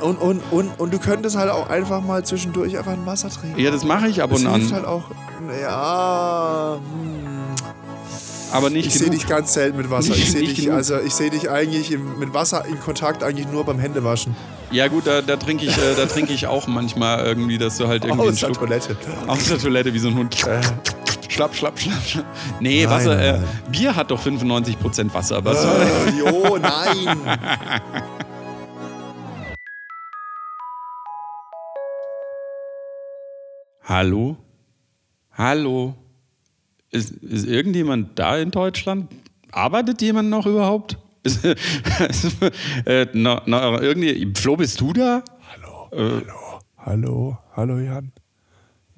Und, 0.00 0.16
und, 0.16 0.40
und, 0.50 0.80
und 0.80 0.92
du 0.94 0.98
könntest 0.98 1.36
halt 1.36 1.50
auch 1.50 1.68
einfach 1.68 2.00
mal 2.00 2.24
zwischendurch 2.24 2.76
einfach 2.78 2.92
ein 2.92 3.04
Wasser 3.06 3.28
trinken. 3.30 3.58
Ja, 3.60 3.70
das 3.70 3.84
mache 3.84 4.08
ich 4.08 4.22
ab 4.22 4.32
und 4.32 4.44
das 4.44 4.52
an. 4.52 4.72
halt 4.72 4.84
auch. 4.84 5.04
Ja. 5.60 6.78
Hm. 6.78 7.54
aber 8.52 8.70
nicht 8.70 8.86
Ich 8.86 8.94
sehe 8.94 9.10
dich 9.10 9.26
ganz 9.26 9.52
selten 9.52 9.76
mit 9.76 9.90
Wasser. 9.90 10.12
Ich 10.12 10.20
Nicht- 10.20 10.32
sehe 10.32 10.40
nicht 10.42 10.56
dich, 10.58 10.72
also 10.72 10.98
ich 10.98 11.14
sehe 11.14 11.30
dich 11.30 11.50
eigentlich 11.50 11.92
im, 11.92 12.18
mit 12.18 12.32
Wasser 12.32 12.64
in 12.66 12.80
Kontakt 12.80 13.22
eigentlich 13.22 13.48
nur 13.48 13.64
beim 13.64 13.78
Händewaschen. 13.78 14.34
Ja 14.70 14.88
gut, 14.88 15.06
da, 15.06 15.20
da 15.22 15.36
trinke 15.36 15.66
ich, 15.66 15.76
äh, 15.76 15.94
da 15.96 16.06
trinke 16.06 16.32
ich 16.32 16.46
auch 16.46 16.66
manchmal 16.66 17.24
irgendwie, 17.24 17.58
dass 17.58 17.76
du 17.76 17.86
halt 17.86 18.04
irgendwie 18.04 18.28
Aus 18.28 18.40
der 18.40 18.52
Toilette. 18.52 18.96
aus 19.26 19.44
der 19.48 19.58
Toilette 19.58 19.92
wie 19.94 19.98
so 19.98 20.08
ein 20.08 20.16
Hund. 20.16 20.34
Äh, 20.46 20.60
Schlapp, 21.28 21.54
schlapp, 21.54 21.78
schlapp, 21.80 22.02
schlapp. 22.06 22.24
Nee, 22.60 22.84
Nein, 22.84 22.90
Wasser, 22.94 23.20
äh. 23.36 23.40
Bier 23.68 23.96
hat 23.96 24.10
doch 24.12 24.24
95% 24.24 25.12
Wasser. 25.12 25.44
Was 25.44 25.64
äh, 25.64 25.68
jo, 26.18 26.56
nein. 26.58 27.18
Hallo? 33.86 34.36
Hallo? 35.32 35.94
Ist, 36.90 37.10
ist 37.22 37.46
irgendjemand 37.46 38.18
da 38.18 38.38
in 38.38 38.50
Deutschland? 38.50 39.12
Arbeitet 39.52 40.00
jemand 40.00 40.30
noch 40.30 40.46
überhaupt? 40.46 40.96
Ist, 41.22 41.44
äh, 42.86 43.06
no, 43.14 43.40
no, 43.46 43.78
irgendwie, 43.80 44.32
Flo, 44.34 44.56
bist 44.56 44.80
du 44.80 44.92
da? 44.92 45.22
Hallo, 45.50 45.88
Äh, 45.92 46.22
hallo, 46.26 46.58
hallo, 46.78 47.38
hallo 47.56 47.78
Jan. 47.78 48.12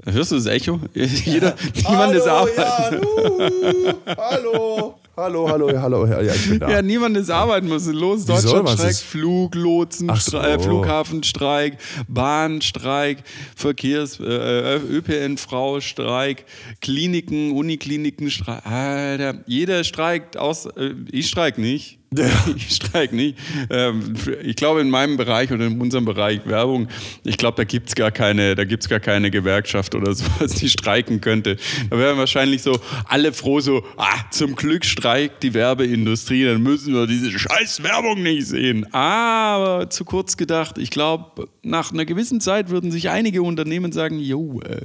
Hörst 0.04 0.32
du 0.32 0.36
das 0.36 0.46
Echo? 0.46 0.80
Jeder, 0.94 1.54
niemand 1.74 2.14
ist 2.14 2.26
hallo, 2.28 2.48
arbeiten. 2.48 2.94
Jan. 2.94 3.04
Uh, 3.04 3.92
hallo, 4.16 4.94
hallo, 5.16 5.48
hallo, 5.48 5.80
hallo. 5.80 6.06
Ja, 6.06 6.20
ich 6.20 6.48
bin 6.48 6.58
da. 6.58 6.70
Ja, 6.70 6.82
niemand 6.82 7.16
ist 7.16 7.30
arbeiten, 7.30 7.70
ist 7.72 7.86
los? 7.86 8.22
Wie 8.22 8.26
soll 8.26 8.42
Deutschland 8.42 8.64
man 8.64 8.74
streikt, 8.74 8.90
das? 8.90 9.00
Fluglotsen, 9.02 10.10
so. 10.18 10.38
äh, 10.38 10.58
Flughafenstreik, 10.58 11.78
Bahnstreik, 12.08 13.18
Verkehrs-, 13.54 14.20
äh, 14.20 14.76
ÖPNV-Streik, 14.76 16.44
Kliniken, 16.80 17.52
Unikliniken, 17.52 18.30
Streik. 18.30 18.66
Alter, 18.66 19.34
jeder 19.46 19.84
streikt 19.84 20.36
aus, 20.36 20.66
äh, 20.66 20.94
ich 21.10 21.28
streik 21.28 21.58
nicht. 21.58 21.98
Ich 22.56 22.76
streik 22.76 23.12
nicht. 23.12 23.38
Ähm, 23.70 24.14
ich 24.42 24.56
glaube, 24.56 24.80
in 24.80 24.90
meinem 24.90 25.16
Bereich 25.16 25.52
oder 25.52 25.66
in 25.66 25.80
unserem 25.80 26.04
Bereich 26.04 26.40
Werbung, 26.46 26.88
ich 27.24 27.36
glaube, 27.36 27.64
da 27.64 27.78
gar 27.94 28.10
keine, 28.10 28.54
da 28.54 28.64
gibt's 28.64 28.88
gar 28.88 29.00
keine 29.00 29.30
Gewerkschaft 29.30 29.94
oder 29.94 30.14
sowas, 30.14 30.52
die 30.52 30.68
streiken 30.68 31.20
könnte. 31.20 31.56
Da 31.90 31.98
wären 31.98 32.18
wahrscheinlich 32.18 32.62
so 32.62 32.78
alle 33.06 33.32
froh, 33.32 33.60
so, 33.60 33.84
ah, 33.96 34.30
zum 34.30 34.54
Glück 34.56 34.84
streikt 34.84 35.42
die 35.42 35.54
Werbeindustrie, 35.54 36.44
dann 36.44 36.62
müssen 36.62 36.94
wir 36.94 37.06
diese 37.06 37.36
scheiß 37.36 37.82
Werbung 37.82 38.22
nicht 38.22 38.46
sehen. 38.46 38.92
Aber 38.92 39.90
zu 39.90 40.04
kurz 40.04 40.36
gedacht, 40.36 40.78
ich 40.78 40.90
glaube, 40.90 41.48
nach 41.62 41.92
einer 41.92 42.04
gewissen 42.04 42.40
Zeit 42.40 42.70
würden 42.70 42.90
sich 42.90 43.10
einige 43.10 43.42
Unternehmen 43.42 43.92
sagen, 43.92 44.18
jo, 44.18 44.60
äh, 44.60 44.82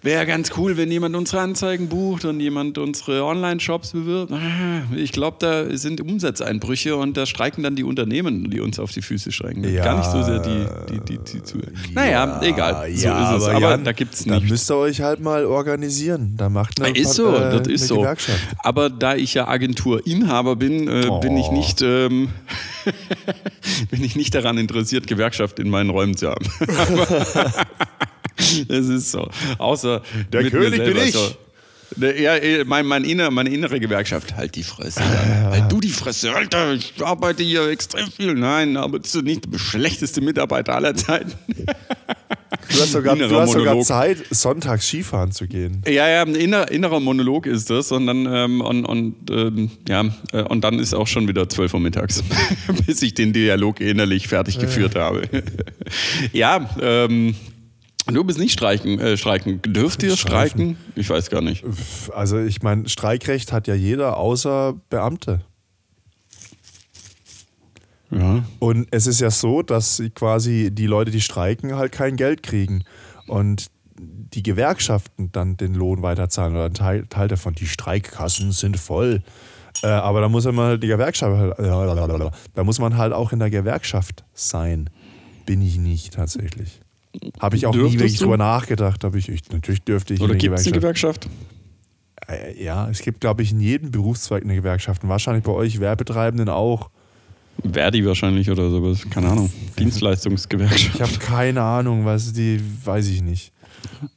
Wäre 0.00 0.26
ganz 0.26 0.52
cool, 0.56 0.76
wenn 0.76 0.92
jemand 0.92 1.16
unsere 1.16 1.42
Anzeigen 1.42 1.88
bucht 1.88 2.24
und 2.24 2.38
jemand 2.38 2.78
unsere 2.78 3.24
Online-Shops 3.24 3.92
bewirbt. 3.92 4.32
Ah, 4.32 4.82
Ich 4.94 5.10
glaube, 5.10 5.38
da 5.40 5.76
sind 5.76 6.00
Umsatzeinbrüche 6.00 6.94
und 6.96 7.16
da 7.16 7.26
streiken 7.26 7.64
dann 7.64 7.74
die 7.74 7.82
Unternehmen, 7.82 8.48
die 8.48 8.60
uns 8.60 8.78
auf 8.78 8.92
die 8.92 9.02
Füße 9.02 9.32
streiken. 9.32 9.64
Ja, 9.68 9.82
Gar 9.82 9.98
nicht 9.98 10.10
so 10.10 10.22
sehr 10.22 10.38
die, 10.38 10.66
die, 10.92 11.00
die, 11.00 11.18
die 11.18 11.42
zu. 11.42 11.58
Naja, 11.94 12.40
egal. 12.44 12.88
So 12.94 13.06
ja, 13.08 13.34
ist 13.36 13.42
es. 13.42 13.48
aber, 13.48 13.56
Aber 13.56 13.70
Jan, 13.70 13.82
da 13.84 13.90
gibt 13.92 14.14
es 14.14 14.24
Dann 14.24 14.34
nichts. 14.36 14.50
müsst 14.50 14.70
ihr 14.70 14.76
euch 14.76 15.00
halt 15.00 15.18
mal 15.18 15.44
organisieren. 15.44 16.34
Da 16.36 16.48
macht 16.48 16.80
eine, 16.80 16.96
Ist 16.96 17.14
so, 17.14 17.34
äh, 17.34 17.58
das 17.58 17.66
ist 17.66 17.88
so. 17.88 17.96
Gewerkschaft. 17.98 18.38
Aber 18.58 18.90
da 18.90 19.16
ich 19.16 19.34
ja 19.34 19.48
Agenturinhaber 19.48 20.54
bin, 20.54 20.86
äh, 20.86 21.08
bin 21.20 21.36
ich 21.36 21.46
Oh. 21.48 21.52
nicht 21.52 21.82
ähm, 21.82 22.28
bin 23.90 24.04
ich 24.04 24.14
nicht 24.14 24.32
daran 24.34 24.58
interessiert, 24.58 25.06
Gewerkschaft 25.08 25.58
in 25.58 25.68
meinen 25.70 25.90
Räumen 25.90 26.16
zu 26.16 26.28
haben. 26.30 26.46
Es 28.68 28.88
ist 28.88 29.10
so. 29.10 29.28
Außer 29.58 30.02
Der 30.32 30.48
König 30.50 30.82
bin 30.84 30.96
ich. 30.96 31.12
So. 31.12 31.30
Der- 31.96 32.20
Ja, 32.20 32.36
eh, 32.36 32.64
mein, 32.64 32.86
mein 32.86 33.02
inner, 33.04 33.30
meine 33.30 33.48
innere 33.50 33.80
Gewerkschaft. 33.80 34.36
Halt 34.36 34.54
die 34.54 34.62
Fresse. 34.62 35.00
Alter. 35.02 35.50
Halt 35.50 35.72
du 35.72 35.80
die 35.80 35.88
Fresse. 35.90 36.34
Alter, 36.34 36.74
ich 36.74 36.92
arbeite 37.02 37.42
hier 37.42 37.68
extrem 37.68 38.10
viel. 38.10 38.34
Nein, 38.34 38.76
aber 38.76 38.98
bist 38.98 39.14
du 39.14 39.22
nicht 39.22 39.52
der 39.52 39.58
schlechteste 39.58 40.20
Mitarbeiter 40.20 40.74
aller 40.76 40.94
Zeiten? 40.94 41.32
Du 42.70 42.80
hast 42.82 42.92
sogar, 42.92 43.16
du 43.16 43.34
hast 43.40 43.52
sogar. 43.52 43.80
Zeit, 43.80 44.18
sonntags 44.30 44.86
Skifahren 44.86 45.32
zu 45.32 45.46
gehen. 45.46 45.82
Ja, 45.86 46.06
ja, 46.08 46.22
ein 46.22 46.34
inner, 46.34 46.70
innerer 46.70 47.00
Monolog 47.00 47.46
ist 47.46 47.70
das 47.70 47.90
und 47.92 48.06
dann, 48.06 48.26
ähm, 48.30 48.60
und, 48.60 48.84
und, 48.84 49.14
ähm, 49.30 49.70
ja, 49.88 50.04
äh, 50.32 50.42
und 50.42 50.62
dann 50.64 50.78
ist 50.78 50.92
auch 50.94 51.06
schon 51.06 51.26
wieder 51.28 51.48
12 51.48 51.72
Uhr 51.74 51.80
mittags, 51.80 52.22
bis 52.86 53.00
ich 53.00 53.14
den 53.14 53.32
Dialog 53.32 53.80
innerlich 53.80 54.28
fertig 54.28 54.58
geführt 54.58 54.94
habe. 54.96 55.22
ja, 56.32 56.68
ähm, 56.80 57.34
du 58.14 58.24
bist 58.24 58.38
nicht 58.38 58.52
streiken. 58.52 58.98
Äh, 58.98 59.16
streiken. 59.16 59.60
Dürft 59.62 60.02
ihr 60.02 60.16
streiken? 60.16 60.76
Ich 60.94 61.08
weiß 61.10 61.30
gar 61.30 61.40
nicht. 61.42 61.64
Also 62.14 62.38
ich 62.38 62.62
meine, 62.62 62.88
Streikrecht 62.88 63.52
hat 63.52 63.66
ja 63.66 63.74
jeder 63.74 64.16
außer 64.16 64.74
Beamte. 64.90 65.40
Ja. 68.10 68.42
Und 68.58 68.88
es 68.90 69.06
ist 69.06 69.20
ja 69.20 69.30
so, 69.30 69.62
dass 69.62 70.02
quasi 70.14 70.70
die 70.72 70.86
Leute, 70.86 71.10
die 71.10 71.20
streiken, 71.20 71.76
halt 71.76 71.92
kein 71.92 72.16
Geld 72.16 72.42
kriegen. 72.42 72.84
Und 73.26 73.66
die 73.98 74.42
Gewerkschaften 74.42 75.30
dann 75.32 75.56
den 75.56 75.74
Lohn 75.74 76.02
weiterzahlen 76.02 76.54
oder 76.54 76.66
ein 76.66 76.74
Teil, 76.74 77.06
Teil 77.08 77.28
davon. 77.28 77.54
Die 77.54 77.66
Streikkassen 77.66 78.52
sind 78.52 78.78
voll. 78.78 79.22
Äh, 79.82 79.88
aber 79.88 80.20
da 80.20 80.28
muss 80.28 80.44
man 80.44 80.56
halt 80.56 80.82
die 80.82 80.86
Gewerkschaft, 80.88 81.58
halt- 81.58 82.38
da 82.54 82.64
muss 82.64 82.78
man 82.78 82.96
halt 82.96 83.12
auch 83.12 83.32
in 83.32 83.38
der 83.38 83.50
Gewerkschaft 83.50 84.24
sein. 84.34 84.88
Bin 85.46 85.60
ich 85.62 85.78
nicht 85.78 86.14
tatsächlich. 86.14 86.80
Habe 87.40 87.56
ich 87.56 87.66
auch 87.66 87.72
nie 87.74 87.78
Dürftest 87.80 88.00
wirklich 88.00 88.18
du? 88.18 88.24
drüber 88.24 88.36
nachgedacht. 88.38 89.04
Hab 89.04 89.14
ich, 89.14 89.28
ich, 89.28 89.50
natürlich 89.50 89.82
dürfte 89.82 90.14
ich 90.14 90.20
Oder 90.20 90.34
gibt 90.34 90.58
es 90.58 90.66
eine 90.66 90.74
Gewerkschaft. 90.74 91.28
Äh, 92.26 92.62
Ja, 92.62 92.88
es 92.88 93.00
gibt, 93.00 93.20
glaube 93.20 93.42
ich, 93.42 93.52
in 93.52 93.60
jedem 93.60 93.90
Berufszweig 93.90 94.42
eine 94.44 94.54
Gewerkschaft. 94.54 95.02
Und 95.02 95.08
wahrscheinlich 95.08 95.44
bei 95.44 95.52
euch 95.52 95.80
Werbetreibenden 95.80 96.48
auch. 96.48 96.90
Verdi 97.72 98.04
wahrscheinlich 98.06 98.50
oder 98.50 98.70
sowas. 98.70 99.00
Keine 99.10 99.28
Ahnung. 99.30 99.50
Dienstleistungsgewerkschaft. 99.78 100.94
Ich 100.94 101.00
habe 101.02 101.12
keine 101.18 101.62
Ahnung, 101.62 102.04
was 102.04 102.32
die, 102.32 102.60
weiß 102.84 103.08
ich 103.08 103.22
nicht. 103.22 103.52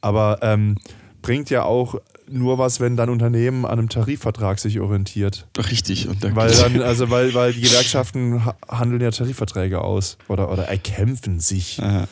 Aber 0.01 0.39
ähm, 0.41 0.77
bringt 1.21 1.49
ja 1.49 1.63
auch 1.63 1.95
nur 2.29 2.57
was, 2.57 2.79
wenn 2.79 2.95
dein 2.95 3.09
Unternehmen 3.09 3.65
an 3.65 3.77
einem 3.79 3.89
Tarifvertrag 3.89 4.57
sich 4.59 4.79
orientiert. 4.79 5.47
Richtig. 5.57 6.07
Und 6.07 6.23
da 6.23 6.33
Weil 6.35 6.51
dann, 6.53 6.81
also 6.81 7.09
weil, 7.09 7.33
weil 7.33 7.51
die 7.53 7.61
Gewerkschaften 7.67 8.45
ha- 8.45 8.55
handeln 8.69 9.01
ja 9.01 9.11
Tarifverträge 9.11 9.81
aus 9.81 10.17
oder, 10.29 10.51
oder 10.51 10.63
erkämpfen 10.69 11.39
sich 11.41 11.77
Ja, 11.77 12.07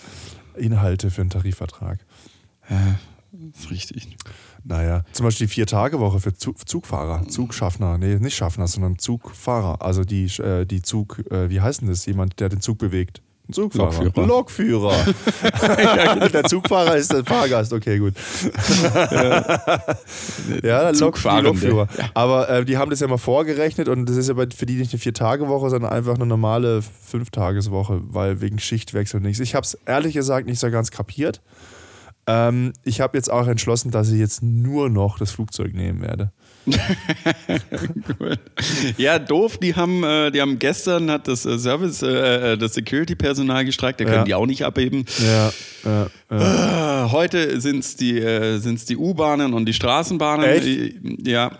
Inhalte 0.60 1.12
für 1.12 1.22
einen 1.22 1.30
Tarifvertrag. 1.30 2.00
ja, 2.70 2.98
ist 3.56 3.72
richtig. 3.72 4.18
Naja, 4.64 5.04
zum 5.14 5.26
Beispiel 5.26 5.48
die 5.48 5.54
Vier-Tage-Woche 5.54 6.20
für 6.20 6.34
Zug 6.34 6.68
Zugfahrer, 6.68 7.28
Zugschaffner, 7.28 7.98
nee, 7.98 8.16
nicht 8.16 8.36
Schaffner, 8.36 8.68
sondern 8.68 8.98
Zugfahrer. 8.98 9.82
Also 9.82 10.04
die, 10.04 10.26
äh, 10.40 10.66
die 10.66 10.82
Zug, 10.82 11.20
äh, 11.32 11.50
wie 11.50 11.62
heißt 11.62 11.82
denn 11.82 11.88
das? 11.88 12.06
Jemand, 12.06 12.40
der 12.40 12.50
den 12.50 12.62
Zug 12.62 12.78
bewegt. 12.78 13.22
Ein 13.50 13.54
Zugfahrer. 13.54 14.04
Lokführer. 14.04 14.28
Lokführer. 14.28 14.94
der 16.30 16.44
Zugfahrer 16.44 16.98
ist 16.98 17.12
der 17.12 17.26
Fahrgast, 17.26 17.74
okay, 17.74 17.98
gut. 17.98 18.14
ja, 20.62 20.84
Lok, 20.84 20.94
die 20.94 20.98
Zugfahrende. 21.00 21.50
Lokführer. 21.50 21.88
Aber 22.14 22.48
äh, 22.48 22.64
die 22.64 22.78
haben 22.78 22.92
das 22.92 23.00
ja 23.00 23.08
mal 23.08 23.18
vorgerechnet 23.18 23.90
und 23.90 24.08
das 24.08 24.18
ist 24.18 24.30
ja 24.30 24.36
für 24.36 24.66
die 24.68 24.76
nicht 24.76 24.94
eine 24.94 25.00
Vier-Tage-Woche, 25.00 25.72
sondern 25.72 25.92
einfach 25.92 26.14
eine 26.14 26.28
normale 26.28 26.84
Fünf-Tages-Woche, 26.84 28.02
weil 28.10 28.40
wegen 28.40 28.60
Schichtwechsel 28.60 29.20
nichts. 29.20 29.40
Ich 29.40 29.56
habe 29.56 29.66
es 29.66 29.74
ehrlich 29.88 30.14
gesagt 30.14 30.46
nicht 30.46 30.60
so 30.60 30.70
ganz 30.70 30.92
kapiert. 30.92 31.42
Ähm, 32.28 32.74
ich 32.84 33.02
habe 33.02 33.18
jetzt 33.18 33.32
auch 33.32 33.48
entschlossen, 33.48 33.90
dass 33.90 34.12
ich 34.12 34.20
jetzt 34.20 34.44
nur 34.44 34.92
noch 34.92 35.18
das 35.18 35.32
Flugzeug 35.32 35.74
nehmen 35.74 36.02
werde. 36.02 36.32
Ja, 38.98 39.20
doof, 39.20 39.58
die 39.58 39.76
haben, 39.76 40.04
äh, 40.04 40.32
die 40.32 40.42
haben 40.42 40.60
gestern 40.60 41.10
hat 41.12 41.28
das 41.28 41.46
äh, 41.46 41.58
Service, 41.58 42.02
äh, 42.02 42.58
das 42.58 42.74
Security-Personal 42.74 43.66
gestreikt, 43.66 44.00
da 44.02 44.06
können 44.06 44.18
Ja. 44.18 44.24
die 44.24 44.36
auch 44.36 44.46
nicht 44.46 44.64
abheben. 44.66 45.06
Ja, 45.20 45.52
ja, 45.86 46.08
ja. 46.32 47.06
Äh, 47.06 47.10
heute 47.12 47.60
sind 47.62 47.80
es 47.80 47.96
die, 47.96 48.22
sind's 48.60 48.86
die 48.86 48.98
U-Bahnen 48.98 49.54
und 49.54 49.66
die 49.66 49.74
Straßenbahnen. 49.74 50.46
Echt? 50.46 50.96
Ja, 51.26 51.52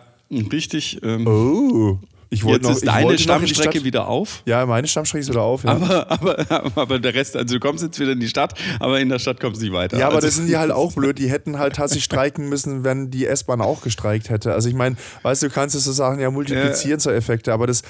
richtig. 0.52 1.00
Ähm, 1.04 1.28
Oh, 1.28 2.00
ich 2.32 2.44
wollte 2.44 2.58
Jetzt 2.58 2.64
noch, 2.64 2.72
ist 2.76 2.84
ich 2.84 2.90
deine 2.90 3.18
Stammstrecke 3.18 3.72
Stadt. 3.72 3.84
wieder 3.84 4.08
auf. 4.08 4.44
Ja, 4.46 4.66
meine 4.68 4.88
Stammstrecke 4.88 5.22
ist 5.22 5.30
wieder 5.30 5.42
auf. 5.42 5.64
Ja, 5.64 5.72
Aber, 5.72 6.12
aber, 6.12 6.72
aber 6.76 7.00
der 7.00 7.14
Rest, 7.16 7.36
also 7.36 7.56
du 7.56 7.60
kommst 7.60 7.84
jetzt 7.84 8.00
wieder 8.00 8.12
in 8.12 8.20
die 8.20 8.28
Stadt, 8.28 8.54
aber 8.80 9.00
in 9.00 9.10
der 9.10 9.18
Stadt 9.18 9.40
kommst 9.40 9.62
du 9.62 9.66
nicht 9.66 9.74
weiter. 9.74 9.98
ja 9.98 10.06
aber 10.08 10.18
also, 10.18 10.28
das 10.28 10.36
sind 10.36 10.48
die 10.48 10.58
halt 10.58 10.72
auch 10.72 10.94
blöd. 10.96 11.18
Die 11.18 11.30
hätten 11.30 11.58
halt 11.58 11.76
tatsächlich 11.76 12.04
streiken 12.04 12.48
müssen, 12.48 12.84
wenn 12.84 13.10
die 13.10 13.26
S-Bahn 13.26 13.62
auch 13.62 13.82
gestreikt 13.82 14.30
hätte. 14.30 14.54
Also 14.54 14.70
ich 14.70 14.76
meine, 14.76 14.96
weißt 15.24 15.42
du, 15.42 15.48
du 15.48 15.54
kannst 15.54 15.76
es 15.76 15.86
so 15.86 15.92
Sachen 15.92 16.20
ja 16.20 16.30
multiplizieren, 16.30 17.00
so 17.00 17.10
Effekte, 17.10 17.52
aber 17.52 17.66
das, 17.66 17.82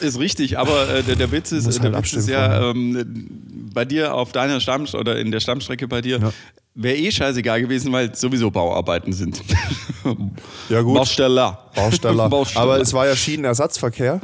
Ist 0.00 0.18
richtig, 0.18 0.58
aber 0.58 0.88
äh, 0.88 1.02
der, 1.02 1.16
der 1.16 1.30
Witz 1.32 1.52
ist, 1.52 1.66
der 1.82 1.92
halt 1.92 2.04
Witz 2.04 2.12
ist 2.14 2.28
ja, 2.28 2.70
ähm, 2.70 3.28
bei 3.72 3.84
dir 3.84 4.14
auf 4.14 4.32
deiner 4.32 4.60
Stamm 4.60 4.86
oder 4.94 5.18
in 5.18 5.30
der 5.30 5.40
Stammstrecke 5.40 5.86
bei 5.88 6.00
dir 6.00 6.18
Ja. 6.18 6.32
wäre 6.74 6.96
eh 6.96 7.10
scheißegal 7.10 7.60
gewesen, 7.60 7.92
weil 7.92 8.10
es 8.10 8.20
sowieso 8.20 8.50
Bauarbeiten 8.50 9.12
sind. 9.12 9.42
Ja, 10.68 10.82
gut. 10.82 10.96
Bausteller. 10.96 11.70
Bausteller. 11.74 12.28
Bausteller. 12.30 12.62
Aber 12.62 12.78
es 12.80 12.92
war 12.92 13.06
ja 13.06 13.16
Schienenersatzverkehr. 13.16 14.20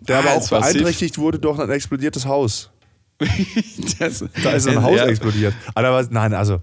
der 0.00 0.18
aber 0.18 0.30
Ah, 0.30 0.34
auch 0.34 0.42
es 0.42 0.50
war 0.52 0.60
beeinträchtigt 0.60 1.16
wurde 1.16 1.38
durch 1.38 1.58
ein 1.58 1.70
explodiertes 1.70 2.26
Haus. 2.26 2.70
Das, 3.98 4.24
Da 4.42 4.50
ist 4.52 4.68
ein 4.68 4.82
Haus 4.82 4.96
ja. 4.96 5.06
explodiert. 5.06 5.54
Aber 5.74 6.06
nein, 6.10 6.34
also 6.34 6.60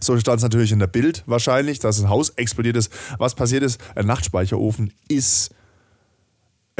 so 0.00 0.18
stand 0.18 0.38
es 0.38 0.42
natürlich 0.42 0.72
in 0.72 0.80
der 0.80 0.88
Bild 0.88 1.22
wahrscheinlich, 1.26 1.78
dass 1.78 2.00
ein 2.02 2.08
Haus 2.08 2.30
explodiert 2.30 2.76
ist. 2.76 2.92
Was 3.18 3.34
passiert 3.36 3.62
ist, 3.62 3.80
ein 3.94 4.06
Nachtspeicherofen 4.06 4.92
ist 5.08 5.50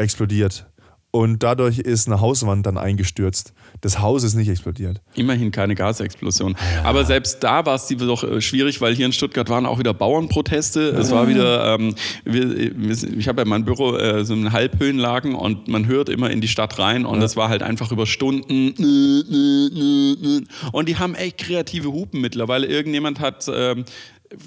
explodiert. 0.03 0.67
Und 1.15 1.43
dadurch 1.43 1.77
ist 1.77 2.07
eine 2.07 2.21
Hauswand 2.21 2.65
dann 2.65 2.75
eingestürzt. 2.75 3.53
Das 3.81 3.99
Haus 3.99 4.23
ist 4.23 4.33
nicht 4.33 4.49
explodiert. 4.49 4.99
Immerhin 5.13 5.51
keine 5.51 5.75
Gasexplosion. 5.75 6.55
Aber 6.83 7.05
selbst 7.05 7.43
da 7.43 7.63
war 7.67 7.75
es 7.75 7.87
doch 7.87 8.23
äh, 8.23 8.41
schwierig, 8.41 8.81
weil 8.81 8.95
hier 8.95 9.05
in 9.05 9.13
Stuttgart 9.13 9.47
waren 9.47 9.67
auch 9.67 9.77
wieder 9.77 9.93
Bauernproteste. 9.93 10.89
Es 10.89 11.11
war 11.11 11.27
wieder, 11.27 11.75
ähm, 11.75 11.93
ich 12.25 13.27
habe 13.27 13.43
ja 13.43 13.45
mein 13.45 13.63
Büro 13.63 13.95
äh, 13.95 14.25
so 14.25 14.33
in 14.33 14.51
Halbhöhenlagen 14.51 15.35
und 15.35 15.67
man 15.67 15.85
hört 15.85 16.09
immer 16.09 16.31
in 16.31 16.41
die 16.41 16.47
Stadt 16.47 16.79
rein 16.79 17.05
und 17.05 17.21
es 17.21 17.37
war 17.37 17.47
halt 17.47 17.61
einfach 17.61 17.91
über 17.91 18.07
Stunden. 18.07 18.69
Und 20.71 20.89
die 20.89 20.97
haben 20.97 21.13
echt 21.13 21.37
kreative 21.37 21.91
Hupen 21.91 22.21
mittlerweile. 22.21 22.65
Irgendjemand 22.65 23.19
hat. 23.19 23.45
Ähm, 23.53 23.85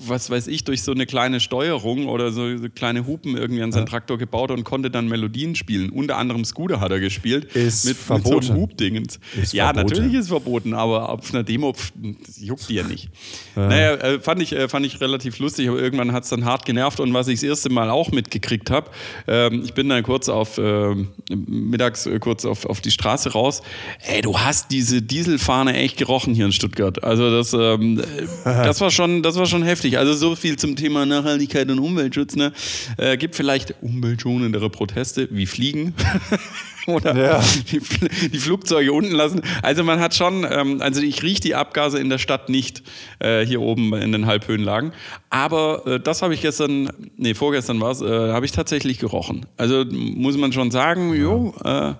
was 0.06 0.31
weiß 0.31 0.47
ich, 0.49 0.65
durch 0.65 0.83
so 0.83 0.93
eine 0.93 1.06
kleine 1.06 1.41
Steuerung 1.41 2.06
oder 2.06 2.33
so, 2.33 2.56
so 2.56 2.69
kleine 2.69 3.06
Hupen 3.06 3.37
irgendwie 3.37 3.62
an 3.62 3.73
seinen 3.73 3.87
Traktor 3.87 4.19
gebaut 4.19 4.50
und 4.50 4.65
konnte 4.65 4.91
dann 4.91 5.09
Melodien 5.09 5.55
spielen. 5.55 5.91
Unter 5.91 6.17
anderem 6.17 6.44
Scooter 6.44 6.81
hat 6.81 6.91
er 6.91 7.00
gespielt. 7.00 7.44
Ist 7.55 7.87
mit, 7.87 7.97
verboten. 7.97 8.35
Mit 8.35 8.44
so 8.44 8.53
einem 8.53 8.62
Hubdingens. 8.62 9.21
Ist 9.41 9.53
ja, 9.53 9.67
verboten. 9.67 9.88
natürlich 9.88 10.15
ist 10.15 10.29
verboten, 10.29 10.75
aber 10.75 11.09
auf 11.11 11.33
einer 11.33 11.44
Demo 11.44 11.73
pf, 11.73 11.93
juckt 12.41 12.69
die 12.69 12.75
ja 12.75 12.83
nicht. 12.83 13.09
Naja, 13.55 13.94
äh, 13.94 14.21
fand, 14.21 14.43
ich, 14.43 14.53
äh, 14.53 14.69
fand 14.69 14.85
ich 14.87 15.00
relativ 15.00 15.38
lustig, 15.38 15.69
aber 15.69 15.79
irgendwann 15.79 16.12
hat 16.12 16.25
es 16.25 16.31
dann 16.31 16.44
hart 16.44 16.65
genervt. 16.65 17.00
Und 17.00 17.15
was 17.15 17.29
ich 17.29 17.41
das 17.41 17.49
erste 17.49 17.71
Mal 17.71 17.91
auch 17.91 18.11
mitgekriegt 18.11 18.71
habe, 18.71 18.91
ähm, 19.27 19.62
ich 19.65 19.75
bin 19.75 19.88
dann 19.88 20.03
kurz 20.03 20.29
auf, 20.29 20.59
ähm, 20.59 21.09
mittags 21.31 22.06
äh, 22.06 22.19
kurz 22.19 22.44
auf, 22.44 22.67
auf 22.67 22.81
die 22.81 22.91
Straße 22.91 23.33
raus. 23.33 23.62
Ey, 24.00 24.23
du 24.23 24.38
hast 24.38 24.71
diese 24.71 25.03
Dieselfahne 25.03 25.75
echt 25.75 25.97
gerochen 25.97 26.35
hier 26.35 26.47
in 26.47 26.53
Stuttgart. 26.53 27.03
Also 27.05 27.31
das, 27.31 27.53
ähm, 27.53 28.00
äh, 28.00 28.05
das, 28.44 28.81
war, 28.81 28.91
schon, 28.91 29.23
das 29.23 29.37
war 29.37 29.47
schon 29.47 29.62
heftig. 29.62 29.75
Also 29.99 30.14
so 30.14 30.34
viel 30.37 30.56
zum 30.56 30.76
Thema 30.76 31.06
Nachhaltigkeit 31.06 31.70
und 31.70 31.78
Umweltschutz. 31.78 32.37
Ne? 32.37 32.52
Äh, 32.96 33.17
gibt 33.17 33.34
vielleicht 33.34 33.75
umweltschonendere 33.82 34.70
Proteste 34.70 35.28
wie 35.31 35.46
Fliegen. 35.46 35.94
oder 36.94 37.17
Ja. 37.17 37.43
die, 37.71 37.81
die 38.29 38.38
Flugzeuge 38.38 38.93
unten 38.93 39.12
lassen. 39.12 39.41
Also 39.62 39.85
man 39.85 40.00
hat 40.00 40.15
schon, 40.15 40.47
ähm, 40.50 40.81
also 40.81 41.00
ich 41.03 41.23
rieche 41.23 41.41
die 41.41 41.55
Abgase 41.55 41.99
in 41.99 42.09
der 42.11 42.19
Stadt 42.19 42.49
nicht 42.49 42.83
äh, 43.19 43.44
hier 43.44 43.61
oben 43.61 43.94
in 43.94 44.12
den 44.12 44.27
Halbhöhenlagen. 44.27 44.93
Aber 45.31 45.87
äh, 45.87 46.00
das 46.00 46.23
habe 46.23 46.35
ich 46.35 46.43
gestern, 46.43 46.91
nee, 47.17 47.35
vorgestern 47.35 47.81
war 47.81 47.91
es, 47.91 48.00
äh, 48.00 48.06
habe 48.33 48.47
ich 48.47 48.53
tatsächlich 48.53 48.99
gerochen. 48.99 49.47
Also 49.56 49.85
muss 49.91 50.37
man 50.37 50.53
schon 50.53 50.71
sagen, 50.71 51.12
jo, 51.15 51.55
äh, 51.65 51.94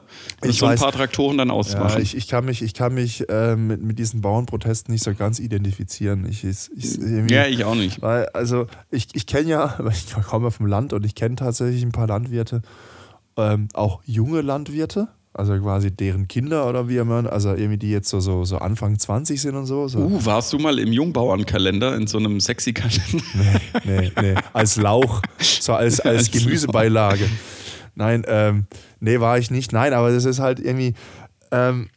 Ich 0.44 0.59
so 0.59 0.67
ein 0.67 0.73
weiß. 0.73 0.81
paar 0.81 0.93
Traktoren 0.93 1.38
dann 1.38 1.49
Ja, 1.49 1.55
ausmachen. 1.55 2.00
ich, 2.03 2.17
ich 2.17 2.29
kann 2.29 2.44
mich, 2.44 2.62
ich 2.62 2.75
kann 2.75 2.94
mich 2.94 3.29
äh, 3.29 3.56
mit, 3.56 3.83
mit 3.83 3.99
diesen 3.99 4.21
Bauernprotesten 4.21 4.93
nicht 4.93 5.05
so 5.05 5.12
ganz 5.15 5.38
identifizieren. 5.41 6.27
Ich, 6.29 6.44
ich, 6.44 6.71
ich, 6.77 7.31
ja, 7.31 7.47
ich 7.47 7.65
auch 7.65 7.75
nicht. 7.75 8.00
Weil, 8.03 8.27
also, 8.29 8.67
ich, 8.91 9.09
ich 9.15 9.27
kenne 9.27 9.49
ja, 9.50 9.79
ich 9.91 10.12
komme 10.29 10.50
vom 10.50 10.67
Land 10.67 10.93
und 10.93 11.05
ich 11.05 11.15
kenne 11.15 11.37
tatsächlich 11.37 11.83
ein 11.83 11.93
paar 11.93 12.06
Landwirte, 12.06 12.62
ähm, 13.37 13.69
auch 13.75 14.00
junge 14.05 14.41
Landwirte, 14.41 15.09
also 15.33 15.59
quasi 15.59 15.91
deren 15.91 16.29
Kinder 16.29 16.69
oder 16.69 16.88
wie 16.88 16.97
immer, 16.97 17.31
also 17.31 17.50
irgendwie 17.50 17.77
die 17.77 17.91
jetzt 17.91 18.09
so, 18.09 18.21
so, 18.21 18.44
so 18.44 18.59
Anfang 18.59 18.99
20 18.99 19.41
sind 19.41 19.55
und 19.55 19.67
so. 19.67 19.88
so. 19.88 19.99
Uh, 19.99 20.25
warst 20.25 20.53
du 20.53 20.59
mal 20.59 20.79
im 20.79 20.93
Jungbauernkalender 20.93 21.94
in 21.94 22.06
so 22.06 22.19
einem 22.19 22.41
sexy 22.41 22.73
Kalender? 22.73 23.03
Nee, 23.85 24.12
nee, 24.21 24.35
als 24.53 24.77
Lauch, 24.77 25.23
so 25.38 25.75
als, 25.75 26.00
als 26.00 26.19
Als 26.19 26.31
Gemüsebeilage. 26.31 27.29
Nein, 27.94 28.25
ähm, 28.29 28.67
nee, 29.00 29.21
war 29.21 29.38
ich 29.38 29.50
nicht. 29.50 29.73
Nein, 29.73 29.93
aber 29.93 30.11
das 30.11 30.25
ist 30.25 30.38
halt 30.38 30.61
irgendwie, 30.61 30.94
ähm, 31.50 31.88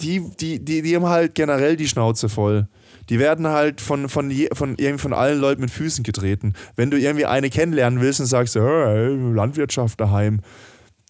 die, 0.00 0.22
die, 0.40 0.64
die, 0.64 0.82
die 0.82 0.96
haben 0.96 1.06
halt 1.06 1.34
generell 1.34 1.76
die 1.76 1.88
Schnauze 1.88 2.28
voll. 2.28 2.68
Die 3.08 3.18
werden 3.18 3.46
halt 3.48 3.80
von, 3.80 4.08
von, 4.08 4.30
je, 4.30 4.48
von, 4.52 4.76
irgendwie 4.78 5.02
von 5.02 5.12
allen 5.12 5.40
Leuten 5.40 5.60
mit 5.60 5.70
Füßen 5.70 6.04
getreten. 6.04 6.54
Wenn 6.76 6.90
du 6.90 6.98
irgendwie 6.98 7.26
eine 7.26 7.50
kennenlernen 7.50 8.00
willst 8.00 8.20
und 8.20 8.26
sagst, 8.26 8.54
"Hey, 8.54 9.08
Landwirtschaft 9.34 10.00
daheim, 10.00 10.40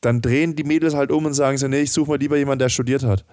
dann 0.00 0.20
drehen 0.20 0.54
die 0.54 0.64
Mädels 0.64 0.94
halt 0.94 1.10
um 1.10 1.26
und 1.26 1.34
sagen 1.34 1.58
so, 1.58 1.68
nee, 1.68 1.80
ich 1.80 1.92
suche 1.92 2.10
mal 2.10 2.18
lieber 2.18 2.36
jemanden, 2.36 2.60
der 2.60 2.68
studiert 2.68 3.02
hat. 3.02 3.24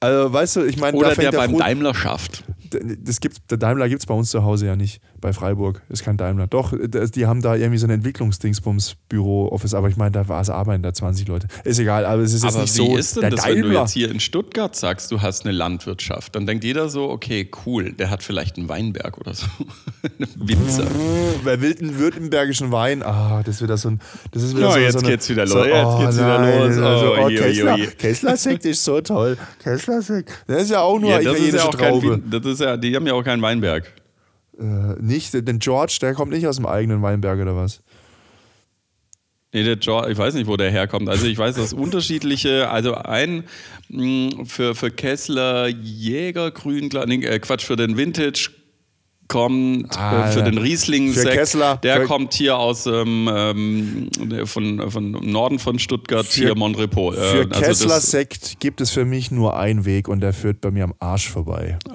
Also, 0.00 0.32
weißt 0.32 0.56
du, 0.56 0.64
ich 0.64 0.78
meine, 0.78 0.96
Oder 0.96 1.10
fängt 1.10 1.32
der 1.32 1.38
beim 1.38 1.58
Daimler 1.58 1.94
schafft. 1.94 2.44
Das 2.70 3.20
gibt's, 3.20 3.38
der 3.50 3.58
Daimler 3.58 3.88
gibt 3.88 4.02
es 4.02 4.06
bei 4.06 4.14
uns 4.14 4.30
zu 4.30 4.42
Hause 4.44 4.66
ja 4.66 4.76
nicht, 4.76 5.00
bei 5.20 5.32
Freiburg. 5.32 5.82
Ist 5.88 6.04
kein 6.04 6.16
Daimler. 6.16 6.46
Doch, 6.46 6.72
die 6.76 7.26
haben 7.26 7.42
da 7.42 7.54
irgendwie 7.56 7.78
so 7.78 7.86
ein 7.86 7.90
Entwicklungsdingsbums-Büro-Office, 7.90 9.74
aber 9.74 9.88
ich 9.88 9.96
meine, 9.96 10.12
da 10.12 10.28
war 10.28 10.40
es 10.40 10.50
arbeiten 10.50 10.82
da 10.82 10.92
20 10.92 11.26
Leute. 11.28 11.48
Ist 11.64 11.78
egal, 11.78 12.04
aber 12.04 12.22
es 12.22 12.32
ist 12.32 12.44
jetzt 12.44 12.54
Aber 12.54 12.62
nicht 12.62 12.74
wie 12.74 12.86
so. 12.90 12.96
ist 12.96 13.16
denn 13.16 13.20
der 13.22 13.30
das, 13.30 13.46
wenn 13.46 13.56
du 13.56 13.62
Daimler. 13.62 13.80
jetzt 13.80 13.92
hier 13.92 14.10
in 14.10 14.20
Stuttgart 14.20 14.74
sagst, 14.76 15.10
du 15.12 15.20
hast 15.22 15.44
eine 15.44 15.52
Landwirtschaft? 15.52 16.34
Dann 16.36 16.46
denkt 16.46 16.64
jeder 16.64 16.88
so, 16.88 17.10
okay, 17.10 17.50
cool, 17.66 17.92
der 17.92 18.10
hat 18.10 18.22
vielleicht 18.22 18.56
einen 18.58 18.68
Weinberg 18.68 19.18
oder 19.18 19.34
so. 19.34 19.46
Winzer. 20.36 20.86
Wer 21.42 21.60
will 21.60 21.74
den 21.74 21.98
württembergischen 21.98 22.72
Wein? 22.72 23.02
Ah, 23.02 23.42
das 23.44 23.56
ist 23.56 23.62
wieder 23.62 23.76
so 23.76 23.90
ein. 23.90 24.00
Das 24.32 24.42
ist 24.42 24.56
wieder 24.56 24.68
Oh, 24.68 24.72
so, 24.72 24.78
jetzt 24.78 24.92
so 24.94 24.98
eine, 25.00 25.08
geht's 25.08 25.28
wieder 25.28 25.46
so, 25.46 25.58
los, 25.58 25.66
jetzt 25.66 25.84
oh, 25.86 25.98
geht's 26.00 26.16
wieder 26.16 26.38
nein, 26.40 26.68
los. 26.68 26.78
Also, 26.78 27.08
Oh, 27.08 27.24
oh, 27.24 27.28
Kessler. 27.28 27.76
Kessler-Sekt 27.98 28.64
ist 28.66 28.84
so 28.84 29.00
toll. 29.00 29.36
Kessler-Sekt. 29.62 30.30
Das 30.46 30.62
ist 30.64 30.70
ja 30.70 30.80
auch 30.80 30.98
nur 30.98 31.10
Ja, 31.10 31.16
das 31.20 31.24
ist 31.26 31.48
italienische 31.48 31.56
ja 31.56 31.64
auch 31.68 31.76
kein, 31.76 31.92
Traube. 31.92 32.10
Wien- 32.16 32.30
das 32.30 32.46
ist 32.46 32.57
ja, 32.60 32.76
die 32.76 32.94
haben 32.94 33.06
ja 33.06 33.14
auch 33.14 33.24
keinen 33.24 33.42
Weinberg. 33.42 33.92
Äh, 34.58 34.64
nicht, 35.00 35.32
denn 35.34 35.58
George, 35.58 35.98
der 36.00 36.14
kommt 36.14 36.32
nicht 36.32 36.46
aus 36.46 36.56
dem 36.56 36.66
eigenen 36.66 37.02
Weinberg 37.02 37.40
oder 37.40 37.56
was? 37.56 37.82
Nee, 39.52 39.62
der 39.62 39.76
George, 39.76 40.12
ich 40.12 40.18
weiß 40.18 40.34
nicht, 40.34 40.46
wo 40.46 40.56
der 40.56 40.70
herkommt. 40.70 41.08
Also 41.08 41.26
ich 41.26 41.38
weiß, 41.38 41.56
dass 41.56 41.72
unterschiedliche, 41.72 42.68
also 42.68 42.94
ein 42.94 43.44
mh, 43.88 44.44
für, 44.44 44.74
für 44.74 44.90
Kessler 44.90 45.68
Jägergrün, 45.68 46.90
nee, 47.06 47.24
äh, 47.24 47.38
Quatsch, 47.38 47.64
für 47.64 47.76
den 47.76 47.96
Vintage 47.96 48.50
kommt 49.28 49.94
äh, 49.94 49.98
Ah, 49.98 50.26
für 50.28 50.38
ja. 50.40 50.44
den 50.46 50.58
Riesling 50.58 51.12
Für 51.12 51.24
Kessler, 51.28 51.76
der 51.76 51.98
für- 52.00 52.06
kommt 52.06 52.34
hier 52.34 52.56
aus 52.56 52.86
ähm, 52.86 53.28
ähm, 53.32 54.10
von, 54.46 54.90
von 54.90 55.10
Norden 55.12 55.58
von 55.58 55.78
Stuttgart, 55.78 56.26
Für- 56.26 56.40
hier 56.40 56.54
Montrepot. 56.56 57.14
Äh, 57.14 57.18
Für 57.20 57.38
also 57.40 57.48
das- 57.50 57.60
Kessler-Sekt 57.60 58.60
gibt 58.60 58.80
es 58.80 58.90
für 58.90 59.04
mich 59.04 59.30
nur 59.30 59.56
einen 59.58 59.84
Weg 59.84 60.08
und 60.08 60.20
der 60.20 60.32
führt 60.32 60.60
bei 60.60 60.70
mir 60.70 60.84
am 60.84 60.94
Arsch 60.98 61.28
vorbei. 61.28 61.78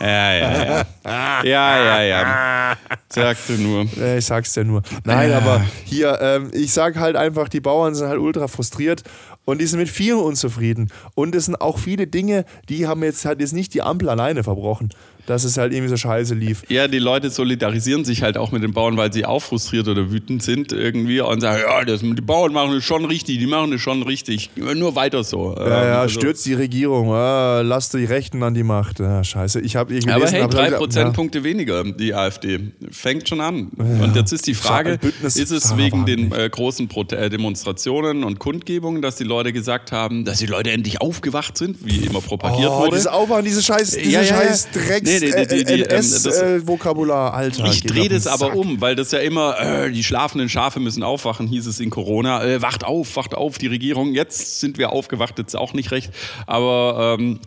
Ja, 0.00 0.32
ja, 0.34 0.64
ja. 0.64 1.42
Ja, 1.44 1.84
ja, 1.84 2.02
ja. 2.02 2.76
Sagte 3.08 3.52
nur. 3.54 3.86
Ich 4.16 4.26
sag's 4.26 4.52
dir 4.52 4.64
nur. 4.64 4.82
Nein, 5.04 5.32
aber 5.32 5.64
hier, 5.84 6.18
ähm, 6.20 6.50
ich 6.52 6.72
sag 6.72 6.96
halt 6.96 7.16
einfach, 7.16 7.48
die 7.48 7.60
Bauern 7.60 7.94
sind 7.94 8.08
halt 8.08 8.18
ultra 8.18 8.48
frustriert 8.48 9.02
und 9.44 9.60
die 9.60 9.66
sind 9.66 9.78
mit 9.78 9.88
vielen 9.88 10.18
unzufrieden. 10.18 10.90
Und 11.14 11.34
es 11.34 11.46
sind 11.46 11.60
auch 11.60 11.78
viele 11.78 12.06
Dinge, 12.06 12.44
die 12.68 12.86
haben 12.86 13.02
jetzt 13.02 13.24
halt 13.24 13.40
jetzt 13.40 13.52
nicht 13.52 13.74
die 13.74 13.82
Ampel 13.82 14.08
alleine 14.08 14.44
verbrochen, 14.44 14.90
dass 15.26 15.44
es 15.44 15.56
halt 15.56 15.72
irgendwie 15.72 15.88
so 15.90 15.96
scheiße 15.96 16.34
lief. 16.34 16.62
Ja, 16.68 16.88
die 16.88 16.98
Leute 16.98 17.30
solidarisieren 17.30 18.04
sich 18.04 18.22
halt 18.22 18.36
auch 18.36 18.52
mit 18.52 18.62
den 18.62 18.72
Bauern, 18.72 18.96
weil 18.96 19.12
sie 19.12 19.24
auch 19.24 19.40
frustriert 19.42 19.88
oder 19.88 20.10
wütend 20.12 20.42
sind 20.42 20.72
irgendwie 20.72 21.20
und 21.20 21.40
sagen, 21.40 21.62
ja, 21.66 21.84
das, 21.84 22.00
die 22.00 22.12
Bauern 22.20 22.52
machen 22.52 22.74
es 22.76 22.84
schon 22.84 23.04
richtig, 23.04 23.38
die 23.38 23.46
machen 23.46 23.72
es 23.72 23.80
schon 23.80 24.02
richtig. 24.02 24.50
Nur 24.56 24.94
weiter 24.96 25.24
so. 25.24 25.54
Ja, 25.58 25.68
ja, 25.86 26.00
Also- 26.02 26.20
stürzt 26.20 26.44
die 26.46 26.54
Regierung, 26.54 27.12
ah, 27.12 27.60
lasst 27.62 27.94
die 27.94 28.04
Rechten 28.04 28.42
an 28.42 28.54
die 28.54 28.62
Macht. 28.62 29.00
Ja, 29.00 29.22
scheiße, 29.22 29.60
ich 29.60 29.76
habe 29.76 29.94
irgendwie 29.94 30.12
Aber 30.12 30.26
hey, 30.28 30.46
drei 30.48 30.70
Prozentpunkte 30.70 31.44
weniger, 31.44 31.84
die 31.84 32.14
AfD. 32.14 32.60
Fängt 32.90 33.28
schon 33.28 33.40
an. 33.40 33.68
Und 33.76 34.14
jetzt 34.16 34.32
ist 34.32 34.46
die 34.46 34.54
Frage, 34.54 34.98
Bündnis 34.98 35.36
ist 35.36 35.50
es 35.50 35.76
wegen 35.76 36.04
den 36.06 36.32
äh, 36.32 36.48
großen 36.50 36.88
Prote 36.88 37.16
äh, 37.16 37.30
Demonstrationen 37.30 38.24
und 38.24 38.38
Kundgebungen, 38.38 39.02
dass 39.02 39.16
die 39.16 39.24
Leute 39.24 39.52
gesagt 39.52 39.92
haben, 39.92 40.24
dass 40.24 40.38
die 40.38 40.46
Leute 40.46 40.70
endlich 40.70 41.00
aufgewacht 41.00 41.56
sind, 41.56 41.76
wie 41.84 41.98
immer 42.04 42.20
propagiert 42.20 42.70
Oh, 42.70 42.80
wurde? 42.80 42.96
diese 42.96 43.12
Aufwand, 43.12 43.46
diese 43.46 43.62
scheiß, 43.62 43.90
diese 43.92 44.10
Ja, 44.10 44.20
ja, 44.22 44.26
ja. 44.28 44.34
scheiß 44.42 44.68
Drecks 44.72 45.10
Nee, 45.20 45.26
die- 45.46 45.46
die- 45.46 45.64
die, 45.64 45.72
ähm, 45.82 45.86
NS-Vokabular, 45.88 47.34
Alter. 47.34 47.64
Ich 47.66 47.82
drehe 47.84 48.08
das 48.08 48.26
aber 48.26 48.54
um, 48.54 48.80
weil 48.80 48.96
das 48.96 49.10
ja 49.12 49.18
immer, 49.18 49.58
äh, 49.60 49.90
die 49.90 50.04
schlafenden 50.04 50.48
Schafe 50.48 50.80
müssen 50.80 51.02
aufwachen, 51.02 51.46
hieß 51.46 51.66
es 51.66 51.80
in 51.80 51.90
Corona. 51.90 52.44
Äh, 52.44 52.62
wacht 52.62 52.84
auf, 52.84 53.16
wacht 53.16 53.34
auf, 53.34 53.58
die 53.58 53.66
Regierung. 53.66 54.14
Jetzt 54.14 54.60
sind 54.60 54.78
wir 54.78 54.90
aufgewacht, 54.92 55.38
jetzt 55.38 55.56
auch 55.56 55.72
nicht 55.72 55.90
recht. 55.90 56.10
Aber 56.46 57.16
ähm, 57.18 57.40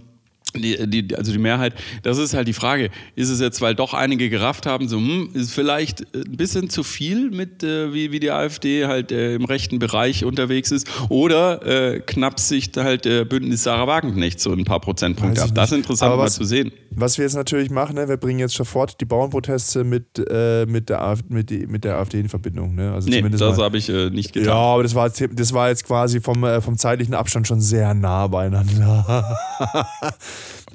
die, 0.62 1.04
die, 1.04 1.16
also 1.16 1.32
die 1.32 1.38
Mehrheit, 1.38 1.74
das 2.04 2.18
ist 2.18 2.34
halt 2.34 2.48
die 2.48 2.54
Frage. 2.54 2.90
Ist 3.16 3.30
es 3.30 3.40
jetzt, 3.40 3.62
weil 3.62 3.76
doch 3.76 3.94
einige 3.94 4.30
gerafft 4.30 4.66
haben, 4.66 4.88
so, 4.88 4.98
hm, 4.98 5.30
ist 5.34 5.52
vielleicht 5.54 6.02
ein 6.16 6.36
bisschen 6.38 6.70
zu 6.70 6.84
viel 6.84 7.30
mit, 7.32 7.64
äh, 7.64 7.94
wie, 7.94 8.12
wie 8.12 8.20
die 8.20 8.32
AfD 8.32 8.86
halt 8.86 9.12
äh, 9.12 9.36
im 9.36 9.46
rechten 9.46 9.80
Bereich 9.80 10.26
unterwegs 10.26 10.72
ist? 10.72 10.88
Oder 11.10 11.66
äh, 11.96 12.00
knapp 12.00 12.40
sich 12.40 12.72
halt 12.76 13.06
äh, 13.06 13.26
Bündnis 13.26 13.64
Sarah 13.64 13.88
Wagenknecht 13.88 14.40
so 14.40 14.52
ein 14.52 14.64
paar 14.66 14.80
Prozentpunkte 14.80 15.42
ab? 15.44 15.50
Das 15.54 15.72
ist 15.72 15.78
interessant 15.78 16.08
Aber 16.12 16.22
mal 16.22 16.26
was- 16.28 16.36
zu 16.36 16.44
sehen. 16.44 16.72
Was 16.98 17.18
wir 17.18 17.26
jetzt 17.26 17.36
natürlich 17.36 17.70
machen, 17.72 17.96
ne, 17.96 18.08
wir 18.08 18.16
bringen 18.16 18.40
jetzt 18.40 18.56
sofort 18.56 19.02
die 19.02 19.06
Bauernproteste 19.06 19.84
mit, 19.84 20.18
äh, 20.30 20.66
mit, 20.66 20.88
der, 20.88 21.02
AfD, 21.02 21.26
mit, 21.34 21.50
die, 21.50 21.68
mit 21.68 21.84
der 21.84 21.98
AfD 21.98 22.22
in 22.22 22.30
Verbindung. 22.30 22.74
Ne? 22.76 22.94
Also 22.94 23.10
Nee, 23.10 23.18
zumindest 23.18 23.42
das 23.42 23.58
habe 23.58 23.78
ich 23.78 23.90
äh, 23.90 24.10
nicht 24.12 24.32
getan. 24.32 24.48
ja, 24.50 24.56
aber 24.56 24.84
das 24.84 24.96
war, 24.96 25.08
jetzt- 25.08 25.22
das 25.34 25.52
war 25.52 25.68
jetzt 25.68 25.84
quasi 25.86 26.22
vom, 26.22 26.42
äh, 26.46 26.62
vom 26.62 26.78
zeitlichen 26.78 27.14
Abstand 27.14 27.48
schon 27.50 27.60
sehr 27.60 27.94
nah 27.94 28.28
beieinander. 28.28 29.38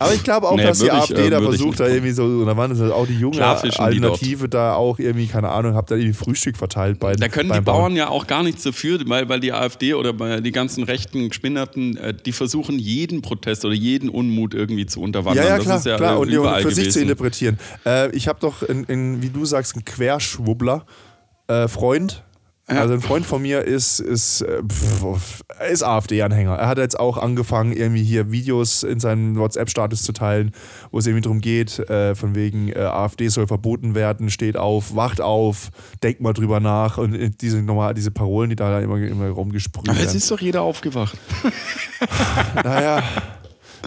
Aber 0.01 0.15
ich 0.15 0.25
glaube 0.25 0.49
auch, 0.49 0.57
Nee, 0.57 0.63
dass 0.63 0.79
die 0.79 0.87
ich, 0.87 0.93
AfD 0.93 1.27
äh, 1.27 1.31
da 1.31 1.39
ich 1.41 1.45
versucht, 1.45 1.69
nicht 1.69 1.81
da 1.81 1.87
irgendwie 1.89 2.13
so, 2.13 2.25
und 2.25 2.47
da 2.47 2.57
waren 2.57 2.71
das 2.71 2.91
auch 2.91 3.07
die 3.07 3.19
junge. 3.19 3.45
Alternative 3.45 4.49
da 4.49 4.73
auch 4.73 4.99
irgendwie, 4.99 5.27
keine 5.27 5.51
Ahnung, 5.51 5.75
habt 5.75 5.91
da 5.91 5.95
irgendwie 5.95 6.15
Frühstück 6.15 6.57
verteilt 6.57 6.99
bei 6.99 7.15
Da 7.17 7.29
können 7.29 7.53
die 7.53 7.61
Bauern 7.61 7.95
ja 7.95 8.09
auch 8.09 8.27
gar 8.27 8.43
nichts 8.43 8.63
dafür, 8.63 8.99
weil, 9.05 9.29
weil 9.29 9.41
die 9.41 9.53
AfD 9.53 9.93
oder 9.93 10.15
bei 10.15 10.41
die 10.41 10.53
ganzen 10.53 10.85
rechten 10.85 11.29
Gespinnerten, 11.29 11.99
äh, 11.99 12.15
die 12.15 12.33
versuchen 12.33 12.79
jeden 12.79 13.21
Protest 13.21 13.67
oder 13.67 13.75
jeden 13.75 14.09
Unmut 14.09 14.55
irgendwie 14.55 14.87
zu 14.87 15.03
unterwandern. 15.03 15.45
Ja, 15.45 15.51
ja, 15.51 15.57
das 15.57 15.67
klar, 15.67 15.77
ist 15.77 15.87
ja 15.87 15.97
klar. 15.99 16.19
Und, 16.19 16.29
und 16.29 16.33
überall 16.35 16.63
für 16.63 16.71
sich 16.71 16.91
zu 16.91 17.01
interpretieren. 17.03 17.59
Äh, 17.85 18.11
ich 18.17 18.27
habe 18.27 18.39
doch, 18.41 18.63
in, 18.63 18.85
in, 18.85 19.21
wie 19.21 19.29
du 19.29 19.45
sagst, 19.45 19.75
einen 19.75 19.85
Querschwubbler, 19.85 20.87
äh, 21.47 21.69
Freund. 21.69 22.25
Also 22.79 22.95
ein 22.95 23.01
Freund 23.01 23.27
von 23.27 23.43
mir 23.43 23.63
ist, 23.63 24.01
ist, 24.01 24.43
äh, 24.43 24.63
ist 25.71 25.83
AfD-Anhänger. 25.83 26.55
Er 26.55 26.69
hat 26.69 26.79
jetzt 26.79 26.99
auch 26.99 27.19
angefangen, 27.19 27.73
irgendwie 27.73 28.03
hier 28.05 28.31
Videos 28.31 28.83
in 28.83 29.01
seinem 29.01 29.37
WhatsApp-Status 29.37 30.03
zu 30.03 30.13
teilen, 30.13 30.53
wo 30.91 30.99
es 30.99 31.07
irgendwie 31.07 31.23
darum 31.23 31.41
geht, 31.41 31.79
äh, 31.91 32.15
von 32.15 32.35
wegen 32.35 32.69
äh, 32.69 32.79
AfD 32.79 33.29
soll 33.29 33.47
verboten 33.47 33.95
werden, 33.95 34.31
steht 34.31 34.57
auf, 34.57 34.95
wacht 34.95 35.21
auf, 35.21 35.71
denkt 36.03 36.21
mal 36.21 36.33
drüber 36.33 36.61
nach 36.61 36.99
und 36.99 37.15
äh, 37.15 37.31
diese, 37.31 37.63
normal, 37.63 37.95
diese 37.95 38.11
Parolen, 38.11 38.51
die 38.51 38.57
da 38.57 38.81
immer, 38.81 38.99
immer 38.99 39.29
rumgesprüht 39.29 39.89
Aber 39.89 39.99
es 39.99 40.07
werden. 40.07 40.17
ist 40.17 40.31
doch 40.31 40.41
jeder 40.41 40.63
aufgewacht. 40.63 41.19
Naja. 42.65 43.03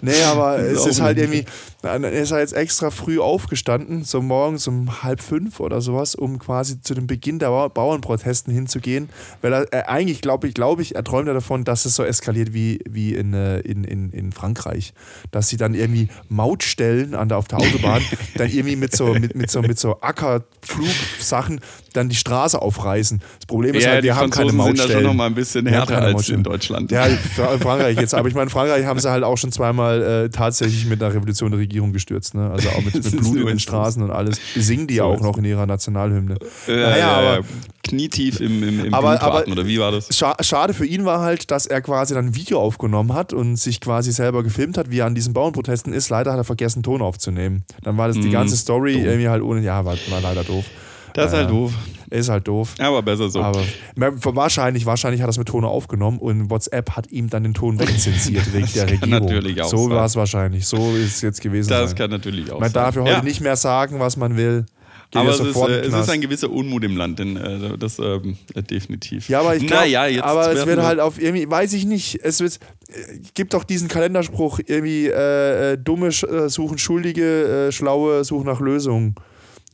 Nee, 0.01 0.21
aber 0.23 0.59
es 0.59 0.85
ist 0.85 1.01
halt 1.01 1.17
irgendwie, 1.17 1.45
dann 1.83 2.03
ist 2.03 2.31
er 2.31 2.39
jetzt 2.39 2.53
extra 2.53 2.89
früh 2.89 3.19
aufgestanden, 3.19 4.03
so 4.03 4.21
morgens 4.21 4.67
um 4.67 5.03
halb 5.03 5.21
fünf 5.21 5.59
oder 5.59 5.81
sowas, 5.81 6.15
um 6.15 6.39
quasi 6.39 6.81
zu 6.81 6.93
dem 6.93 7.07
Beginn 7.07 7.39
der 7.39 7.49
Bau- 7.49 7.69
Bauernprotesten 7.69 8.53
hinzugehen. 8.53 9.09
Weil 9.41 9.53
er, 9.53 9.73
er 9.73 9.89
eigentlich, 9.89 10.21
glaube 10.21 10.47
ich, 10.47 10.53
glaube 10.53 10.81
ich, 10.81 10.95
er 10.95 11.03
träumt 11.03 11.27
ja 11.27 11.33
davon, 11.33 11.63
dass 11.65 11.85
es 11.85 11.95
so 11.95 12.03
eskaliert 12.03 12.53
wie, 12.53 12.79
wie 12.89 13.13
in, 13.13 13.33
äh, 13.33 13.59
in, 13.59 13.83
in, 13.83 14.11
in 14.11 14.31
Frankreich. 14.31 14.93
Dass 15.31 15.49
sie 15.49 15.57
dann 15.57 15.73
irgendwie 15.73 16.07
Mautstellen 16.29 17.15
an 17.15 17.27
der, 17.29 17.37
auf 17.37 17.47
der 17.47 17.59
Autobahn 17.59 18.01
dann 18.35 18.49
irgendwie 18.49 18.75
mit 18.77 18.95
so, 18.95 19.13
mit, 19.13 19.35
mit 19.35 19.51
so, 19.51 19.61
mit 19.61 19.77
so 19.77 19.99
Ackerflugsachen 20.01 21.59
dann 21.93 22.09
die 22.09 22.15
Straße 22.15 22.59
aufreißen. 22.61 23.21
Das 23.39 23.45
Problem 23.45 23.75
ist 23.75 23.83
Ja, 23.83 23.91
halt, 23.91 24.03
die 24.03 24.07
wir 24.07 24.15
haben 24.15 24.29
keine 24.31 24.49
Franzosen 24.51 24.65
sind 24.65 24.77
da 24.79 24.83
Mautstellen. 24.83 24.93
schon 24.93 25.03
noch 25.03 25.13
mal 25.13 25.25
ein 25.27 25.35
bisschen 25.35 25.65
härter 25.67 26.01
als 26.01 26.13
Mautstellen. 26.13 26.39
in 26.39 26.43
Deutschland. 26.43 26.91
Ja, 26.91 27.05
in 27.05 27.17
Frankreich 27.59 27.97
jetzt. 27.99 28.15
Aber 28.15 28.27
ich 28.27 28.33
meine, 28.33 28.45
in 28.45 28.49
Frankreich 28.49 28.85
haben 28.85 28.99
sie 28.99 29.11
halt 29.11 29.23
auch 29.23 29.37
schon 29.37 29.51
zweimal 29.51 30.01
äh, 30.25 30.29
tatsächlich 30.29 30.85
mit 30.87 31.03
einer 31.03 31.13
Revolution 31.13 31.51
der 31.51 31.59
Regierung 31.73 31.91
gestürzt. 31.93 32.35
Ne? 32.35 32.51
Also 32.51 32.69
auch 32.69 32.81
mit, 32.83 32.93
mit 33.03 33.11
Blut 33.21 33.37
in 33.37 33.47
den 33.47 33.59
Straßen 33.59 34.01
und 34.03 34.11
alles. 34.11 34.39
Singen 34.55 34.85
die 34.85 34.95
ja 34.95 35.03
auch 35.05 35.19
noch 35.21 35.37
in 35.39 35.45
ihrer 35.45 35.65
Nationalhymne. 35.65 36.35
Äh, 36.67 36.75
naja, 36.75 37.11
aber 37.17 37.39
knietief 37.83 38.39
im, 38.39 38.61
im, 38.63 38.85
im 38.85 38.93
Aber- 38.93 39.19
aber- 39.21 39.47
oder 39.51 39.65
wie 39.65 39.79
war 39.79 39.91
das? 39.91 40.15
Scha 40.15 40.35
schade 40.41 40.73
für 40.75 40.85
ihn 40.85 41.03
war 41.05 41.19
halt, 41.21 41.49
dass 41.51 41.65
er 41.65 41.81
quasi 41.81 42.13
dann 42.13 42.27
ein 42.27 42.35
Video 42.35 42.59
aufgenommen 42.61 43.13
hat 43.13 43.33
und 43.33 43.55
sich 43.55 43.81
quasi 43.81 44.11
selber 44.11 44.43
gefilmt 44.43 44.77
hat, 44.77 44.91
wie 44.91 44.99
er 44.99 45.07
an 45.07 45.15
diesen 45.15 45.33
Bauernprotesten 45.33 45.91
ist. 45.93 46.09
Leider 46.09 46.31
hat 46.31 46.37
er 46.37 46.43
vergessen, 46.43 46.83
Ton 46.83 47.01
aufzunehmen. 47.01 47.63
Dann 47.81 47.97
war 47.97 48.07
das 48.07 48.17
die 48.19 48.29
Mm, 48.29 48.31
ganze 48.31 48.55
Story 48.55 48.93
doof. 48.93 49.03
irgendwie 49.05 49.29
halt 49.29 49.41
ohne. 49.41 49.61
Ja, 49.61 49.83
war, 49.83 49.95
war 50.09 50.21
leider 50.21 50.43
doof. 50.43 50.65
Das 51.13 51.27
ist 51.27 51.31
Ja, 51.33 51.39
halt 51.39 51.49
doof. 51.49 51.73
Ist 52.13 52.29
halt 52.29 52.47
doof. 52.47 52.75
Aber 52.79 53.01
besser 53.01 53.29
so. 53.29 53.41
Aber 53.41 53.63
wahrscheinlich, 53.95 54.85
wahrscheinlich 54.85 55.21
hat 55.21 55.27
er 55.27 55.31
es 55.31 55.37
mit 55.37 55.47
Ton 55.47 55.65
aufgenommen 55.65 56.19
und 56.19 56.49
WhatsApp 56.49 56.91
hat 56.91 57.11
ihm 57.11 57.29
dann 57.29 57.43
den 57.43 57.53
Ton 57.53 57.79
wegzensiert 57.79 58.53
wegen 58.53 58.67
der 58.73 58.85
kann 58.85 58.95
Regierung. 58.99 59.25
natürlich 59.25 59.61
auch 59.61 59.69
so 59.69 59.89
war 59.89 60.05
es 60.05 60.15
wahrscheinlich. 60.15 60.67
So 60.67 60.95
ist 60.95 61.15
es 61.15 61.21
jetzt 61.21 61.41
gewesen. 61.41 61.69
das 61.69 61.89
sein. 61.91 61.97
kann 61.97 62.09
natürlich 62.11 62.51
auch 62.51 62.59
Man 62.59 62.69
sein. 62.69 62.73
darf 62.83 62.95
ja 62.95 63.01
heute 63.01 63.11
Ja. 63.11 63.21
nicht 63.23 63.41
mehr 63.41 63.55
sagen, 63.55 63.99
was 63.99 64.15
man 64.17 64.37
will. 64.37 64.65
Geht 65.11 65.19
Aber 65.21 65.29
es 65.31 65.39
ist, 65.39 65.55
äh, 65.55 65.79
es 65.81 65.93
ist 65.93 66.09
ein 66.09 66.21
gewisser 66.21 66.49
Unmut 66.49 66.83
im 66.83 66.97
Land, 66.97 67.19
denn 67.19 67.37
äh, 67.37 67.77
das 67.77 67.99
ähm, 67.99 68.35
äh, 68.55 68.63
definitiv. 68.63 69.29
ja, 69.29 69.41
aber 69.41 69.55
ich 69.55 69.65
glaube, 69.67 69.83
naja, 69.83 70.23
aber 70.23 70.51
es 70.51 70.65
wird 70.65 70.77
wir- 70.77 70.85
halt 70.85 70.99
auf 70.99 71.21
irgendwie, 71.21 71.47
weiß 71.49 71.73
ich 71.73 71.85
nicht, 71.85 72.19
es 72.23 72.39
wird, 72.39 72.59
äh, 72.89 73.19
gibt 73.35 73.53
doch 73.53 73.63
diesen 73.63 73.87
Kalenderspruch, 73.89 74.59
irgendwie 74.65 75.07
äh, 75.07 75.73
äh, 75.73 75.77
dumme 75.77 76.11
suchen 76.11 76.77
Schuldige, 76.79 77.69
schlaue 77.71 78.23
suchen 78.23 78.45
nach 78.47 78.59
Lösungen. 78.59 79.13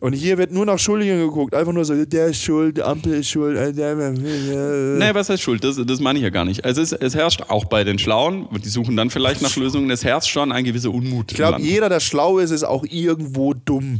Und 0.02 0.14
hier 0.14 0.38
wird 0.38 0.52
nur 0.52 0.66
nach 0.66 0.80
Schuldigen 0.80 1.20
geguckt, 1.20 1.54
einfach 1.54 1.74
nur 1.74 1.84
so, 1.84 2.06
der 2.06 2.28
ist 2.28 2.42
schuld, 2.42 2.78
die 2.78 2.84
Ampel 2.84 3.16
ist 3.16 3.30
schuld. 3.30 3.58
Äh, 3.58 3.74
der, 3.74 3.98
äh, 3.98 4.12
Nee, 4.12 5.14
was 5.14 5.30
heißt 5.30 5.44
Schuld? 5.44 5.62
Das, 5.64 5.76
das 5.86 6.00
meine 6.00 6.20
ich 6.20 6.24
ja 6.24 6.30
gar 6.30 6.46
nicht. 6.46 6.64
Also 6.64 6.82
es, 6.82 6.94
es 6.94 7.16
herrscht 7.16 7.44
auch 7.50 7.66
bei 7.66 7.84
den 7.84 8.00
Schlauen, 8.00 8.48
die 8.64 8.70
suchen 8.70 8.96
dann 8.96 9.10
vielleicht 9.10 9.42
nach 9.42 9.56
Lösungen, 9.58 9.90
es 9.92 10.06
herrscht 10.06 10.30
schon 10.30 10.54
ein 10.54 10.64
gewisser 10.64 10.92
Unmut 10.92 11.32
ich 11.32 11.36
glaube, 11.38 11.62
jeder, 11.62 11.90
der 11.90 12.00
schlau 12.00 12.40
ist, 12.40 12.52
ist 12.52 12.64
auch 12.64 12.86
irgendwo 12.90 13.54
dumm. 13.54 14.00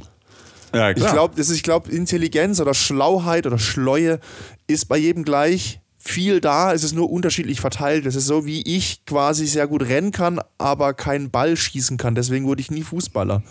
Ja, 0.74 0.92
Ich 0.92 0.98
klar. 0.98 1.14
glaube, 1.14 1.42
ich 1.42 1.64
glaub, 1.64 1.90
Intelligenz 1.90 2.62
oder 2.62 2.74
Schlauheit 2.74 3.46
oder 3.46 3.60
Schleue 3.60 4.20
ist 4.68 4.88
bei 4.88 4.98
jedem 4.98 5.24
gleich 5.24 5.82
viel 6.02 6.40
da. 6.40 6.74
Es 6.74 6.84
ist 6.86 6.94
nur 6.94 7.12
unterschiedlich 7.12 7.60
verteilt. 7.60 8.06
Es 8.06 8.16
ist 8.16 8.26
so, 8.26 8.46
wie 8.46 8.62
ich 8.62 9.06
quasi 9.06 9.46
sehr 9.46 9.68
gut 9.68 9.84
rennen 9.84 10.12
kann, 10.12 10.40
aber 10.58 10.94
keinen 10.94 11.30
Ball 11.30 11.58
schießen 11.58 11.98
kann. 11.98 12.16
Deswegen 12.16 12.46
wurde 12.46 12.62
ich 12.62 12.72
nie 12.72 12.84
Fußballer. 12.84 13.44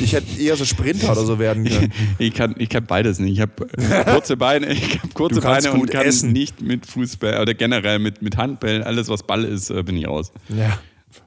Ich 0.00 0.12
hätte 0.12 0.40
eher 0.40 0.56
so 0.56 0.66
Sprinter 0.66 1.12
oder 1.12 1.24
so 1.24 1.38
werden 1.38 1.64
können. 1.64 1.92
Ich 2.18 2.34
kann, 2.34 2.54
ich 2.58 2.68
kann 2.68 2.86
beides 2.86 3.18
nicht. 3.18 3.32
Ich 3.34 3.40
habe 3.40 3.66
kurze 4.04 4.36
Beine, 4.36 4.72
ich 4.72 4.98
habe 4.98 5.12
kurze 5.14 5.40
Beine 5.40 5.72
und 5.72 5.90
kann 5.90 6.04
essen. 6.06 6.32
nicht 6.32 6.60
mit 6.60 6.86
Fußball 6.86 7.40
oder 7.40 7.54
generell 7.54 7.98
mit, 7.98 8.20
mit 8.22 8.36
Handbällen, 8.36 8.82
alles 8.82 9.08
was 9.08 9.22
Ball 9.22 9.44
ist, 9.44 9.70
äh, 9.70 9.82
bin 9.82 9.96
ich 9.96 10.06
raus. 10.06 10.32
Ja. 10.48 10.78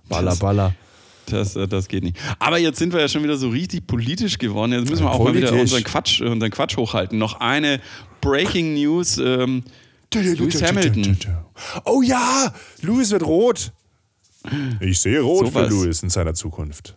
Baller, 0.07 0.35
Baller. 0.35 0.73
Das, 1.25 1.55
äh, 1.55 1.67
das 1.67 1.87
geht 1.87 2.03
nicht. 2.03 2.17
Aber 2.37 2.59
jetzt 2.59 2.77
sind 2.77 2.93
wir 2.93 2.99
ja 2.99 3.07
schon 3.07 3.23
wieder 3.23 3.37
so 3.37 3.49
richtig 3.49 3.87
politisch 3.87 4.37
geworden. 4.37 4.73
Jetzt 4.73 4.89
müssen 4.89 5.03
wir 5.03 5.11
auch 5.11 5.19
mal 5.19 5.25
Politisch. 5.31 5.51
wieder 5.51 5.61
unseren 5.61 5.83
Quatsch, 5.83 6.21
unseren 6.21 6.51
Quatsch 6.51 6.77
hochhalten. 6.77 7.17
Noch 7.17 7.39
eine 7.39 7.79
Breaking 8.21 8.75
News. 8.75 9.17
Ähm, 9.17 9.63
Lewis 10.13 10.61
Hamilton. 10.61 11.17
Oh 11.85 12.01
ja, 12.01 12.53
Lewis 12.81 13.11
wird 13.11 13.23
rot. 13.23 13.71
Ich 14.79 14.99
sehe 14.99 15.21
rot 15.21 15.47
Sowas. 15.47 15.67
für 15.67 15.73
Lewis 15.73 16.03
in 16.03 16.09
seiner 16.09 16.33
Zukunft. 16.33 16.95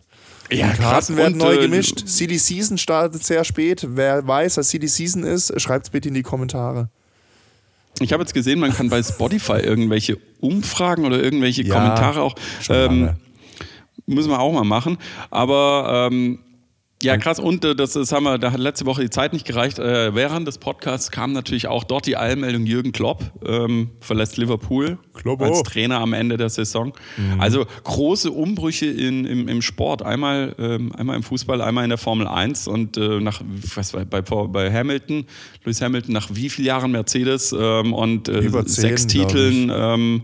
Ja, 0.51 0.67
Die 0.71 0.77
Karten 0.81 1.17
werden 1.17 1.33
Und, 1.33 1.39
neu 1.39 1.55
äh, 1.55 1.61
gemischt. 1.61 2.03
Silly 2.07 2.37
Season 2.37 2.77
startet 2.77 3.23
sehr 3.23 3.43
spät. 3.43 3.85
Wer 3.89 4.25
weiß, 4.27 4.57
was 4.57 4.69
Silly 4.69 4.87
Season 4.87 5.23
ist, 5.23 5.59
schreibt 5.59 5.85
es 5.87 5.89
bitte 5.89 6.09
in 6.09 6.13
die 6.13 6.21
Kommentare. 6.21 6.89
Ich 7.99 8.11
habe 8.13 8.23
jetzt 8.23 8.33
gesehen, 8.33 8.59
man 8.59 8.73
kann 8.73 8.89
bei 8.89 9.01
Spotify 9.03 9.53
irgendwelche 9.63 10.17
Umfragen 10.39 11.05
oder 11.05 11.21
irgendwelche 11.21 11.63
Ja, 11.63 11.73
Kommentare 11.75 12.21
auch. 12.21 12.35
schon 12.61 12.75
Ähm, 12.75 12.81
lange. 13.05 13.17
müssen 14.05 14.29
wir 14.29 14.39
auch 14.39 14.51
mal 14.53 14.63
machen. 14.63 14.97
Aber 15.29 16.09
ähm, 16.11 16.39
ja, 17.03 17.17
krass. 17.17 17.39
Und 17.39 17.65
äh, 17.65 17.75
das, 17.75 17.93
das 17.93 18.11
haben 18.11 18.23
wir, 18.23 18.37
da 18.37 18.51
hat 18.51 18.59
letzte 18.59 18.85
Woche 18.85 19.01
die 19.01 19.09
Zeit 19.09 19.33
nicht 19.33 19.45
gereicht. 19.45 19.79
Äh, 19.79 20.15
während 20.15 20.47
des 20.47 20.57
Podcasts 20.57 21.11
kam 21.11 21.33
natürlich 21.33 21.67
auch 21.67 21.83
dort 21.83 22.05
die 22.05 22.17
Eilmeldung: 22.17 22.65
Jürgen 22.65 22.91
Klopp 22.91 23.23
ähm, 23.45 23.91
verlässt 23.99 24.37
Liverpool 24.37 24.97
Kloppo. 25.13 25.45
als 25.45 25.63
Trainer 25.63 25.99
am 25.99 26.13
Ende 26.13 26.37
der 26.37 26.49
Saison. 26.49 26.93
Also 27.39 27.65
große 27.83 28.31
Umbrüche 28.31 28.85
in, 28.85 29.25
im, 29.25 29.47
im 29.47 29.61
Sport. 29.61 30.01
Einmal, 30.01 30.55
ähm, 30.57 30.91
einmal 30.95 31.15
im 31.15 31.23
Fußball, 31.23 31.61
einmal 31.61 31.83
in 31.83 31.89
der 31.89 31.97
Formel 31.97 32.27
1 32.27 32.67
und 32.67 32.97
äh, 32.97 33.19
nach, 33.19 33.41
was 33.75 33.93
war, 33.93 34.05
bei, 34.05 34.21
bei 34.21 34.71
Hamilton, 34.71 35.25
Lewis 35.63 35.81
Hamilton, 35.81 36.13
nach 36.13 36.29
wie 36.31 36.49
vielen 36.49 36.67
Jahren 36.67 36.91
Mercedes 36.91 37.55
ähm, 37.57 37.93
und 37.93 38.29
äh, 38.29 38.41
zehn, 38.41 38.67
sechs 38.67 39.05
ich. 39.05 39.11
Titeln. 39.13 40.23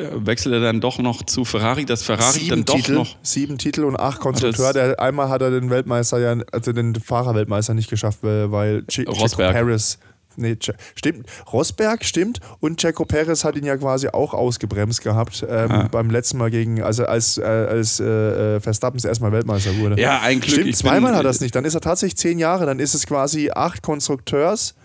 Äh, 0.00 0.06
wechselt 0.26 0.54
er 0.54 0.60
dann 0.60 0.80
doch 0.80 0.98
noch 0.98 1.24
zu 1.24 1.44
Ferrari, 1.44 1.84
dass 1.84 2.04
Ferrari 2.04 2.38
sieben 2.38 2.48
dann 2.50 2.64
doch 2.66 2.76
Titel, 2.76 2.92
noch. 2.94 3.16
sieben 3.22 3.58
Titel 3.58 3.82
und 3.84 3.98
acht 3.98 4.20
Konstrukteur. 4.20 4.72
Der, 4.72 5.00
einmal 5.00 5.28
hat 5.28 5.42
er 5.42 5.50
den 5.50 5.70
Weltmeister 5.70 6.18
ja, 6.20 6.36
also 6.52 6.72
den 6.72 6.94
Fahrerweltmeister 6.94 7.74
nicht 7.74 7.90
geschafft, 7.90 8.18
weil, 8.22 8.52
weil 8.52 8.84
Rosberg. 9.08 9.52
Perez. 9.52 9.98
Nee, 10.40 10.54
che, 10.54 10.72
stimmt. 10.94 11.26
Rosberg 11.52 12.04
stimmt 12.04 12.38
und 12.60 12.78
Checo 12.80 13.04
Perez 13.04 13.42
hat 13.42 13.56
ihn 13.56 13.64
ja 13.64 13.76
quasi 13.76 14.06
auch 14.06 14.34
ausgebremst 14.34 15.02
gehabt 15.02 15.44
ähm, 15.48 15.68
Ah. 15.72 15.88
beim 15.90 16.10
letzten 16.10 16.38
Mal 16.38 16.52
gegen, 16.52 16.80
also 16.80 17.04
als, 17.06 17.38
äh, 17.38 17.42
als 17.42 17.98
äh, 17.98 18.60
Verstappen 18.60 19.00
erstmal 19.04 19.32
Weltmeister 19.32 19.76
wurde. 19.78 20.00
Ja, 20.00 20.20
ein 20.20 20.38
Glück. 20.38 20.52
Stimmt, 20.52 20.68
ich 20.68 20.76
zweimal 20.76 21.10
bin, 21.10 21.18
hat 21.18 21.24
er 21.24 21.30
es 21.30 21.40
nicht. 21.40 21.56
Dann 21.56 21.64
ist 21.64 21.74
er 21.74 21.80
tatsächlich 21.80 22.16
zehn 22.18 22.38
Jahre. 22.38 22.66
Dann 22.66 22.78
ist 22.78 22.94
es 22.94 23.04
quasi 23.04 23.50
acht 23.52 23.82
Konstrukteurs. 23.82 24.76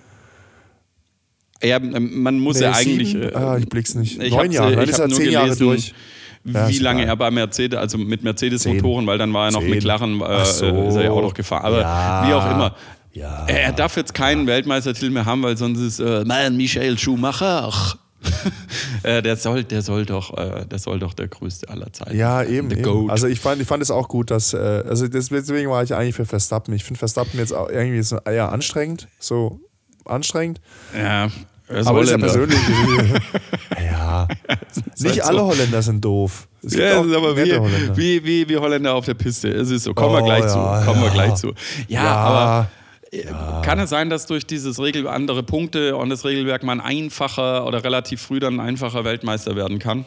Ja, 1.64 1.78
ähm, 1.78 2.22
man 2.22 2.40
muss 2.40 2.58
Nee, 2.58 2.64
ja 2.66 2.72
eigentlich. 2.74 3.10
sieben? 3.12 3.24
äh, 3.30 3.36
ah, 3.36 3.58
ich 3.58 3.68
blick's 3.70 3.96
nicht. 3.96 4.22
ich 4.22 4.32
Neun 4.34 4.52
Jahre. 4.52 4.74
äh, 4.74 4.76
Dann 4.76 4.84
ich 4.86 4.90
ist 4.92 5.00
er 5.00 5.08
nur 5.08 5.18
zehn 5.18 5.32
Jahre 5.32 5.56
durch. 5.56 5.94
Ja, 6.46 6.68
Wie 6.68 6.74
ist 6.74 6.82
lange 6.82 7.06
er 7.06 7.16
bei 7.16 7.32
Mercedes, 7.32 7.80
also 7.80 7.98
mit. 7.98 8.22
Mercedes-Motoren, 8.24 9.08
weil 9.08 9.18
dann 9.18 9.32
war 9.34 9.46
er 9.48 9.52
noch 9.54 9.62
Zehn. 9.62 9.70
McLaren, 9.76 10.20
äh, 10.22 10.46
so. 10.46 10.66
ist 10.90 10.96
er 10.96 11.04
ja 11.06 11.12
auch 11.12 11.22
noch 11.22 11.34
gefahren. 11.34 11.64
Aber 11.66 11.80
Ja. 11.80 12.26
wie 12.28 12.34
auch 12.34 12.52
immer. 12.52 12.76
Ja. 13.14 13.46
Er, 13.48 13.72
darf 13.72 13.96
jetzt 13.96 14.14
keinen 14.14 14.46
Weltmeistertitel 14.48 15.10
mehr 15.12 15.26
haben, 15.26 15.42
weil 15.44 15.56
sonst 15.56 15.80
ist 15.80 16.00
äh, 16.00 16.24
mein 16.26 16.58
Michael 16.58 16.98
Schumacher. 16.98 17.70
ach. 17.72 17.96
äh, 19.04 19.22
der 19.22 19.36
soll, 19.36 19.64
der 19.66 19.82
soll 19.82 20.06
doch, 20.06 20.38
äh, 20.38 20.66
der 20.66 20.80
soll 20.80 20.98
doch 21.00 21.14
der 21.14 21.28
größte 21.28 21.70
aller 21.70 21.92
Zeiten. 21.94 22.18
Ja, 22.18 22.38
sein. 22.44 22.54
eben. 22.54 22.72
Eben. 22.72 23.10
Also 23.10 23.28
ich 23.28 23.40
fand, 23.40 23.62
ich 23.62 23.68
fand 23.68 23.84
es 23.84 23.92
auch 23.92 24.08
gut, 24.08 24.32
dass, 24.32 24.56
also 24.56 25.08
deswegen 25.08 25.70
war 25.70 25.84
ich 25.84 25.94
eigentlich 25.94 26.16
für 26.16 26.26
Verstappen. 26.26 26.74
Ich 26.74 26.84
finde 26.84 27.00
Verstappen 27.00 27.38
jetzt 27.40 27.54
auch 27.54 27.70
irgendwie 27.70 28.02
so 28.02 28.18
eher 28.26 28.52
anstrengend, 28.52 29.08
so 29.20 29.60
anstrengend. 30.06 30.60
ja, 30.98 31.30
er 31.74 31.88
Aber 31.88 32.00
das 32.02 32.10
ist 32.12 32.22
ja 32.22 32.28
Holländer. 32.28 32.28
persönlich. 32.28 32.60
ja. 33.92 34.28
Nicht 35.00 35.06
halt 35.20 35.22
alle. 35.24 35.44
Holländer 35.46 35.82
sind 35.82 36.04
doof. 36.04 36.48
Ja, 36.64 37.00
aber 37.02 37.34
nette 37.34 37.60
Holländer. 37.60 37.98
wie, 37.98 38.24
wie, 38.24 38.26
wie, 38.26 38.50
wie 38.50 38.58
Holländer 38.58 38.94
auf 38.96 39.06
der 39.06 39.14
Piste. 39.16 39.50
Es 39.50 39.70
ist 39.70 39.84
so. 39.84 39.94
Kommen 39.94 40.14
wir 40.16 40.22
Oh, 40.22 40.26
gleich 40.26 40.44
ja, 40.44 40.48
zu. 40.82 40.86
Kommen 40.86 41.02
wir 41.02 41.08
ja. 41.08 41.14
gleich 41.14 41.36
zu. 41.36 41.54
Ja, 41.88 42.04
Ja. 42.04 42.16
aber 42.16 42.72
äh, 43.12 43.26
kann 43.64 43.80
es 43.80 43.90
sein, 43.90 44.10
dass 44.10 44.26
durch 44.26 44.46
dieses 44.46 44.80
Regel 44.80 45.08
andere 45.08 45.44
Punkte 45.44 45.96
und 45.98 46.10
das 46.10 46.26
Regelwerk 46.26 46.64
man 46.64 46.80
einfacher 46.82 47.66
oder 47.68 47.84
relativ 47.84 48.22
früh 48.22 48.40
dann 48.40 48.60
einfacher 48.60 49.04
Weltmeister 49.04 49.56
werden 49.56 49.80
kann? 49.80 50.06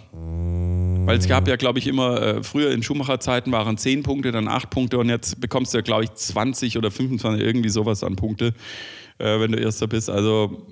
Weil 1.06 1.18
es 1.18 1.28
gab 1.28 1.46
ja, 1.46 1.54
glaube 1.54 1.78
ich, 1.78 1.86
immer, 1.86 2.20
äh, 2.20 2.42
früher 2.42 2.72
in 2.72 2.82
Schumacher-Zeiten 2.82 3.52
waren 3.52 3.78
10 3.78 4.02
Punkte, 4.02 4.32
dann 4.32 4.48
8 4.48 4.70
Punkte 4.70 4.98
und 4.98 5.08
jetzt 5.08 5.40
bekommst 5.40 5.72
du 5.72 5.78
ja, 5.78 5.82
glaube 5.82 6.02
ich, 6.02 6.12
20 6.14 6.76
oder 6.78 6.90
25, 6.90 7.40
irgendwie 7.46 7.68
sowas 7.68 8.02
an 8.02 8.16
Punkte, 8.16 8.54
äh, 9.18 9.38
wenn 9.38 9.52
du 9.52 9.58
Erster 9.60 9.86
bist. 9.86 10.10
Also 10.10 10.66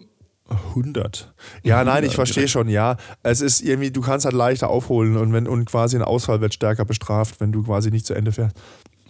100. 0.49 1.33
Ja, 1.63 1.85
nein, 1.85 2.05
ich 2.05 2.15
verstehe 2.15 2.49
schon, 2.49 2.69
ja. 2.69 2.97
Es 3.23 3.41
ist 3.41 3.63
irgendwie, 3.63 3.91
du 3.91 4.01
kannst 4.01 4.27
halt 4.27 4.35
leichter 4.35 4.69
aufholen 4.69 5.17
und, 5.17 5.33
wenn, 5.33 5.49
und 5.49 5.65
quasi 5.65 5.97
ein 5.97 6.03
Ausfall 6.03 6.41
wird 6.41 6.53
stärker 6.55 6.85
bestraft, 6.85 7.41
wenn 7.41 7.53
du 7.53 7.63
quasi 7.63 7.91
nicht 7.91 8.07
zu 8.07 8.15
Ende 8.15 8.33
fährst. 8.33 8.57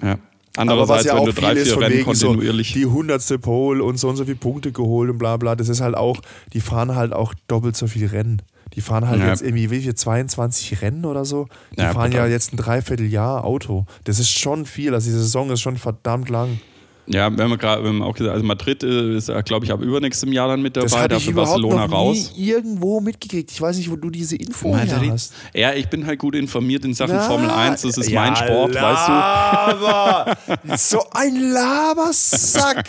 Ja. 0.00 0.18
Andererseits, 0.56 1.04
ja 1.04 1.16
wenn 1.16 1.24
du 1.24 1.32
drei, 1.32 1.56
vier 1.56 1.80
Rennen 1.80 2.04
kontinuierlich. 2.04 2.68
So 2.68 2.74
die 2.78 2.86
hundertste 2.86 3.38
Pole 3.40 3.82
und 3.82 3.98
so 3.98 4.08
und 4.08 4.16
so 4.16 4.24
viele 4.24 4.36
Punkte 4.36 4.70
geholt 4.70 5.10
und 5.10 5.18
bla 5.18 5.36
bla, 5.36 5.56
das 5.56 5.68
ist 5.68 5.80
halt 5.80 5.96
auch, 5.96 6.20
die 6.52 6.60
fahren 6.60 6.94
halt 6.94 7.12
auch 7.12 7.34
doppelt 7.48 7.76
so 7.76 7.88
viel 7.88 8.06
Rennen. 8.06 8.40
Die 8.74 8.80
fahren 8.80 9.08
halt 9.08 9.20
ja. 9.20 9.28
jetzt 9.28 9.42
irgendwie, 9.42 9.70
wie 9.70 9.80
viel, 9.80 9.94
22 9.94 10.82
Rennen 10.82 11.04
oder 11.04 11.24
so? 11.24 11.48
Die 11.76 11.80
ja, 11.80 11.92
fahren 11.92 12.12
ja 12.12 12.26
jetzt 12.26 12.52
ein 12.52 12.56
Dreivierteljahr 12.56 13.44
Auto. 13.44 13.86
Das 14.04 14.18
ist 14.18 14.30
schon 14.30 14.66
viel, 14.66 14.94
also 14.94 15.06
die 15.06 15.16
Saison 15.16 15.50
ist 15.50 15.60
schon 15.60 15.76
verdammt 15.76 16.28
lang. 16.28 16.60
Ja, 17.06 17.36
wenn 17.36 17.50
wir 17.50 17.58
gerade 17.58 17.86
auch 18.02 18.14
gesagt, 18.14 18.34
also 18.34 18.44
Madrid 18.46 18.82
äh, 18.82 19.16
ist, 19.16 19.30
glaube 19.44 19.66
ich, 19.66 19.72
ab 19.72 19.82
übernächstem 19.82 20.32
Jahr 20.32 20.48
dann 20.48 20.62
mit 20.62 20.76
dabei, 20.76 20.88
das 20.88 21.08
dafür 21.08 21.30
ich 21.30 21.34
Barcelona 21.34 21.86
noch 21.86 21.92
raus. 21.92 22.32
Nie 22.36 22.48
irgendwo 22.48 23.00
mitgekriegt. 23.00 23.50
Ich 23.50 23.60
weiß 23.60 23.76
nicht, 23.76 23.90
wo 23.90 23.96
du 23.96 24.10
diese 24.10 24.36
Info 24.36 24.72
Madrid. 24.72 25.10
hast. 25.10 25.34
Ja, 25.52 25.74
ich 25.74 25.88
bin 25.88 26.06
halt 26.06 26.18
gut 26.18 26.34
informiert 26.34 26.84
in 26.84 26.94
Sachen 26.94 27.16
Na, 27.16 27.22
Formel 27.22 27.50
1. 27.50 27.82
Das 27.82 27.98
ist 27.98 28.08
ja, 28.08 28.22
mein 28.22 28.36
Sport, 28.36 28.74
Laber. 28.74 30.36
weißt 30.66 30.70
du. 30.70 30.76
so 30.98 31.04
ein 31.12 31.36
Labersack. 31.52 32.88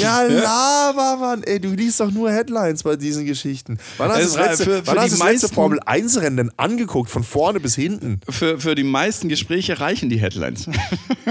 Ja, 0.00 0.22
Lava, 0.28 1.16
Mann. 1.16 1.42
Ey, 1.42 1.60
du 1.60 1.70
liest 1.70 2.00
doch 2.00 2.10
nur 2.10 2.30
Headlines 2.30 2.82
bei 2.82 2.96
diesen 2.96 3.26
Geschichten. 3.26 3.78
Wann 3.98 4.10
hast 4.10 4.34
du 4.34 4.38
das 4.38 4.48
letzte, 4.48 4.64
für, 4.64 4.84
für 4.84 4.94
das 4.94 5.18
letzte 5.18 5.48
Formel 5.48 5.80
1 5.84 6.20
Rennen 6.20 6.36
denn 6.36 6.50
angeguckt, 6.56 7.10
von 7.10 7.22
vorne 7.22 7.60
bis 7.60 7.74
hinten? 7.74 8.20
Für, 8.28 8.58
für 8.58 8.74
die 8.74 8.84
meisten 8.84 9.28
Gespräche 9.28 9.80
reichen 9.80 10.10
die 10.10 10.20
Headlines. 10.20 10.68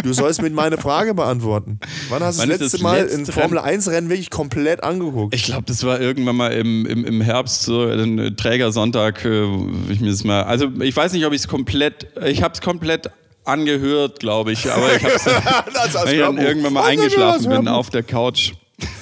Du 0.03 0.13
sollst 0.13 0.41
mir 0.41 0.49
meine 0.49 0.77
Frage 0.77 1.13
beantworten. 1.13 1.79
Wann 2.09 2.23
hast 2.23 2.37
du 2.37 2.47
das 2.47 2.59
letzte 2.59 2.77
das 2.77 2.81
Mal 2.81 3.09
ein 3.11 3.25
Formel 3.25 3.59
1 3.59 3.89
Rennen 3.89 4.09
wirklich 4.09 4.29
komplett 4.29 4.83
angeguckt? 4.83 5.35
Ich 5.35 5.43
glaube, 5.43 5.63
das 5.65 5.83
war 5.83 5.99
irgendwann 5.99 6.35
mal 6.35 6.51
im, 6.53 6.85
im, 6.85 7.05
im 7.05 7.21
Herbst, 7.21 7.63
so 7.63 7.83
ein 7.83 8.35
Trägersonntag. 8.37 9.25
Äh, 9.25 9.45
ich 9.89 9.99
mir 9.99 10.09
das 10.09 10.23
mal, 10.23 10.43
also 10.43 10.67
ich 10.79 10.95
weiß 10.95 11.13
nicht, 11.13 11.25
ob 11.25 11.33
ich 11.33 11.41
es 11.41 11.47
komplett, 11.47 12.07
ich 12.25 12.43
habe 12.43 12.53
es 12.53 12.61
komplett 12.61 13.11
angehört, 13.43 14.19
glaube 14.19 14.51
ich. 14.51 14.71
Aber 14.71 14.95
ich 14.95 15.03
habe 15.03 15.15
es 15.15 15.25
irgendwann 16.13 16.73
mal 16.73 16.85
eingeschlafen 16.85 17.49
bin 17.49 17.67
auf 17.67 17.89
der 17.89 18.03
Couch. 18.03 18.53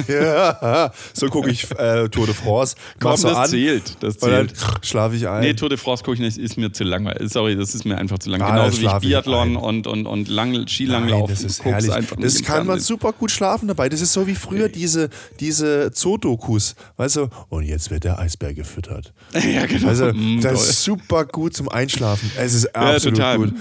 Ja, 0.07 0.91
so 1.13 1.27
gucke 1.27 1.49
ich 1.49 1.69
äh, 1.71 2.09
Tour 2.09 2.25
de 2.25 2.35
France. 2.35 2.75
Komm, 2.99 3.11
das 3.11 3.25
an, 3.25 3.47
zählt. 3.47 3.97
Das 4.01 4.17
zählt. 4.17 4.53
schlafe 4.81 5.15
ich 5.15 5.27
ein. 5.27 5.41
Nee, 5.41 5.53
Tour 5.53 5.69
de 5.69 5.77
France 5.77 6.03
gucke 6.03 6.15
ich 6.15 6.21
nicht, 6.21 6.37
ist 6.37 6.57
mir 6.57 6.71
zu 6.71 6.83
langweilig. 6.83 7.31
Sorry, 7.31 7.55
das 7.55 7.75
ist 7.75 7.85
mir 7.85 7.97
einfach 7.97 8.19
zu 8.19 8.29
lang. 8.29 8.41
Ah, 8.41 8.51
Genauso 8.51 8.81
wie 8.81 9.07
Biathlon 9.07 9.55
und, 9.55 9.87
und, 9.87 10.05
und 10.05 10.27
lang, 10.27 10.67
Skilanglauf. 10.67 11.29
Nein, 11.29 11.29
das 11.29 11.43
ist 11.43 11.63
herrlich. 11.63 12.07
Das 12.19 12.43
kann 12.43 12.65
man 12.67 12.79
super 12.79 13.13
gut 13.13 13.31
schlafen 13.31 13.67
dabei. 13.67 13.89
Das 13.89 14.01
ist 14.01 14.13
so 14.13 14.27
wie 14.27 14.35
früher 14.35 14.69
diese, 14.69 15.09
diese 15.39 15.91
Zoodokus. 15.91 16.75
Weißt 16.97 17.17
du, 17.17 17.29
und 17.49 17.63
jetzt 17.63 17.91
wird 17.91 18.03
der 18.03 18.19
Eisbär 18.19 18.53
gefüttert. 18.53 19.13
ja, 19.33 19.65
genau. 19.65 19.87
Also, 19.87 20.11
mm, 20.13 20.41
das 20.41 20.69
ist 20.69 20.83
super 20.83 21.25
gut 21.25 21.55
zum 21.55 21.69
Einschlafen. 21.69 22.31
Es 22.37 22.53
ist 22.53 22.75
absolut 22.75 23.17
ja, 23.17 23.35
gut. 23.35 23.53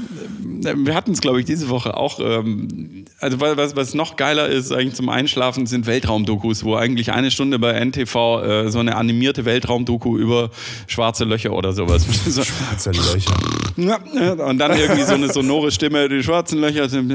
Wir 0.60 0.94
hatten 0.94 1.12
es, 1.12 1.20
glaube 1.20 1.40
ich, 1.40 1.46
diese 1.46 1.68
Woche 1.68 1.96
auch. 1.96 2.20
Ähm, 2.20 3.04
also, 3.20 3.40
was, 3.40 3.76
was 3.76 3.94
noch 3.94 4.16
geiler 4.16 4.48
ist 4.48 4.72
eigentlich 4.72 4.94
zum 4.94 5.08
Einschlafen, 5.08 5.66
sind 5.66 5.86
Weltraum 5.86 6.07
Weltraumdokus, 6.08 6.64
wo 6.64 6.74
eigentlich 6.74 7.12
eine 7.12 7.30
Stunde 7.30 7.58
bei 7.58 7.72
NTV 7.72 8.42
äh, 8.42 8.70
so 8.70 8.78
eine 8.78 8.96
animierte 8.96 9.44
Weltraumdoku 9.44 10.16
über 10.16 10.50
schwarze 10.86 11.24
Löcher 11.24 11.52
oder 11.52 11.72
sowas. 11.74 12.06
Schwarze 12.24 12.92
Löcher. 12.92 13.36
Ja, 13.76 14.32
und 14.44 14.58
dann 14.58 14.78
irgendwie 14.78 15.02
so 15.02 15.14
eine 15.14 15.30
sonore 15.30 15.70
Stimme, 15.70 16.08
die 16.08 16.22
schwarzen 16.22 16.60
Löcher 16.60 16.88
sind 16.88 17.10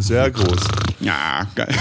sehr 0.00 0.30
groß. 0.30 0.60
Ja, 1.00 1.46
geil. 1.56 1.74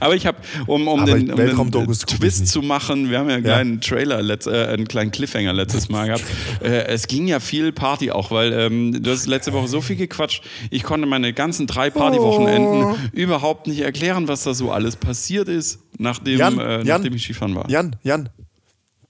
Aber 0.00 0.14
ich 0.14 0.26
habe, 0.26 0.38
um, 0.66 0.88
um 0.88 1.06
den, 1.06 1.30
um 1.30 1.70
den 1.70 1.86
Twist 1.92 2.48
zu 2.48 2.62
machen, 2.62 3.10
wir 3.10 3.18
haben 3.18 3.28
ja 3.28 3.36
einen 3.36 3.44
ja. 3.44 3.54
kleinen 3.54 3.80
Trailer, 3.80 4.22
letzt, 4.22 4.46
äh, 4.46 4.66
einen 4.66 4.88
kleinen 4.88 5.10
Cliffhanger 5.10 5.52
letztes 5.52 5.88
Mal 5.88 6.06
gehabt. 6.06 6.24
Äh, 6.62 6.86
es 6.86 7.08
ging 7.08 7.26
ja 7.26 7.40
viel 7.40 7.72
Party 7.72 8.10
auch, 8.10 8.30
weil 8.30 8.52
ähm, 8.52 9.02
du 9.02 9.10
hast 9.10 9.26
letzte 9.26 9.52
Woche 9.52 9.68
so 9.68 9.80
viel 9.80 9.96
gequatscht. 9.96 10.44
Ich 10.70 10.82
konnte 10.82 11.06
meine 11.06 11.32
ganzen 11.32 11.66
drei 11.66 11.90
Partywochenenden 11.90 12.84
oh. 12.84 12.96
überhaupt 13.12 13.66
nicht 13.66 13.80
erklären, 13.80 14.28
was 14.28 14.44
da 14.44 14.54
so 14.54 14.70
alles 14.70 14.96
passiert 14.96 15.48
ist, 15.48 15.80
nachdem, 15.98 16.38
Jan, 16.38 16.58
äh, 16.58 16.84
nachdem 16.84 16.86
Jan, 16.86 17.14
ich 17.14 17.24
Skifahren 17.24 17.54
war. 17.54 17.68
Jan, 17.68 17.96
Jan, 18.02 18.28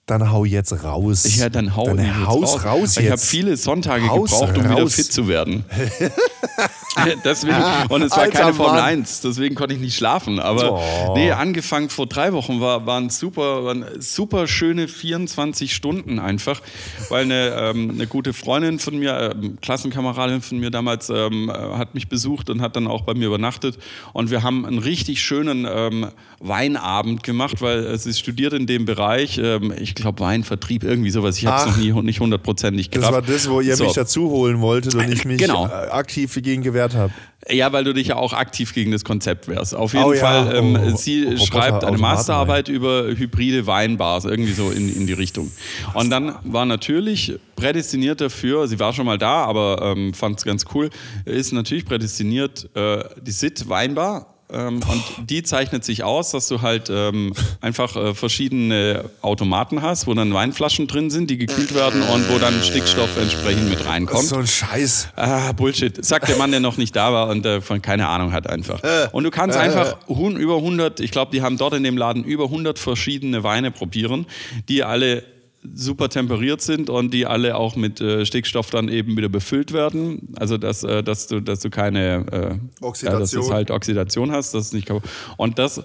dann 0.06 0.32
hau 0.32 0.44
jetzt 0.44 0.84
raus. 0.84 1.36
Ja, 1.36 1.48
dann 1.48 1.76
hau 1.76 1.86
dann 1.86 2.26
Haus 2.26 2.54
raus. 2.54 2.64
raus 2.64 2.96
ich 2.96 3.10
habe 3.10 3.20
viele 3.20 3.56
Sonntage 3.56 4.08
Haus 4.08 4.30
gebraucht, 4.30 4.58
um 4.58 4.66
raus. 4.66 4.76
wieder 4.76 4.90
fit 4.90 5.12
zu 5.12 5.28
werden. 5.28 5.64
deswegen, 7.24 7.56
und 7.88 8.02
es 8.02 8.12
war 8.12 8.24
Alter 8.24 8.38
keine 8.38 8.54
Formel 8.54 8.80
Mann. 8.80 8.84
1, 8.84 9.20
deswegen 9.22 9.54
konnte 9.54 9.74
ich 9.74 9.80
nicht 9.80 9.96
schlafen. 9.96 10.38
Aber 10.38 10.80
oh. 11.08 11.14
nee, 11.14 11.30
angefangen 11.30 11.88
vor 11.88 12.06
drei 12.06 12.32
Wochen 12.32 12.60
war, 12.60 12.86
waren 12.86 13.08
super, 13.10 13.64
waren 13.64 13.84
super 13.98 14.46
schöne 14.46 14.88
24 14.88 15.74
Stunden 15.74 16.18
einfach, 16.18 16.60
weil 17.08 17.24
eine, 17.24 17.54
ähm, 17.56 17.90
eine 17.90 18.06
gute 18.06 18.32
Freundin 18.32 18.78
von 18.78 18.98
mir, 18.98 19.16
äh, 19.16 19.34
Klassenkameradin 19.62 20.42
von 20.42 20.58
mir 20.58 20.70
damals, 20.70 21.08
ähm, 21.08 21.50
hat 21.52 21.94
mich 21.94 22.08
besucht 22.08 22.50
und 22.50 22.60
hat 22.60 22.76
dann 22.76 22.86
auch 22.86 23.02
bei 23.02 23.14
mir 23.14 23.28
übernachtet. 23.28 23.78
Und 24.12 24.30
wir 24.30 24.42
haben 24.42 24.66
einen 24.66 24.78
richtig 24.78 25.22
schönen 25.22 25.66
ähm, 25.68 26.08
Weinabend 26.40 27.22
gemacht, 27.22 27.62
weil 27.62 27.96
sie 27.98 28.12
studiert 28.12 28.52
in 28.52 28.66
dem 28.66 28.84
Bereich. 28.84 29.38
Ähm, 29.38 29.72
ich 29.92 30.02
glaube, 30.02 30.20
Weinvertrieb, 30.20 30.84
irgendwie 30.84 31.10
sowas. 31.10 31.36
Ich 31.36 31.46
habe 31.46 31.68
es 31.70 31.76
noch 31.76 31.82
nie 31.82 31.92
nicht 32.02 32.20
hundertprozentig 32.20 32.90
gerafft. 32.90 33.12
Das 33.12 33.28
war 33.28 33.34
das, 33.34 33.50
wo 33.50 33.60
ihr 33.60 33.76
so. 33.76 33.84
mich 33.84 33.92
dazu 33.92 34.30
holen 34.30 34.60
wolltet 34.60 34.94
und 34.94 35.12
ich 35.12 35.24
mich 35.24 35.38
genau. 35.38 35.66
Äh, 35.66 35.90
aktiv 35.90 36.34
dagegen 36.34 36.62
gewehrt 36.62 36.94
habe. 36.94 37.12
Ja, 37.50 37.72
weil 37.72 37.84
du 37.84 37.92
dich 37.92 38.06
ja 38.06 38.16
auch 38.16 38.32
aktiv 38.32 38.72
gegen 38.72 38.92
das 38.92 39.04
Konzept 39.04 39.48
wärst. 39.48 39.74
Auf 39.74 39.92
jeden 39.92 40.06
oh, 40.06 40.14
Fall, 40.14 40.46
ja. 40.46 40.54
ähm, 40.54 40.78
oh, 40.80 40.96
sie 40.96 41.26
oh, 41.26 41.36
schreibt 41.36 41.84
eine 41.84 41.98
Masterarbeit 41.98 42.68
über 42.68 43.04
hybride 43.04 43.66
Weinbars, 43.66 44.24
irgendwie 44.24 44.52
so 44.52 44.70
in, 44.70 44.94
in 44.94 45.06
die 45.06 45.12
Richtung. 45.12 45.50
Und 45.92 46.08
dann 46.10 46.36
war 46.44 46.64
natürlich 46.64 47.34
prädestiniert 47.56 48.20
dafür, 48.20 48.68
sie 48.68 48.78
war 48.78 48.92
schon 48.92 49.06
mal 49.06 49.18
da, 49.18 49.44
aber 49.44 49.94
ähm, 49.94 50.14
fand 50.14 50.38
es 50.38 50.44
ganz 50.44 50.64
cool, 50.74 50.88
ist 51.24 51.52
natürlich 51.52 51.84
prädestiniert 51.84 52.70
äh, 52.74 53.04
die 53.20 53.32
SIT 53.32 53.68
Weinbar 53.68 54.31
ähm, 54.52 54.80
und 54.88 55.30
die 55.30 55.42
zeichnet 55.42 55.84
sich 55.84 56.04
aus, 56.04 56.30
dass 56.30 56.48
du 56.48 56.62
halt 56.62 56.90
ähm, 56.90 57.32
einfach 57.60 57.96
äh, 57.96 58.14
verschiedene 58.14 59.10
Automaten 59.20 59.82
hast, 59.82 60.06
wo 60.06 60.14
dann 60.14 60.32
Weinflaschen 60.34 60.86
drin 60.86 61.10
sind, 61.10 61.30
die 61.30 61.38
gekühlt 61.38 61.74
werden 61.74 62.02
und 62.02 62.28
wo 62.30 62.38
dann 62.38 62.62
Stickstoff 62.62 63.16
entsprechend 63.16 63.70
mit 63.70 63.86
reinkommt. 63.86 64.24
so 64.24 64.36
ein 64.36 64.46
Scheiß. 64.46 65.08
Ah, 65.16 65.52
Bullshit. 65.52 66.04
Sagt 66.04 66.28
der 66.28 66.36
Mann, 66.36 66.50
der 66.50 66.60
noch 66.60 66.76
nicht 66.76 66.94
da 66.94 67.12
war 67.12 67.28
und 67.28 67.46
äh, 67.46 67.60
von 67.60 67.82
keine 67.82 68.08
Ahnung 68.08 68.32
hat 68.32 68.48
einfach. 68.48 68.82
Äh, 68.82 69.08
und 69.12 69.24
du 69.24 69.30
kannst 69.30 69.56
äh, 69.56 69.60
einfach 69.60 69.96
über 70.08 70.56
100, 70.56 71.00
ich 71.00 71.10
glaube, 71.10 71.32
die 71.32 71.42
haben 71.42 71.56
dort 71.56 71.74
in 71.74 71.82
dem 71.82 71.96
Laden 71.96 72.24
über 72.24 72.44
100 72.44 72.78
verschiedene 72.78 73.42
Weine 73.42 73.70
probieren, 73.70 74.26
die 74.68 74.84
alle 74.84 75.24
super 75.74 76.08
temperiert 76.08 76.60
sind 76.60 76.90
und 76.90 77.14
die 77.14 77.26
alle 77.26 77.56
auch 77.56 77.76
mit 77.76 78.00
äh, 78.00 78.26
Stickstoff 78.26 78.70
dann 78.70 78.88
eben 78.88 79.16
wieder 79.16 79.28
befüllt 79.28 79.72
werden. 79.72 80.34
Also 80.36 80.58
dass, 80.58 80.82
äh, 80.82 81.02
dass, 81.02 81.28
du, 81.28 81.40
dass 81.40 81.60
du 81.60 81.70
keine 81.70 82.60
äh, 82.80 82.84
Oxidation. 82.84 83.20
dass 83.20 83.30
du 83.30 83.52
halt 83.52 83.70
Oxidation 83.70 84.32
hast, 84.32 84.54
das 84.54 84.66
ist 84.66 84.74
nicht 84.74 84.86
kaputt. 84.86 85.04
Und 85.36 85.58
das 85.58 85.82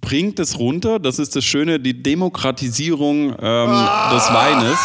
bringt 0.00 0.38
es 0.38 0.58
runter, 0.58 0.98
das 0.98 1.18
ist 1.18 1.34
das 1.34 1.44
Schöne, 1.44 1.80
die 1.80 2.02
Demokratisierung 2.02 3.30
ähm, 3.30 3.36
ah. 3.40 4.14
des 4.14 4.32
Weines. 4.32 4.78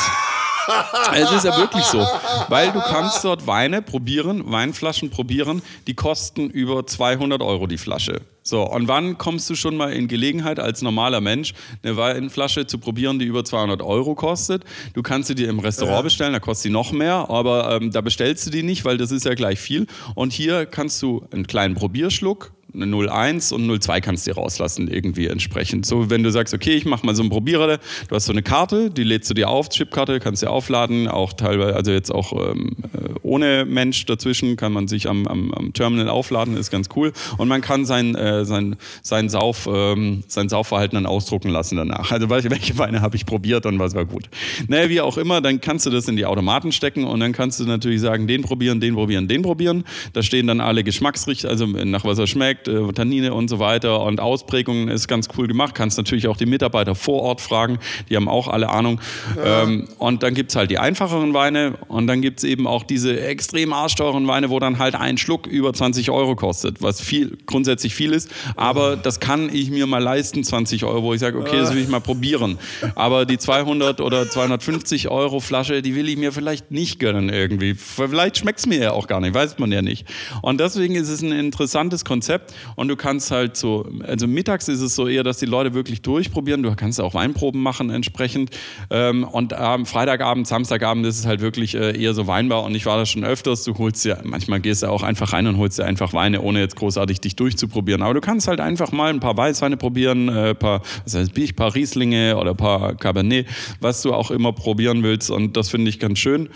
Es 1.13 1.31
ist 1.31 1.45
ja 1.45 1.57
wirklich 1.57 1.83
so, 1.83 2.05
weil 2.49 2.71
du 2.71 2.79
kannst 2.79 3.23
dort 3.23 3.47
Weine 3.47 3.81
probieren, 3.81 4.51
Weinflaschen 4.51 5.09
probieren, 5.09 5.61
die 5.87 5.93
kosten 5.93 6.49
über 6.49 6.85
200 6.85 7.41
Euro 7.41 7.67
die 7.67 7.77
Flasche. 7.77 8.21
So, 8.41 8.63
und 8.63 8.87
wann 8.87 9.17
kommst 9.17 9.49
du 9.49 9.55
schon 9.55 9.77
mal 9.77 9.93
in 9.93 10.07
Gelegenheit, 10.07 10.59
als 10.59 10.81
normaler 10.81 11.21
Mensch 11.21 11.53
eine 11.83 11.97
Weinflasche 11.97 12.65
zu 12.65 12.79
probieren, 12.79 13.19
die 13.19 13.25
über 13.25 13.45
200 13.45 13.81
Euro 13.81 14.15
kostet? 14.15 14.63
Du 14.93 15.03
kannst 15.03 15.27
sie 15.27 15.35
dir 15.35 15.49
im 15.49 15.59
Restaurant 15.59 15.97
ja. 15.97 16.01
bestellen, 16.01 16.33
da 16.33 16.39
kostet 16.39 16.63
sie 16.63 16.69
noch 16.69 16.91
mehr, 16.91 17.29
aber 17.29 17.75
ähm, 17.75 17.91
da 17.91 18.01
bestellst 18.01 18.47
du 18.47 18.49
die 18.49 18.63
nicht, 18.63 18.85
weil 18.85 18.97
das 18.97 19.11
ist 19.11 19.25
ja 19.25 19.35
gleich 19.35 19.59
viel. 19.59 19.87
Und 20.15 20.33
hier 20.33 20.65
kannst 20.65 21.01
du 21.01 21.27
einen 21.31 21.45
kleinen 21.45 21.75
Probierschluck 21.75 22.51
eine 22.73 22.85
01 22.85 23.51
und 23.51 23.81
02 23.81 24.01
kannst 24.01 24.27
du 24.27 24.31
dir 24.31 24.37
rauslassen, 24.37 24.87
irgendwie 24.87 25.27
entsprechend. 25.27 25.85
So, 25.85 26.09
wenn 26.09 26.23
du 26.23 26.31
sagst, 26.31 26.53
okay, 26.53 26.73
ich 26.73 26.85
mache 26.85 27.05
mal 27.05 27.15
so 27.15 27.23
einen 27.23 27.29
Probierer, 27.29 27.79
du 28.07 28.15
hast 28.15 28.25
so 28.25 28.31
eine 28.31 28.43
Karte, 28.43 28.89
die 28.91 29.03
lädst 29.03 29.29
du 29.29 29.33
dir 29.33 29.49
auf, 29.49 29.69
Chipkarte, 29.69 30.19
kannst 30.19 30.43
du 30.43 30.47
aufladen, 30.47 31.07
auch 31.07 31.33
teilweise, 31.33 31.75
also 31.75 31.91
jetzt 31.91 32.11
auch 32.11 32.33
ähm, 32.33 32.75
äh, 32.93 33.09
ohne 33.23 33.65
Mensch 33.65 34.05
dazwischen, 34.05 34.55
kann 34.55 34.71
man 34.71 34.87
sich 34.87 35.09
am, 35.09 35.27
am, 35.27 35.51
am, 35.53 35.73
Terminal 35.73 36.09
aufladen, 36.09 36.57
ist 36.57 36.71
ganz 36.71 36.89
cool. 36.95 37.11
Und 37.37 37.47
man 37.47 37.61
kann 37.61 37.85
sein, 37.85 38.15
äh, 38.15 38.45
sein, 38.45 38.75
sein, 39.01 39.29
Sauf, 39.29 39.69
ähm, 39.71 40.23
sein 40.27 40.49
Saufverhalten 40.49 40.95
dann 40.95 41.05
ausdrucken 41.05 41.49
lassen 41.49 41.77
danach. 41.77 42.11
Also 42.11 42.29
welche 42.29 42.77
Weine 42.77 43.01
habe 43.01 43.15
ich 43.15 43.25
probiert 43.25 43.65
und 43.65 43.79
was 43.79 43.95
war 43.95 44.05
gut. 44.05 44.29
Naja, 44.67 44.89
wie 44.89 45.01
auch 45.01 45.17
immer, 45.17 45.41
dann 45.41 45.61
kannst 45.61 45.85
du 45.85 45.89
das 45.89 46.07
in 46.07 46.15
die 46.15 46.25
Automaten 46.25 46.71
stecken 46.71 47.03
und 47.03 47.19
dann 47.19 47.31
kannst 47.31 47.59
du 47.59 47.65
natürlich 47.65 48.01
sagen, 48.01 48.27
den 48.27 48.41
probieren, 48.41 48.79
den 48.79 48.95
probieren, 48.95 49.27
den 49.27 49.41
probieren. 49.41 49.83
Da 50.13 50.23
stehen 50.23 50.47
dann 50.47 50.59
alle 50.59 50.83
Geschmacksrichtungen, 50.83 51.51
also 51.51 51.65
nach 51.65 52.03
was 52.03 52.17
er 52.19 52.27
schmeckt, 52.27 52.58
äh, 52.67 52.91
Tannine 52.93 53.33
und 53.33 53.49
so 53.49 53.59
weiter 53.59 54.01
und 54.01 54.19
Ausprägungen 54.19 54.89
ist 54.89 55.07
ganz 55.07 55.27
cool 55.37 55.47
gemacht. 55.47 55.75
Kannst 55.75 55.97
natürlich 55.97 56.27
auch 56.27 56.37
die 56.37 56.45
Mitarbeiter 56.45 56.95
vor 56.95 57.21
Ort 57.21 57.41
fragen, 57.41 57.79
die 58.09 58.15
haben 58.15 58.27
auch 58.27 58.47
alle 58.47 58.69
Ahnung. 58.69 58.99
Ja. 59.35 59.63
Ähm, 59.63 59.87
und 59.97 60.23
dann 60.23 60.33
gibt 60.33 60.51
es 60.51 60.55
halt 60.55 60.71
die 60.71 60.79
einfacheren 60.79 61.33
Weine 61.33 61.73
und 61.87 62.07
dann 62.07 62.21
gibt 62.21 62.39
es 62.39 62.43
eben 62.43 62.67
auch 62.67 62.83
diese 62.83 63.19
extrem 63.19 63.73
arschteuren 63.73 64.27
Weine, 64.27 64.49
wo 64.49 64.59
dann 64.59 64.79
halt 64.79 64.95
ein 64.95 65.17
Schluck 65.17 65.47
über 65.47 65.73
20 65.73 66.11
Euro 66.11 66.35
kostet, 66.35 66.81
was 66.81 67.01
viel, 67.01 67.37
grundsätzlich 67.45 67.95
viel 67.95 68.13
ist. 68.13 68.29
Aber 68.55 68.95
das 68.95 69.19
kann 69.19 69.49
ich 69.53 69.71
mir 69.71 69.87
mal 69.87 70.03
leisten, 70.03 70.43
20 70.43 70.83
Euro, 70.85 71.03
wo 71.03 71.13
ich 71.13 71.19
sage, 71.19 71.37
okay, 71.37 71.57
das 71.57 71.73
will 71.73 71.81
ich 71.81 71.87
mal 71.87 72.01
probieren. 72.01 72.57
Aber 72.95 73.25
die 73.25 73.37
200 73.37 74.01
oder 74.01 74.29
250 74.29 75.09
Euro 75.09 75.39
Flasche, 75.39 75.81
die 75.81 75.95
will 75.95 76.09
ich 76.09 76.17
mir 76.17 76.31
vielleicht 76.31 76.71
nicht 76.71 76.99
gönnen 76.99 77.29
irgendwie. 77.29 77.75
Vielleicht 77.75 78.37
schmeckt 78.37 78.59
es 78.59 78.67
mir 78.67 78.79
ja 78.79 78.91
auch 78.91 79.07
gar 79.07 79.19
nicht, 79.19 79.33
weiß 79.33 79.59
man 79.59 79.71
ja 79.71 79.81
nicht. 79.81 80.07
Und 80.41 80.59
deswegen 80.59 80.95
ist 80.95 81.09
es 81.09 81.21
ein 81.21 81.31
interessantes 81.31 82.05
Konzept 82.05 82.48
und 82.75 82.87
du 82.87 82.95
kannst 82.95 83.31
halt 83.31 83.57
so, 83.57 83.87
also 84.05 84.27
mittags 84.27 84.67
ist 84.67 84.81
es 84.81 84.95
so 84.95 85.07
eher, 85.07 85.23
dass 85.23 85.37
die 85.37 85.45
Leute 85.45 85.73
wirklich 85.73 86.01
durchprobieren. 86.01 86.63
Du 86.63 86.73
kannst 86.75 86.99
auch 87.01 87.13
Weinproben 87.13 87.61
machen 87.61 87.89
entsprechend. 87.89 88.51
Ähm, 88.89 89.23
und 89.23 89.53
am 89.53 89.85
Freitagabend, 89.85 90.47
Samstagabend 90.47 91.05
ist 91.05 91.19
es 91.19 91.25
halt 91.25 91.41
wirklich 91.41 91.75
äh, 91.75 91.99
eher 91.99 92.13
so 92.13 92.27
Weinbar 92.27 92.63
und 92.63 92.75
ich 92.75 92.85
war 92.85 92.97
da 92.97 93.05
schon 93.05 93.23
öfters. 93.23 93.63
Du 93.63 93.77
holst 93.77 94.05
ja, 94.05 94.17
manchmal 94.23 94.59
gehst 94.59 94.83
du 94.83 94.87
auch 94.87 95.03
einfach 95.03 95.33
rein 95.33 95.47
und 95.47 95.57
holst 95.57 95.79
dir 95.79 95.85
einfach 95.85 96.13
Weine, 96.13 96.41
ohne 96.41 96.59
jetzt 96.59 96.75
großartig 96.75 97.21
dich 97.21 97.35
durchzuprobieren. 97.35 98.01
Aber 98.01 98.13
du 98.13 98.21
kannst 98.21 98.47
halt 98.47 98.59
einfach 98.59 98.91
mal 98.91 99.09
ein 99.09 99.19
paar 99.19 99.35
Weißweine 99.35 99.77
probieren, 99.77 100.29
ein 100.29 100.37
äh, 100.37 100.55
paar, 100.55 100.81
was 101.03 101.15
heißt, 101.15 101.37
ein 101.37 101.55
paar 101.55 101.75
Rieslinge 101.75 102.37
oder 102.37 102.51
ein 102.51 102.57
paar 102.57 102.95
Cabernet, 102.95 103.47
was 103.79 104.01
du 104.01 104.13
auch 104.13 104.31
immer 104.31 104.53
probieren 104.53 105.03
willst 105.03 105.31
und 105.31 105.57
das 105.57 105.69
finde 105.69 105.89
ich 105.89 105.99
ganz 105.99 106.19
schön. 106.19 106.49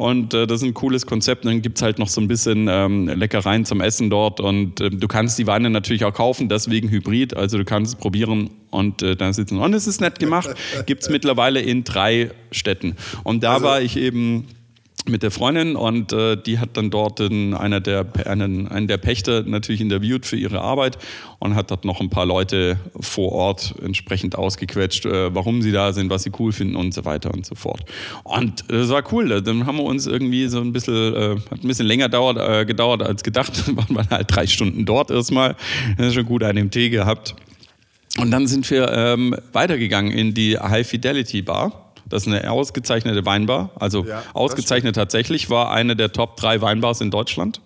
Und 0.00 0.32
äh, 0.32 0.46
das 0.46 0.62
ist 0.62 0.66
ein 0.66 0.72
cooles 0.72 1.04
Konzept. 1.04 1.44
dann 1.44 1.60
gibt 1.60 1.76
es 1.76 1.82
halt 1.82 1.98
noch 1.98 2.08
so 2.08 2.22
ein 2.22 2.28
bisschen 2.28 2.68
ähm, 2.70 3.06
Leckereien 3.06 3.66
zum 3.66 3.82
Essen 3.82 4.08
dort. 4.08 4.40
Und 4.40 4.80
äh, 4.80 4.88
du 4.88 5.08
kannst 5.08 5.38
die 5.40 5.46
Weine 5.46 5.70
natürlich 5.70 6.04
auch 6.04 6.12
kaufen, 6.12 6.48
deswegen 6.48 6.90
Hybrid. 6.90 7.36
Also 7.36 7.58
du 7.58 7.64
kannst 7.64 7.94
es 7.94 7.98
probieren 7.98 8.50
und 8.70 9.02
äh, 9.02 9.16
dann 9.16 9.32
sitzen. 9.32 9.58
Und 9.58 9.74
es 9.74 9.86
ist 9.86 10.00
nett 10.00 10.18
gemacht. 10.18 10.50
Gibt 10.86 11.02
es 11.02 11.08
mittlerweile 11.08 11.60
in 11.60 11.82
drei 11.82 12.30
Städten. 12.52 12.96
Und 13.24 13.42
da 13.42 13.54
also, 13.54 13.64
war 13.64 13.80
ich 13.80 13.96
eben 13.96 14.46
mit 15.08 15.22
der 15.22 15.30
Freundin 15.30 15.76
und 15.76 16.12
äh, 16.12 16.36
die 16.36 16.58
hat 16.58 16.76
dann 16.76 16.90
dort 16.90 17.20
in 17.20 17.54
einer 17.54 17.80
der, 17.80 18.06
einen, 18.26 18.68
einen 18.68 18.86
der 18.86 18.98
Pächter 18.98 19.42
natürlich 19.42 19.80
interviewt 19.80 20.26
für 20.26 20.36
ihre 20.36 20.60
Arbeit 20.60 20.98
und 21.38 21.54
hat 21.54 21.70
dort 21.70 21.84
noch 21.84 22.00
ein 22.00 22.10
paar 22.10 22.26
Leute 22.26 22.78
vor 23.00 23.32
Ort 23.32 23.74
entsprechend 23.82 24.36
ausgequetscht, 24.36 25.06
äh, 25.06 25.34
warum 25.34 25.62
sie 25.62 25.72
da 25.72 25.92
sind, 25.92 26.10
was 26.10 26.24
sie 26.24 26.32
cool 26.38 26.52
finden 26.52 26.76
und 26.76 26.92
so 26.92 27.04
weiter 27.04 27.32
und 27.32 27.46
so 27.46 27.54
fort. 27.54 27.84
Und 28.24 28.64
das 28.68 28.88
war 28.90 29.02
cool. 29.12 29.40
Dann 29.42 29.66
haben 29.66 29.78
wir 29.78 29.84
uns 29.84 30.06
irgendwie 30.06 30.48
so 30.48 30.60
ein 30.60 30.72
bisschen, 30.72 31.14
äh, 31.14 31.36
hat 31.50 31.62
ein 31.62 31.68
bisschen 31.68 31.86
länger 31.86 32.08
dauert, 32.08 32.36
äh, 32.38 32.64
gedauert 32.64 33.02
als 33.02 33.22
gedacht. 33.22 33.66
Dann 33.66 33.76
waren 33.76 33.94
wir 33.94 34.08
halt 34.10 34.34
drei 34.34 34.46
Stunden 34.46 34.84
dort 34.84 35.10
erstmal. 35.10 35.56
Das 35.96 36.08
ist 36.08 36.14
schon 36.14 36.26
gut 36.26 36.42
einen 36.42 36.70
Tee 36.70 36.90
gehabt. 36.90 37.34
Und 38.18 38.30
dann 38.32 38.46
sind 38.46 38.68
wir 38.70 38.90
ähm, 38.92 39.36
weitergegangen 39.52 40.12
in 40.12 40.34
die 40.34 40.58
High 40.58 40.86
Fidelity 40.86 41.42
Bar 41.42 41.89
das 42.10 42.26
ist 42.26 42.32
eine 42.32 42.50
ausgezeichnete 42.50 43.24
Weinbar. 43.24 43.70
Also 43.76 44.04
ja, 44.04 44.22
ausgezeichnet 44.34 44.96
tatsächlich, 44.96 45.48
war 45.48 45.70
eine 45.70 45.96
der 45.96 46.12
Top 46.12 46.36
drei 46.36 46.60
Weinbars 46.60 47.00
in 47.00 47.10
Deutschland. 47.10 47.60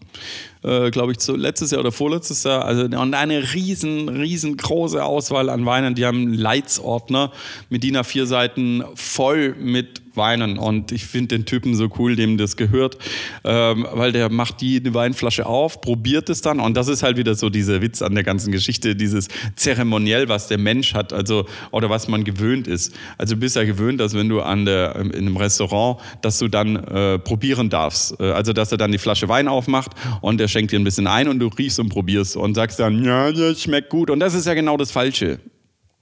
Äh, 0.63 0.91
Glaube 0.91 1.13
ich, 1.13 1.19
zu, 1.19 1.37
letztes 1.37 1.71
Jahr 1.71 1.81
oder 1.81 1.93
vorletztes 1.93 2.45
Jahr. 2.45 2.65
Also, 2.65 2.85
und 2.85 3.15
eine 3.15 3.53
riesen, 3.53 4.09
riesengroße 4.09 5.05
Auswahl 5.05 5.51
an 5.51 5.67
Weinen. 5.67 5.95
Die 5.95 6.07
haben 6.07 6.23
einen 6.23 6.35
Leitsordner 6.35 7.33
mit 7.69 7.83
DIN 7.83 7.97
A4 7.97 8.27
Seiten 8.27 8.83
voll 8.95 9.55
mit 9.59 10.05
weinen. 10.17 10.59
Und 10.59 10.93
ich 10.93 11.05
finde 11.07 11.37
den 11.37 11.45
Typen 11.45 11.75
so 11.75 11.89
cool, 11.99 12.17
dem 12.17 12.39
das 12.39 12.57
gehört, 12.57 12.99
ähm, 13.45 13.87
weil 13.93 14.13
der 14.13 14.31
macht 14.31 14.61
die 14.61 14.83
Weinflasche 14.95 15.47
auf, 15.47 15.81
probiert 15.81 16.29
es 16.31 16.41
dann. 16.41 16.61
Und 16.61 16.77
das 16.77 16.89
ist 16.89 17.03
halt 17.03 17.17
wieder 17.17 17.35
so 17.35 17.51
dieser 17.51 17.83
Witz 17.83 18.03
an 18.03 18.15
der 18.15 18.25
ganzen 18.25 18.53
Geschichte, 18.53 18.97
dieses 18.97 19.29
Zeremoniell, 19.57 20.29
was 20.29 20.49
der 20.49 20.59
Mensch 20.59 20.95
hat, 20.95 21.13
also 21.13 21.47
oder 21.71 21.91
was 21.91 22.09
man 22.09 22.25
gewöhnt 22.25 22.67
ist. 22.67 22.95
Also 23.19 23.35
du 23.35 23.41
bist 23.41 23.57
ja 23.57 23.65
gewöhnt, 23.65 24.01
dass 24.01 24.15
wenn 24.15 24.29
du 24.29 24.41
an 24.41 24.65
der, 24.65 24.97
in 24.97 25.13
einem 25.15 25.37
Restaurant, 25.37 26.01
dass 26.23 26.39
du 26.39 26.49
dann 26.49 26.77
äh, 26.77 27.19
probieren 27.19 27.71
darfst. 27.71 28.19
Äh, 28.21 28.31
also 28.31 28.53
dass 28.53 28.73
er 28.73 28.79
dann 28.79 28.93
die 28.93 28.99
Flasche 28.99 29.29
Wein 29.29 29.49
aufmacht 29.49 29.93
und 30.21 30.41
er 30.41 30.49
schenkt 30.49 30.73
dir 30.73 30.79
ein 30.79 30.85
bisschen 30.85 31.07
ein 31.07 31.29
und 31.29 31.39
du 31.39 31.49
riechst 31.49 31.79
und 31.79 31.89
probierst 31.89 32.37
und 32.37 32.55
sagst 32.55 32.79
dann, 32.81 33.05
ja, 33.05 33.33
das 33.33 33.63
schmeckt 33.63 33.91
gut. 33.91 34.11
Und 34.11 34.21
das 34.21 34.35
ist 34.35 34.47
ja 34.47 34.55
genau 34.55 34.77
das 34.77 34.91
Falsche. 34.91 35.41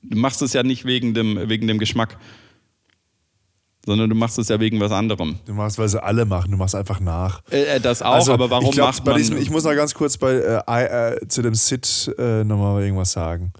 Du 0.02 0.18
machst 0.18 0.42
es 0.42 0.52
ja 0.52 0.62
nicht 0.62 0.84
wegen 0.84 1.14
dem, 1.14 1.48
wegen 1.48 1.66
dem 1.66 1.78
Geschmack 1.78 2.18
sondern 3.84 4.08
du 4.08 4.16
machst 4.16 4.38
es 4.38 4.48
ja 4.48 4.60
wegen 4.60 4.80
was 4.80 4.92
anderem. 4.92 5.38
Du 5.44 5.54
machst, 5.54 5.78
weil 5.78 5.88
sie 5.88 6.02
alle 6.02 6.24
machen, 6.24 6.52
du 6.52 6.56
machst 6.56 6.74
einfach 6.74 7.00
nach. 7.00 7.42
Äh, 7.50 7.62
äh 7.62 7.80
das 7.80 8.02
auch, 8.02 8.14
also, 8.14 8.32
aber 8.32 8.50
warum 8.50 8.70
glaub, 8.70 8.88
macht 8.88 9.04
man... 9.04 9.16
Diesem, 9.16 9.36
ich 9.38 9.50
muss 9.50 9.64
noch 9.64 9.74
ganz 9.74 9.94
kurz 9.94 10.16
bei, 10.16 10.34
äh, 10.34 11.14
äh, 11.14 11.28
zu 11.28 11.42
dem 11.42 11.54
Sit 11.54 12.14
äh, 12.18 12.44
nochmal 12.44 12.82
irgendwas 12.82 13.12
sagen. 13.12 13.52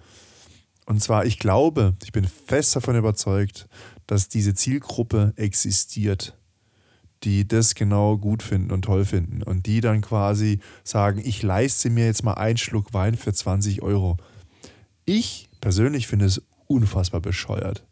Und 0.86 1.02
zwar, 1.02 1.24
ich 1.26 1.38
glaube, 1.38 1.94
ich 2.04 2.12
bin 2.12 2.24
fest 2.24 2.76
davon 2.76 2.96
überzeugt, 2.96 3.66
dass 4.06 4.28
diese 4.28 4.54
Zielgruppe 4.54 5.32
existiert, 5.36 6.36
die 7.24 7.46
das 7.46 7.74
genau 7.74 8.16
gut 8.16 8.42
finden 8.42 8.72
und 8.72 8.82
toll 8.82 9.04
finden 9.04 9.42
und 9.42 9.66
die 9.66 9.80
dann 9.80 10.00
quasi 10.00 10.60
sagen, 10.84 11.20
ich 11.24 11.42
leiste 11.42 11.90
mir 11.90 12.06
jetzt 12.06 12.24
mal 12.24 12.34
einen 12.34 12.58
Schluck 12.58 12.92
Wein 12.92 13.16
für 13.16 13.32
20 13.32 13.82
Euro. 13.82 14.16
Ich 15.04 15.48
persönlich 15.60 16.06
finde 16.06 16.26
es 16.26 16.42
unfassbar 16.66 17.20
bescheuert. 17.20 17.84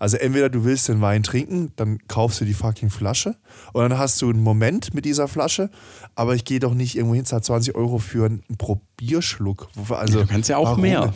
Also 0.00 0.16
entweder 0.16 0.48
du 0.48 0.64
willst 0.64 0.88
den 0.88 1.02
Wein 1.02 1.22
trinken, 1.22 1.72
dann 1.76 1.98
kaufst 2.08 2.40
du 2.40 2.46
die 2.46 2.54
fucking 2.54 2.88
Flasche 2.88 3.36
und 3.74 3.82
dann 3.82 3.98
hast 3.98 4.20
du 4.22 4.30
einen 4.30 4.42
Moment 4.42 4.94
mit 4.94 5.04
dieser 5.04 5.28
Flasche, 5.28 5.70
aber 6.14 6.34
ich 6.34 6.46
gehe 6.46 6.58
doch 6.58 6.72
nicht 6.72 6.96
irgendwo 6.96 7.14
hin, 7.14 7.26
20 7.26 7.74
Euro 7.74 7.98
für 7.98 8.24
einen 8.24 8.42
Probierschluck. 8.56 9.68
Also, 9.90 10.20
du 10.20 10.26
kannst 10.26 10.48
ja 10.48 10.56
auch 10.56 10.64
warum? 10.64 10.80
mehr. 10.80 11.12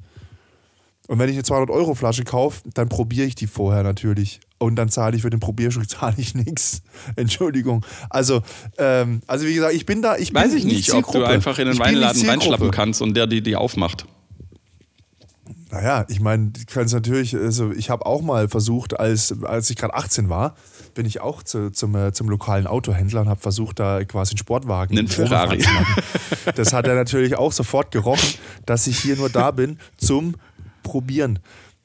Und 1.08 1.20
wenn 1.20 1.30
ich 1.30 1.36
eine 1.36 1.44
200-Euro-Flasche 1.44 2.24
kaufe, 2.24 2.62
dann 2.74 2.90
probiere 2.90 3.28
ich 3.28 3.36
die 3.36 3.48
vorher 3.48 3.84
natürlich. 3.84 4.40
Und 4.60 4.76
dann 4.76 4.90
zahle 4.90 5.16
ich 5.16 5.24
für 5.24 5.30
den 5.30 5.40
Probierstück 5.40 5.90
zahle 5.90 6.16
ich 6.18 6.36
nichts. 6.36 6.82
Entschuldigung. 7.16 7.86
Also, 8.10 8.42
ähm, 8.78 9.22
also 9.26 9.48
wie 9.48 9.54
gesagt, 9.54 9.74
ich 9.74 9.86
bin 9.86 10.02
da. 10.02 10.18
Ich 10.18 10.34
Weiß 10.34 10.54
ich 10.54 10.66
nicht, 10.66 10.94
ob 10.94 11.10
du 11.12 11.24
einfach 11.24 11.58
in 11.60 11.68
den 11.68 11.80
Weinladen 11.80 12.30
reinschlappen 12.30 12.72
kannst 12.72 13.02
und 13.02 13.16
der 13.16 13.28
die, 13.28 13.42
die 13.42 13.56
aufmacht. 13.56 14.06
Naja, 15.72 16.06
ich 16.08 16.20
meine, 16.20 16.48
du 16.48 16.62
kannst 16.66 16.94
natürlich, 16.94 17.36
also 17.36 17.72
ich 17.72 17.90
habe 17.90 18.06
auch 18.06 18.22
mal 18.22 18.50
versucht, 18.50 19.00
als, 19.00 19.44
als 19.44 19.70
ich 19.70 19.76
gerade 19.78 19.94
18 19.94 20.30
war, 20.30 20.56
bin 20.96 21.06
ich 21.06 21.22
auch 21.22 21.44
zu, 21.44 21.72
zum, 21.72 21.96
äh, 21.96 22.12
zum 22.12 22.28
lokalen 22.28 22.66
Autohändler 22.66 23.22
und 23.22 23.30
habe 23.30 23.40
versucht, 23.40 23.80
da 23.80 24.04
quasi 24.04 24.32
einen 24.32 24.40
Sportwagen 24.40 24.98
einen 24.98 25.08
Ferrari. 25.08 25.60
zu 25.60 25.70
machen. 25.70 26.04
Das 26.56 26.74
hat 26.74 26.88
er 26.88 26.96
natürlich 26.96 27.38
auch 27.38 27.52
sofort 27.52 27.92
gerochen, 27.92 28.34
dass 28.66 28.88
ich 28.88 29.00
hier 29.00 29.16
nur 29.16 29.30
da 29.30 29.52
bin 29.52 29.78
zum 29.98 30.36
probieren. 30.82 31.40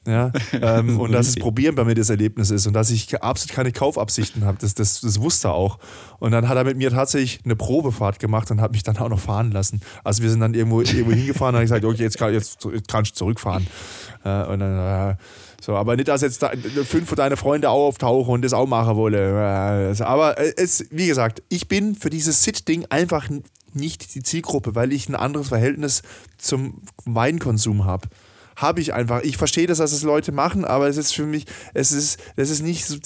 Ja, 0.07 0.31
ähm, 0.61 0.99
und 0.99 1.11
dass 1.11 1.27
es 1.27 1.35
Probieren 1.35 1.75
bei 1.75 1.83
mir 1.83 1.95
das 1.95 2.09
Erlebnis 2.09 2.51
ist 2.51 2.67
und 2.67 2.73
dass 2.73 2.91
ich 2.91 3.21
absolut 3.21 3.55
keine 3.55 3.71
Kaufabsichten 3.71 4.45
habe. 4.45 4.57
Das, 4.59 4.75
das, 4.75 5.01
das 5.01 5.19
wusste 5.19 5.47
er 5.47 5.53
auch. 5.55 5.79
Und 6.19 6.31
dann 6.31 6.47
hat 6.47 6.57
er 6.57 6.63
mit 6.63 6.77
mir 6.77 6.91
tatsächlich 6.91 7.39
eine 7.43 7.55
Probefahrt 7.55 8.19
gemacht 8.19 8.51
und 8.51 8.61
hat 8.61 8.71
mich 8.71 8.83
dann 8.83 8.97
auch 8.97 9.09
noch 9.09 9.19
fahren 9.19 9.51
lassen. 9.51 9.81
Also 10.03 10.21
wir 10.21 10.29
sind 10.29 10.41
dann 10.41 10.53
irgendwo, 10.53 10.81
irgendwo 10.81 11.11
hingefahren 11.11 11.55
und 11.55 11.59
habe 11.59 11.65
gesagt, 11.65 11.85
okay, 11.85 12.03
jetzt, 12.03 12.17
kann, 12.17 12.33
jetzt, 12.33 12.63
jetzt 12.63 12.87
kannst 12.87 13.11
du 13.11 13.15
zurückfahren. 13.15 13.65
Äh, 14.23 14.45
und 14.45 14.59
dann, 14.59 15.11
äh, 15.11 15.15
so, 15.61 15.75
aber 15.75 15.95
nicht, 15.95 16.07
dass 16.07 16.21
jetzt 16.21 16.43
da, 16.43 16.51
fünf 16.83 17.09
von 17.09 17.15
deinen 17.15 17.37
Freunden 17.37 17.67
auftauchen 17.67 18.35
und 18.35 18.43
das 18.43 18.53
auch 18.53 18.67
machen 18.67 18.95
wollen. 18.95 19.15
Äh, 19.15 20.03
aber 20.03 20.35
es, 20.57 20.85
wie 20.91 21.07
gesagt, 21.07 21.41
ich 21.49 21.67
bin 21.67 21.95
für 21.95 22.11
dieses 22.11 22.43
Sit-Ding 22.43 22.85
einfach 22.89 23.27
nicht 23.73 24.13
die 24.13 24.21
Zielgruppe, 24.21 24.75
weil 24.75 24.93
ich 24.93 25.09
ein 25.09 25.15
anderes 25.15 25.49
Verhältnis 25.49 26.03
zum 26.37 26.81
Weinkonsum 27.05 27.85
habe 27.85 28.07
habe 28.55 28.81
ich 28.81 28.93
einfach. 28.93 29.21
Ich 29.23 29.37
verstehe 29.37 29.67
das, 29.67 29.79
dass 29.79 29.91
es 29.91 30.03
Leute 30.03 30.31
machen, 30.31 30.65
aber 30.65 30.87
es 30.87 30.97
ist 30.97 31.13
für 31.13 31.25
mich, 31.25 31.45
es 31.73 31.91
ist, 31.91 32.19
das 32.35 32.49
ist 32.49 32.63
nicht 32.63 32.85
so, 32.85 32.97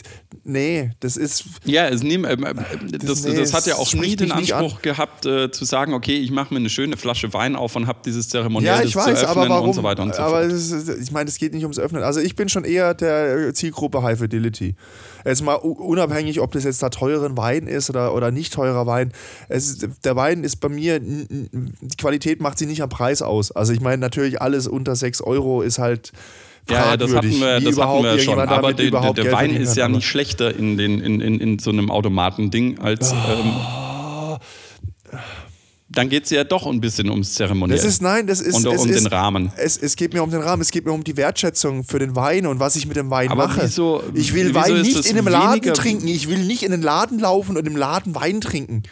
nee, 0.43 0.91
das 0.99 1.17
ist. 1.17 1.45
Ja, 1.65 1.87
es 1.87 2.03
nehm, 2.03 2.25
äh, 2.25 2.37
das, 2.37 3.05
das, 3.05 3.23
nee, 3.23 3.35
das, 3.35 3.53
hat 3.53 3.65
ja 3.65 3.75
auch 3.75 3.93
nie 3.93 4.15
den 4.15 4.31
Anspruch 4.31 4.81
gehabt, 4.81 5.25
äh, 5.25 5.51
zu 5.51 5.65
sagen, 5.65 5.93
okay, 5.93 6.17
ich 6.17 6.31
mache 6.31 6.53
mir 6.53 6.59
eine 6.59 6.69
schöne 6.69 6.97
Flasche 6.97 7.33
Wein 7.33 7.55
auf 7.55 7.75
und 7.75 7.87
habe 7.87 7.99
dieses 8.05 8.29
Zeremoniell 8.29 8.79
ja, 8.79 8.83
ich 8.83 8.95
weiß, 8.95 9.05
zu 9.19 9.25
öffnen 9.25 9.29
aber 9.29 9.49
warum, 9.49 9.69
und 9.69 9.75
so 9.75 9.83
weiter 9.83 10.03
und 10.03 10.15
so 10.15 10.21
aber 10.21 10.41
fort. 10.41 10.51
Ist, 10.51 10.89
ich 10.89 11.11
meine, 11.11 11.29
es 11.29 11.37
geht 11.37 11.53
nicht 11.53 11.63
ums 11.63 11.79
Öffnen. 11.79 12.03
Also 12.03 12.19
ich 12.19 12.35
bin 12.35 12.49
schon 12.49 12.63
eher 12.63 12.93
der 12.93 13.53
Zielgruppe 13.53 14.03
High 14.03 14.19
Fidelity. 14.19 14.75
Jetzt 15.25 15.41
mal 15.43 15.55
unabhängig, 15.55 16.39
ob 16.39 16.51
das 16.51 16.63
jetzt 16.63 16.81
da 16.81 16.89
teuren 16.89 17.37
Wein 17.37 17.67
ist 17.67 17.89
oder, 17.89 18.13
oder 18.13 18.31
nicht 18.31 18.53
teurer 18.53 18.85
Wein. 18.87 19.11
Es, 19.47 19.77
der 20.03 20.15
Wein 20.15 20.43
ist 20.43 20.57
bei 20.57 20.69
mir, 20.69 20.99
die 20.99 21.97
Qualität 21.97 22.41
macht 22.41 22.57
sie 22.57 22.65
nicht 22.65 22.81
am 22.81 22.89
Preis 22.89 23.21
aus. 23.21 23.51
Also 23.51 23.73
ich 23.73 23.81
meine, 23.81 23.97
natürlich 23.97 24.41
alles 24.41 24.67
unter 24.67 24.95
6 24.95 25.21
Euro 25.21 25.61
ist 25.61 25.79
halt. 25.79 26.11
Ja, 26.69 26.97
das 26.97 27.13
hatten 27.13 27.31
wir, 27.31 27.61
das 27.61 27.77
hatten 27.77 28.03
wir 28.03 28.19
schon. 28.19 28.39
Aber 28.39 28.73
der, 28.73 29.13
der, 29.13 29.31
Wein 29.31 29.55
ist 29.55 29.75
ja 29.75 29.87
nicht 29.87 30.05
schlechter 30.05 30.55
in, 30.55 30.77
den, 30.77 30.99
in, 30.99 31.19
in, 31.19 31.39
in 31.39 31.59
so 31.59 31.71
einem 31.71 31.89
Automatending 31.89 32.79
als. 32.79 33.11
Oh. 33.11 33.15
Ähm 33.15 33.53
dann 35.91 36.07
geht 36.09 36.25
es 36.25 36.29
ja 36.29 36.43
doch 36.43 36.67
ein 36.67 36.79
bisschen 36.79 37.09
ums 37.09 37.33
Zeremoniell. 37.33 37.75
Das 37.77 37.85
ist, 37.85 38.01
nein, 38.01 38.27
das 38.27 38.41
ist. 38.41 38.55
Und 38.55 38.73
es 38.73 38.81
um 38.81 38.89
ist, 38.89 38.99
den 38.99 39.07
Rahmen. 39.07 39.51
Es, 39.57 39.75
es 39.77 39.95
geht 39.95 40.13
mir 40.13 40.21
um 40.21 40.29
den 40.29 40.41
Rahmen, 40.41 40.61
es 40.61 40.69
geht 40.71 40.85
mir 40.85 40.91
um 40.91 41.03
die 41.03 41.17
Wertschätzung 41.17 41.83
für 41.83 41.97
den 41.99 42.15
Wein 42.15 42.45
und 42.45 42.59
was 42.59 42.75
ich 42.75 42.85
mit 42.85 42.95
dem 42.95 43.09
Wein 43.09 43.29
Aber 43.29 43.47
mache. 43.47 43.63
wieso- 43.63 44.03
ich 44.13 44.33
will 44.33 44.53
Wein 44.53 44.81
nicht 44.81 45.05
in 45.07 45.17
einem 45.17 45.27
Laden 45.27 45.73
trinken. 45.73 46.07
Ich 46.07 46.29
will 46.29 46.45
nicht 46.45 46.61
in 46.63 46.71
den 46.71 46.81
Laden 46.83 47.17
laufen 47.19 47.57
und 47.57 47.65
im 47.67 47.75
Laden 47.75 48.13
Wein 48.15 48.39
trinken. 48.39 48.83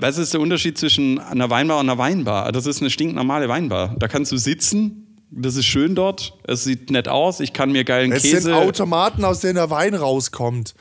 Was 0.00 0.18
ist 0.18 0.34
der 0.34 0.40
Unterschied 0.40 0.76
zwischen 0.78 1.18
einer 1.18 1.48
Weinbar 1.50 1.80
und 1.80 1.88
einer 1.88 1.98
Weinbar? 1.98 2.52
Das 2.52 2.66
ist 2.66 2.80
eine 2.80 2.90
stinknormale 2.90 3.48
Weinbar. 3.48 3.94
Da 3.98 4.08
kannst 4.08 4.30
du 4.32 4.36
sitzen, 4.36 5.06
das 5.30 5.56
ist 5.56 5.64
schön 5.64 5.94
dort, 5.94 6.34
es 6.46 6.64
sieht 6.64 6.90
nett 6.90 7.08
aus, 7.08 7.40
ich 7.40 7.52
kann 7.54 7.72
mir 7.72 7.84
geilen 7.84 8.12
Es 8.12 8.22
Käse. 8.22 8.40
sind 8.42 8.52
Automaten, 8.52 9.24
aus 9.24 9.40
denen 9.40 9.54
der 9.54 9.70
Wein 9.70 9.94
rauskommt. 9.94 10.74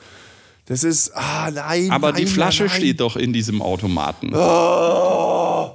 Das 0.71 0.85
ist. 0.85 1.11
Ah, 1.15 1.51
nein. 1.51 1.91
aber 1.91 2.13
nein, 2.13 2.21
die 2.21 2.25
Flasche 2.27 2.63
nein. 2.63 2.77
steht 2.77 3.01
doch 3.01 3.17
in 3.17 3.33
diesem 3.33 3.61
Automaten. 3.61 4.33
Oh, 4.33 5.73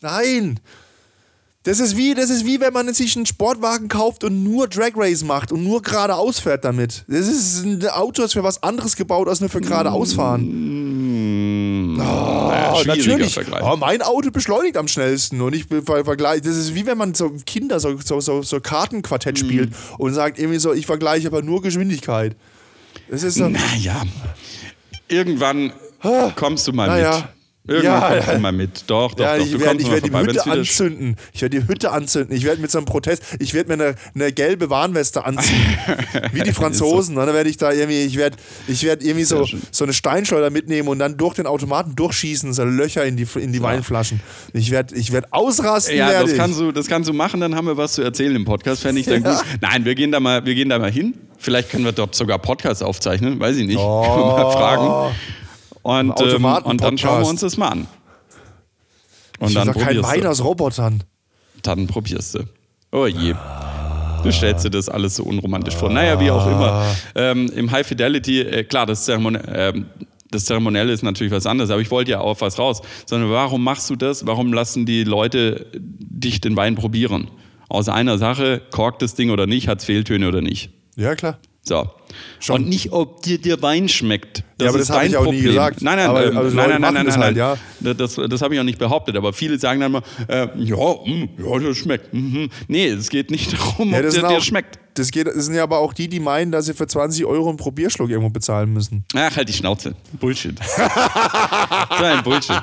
nein. 0.00 0.58
Das 1.64 1.78
ist, 1.78 1.94
wie, 1.98 2.14
das 2.14 2.30
ist 2.30 2.46
wie, 2.46 2.58
wenn 2.58 2.72
man 2.72 2.90
sich 2.94 3.14
einen 3.16 3.26
Sportwagen 3.26 3.88
kauft 3.88 4.24
und 4.24 4.42
nur 4.42 4.66
Drag 4.66 4.92
Race 4.96 5.22
macht 5.24 5.52
und 5.52 5.62
nur 5.62 5.82
geradeaus 5.82 6.38
fährt 6.38 6.64
damit. 6.64 7.04
Das 7.06 7.28
ist 7.28 7.62
ein 7.66 7.86
Auto, 7.88 8.22
ist 8.22 8.32
für 8.32 8.42
was 8.42 8.62
anderes 8.62 8.96
gebaut, 8.96 9.28
als 9.28 9.40
nur 9.40 9.50
für 9.50 9.60
geradeaus 9.60 10.14
fahren. 10.14 11.92
Naja, 11.98 12.72
Oh, 12.72 12.76
schwieriger 12.82 12.96
natürlich. 13.08 13.34
Vergleich. 13.34 13.62
Oh, 13.62 13.76
mein 13.76 14.00
Auto 14.00 14.30
beschleunigt 14.30 14.78
am 14.78 14.88
schnellsten 14.88 15.38
und 15.42 15.54
ich 15.54 15.66
vergleiche. 15.66 16.40
Das 16.40 16.56
ist 16.56 16.74
wie 16.74 16.86
wenn 16.86 16.96
man 16.96 17.12
so 17.12 17.30
Kinder 17.44 17.78
so, 17.78 17.94
so, 18.02 18.20
so, 18.20 18.40
so 18.40 18.58
Kartenquartett 18.60 19.34
Mhm. 19.42 19.46
spielt 19.46 19.72
und 19.98 20.14
sagt 20.14 20.38
irgendwie 20.38 20.60
so, 20.60 20.72
ich 20.72 20.86
vergleiche 20.86 21.26
aber 21.26 21.42
nur 21.42 21.60
Geschwindigkeit. 21.60 22.36
Das 23.10 23.22
ist 23.22 23.34
so. 23.36 23.48
Naja, 23.48 24.02
irgendwann 25.08 25.72
kommst 26.36 26.66
du 26.68 26.72
mal 26.72 26.88
Naja. 26.88 27.16
mit. 27.16 27.24
Irgendwann 27.66 27.92
Ja, 28.00 28.08
kommst 28.08 28.26
ja. 28.28 28.34
du 28.34 28.40
mal 28.40 28.52
mit. 28.52 28.84
Doch, 28.86 29.14
doch, 29.14 29.24
Ja, 29.24 29.36
doch. 29.36 29.44
ich 29.44 29.60
werde 29.60 29.90
werd 29.90 30.06
die. 30.06 30.12
Hütte 30.12 30.46
anzünden. 30.46 31.16
Ich 31.32 31.42
werde 31.42 31.60
die 31.60 31.68
Hütte 31.68 31.92
anzünden. 31.92 32.34
Ich 32.34 32.44
werde 32.44 32.60
mit 32.60 32.70
so 32.70 32.78
einem 32.78 32.86
Protest, 32.86 33.22
ich 33.38 33.52
werde 33.54 33.68
mir 33.76 33.84
eine, 33.84 33.94
eine 34.14 34.32
gelbe 34.32 34.70
Warnweste 34.70 35.24
anziehen. 35.24 35.60
wie 36.32 36.40
die 36.40 36.52
Franzosen. 36.52 37.16
Und 37.18 37.26
dann 37.26 37.34
werde 37.34 37.50
ich 37.50 37.58
da 37.58 37.70
irgendwie, 37.70 38.00
ich 38.02 38.16
werde 38.16 38.38
ich 38.66 38.82
werd 38.82 39.02
irgendwie 39.04 39.24
so, 39.24 39.44
schön. 39.44 39.60
so 39.70 39.84
eine 39.84 39.92
Steinschleuder 39.92 40.48
mitnehmen 40.50 40.88
und 40.88 40.98
dann 40.98 41.16
durch 41.18 41.34
den 41.34 41.46
Automaten 41.46 41.94
durchschießen, 41.94 42.52
so 42.54 42.64
Löcher 42.64 43.04
in 43.04 43.16
die, 43.16 43.26
in 43.38 43.52
die 43.52 43.62
Weinflaschen. 43.62 44.20
Ich 44.52 44.70
werde 44.70 44.96
ich 44.96 45.12
werd 45.12 45.32
ausrasten. 45.32 45.96
Ja, 45.96 46.08
werd 46.08 46.22
das 46.24 46.32
ich. 46.32 46.38
kannst, 46.38 46.58
du, 46.58 46.72
das 46.72 46.86
kannst 46.88 47.08
du 47.10 47.12
machen, 47.12 47.40
dann 47.40 47.54
haben 47.54 47.66
wir 47.66 47.76
was 47.76 47.92
zu 47.92 48.02
erzählen 48.02 48.34
im 48.34 48.46
Podcast, 48.46 48.82
fände 48.82 49.00
ich 49.02 49.06
dann 49.06 49.22
gut. 49.22 49.36
Nein, 49.60 49.84
wir 49.84 49.94
gehen, 49.94 50.10
da 50.10 50.18
mal, 50.18 50.44
wir 50.44 50.54
gehen 50.54 50.70
da 50.70 50.78
mal 50.78 50.90
hin. 50.90 51.14
Vielleicht 51.40 51.70
können 51.70 51.86
wir 51.86 51.92
dort 51.92 52.14
sogar 52.14 52.38
Podcast 52.38 52.82
aufzeichnen, 52.82 53.40
weiß 53.40 53.56
ich 53.56 53.66
nicht. 53.66 53.80
Oh. 53.80 54.36
mal 54.36 54.52
fragen. 54.52 55.16
Und, 55.82 56.20
ähm, 56.20 56.44
und 56.44 56.80
dann 56.82 56.98
schauen 56.98 57.22
wir 57.22 57.28
uns 57.28 57.40
das 57.40 57.56
mal 57.56 57.68
an. 57.68 57.86
Und 59.38 59.48
ich 59.48 59.54
dann 59.54 59.68
doch 59.68 59.80
kein 59.80 60.02
Wein 60.02 60.26
aus 60.26 60.44
Robotern. 60.44 61.02
Dann 61.62 61.86
probierst 61.86 62.34
du. 62.34 62.40
Oh 62.92 63.06
je. 63.06 63.34
Du 64.22 64.30
stellst 64.30 64.66
dir 64.66 64.70
das 64.70 64.90
alles 64.90 65.16
so 65.16 65.24
unromantisch 65.24 65.74
vor. 65.74 65.88
Naja, 65.88 66.20
wie 66.20 66.30
auch 66.30 66.46
immer. 66.46 66.94
Ähm, 67.14 67.50
Im 67.56 67.70
High 67.70 67.86
Fidelity, 67.86 68.42
äh, 68.42 68.64
klar, 68.64 68.84
das, 68.84 69.06
Zeremoni 69.06 69.38
ähm, 69.48 69.86
das 70.30 70.44
Zeremonielle 70.44 70.92
ist 70.92 71.02
natürlich 71.02 71.32
was 71.32 71.46
anderes, 71.46 71.70
aber 71.70 71.80
ich 71.80 71.90
wollte 71.90 72.10
ja 72.10 72.20
auf 72.20 72.42
was 72.42 72.58
raus. 72.58 72.82
Sondern 73.06 73.30
warum 73.30 73.64
machst 73.64 73.88
du 73.88 73.96
das? 73.96 74.26
Warum 74.26 74.52
lassen 74.52 74.84
die 74.84 75.04
Leute 75.04 75.66
dich 75.74 76.42
den 76.42 76.54
Wein 76.56 76.74
probieren? 76.74 77.30
Aus 77.70 77.88
einer 77.88 78.18
Sache, 78.18 78.60
korkt 78.70 79.00
das 79.00 79.14
Ding 79.14 79.30
oder 79.30 79.46
nicht, 79.46 79.68
hat 79.68 79.78
es 79.78 79.86
Fehltöne 79.86 80.28
oder 80.28 80.42
nicht. 80.42 80.70
Ja, 81.00 81.14
klar. 81.14 81.38
So. 81.62 81.88
Schon. 82.40 82.62
Und 82.62 82.68
nicht, 82.68 82.90
ob 82.92 83.22
dir 83.22 83.38
der 83.40 83.60
Wein 83.62 83.88
schmeckt. 83.88 84.42
Das 84.58 84.64
Ja, 84.64 84.68
aber 84.70 84.78
das 84.78 84.90
hab 84.90 84.96
dein 84.96 85.10
ich 85.10 85.16
auch 85.16 85.24
nie 85.24 85.28
Problem. 85.36 85.44
gesagt. 85.44 85.82
Nein, 85.82 85.96
nein, 85.98 86.08
Aber- 86.08 86.26
ähm, 86.26 86.36
aber 86.36 86.46
nein, 86.48 86.56
Leute 86.56 86.68
nein, 86.70 86.80
nein, 86.80 86.94
nein, 86.94 87.06
das 87.06 87.14
nein, 87.16 87.24
halt, 87.24 87.36
nein. 87.36 87.58
ja. 87.80 87.94
Das, 87.94 88.14
das 88.28 88.42
habe 88.42 88.54
ich 88.54 88.60
auch 88.60 88.64
nicht 88.64 88.78
behauptet. 88.78 89.14
Aber 89.16 89.32
viele 89.32 89.58
sagen 89.58 89.80
dann 89.80 89.92
mal, 89.92 90.02
äh, 90.26 90.48
ja, 90.56 90.76
mh, 90.76 91.28
ja, 91.38 91.58
das 91.58 91.76
schmeckt. 91.76 92.12
Mhm. 92.14 92.48
Nee, 92.66 92.88
es 92.88 93.08
geht 93.10 93.30
nicht 93.30 93.52
darum, 93.58 93.90
Ja, 93.92 93.98
ob 93.98 94.04
das 94.04 94.14
der 94.14 94.28
auch- 94.28 94.40
schmeckt. 94.42 94.78
Das, 94.94 95.10
geht, 95.12 95.28
das 95.28 95.36
sind 95.44 95.54
ja 95.54 95.62
aber 95.62 95.78
auch 95.78 95.92
die, 95.92 96.08
die 96.08 96.18
meinen, 96.18 96.50
dass 96.50 96.66
sie 96.66 96.74
für 96.74 96.86
20 96.86 97.24
Euro 97.24 97.48
einen 97.48 97.56
Probierschluck 97.56 98.10
irgendwo 98.10 98.30
bezahlen 98.30 98.72
müssen. 98.72 99.04
Ach, 99.14 99.36
halt 99.36 99.48
die 99.48 99.52
Schnauze. 99.52 99.94
Bullshit. 100.18 100.58
so 101.98 102.04
ein 102.04 102.22
Bullshit. 102.24 102.60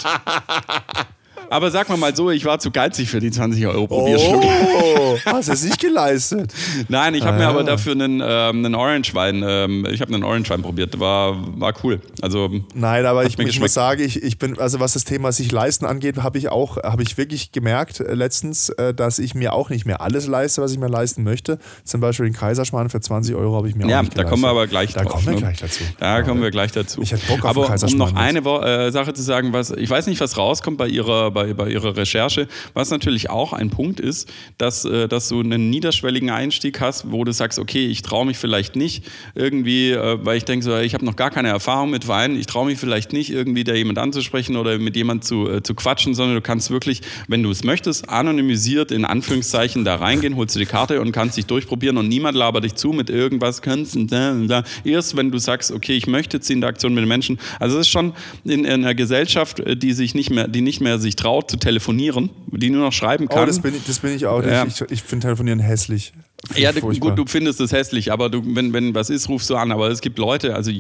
Aber 1.50 1.72
sag 1.72 1.90
mal 1.90 1.98
mal 1.98 2.16
so, 2.16 2.30
ich 2.32 2.46
war 2.46 2.60
zu 2.60 2.72
geizig 2.72 3.10
für 3.10 3.20
die 3.20 3.32
20 3.32 3.66
Euro 3.68 3.88
Probierschluck. 3.88 4.44
Oh, 4.44 5.18
hast 5.26 5.50
du 5.50 5.54
es 5.54 5.64
nicht 5.64 5.80
geleistet? 5.80 6.54
Nein, 6.88 7.16
ich 7.16 7.24
habe 7.24 7.38
mir 7.38 7.48
Ah. 7.48 7.50
aber 7.52 7.64
dafür 7.64 7.94
einen, 7.94 8.22
ähm, 8.24 8.66
einen 8.66 8.76
Orange-Wein, 8.76 9.44
ähm, 9.48 9.88
ich 9.90 10.02
habe 10.02 10.14
einen 10.14 10.24
Orange-Wein 10.24 10.62
probiert. 10.62 11.00
War, 11.00 11.36
war 11.60 11.74
cool. 11.84 12.02
Also, 12.22 12.50
Nein, 12.74 13.06
aber 13.06 13.26
ich, 13.26 13.38
mir 13.38 13.48
ich 13.48 13.60
muss 13.60 13.74
sagen, 13.74 14.02
ich, 14.02 14.22
ich 14.22 14.38
bin, 14.38 14.60
also 14.60 14.80
was 14.80 14.94
das 14.94 15.04
Thema 15.04 15.32
sich 15.32 15.52
leisten 15.52 15.86
angeht, 15.86 16.18
habe 16.18 16.38
ich 16.38 16.50
auch, 16.50 16.78
habe 16.78 17.04
ich 17.04 17.18
wirklich 17.18 17.52
gemerkt 17.52 18.00
äh, 18.00 18.14
letztens, 18.14 18.70
äh, 18.70 18.94
dass 18.94 19.20
ich 19.20 19.36
mir 19.36 19.54
auch 19.54 19.70
nicht 19.70 19.86
mehr 19.86 20.02
alles 20.02 20.28
leiste, 20.28 20.62
was 20.62 20.72
ich 20.72 20.80
mir 20.80 20.88
leisten 20.90 21.24
möchte. 21.24 21.60
Zum 21.84 22.02
Beispiel 22.02 22.26
den 22.26 22.36
Kaiserschmarrn 22.36 22.90
für 22.90 23.00
20 23.00 23.36
Euro 23.36 23.56
habe 23.56 23.70
ich 23.70 23.76
mir 23.76 23.88
ja, 23.88 24.00
auch 24.00 24.04
nicht 24.04 24.18
da 24.18 24.24
kommen 24.24 24.42
wir 24.42 24.50
aber 24.50 24.68
gleich 24.68 24.94
Da 24.94 25.04
drauf. 25.04 25.14
kommen 25.14 25.26
wir 25.28 25.34
ne? 25.34 25.40
gleich 25.40 25.60
dazu. 25.60 25.84
Da 26.00 26.22
kommen 26.24 26.42
wir 26.42 26.52
gleich 26.52 26.72
dazu. 26.72 27.02
Ich 27.02 27.12
hätte 27.12 27.26
Bock 27.28 27.40
auf 27.44 27.46
Aber 27.46 27.60
einen 27.62 27.66
um 27.66 27.70
Kaiserschmarrn 27.72 28.14
noch 28.14 28.20
eine 28.20 28.86
äh, 28.88 28.92
Sache 28.92 29.14
zu 29.14 29.22
sagen, 29.22 29.54
was 29.54 29.72
ich 29.72 29.90
weiß 29.90 30.08
nicht, 30.08 30.20
was 30.20 30.38
rauskommt 30.38 30.78
bei 30.78 30.88
ihrer, 30.88 31.32
bei, 31.38 31.54
bei 31.54 31.70
ihrer 31.70 31.96
Recherche, 31.96 32.48
was 32.74 32.90
natürlich 32.90 33.30
auch 33.30 33.54
ein 33.54 33.70
Punkt 33.70 34.00
ist, 34.00 34.28
dass, 34.58 34.86
äh, 34.86 35.08
dass 35.08 35.30
du 35.30 35.40
einen 35.40 35.70
niederschwelligen 35.70 36.32
Einstieg 36.32 36.82
hast, 36.82 37.12
wo 37.12 37.24
du 37.24 37.32
sagst, 37.32 37.60
okay, 37.60 37.86
ich 37.86 38.02
traue 38.02 38.26
mich 38.26 38.40
vielleicht 38.40 38.76
nicht 38.76 39.06
irgendwie, 39.36 39.92
äh, 39.92 40.18
weil 40.24 40.38
ich 40.38 40.46
denke 40.46 40.66
so, 40.66 40.76
ich 40.78 40.96
habe 40.96 41.06
noch 41.06 41.16
gar 41.16 41.30
keine 41.30 41.50
Erfahrung 41.50 41.92
mit 41.92 42.08
Wein, 42.08 42.36
ich 42.36 42.48
traue 42.48 42.66
mich 42.66 42.80
vielleicht 42.80 43.14
nicht 43.14 43.30
irgendwie 43.30 43.64
da 43.64 43.76
jemand 43.76 44.00
anzusprechen 44.00 44.56
oder 44.56 44.80
mit 44.80 44.96
jemand 44.96 45.26
zu, 45.26 45.48
äh, 45.48 45.62
zu 45.62 45.76
quatschen, 45.76 46.16
sondern 46.16 46.34
du 46.36 46.42
kannst 46.42 46.72
wirklich, 46.72 47.02
wenn 47.28 47.44
du 47.44 47.52
es 47.52 47.64
möchtest, 47.64 48.10
anonymisiert 48.10 48.92
in 48.92 49.06
Anführungszeichen 49.06 49.86
da 49.86 49.96
reingehen, 49.96 50.36
holst 50.38 50.56
du 50.56 50.60
die 50.60 50.66
Karte 50.66 51.00
und 51.02 51.12
kannst 51.12 51.38
dich 51.38 51.46
durchprobieren 51.46 51.98
und 51.98 52.08
niemand 52.08 52.36
labert 52.36 52.64
dich 52.64 52.74
zu 52.74 52.94
mit 52.94 53.12
irgendwas, 53.12 53.62
kannst 53.62 53.96
und 53.96 54.12
da 54.12 54.32
und 54.32 54.48
da. 54.48 54.64
Erst 54.84 55.16
wenn 55.16 55.30
du 55.30 55.38
sagst, 55.38 55.72
okay, 55.72 55.94
ich 55.94 56.08
möchte 56.08 56.38
jetzt 56.38 56.50
die 56.50 56.54
Interaktion 56.54 56.96
mit 56.96 57.04
den 57.04 57.10
Menschen. 57.10 57.38
Also 57.60 57.78
es 57.78 57.82
ist 57.82 57.92
schon 57.92 58.14
in, 58.44 58.66
in 58.66 58.84
einer 58.84 58.96
Gesellschaft, 58.96 59.60
äh, 59.60 59.78
die 59.78 59.94
sich 59.94 60.16
nicht 60.16 60.32
mehr, 60.32 60.48
die 60.48 60.62
nicht 60.62 60.82
mehr 60.82 60.98
sich 60.98 61.16
traut 61.16 61.27
zu 61.42 61.58
telefonieren, 61.58 62.30
die 62.48 62.70
nur 62.70 62.82
noch 62.82 62.94
schreiben 62.94 63.28
kann. 63.28 63.44
Oh, 63.44 63.46
das 63.46 63.62
bin 63.62 63.76
ich, 63.76 63.84
das 63.86 64.00
bin 64.00 64.16
ich 64.16 64.26
auch. 64.26 64.44
Ja. 64.44 64.66
Ich, 64.66 64.82
ich, 64.90 65.04
finde 65.04 65.28
Telefonieren 65.28 65.60
hässlich. 65.60 66.14
Finde 66.46 66.62
Ja, 66.62 66.72
furchtbar. 66.74 67.10
gut, 67.10 67.20
du 67.20 67.26
findest 67.26 67.60
es 67.62 67.72
hässlich, 67.72 68.12
aber 68.12 68.30
du, 68.30 68.42
wenn, 68.56 68.74
wenn 68.74 68.94
was 68.96 69.10
ist, 69.10 69.30
rufst 69.30 69.50
du 69.50 69.56
an. 69.56 69.72
Aber 69.72 69.90
es 69.90 70.02
gibt 70.02 70.18
Leute, 70.20 70.56
also 70.56 70.72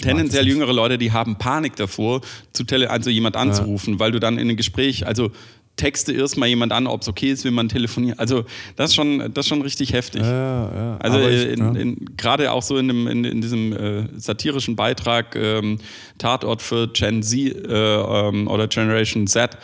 tendenziell 0.00 0.44
das 0.44 0.52
jüngere 0.52 0.72
Leute, 0.72 0.98
die 0.98 1.12
haben 1.12 1.36
Panik 1.36 1.76
davor, 1.76 2.20
zu 2.52 2.64
tele 2.64 2.90
also 2.90 3.10
jemand 3.10 3.36
anzurufen, 3.36 3.98
weil 3.98 4.12
du 4.12 4.20
dann 4.20 4.38
in 4.38 4.48
ein 4.48 4.56
Gespräch, 4.56 5.06
also 5.06 5.30
texte 5.76 6.12
erstmal 6.12 6.48
jemand 6.48 6.72
an, 6.72 6.86
ob 6.86 7.02
es 7.02 7.08
okay 7.08 7.30
ist, 7.30 7.44
wenn 7.44 7.54
man 7.54 7.68
telefoniert. 7.68 8.18
Also 8.18 8.44
das 8.76 8.90
ist 8.90 8.94
schon, 8.94 9.32
das 9.32 9.48
schon 9.48 9.62
richtig 9.62 9.92
heftig. 9.92 10.22
Ja, 10.22 10.74
ja. 10.74 10.96
Also 10.98 11.18
in, 11.18 11.98
ja. 12.00 12.06
gerade 12.16 12.52
auch 12.52 12.62
so 12.62 12.76
in, 12.76 12.88
dem, 12.88 13.06
in, 13.06 13.24
in 13.24 13.40
diesem 13.40 13.72
äh, 13.72 14.08
satirischen 14.16 14.76
Beitrag 14.76 15.34
ähm, 15.34 15.78
Tatort 16.18 16.62
für 16.62 16.88
Gen 16.88 17.22
Z 17.22 17.38
äh, 17.38 17.72
ähm, 17.72 18.48
oder 18.48 18.68
Generation 18.68 19.26
Z 19.26 19.58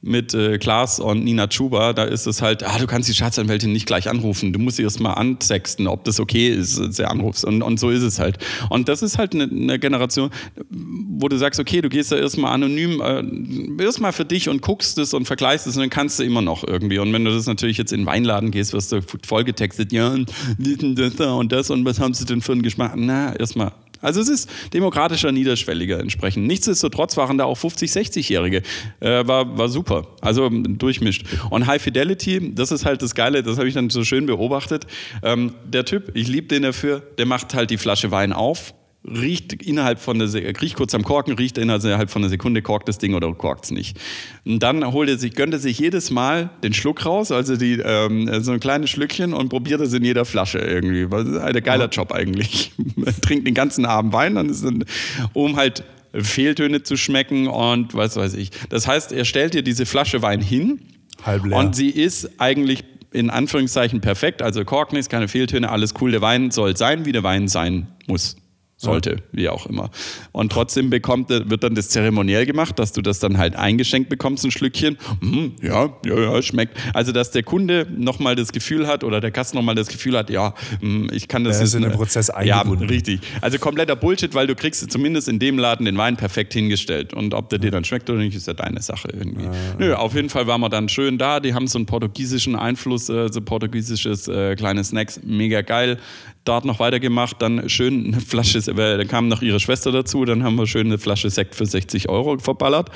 mit 0.00 0.32
äh, 0.32 0.58
Klaas 0.58 1.00
und 1.00 1.24
Nina 1.24 1.48
Chuba, 1.48 1.92
da 1.92 2.04
ist 2.04 2.26
es 2.26 2.40
halt, 2.40 2.62
ah, 2.62 2.78
du 2.78 2.86
kannst 2.86 3.08
die 3.08 3.14
Staatsanwältin 3.14 3.72
nicht 3.72 3.86
gleich 3.86 4.08
anrufen, 4.08 4.52
du 4.52 4.58
musst 4.60 4.76
sie 4.76 4.84
erst 4.84 5.00
mal 5.00 5.14
ansexten, 5.14 5.88
ob 5.88 6.04
das 6.04 6.20
okay 6.20 6.48
ist, 6.48 6.78
dass 6.78 6.96
sie 6.96 7.08
anrufst. 7.08 7.44
Und, 7.44 7.62
und 7.62 7.80
so 7.80 7.90
ist 7.90 8.02
es 8.02 8.20
halt. 8.20 8.38
Und 8.70 8.88
das 8.88 9.02
ist 9.02 9.18
halt 9.18 9.34
eine, 9.34 9.44
eine 9.44 9.78
Generation, 9.78 10.30
wo 10.70 11.28
du 11.28 11.36
sagst, 11.36 11.58
okay, 11.58 11.80
du 11.80 11.88
gehst 11.88 12.12
da 12.12 12.16
erstmal 12.16 12.54
anonym, 12.54 13.00
äh, 13.00 13.82
erstmal 13.82 14.12
für 14.12 14.24
dich 14.24 14.48
und 14.48 14.62
guckst 14.62 14.98
es 14.98 15.14
und 15.14 15.26
vergleichst 15.28 15.66
es 15.66 15.76
und 15.76 15.82
dann 15.82 15.90
kannst 15.90 16.18
du 16.18 16.24
immer 16.24 16.42
noch 16.42 16.64
irgendwie. 16.64 16.98
Und 16.98 17.12
wenn 17.12 17.24
du 17.24 17.30
das 17.30 17.46
natürlich 17.46 17.78
jetzt 17.78 17.92
in 17.92 18.00
den 18.00 18.06
Weinladen 18.06 18.50
gehst, 18.50 18.72
wirst 18.72 18.90
du 18.90 19.00
vollgetextet, 19.24 19.92
ja, 19.92 20.08
und 20.08 20.32
das 20.58 21.16
da 21.16 21.34
und 21.34 21.52
das 21.52 21.70
und 21.70 21.84
was 21.84 22.00
haben 22.00 22.14
sie 22.14 22.24
denn 22.24 22.40
für 22.40 22.52
einen 22.52 22.62
Geschmack? 22.62 22.94
Na, 22.96 23.34
erstmal. 23.36 23.72
Also 24.00 24.20
es 24.20 24.28
ist 24.28 24.50
demokratischer, 24.72 25.32
niederschwelliger 25.32 25.98
entsprechend. 25.98 26.46
Nichtsdestotrotz 26.46 27.16
waren 27.16 27.36
da 27.36 27.44
auch 27.44 27.56
50, 27.56 27.90
60-Jährige. 27.90 28.62
Äh, 29.00 29.26
war, 29.26 29.58
war 29.58 29.68
super. 29.68 30.06
Also 30.20 30.48
durchmischt. 30.48 31.24
Und 31.50 31.66
High 31.66 31.82
Fidelity, 31.82 32.54
das 32.54 32.70
ist 32.70 32.84
halt 32.84 33.02
das 33.02 33.14
Geile, 33.14 33.42
das 33.42 33.58
habe 33.58 33.66
ich 33.66 33.74
dann 33.74 33.90
so 33.90 34.04
schön 34.04 34.26
beobachtet. 34.26 34.86
Ähm, 35.22 35.54
der 35.64 35.84
Typ, 35.84 36.12
ich 36.14 36.28
liebe 36.28 36.46
den 36.46 36.62
dafür, 36.62 37.02
der 37.18 37.26
macht 37.26 37.54
halt 37.54 37.70
die 37.70 37.78
Flasche 37.78 38.10
Wein 38.10 38.32
auf, 38.32 38.72
riecht 39.04 39.52
innerhalb 39.62 40.00
von 40.00 40.18
der 40.18 40.32
riecht 40.60 40.74
kurz 40.74 40.94
am 40.94 41.02
Korken, 41.02 41.34
riecht 41.34 41.56
innerhalb 41.56 42.10
von 42.10 42.22
einer 42.22 42.28
Sekunde, 42.28 42.62
korkt 42.62 42.88
das 42.88 42.98
Ding 42.98 43.14
oder 43.14 43.32
korkt 43.32 43.66
es 43.66 43.70
nicht. 43.70 43.96
Und 44.44 44.62
dann 44.62 44.84
holt 44.92 45.08
er 45.08 45.18
sich, 45.18 45.34
gönnt 45.34 45.52
er 45.52 45.60
sich 45.60 45.78
jedes 45.78 46.10
Mal 46.10 46.50
den 46.62 46.74
Schluck 46.74 47.06
raus, 47.06 47.30
also 47.30 47.56
die, 47.56 47.78
ähm, 47.78 48.28
so 48.42 48.52
ein 48.52 48.60
kleines 48.60 48.90
Schlückchen 48.90 49.34
und 49.34 49.48
probiert 49.48 49.80
es 49.80 49.92
in 49.92 50.04
jeder 50.04 50.24
Flasche 50.24 50.58
irgendwie. 50.58 51.06
Das 51.08 51.28
ist 51.28 51.36
ein 51.36 51.62
geiler 51.62 51.88
Job 51.88 52.12
eigentlich. 52.12 52.72
Man 52.96 53.14
trinkt 53.20 53.46
den 53.46 53.54
ganzen 53.54 53.86
Abend 53.86 54.12
Wein, 54.12 54.34
dann 54.34 54.48
ist 54.48 54.64
dann, 54.64 54.84
um 55.32 55.56
halt 55.56 55.84
Fehltöne 56.14 56.82
zu 56.82 56.96
schmecken 56.96 57.46
und 57.46 57.94
was 57.94 58.16
weiß 58.16 58.34
ich. 58.34 58.50
Das 58.68 58.86
heißt, 58.88 59.12
er 59.12 59.24
stellt 59.24 59.54
dir 59.54 59.62
diese 59.62 59.86
Flasche 59.86 60.22
Wein 60.22 60.40
hin 60.40 60.80
Halb 61.22 61.44
leer. 61.44 61.58
und 61.58 61.76
sie 61.76 61.90
ist 61.90 62.40
eigentlich 62.40 62.84
in 63.10 63.30
Anführungszeichen 63.30 64.00
perfekt, 64.00 64.42
also 64.42 64.64
Kork 64.64 64.92
nichts, 64.92 65.08
keine 65.08 65.28
Fehltöne, 65.28 65.70
alles 65.70 65.94
cool. 66.00 66.10
Der 66.10 66.20
Wein 66.20 66.50
soll 66.50 66.76
sein, 66.76 67.06
wie 67.06 67.12
der 67.12 67.22
Wein 67.22 67.48
sein 67.48 67.88
muss. 68.06 68.36
Sollte, 68.78 69.16
wie 69.32 69.48
auch 69.48 69.66
immer. 69.66 69.90
Und 70.30 70.52
trotzdem 70.52 70.88
bekommt, 70.88 71.30
wird 71.30 71.64
dann 71.64 71.74
das 71.74 71.88
zeremoniell 71.88 72.46
gemacht, 72.46 72.78
dass 72.78 72.92
du 72.92 73.02
das 73.02 73.18
dann 73.18 73.36
halt 73.36 73.56
eingeschenkt 73.56 74.08
bekommst, 74.08 74.44
ein 74.44 74.52
Schlückchen. 74.52 74.96
Mhm, 75.20 75.56
ja, 75.60 75.90
ja, 76.06 76.18
ja, 76.18 76.42
schmeckt. 76.42 76.78
Also, 76.94 77.10
dass 77.10 77.32
der 77.32 77.42
Kunde 77.42 77.88
nochmal 77.90 78.36
das 78.36 78.52
Gefühl 78.52 78.86
hat 78.86 79.02
oder 79.02 79.20
der 79.20 79.32
Gast 79.32 79.54
nochmal 79.54 79.74
das 79.74 79.88
Gefühl 79.88 80.16
hat, 80.16 80.30
ja, 80.30 80.54
hm, 80.80 81.10
ich 81.12 81.26
kann 81.26 81.42
das. 81.42 81.58
Er 81.58 81.64
ist 81.64 81.74
in 81.74 81.82
den 81.82 81.90
Prozess 81.90 82.30
eingebunden. 82.30 82.84
Ja, 82.84 82.90
richtig. 82.90 83.20
Also 83.40 83.58
kompletter 83.58 83.96
Bullshit, 83.96 84.32
weil 84.34 84.46
du 84.46 84.54
kriegst 84.54 84.88
zumindest 84.90 85.28
in 85.28 85.40
dem 85.40 85.58
Laden 85.58 85.84
den 85.84 85.98
Wein 85.98 86.16
perfekt 86.16 86.52
hingestellt. 86.52 87.12
Und 87.12 87.34
ob 87.34 87.48
der 87.48 87.58
dir 87.58 87.72
dann 87.72 87.84
schmeckt 87.84 88.08
oder 88.08 88.20
nicht, 88.20 88.36
ist 88.36 88.46
ja 88.46 88.54
deine 88.54 88.80
Sache 88.80 89.08
irgendwie. 89.12 89.46
Ah. 89.46 89.54
Nö, 89.78 89.94
auf 89.94 90.14
jeden 90.14 90.28
Fall 90.28 90.46
waren 90.46 90.60
wir 90.60 90.68
dann 90.68 90.88
schön 90.88 91.18
da. 91.18 91.40
Die 91.40 91.52
haben 91.52 91.66
so 91.66 91.78
einen 91.78 91.86
portugiesischen 91.86 92.54
Einfluss, 92.54 93.08
äh, 93.08 93.28
so 93.32 93.40
portugiesisches 93.40 94.28
äh, 94.28 94.54
kleine 94.54 94.84
Snacks, 94.84 95.20
mega 95.24 95.62
geil 95.62 95.98
dort 96.44 96.64
noch 96.64 96.80
weitergemacht, 96.80 97.42
dann 97.42 97.68
schön 97.68 98.06
eine 98.06 98.20
Flasche, 98.20 98.60
dann 98.60 99.08
kam 99.08 99.28
noch 99.28 99.42
ihre 99.42 99.60
Schwester 99.60 99.92
dazu, 99.92 100.24
dann 100.24 100.42
haben 100.42 100.56
wir 100.56 100.66
schön 100.66 100.86
eine 100.86 100.98
Flasche 100.98 101.30
Sekt 101.30 101.54
für 101.54 101.66
60 101.66 102.08
Euro 102.08 102.38
verballert. 102.38 102.90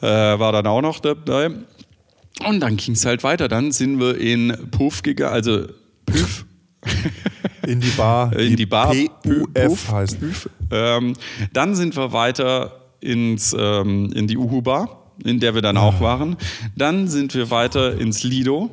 Äh, 0.00 0.06
war 0.06 0.52
dann 0.52 0.66
auch 0.66 0.82
noch 0.82 1.00
dabei. 1.00 1.50
Und 2.46 2.60
dann 2.60 2.76
ging 2.76 2.94
es 2.94 3.04
halt 3.06 3.22
weiter. 3.22 3.48
Dann 3.48 3.72
sind 3.72 4.00
wir 4.00 4.18
in 4.18 4.56
Puff 4.70 5.02
gegangen, 5.02 5.32
also 5.32 5.66
Puff. 6.06 6.44
In 7.66 7.80
die 7.80 7.90
Bar. 7.90 8.36
In 8.36 8.56
die 8.56 8.66
Bar. 8.66 8.94
PUF 9.22 9.90
heißt. 9.90 10.20
Puff. 10.20 10.50
Ähm, 10.70 11.14
dann 11.54 11.74
sind 11.74 11.96
wir 11.96 12.12
weiter 12.12 12.80
ins, 13.00 13.56
ähm, 13.58 14.12
in 14.14 14.26
die 14.26 14.36
Uhu-Bar, 14.36 15.14
in 15.24 15.40
der 15.40 15.54
wir 15.54 15.62
dann 15.62 15.78
auch 15.78 15.94
ah. 15.96 16.00
waren. 16.00 16.36
Dann 16.76 17.08
sind 17.08 17.34
wir 17.34 17.50
weiter 17.50 17.98
ins 17.98 18.22
Lido. 18.22 18.70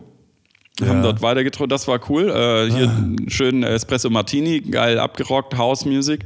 Wir 0.78 0.88
ja. 0.88 0.94
haben 0.94 1.04
dort 1.04 1.22
weitergetrunken, 1.22 1.70
das 1.70 1.88
war 1.88 2.00
cool. 2.10 2.30
Äh, 2.30 2.72
hier 2.72 2.90
ah. 2.90 3.30
schön 3.30 3.64
Espresso 3.64 4.10
Martini, 4.10 4.62
geil 4.62 5.00
abgerockt, 5.00 5.58
House 5.58 5.86
Music. 5.86 6.26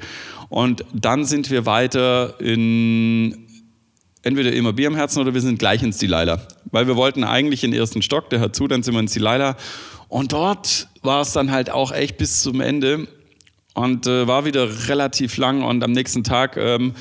Und 0.49 0.85
dann 0.93 1.25
sind 1.25 1.49
wir 1.49 1.65
weiter 1.65 2.39
in 2.39 3.47
entweder 4.21 4.51
immer 4.53 4.73
Bier 4.73 4.87
am 4.87 4.95
Herzen 4.95 5.19
oder 5.19 5.33
wir 5.33 5.41
sind 5.41 5.59
gleich 5.59 5.83
ins 5.83 5.97
Delilah. 5.97 6.39
Weil 6.71 6.87
wir 6.87 6.95
wollten 6.95 7.23
eigentlich 7.23 7.63
in 7.63 7.71
den 7.71 7.79
ersten 7.79 8.01
Stock, 8.01 8.29
der 8.29 8.39
hört 8.39 8.55
zu, 8.55 8.67
dann 8.67 8.83
sind 8.83 8.93
wir 8.93 8.99
ins 8.99 9.13
Delilah. 9.13 9.55
Und 10.07 10.33
dort 10.33 10.87
war 11.01 11.21
es 11.21 11.33
dann 11.33 11.51
halt 11.51 11.69
auch 11.69 11.91
echt 11.91 12.17
bis 12.17 12.41
zum 12.41 12.61
Ende 12.61 13.07
und 13.73 14.07
äh, 14.07 14.27
war 14.27 14.45
wieder 14.45 14.87
relativ 14.87 15.37
lang 15.37 15.61
und 15.61 15.83
am 15.83 15.91
nächsten 15.91 16.23
Tag 16.23 16.57
ähm, 16.57 16.93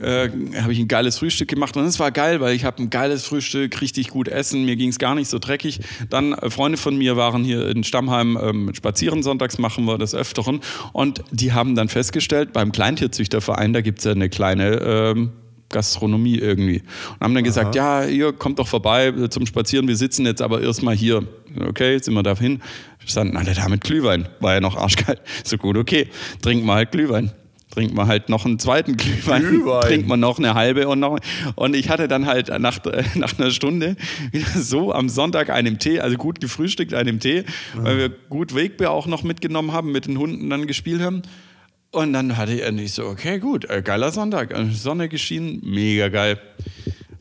äh, 0.00 0.28
habe 0.60 0.72
ich 0.72 0.78
ein 0.78 0.88
geiles 0.88 1.18
Frühstück 1.18 1.48
gemacht 1.48 1.76
und 1.76 1.84
es 1.84 1.98
war 2.00 2.10
geil, 2.10 2.40
weil 2.40 2.54
ich 2.54 2.64
habe 2.64 2.82
ein 2.82 2.90
geiles 2.90 3.24
Frühstück, 3.24 3.80
richtig 3.80 4.08
gut 4.08 4.28
essen, 4.28 4.64
mir 4.64 4.76
ging 4.76 4.88
es 4.88 4.98
gar 4.98 5.14
nicht 5.14 5.28
so 5.28 5.38
dreckig. 5.38 5.80
Dann 6.10 6.32
äh, 6.32 6.50
Freunde 6.50 6.78
von 6.78 6.96
mir 6.96 7.16
waren 7.16 7.44
hier 7.44 7.68
in 7.68 7.84
Stammheim 7.84 8.38
ähm, 8.40 8.74
spazieren, 8.74 9.22
sonntags 9.22 9.58
machen 9.58 9.84
wir 9.84 9.98
das 9.98 10.14
Öfteren 10.14 10.60
und 10.92 11.22
die 11.30 11.52
haben 11.52 11.74
dann 11.74 11.88
festgestellt, 11.88 12.52
beim 12.52 12.72
Kleintierzüchterverein, 12.72 13.72
da 13.72 13.80
gibt 13.80 14.00
es 14.00 14.04
ja 14.04 14.12
eine 14.12 14.28
kleine 14.28 14.80
ähm, 14.80 15.32
Gastronomie 15.68 16.38
irgendwie. 16.38 16.80
Und 16.80 17.20
haben 17.20 17.34
dann 17.34 17.38
Aha. 17.38 17.40
gesagt, 17.42 17.74
ja, 17.74 18.04
ihr 18.04 18.32
kommt 18.32 18.58
doch 18.58 18.68
vorbei 18.68 19.08
äh, 19.08 19.28
zum 19.28 19.46
Spazieren, 19.46 19.86
wir 19.86 19.96
sitzen 19.96 20.26
jetzt 20.26 20.42
aber 20.42 20.60
erstmal 20.60 20.96
hier. 20.96 21.24
Okay, 21.68 21.98
sind 21.98 22.14
wir 22.14 22.22
da 22.24 22.36
hin. 22.36 22.60
Standen 23.06 23.36
alle 23.36 23.54
da 23.54 23.68
mit 23.68 23.82
Glühwein. 23.82 24.28
War 24.40 24.54
ja 24.54 24.60
noch 24.60 24.76
arschkalt. 24.76 25.20
So 25.44 25.56
gut, 25.56 25.76
okay, 25.76 26.08
trinken 26.42 26.66
wir 26.66 26.74
halt 26.74 26.90
Glühwein 26.90 27.32
trinkt 27.74 27.94
man 27.94 28.06
halt 28.06 28.28
noch 28.28 28.44
einen 28.44 28.58
zweiten 28.58 28.96
Glühwein, 28.96 29.42
Glühwein. 29.42 29.82
trinkt 29.82 30.08
man 30.08 30.20
noch 30.20 30.38
eine 30.38 30.54
halbe 30.54 30.88
und 30.88 31.00
noch. 31.00 31.18
Und 31.56 31.74
ich 31.74 31.88
hatte 31.88 32.08
dann 32.08 32.26
halt 32.26 32.48
nach, 32.58 32.78
nach 33.14 33.38
einer 33.38 33.50
Stunde 33.50 33.96
wieder 34.32 34.46
so 34.54 34.92
am 34.92 35.08
Sonntag 35.08 35.50
einen 35.50 35.78
Tee, 35.78 36.00
also 36.00 36.16
gut 36.16 36.40
gefrühstückt 36.40 36.94
einen 36.94 37.20
Tee, 37.20 37.44
mhm. 37.74 37.84
weil 37.84 37.98
wir 37.98 38.08
gut 38.08 38.54
Wegbier 38.54 38.90
auch 38.90 39.06
noch 39.06 39.22
mitgenommen 39.22 39.72
haben, 39.72 39.92
mit 39.92 40.06
den 40.06 40.18
Hunden 40.18 40.48
dann 40.50 40.66
gespielt 40.66 41.02
haben. 41.02 41.22
Und 41.90 42.12
dann 42.12 42.36
hatte 42.36 42.52
ich 42.52 42.62
endlich 42.62 42.92
so, 42.92 43.06
okay, 43.06 43.38
gut, 43.38 43.70
äh, 43.70 43.80
geiler 43.82 44.10
Sonntag, 44.10 44.52
äh, 44.52 44.66
Sonne 44.70 45.08
geschienen, 45.08 45.60
mega 45.62 46.08
geil. 46.08 46.40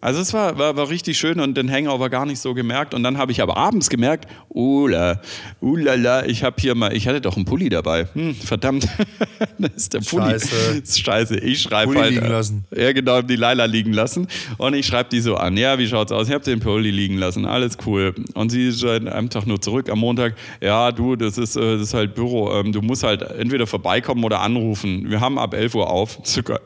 Also 0.03 0.19
es 0.19 0.33
war, 0.33 0.57
war, 0.57 0.75
war 0.75 0.89
richtig 0.89 1.17
schön 1.17 1.39
und 1.39 1.55
den 1.55 1.71
Hangover 1.71 2.09
gar 2.09 2.25
nicht 2.25 2.39
so 2.39 2.53
gemerkt. 2.53 2.93
Und 2.93 3.03
dann 3.03 3.17
habe 3.17 3.31
ich 3.31 3.41
aber 3.41 3.55
abends 3.55 3.89
gemerkt, 3.89 4.27
ula, 4.49 5.21
ulala, 5.61 6.25
ich 6.25 6.43
habe 6.43 6.57
hier 6.59 6.75
mal, 6.75 6.93
ich 6.93 7.07
hatte 7.07 7.21
doch 7.21 7.37
einen 7.37 7.45
Pulli 7.45 7.69
dabei. 7.69 8.09
Hm, 8.11 8.35
verdammt, 8.35 8.85
das 9.57 9.71
ist 9.75 9.93
der 9.93 10.01
Pulli. 10.01 10.31
Scheiße. 10.31 10.81
Das 10.81 10.89
ist 10.89 10.99
scheiße. 10.99 11.39
Ich 11.39 11.61
schreibe 11.61 11.95
halt. 11.95 12.15
liegen 12.15 12.27
lassen. 12.27 12.65
Ja, 12.75 12.91
genau, 12.91 13.21
die 13.21 13.37
Leila 13.37 13.63
liegen 13.63 13.93
lassen. 13.93 14.27
Und 14.57 14.73
ich 14.73 14.85
schreibe 14.85 15.07
die 15.09 15.21
so 15.21 15.37
an. 15.37 15.55
Ja, 15.55 15.79
wie 15.79 15.87
schaut's 15.87 16.11
aus? 16.11 16.27
Ich 16.27 16.33
habe 16.33 16.43
den 16.43 16.59
Pulli 16.59 16.91
liegen 16.91 17.17
lassen. 17.17 17.45
Alles 17.45 17.77
cool. 17.85 18.13
Und 18.33 18.49
sie 18.49 18.73
schreibt 18.73 19.07
einem 19.07 19.29
Tag 19.29 19.47
nur 19.47 19.61
zurück 19.61 19.89
am 19.89 19.99
Montag. 19.99 20.35
Ja, 20.59 20.91
du, 20.91 21.15
das 21.15 21.37
ist, 21.37 21.55
äh, 21.55 21.77
das 21.77 21.81
ist 21.81 21.93
halt 21.93 22.13
Büro. 22.13 22.51
Ähm, 22.51 22.73
du 22.73 22.81
musst 22.81 23.03
halt 23.03 23.21
entweder 23.21 23.67
vorbeikommen 23.67 24.25
oder 24.25 24.41
anrufen. 24.41 25.09
Wir 25.09 25.21
haben 25.21 25.39
ab 25.39 25.53
11 25.53 25.75
Uhr 25.75 25.89
auf. 25.89 26.19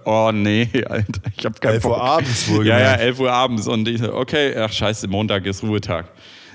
Oh 0.05 0.31
nee, 0.33 0.67
Alter, 0.89 1.21
ich 1.37 1.45
habe 1.45 1.59
keinen 1.59 1.73
11 1.75 1.85
Uhr 1.85 2.01
abends 2.01 2.49
wohl. 2.49 2.65
Ja, 2.65 2.79
ja, 2.79 2.93
11 2.95 3.19
Uhr 3.19 3.26
Uhr 3.27 3.33
abends 3.33 3.67
und 3.67 3.87
ich 3.87 3.99
so, 3.99 4.13
okay, 4.13 4.55
ach 4.57 4.71
scheiße, 4.71 5.07
Montag 5.07 5.45
ist 5.45 5.63
Ruhetag. 5.63 6.11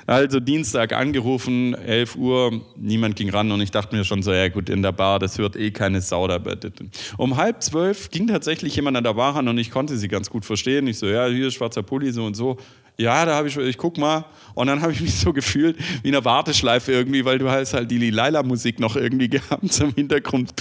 Also 0.07 0.41
Dienstag 0.41 0.93
angerufen, 0.93 1.75
11 1.75 2.17
Uhr, 2.17 2.61
niemand 2.77 3.15
ging 3.15 3.31
ran 3.31 3.53
und 3.53 3.61
ich 3.61 3.71
dachte 3.71 3.95
mir 3.95 4.05
schon 4.05 4.23
so, 4.23 4.33
ja 4.33 4.49
gut, 4.49 4.69
in 4.69 4.83
der 4.83 4.91
Bar, 4.93 5.21
das 5.21 5.39
hört 5.39 5.55
eh 5.55 5.71
keine 5.71 6.01
Sau 6.01 6.27
dabei. 6.27 6.57
Um 7.19 7.37
halb 7.37 7.63
zwölf 7.63 8.11
ging 8.11 8.27
tatsächlich 8.27 8.75
jemand 8.75 8.97
an 8.97 9.05
der 9.05 9.15
Bar 9.15 9.37
ran 9.37 9.47
und 9.47 9.59
ich 9.59 9.71
konnte 9.71 9.97
sie 9.97 10.09
ganz 10.09 10.29
gut 10.29 10.45
verstehen. 10.45 10.89
Ich 10.89 10.99
so, 10.99 11.07
ja, 11.07 11.27
hier 11.27 11.47
ist 11.47 11.55
schwarzer 11.55 11.83
Pulli, 11.83 12.11
so 12.11 12.25
und 12.25 12.35
so. 12.35 12.57
Ja, 12.99 13.25
da 13.25 13.37
habe 13.37 13.49
ich, 13.49 13.57
ich 13.57 13.79
guck 13.79 13.97
mal. 13.97 14.25
Und 14.55 14.67
dann 14.67 14.83
habe 14.83 14.93
ich 14.93 15.01
mich 15.01 15.15
so 15.15 15.33
gefühlt 15.33 15.79
wie 16.03 16.09
in 16.09 16.15
einer 16.15 16.25
Warteschleife 16.25 16.93
irgendwie, 16.93 17.25
weil 17.25 17.39
du 17.39 17.49
hast 17.49 17.73
halt 17.73 17.91
die 17.91 17.99
Lila-Musik 17.99 18.81
noch 18.81 18.97
irgendwie 18.97 19.29
gehabt 19.31 19.73
zum 19.73 19.95
Hintergrund. 19.95 20.53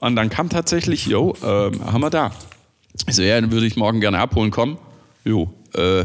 Und 0.00 0.16
dann 0.16 0.28
kam 0.28 0.50
tatsächlich, 0.50 1.06
yo, 1.06 1.34
äh, 1.40 1.46
haben 1.46 2.00
wir 2.00 2.10
da. 2.10 2.32
Ich 3.06 3.16
so, 3.16 3.22
ja, 3.22 3.40
dann 3.40 3.50
würde 3.50 3.66
ich 3.66 3.76
morgen 3.76 4.00
gerne 4.00 4.18
abholen 4.18 4.50
kommen. 4.50 4.78
Jo, 5.24 5.52
äh, 5.74 6.04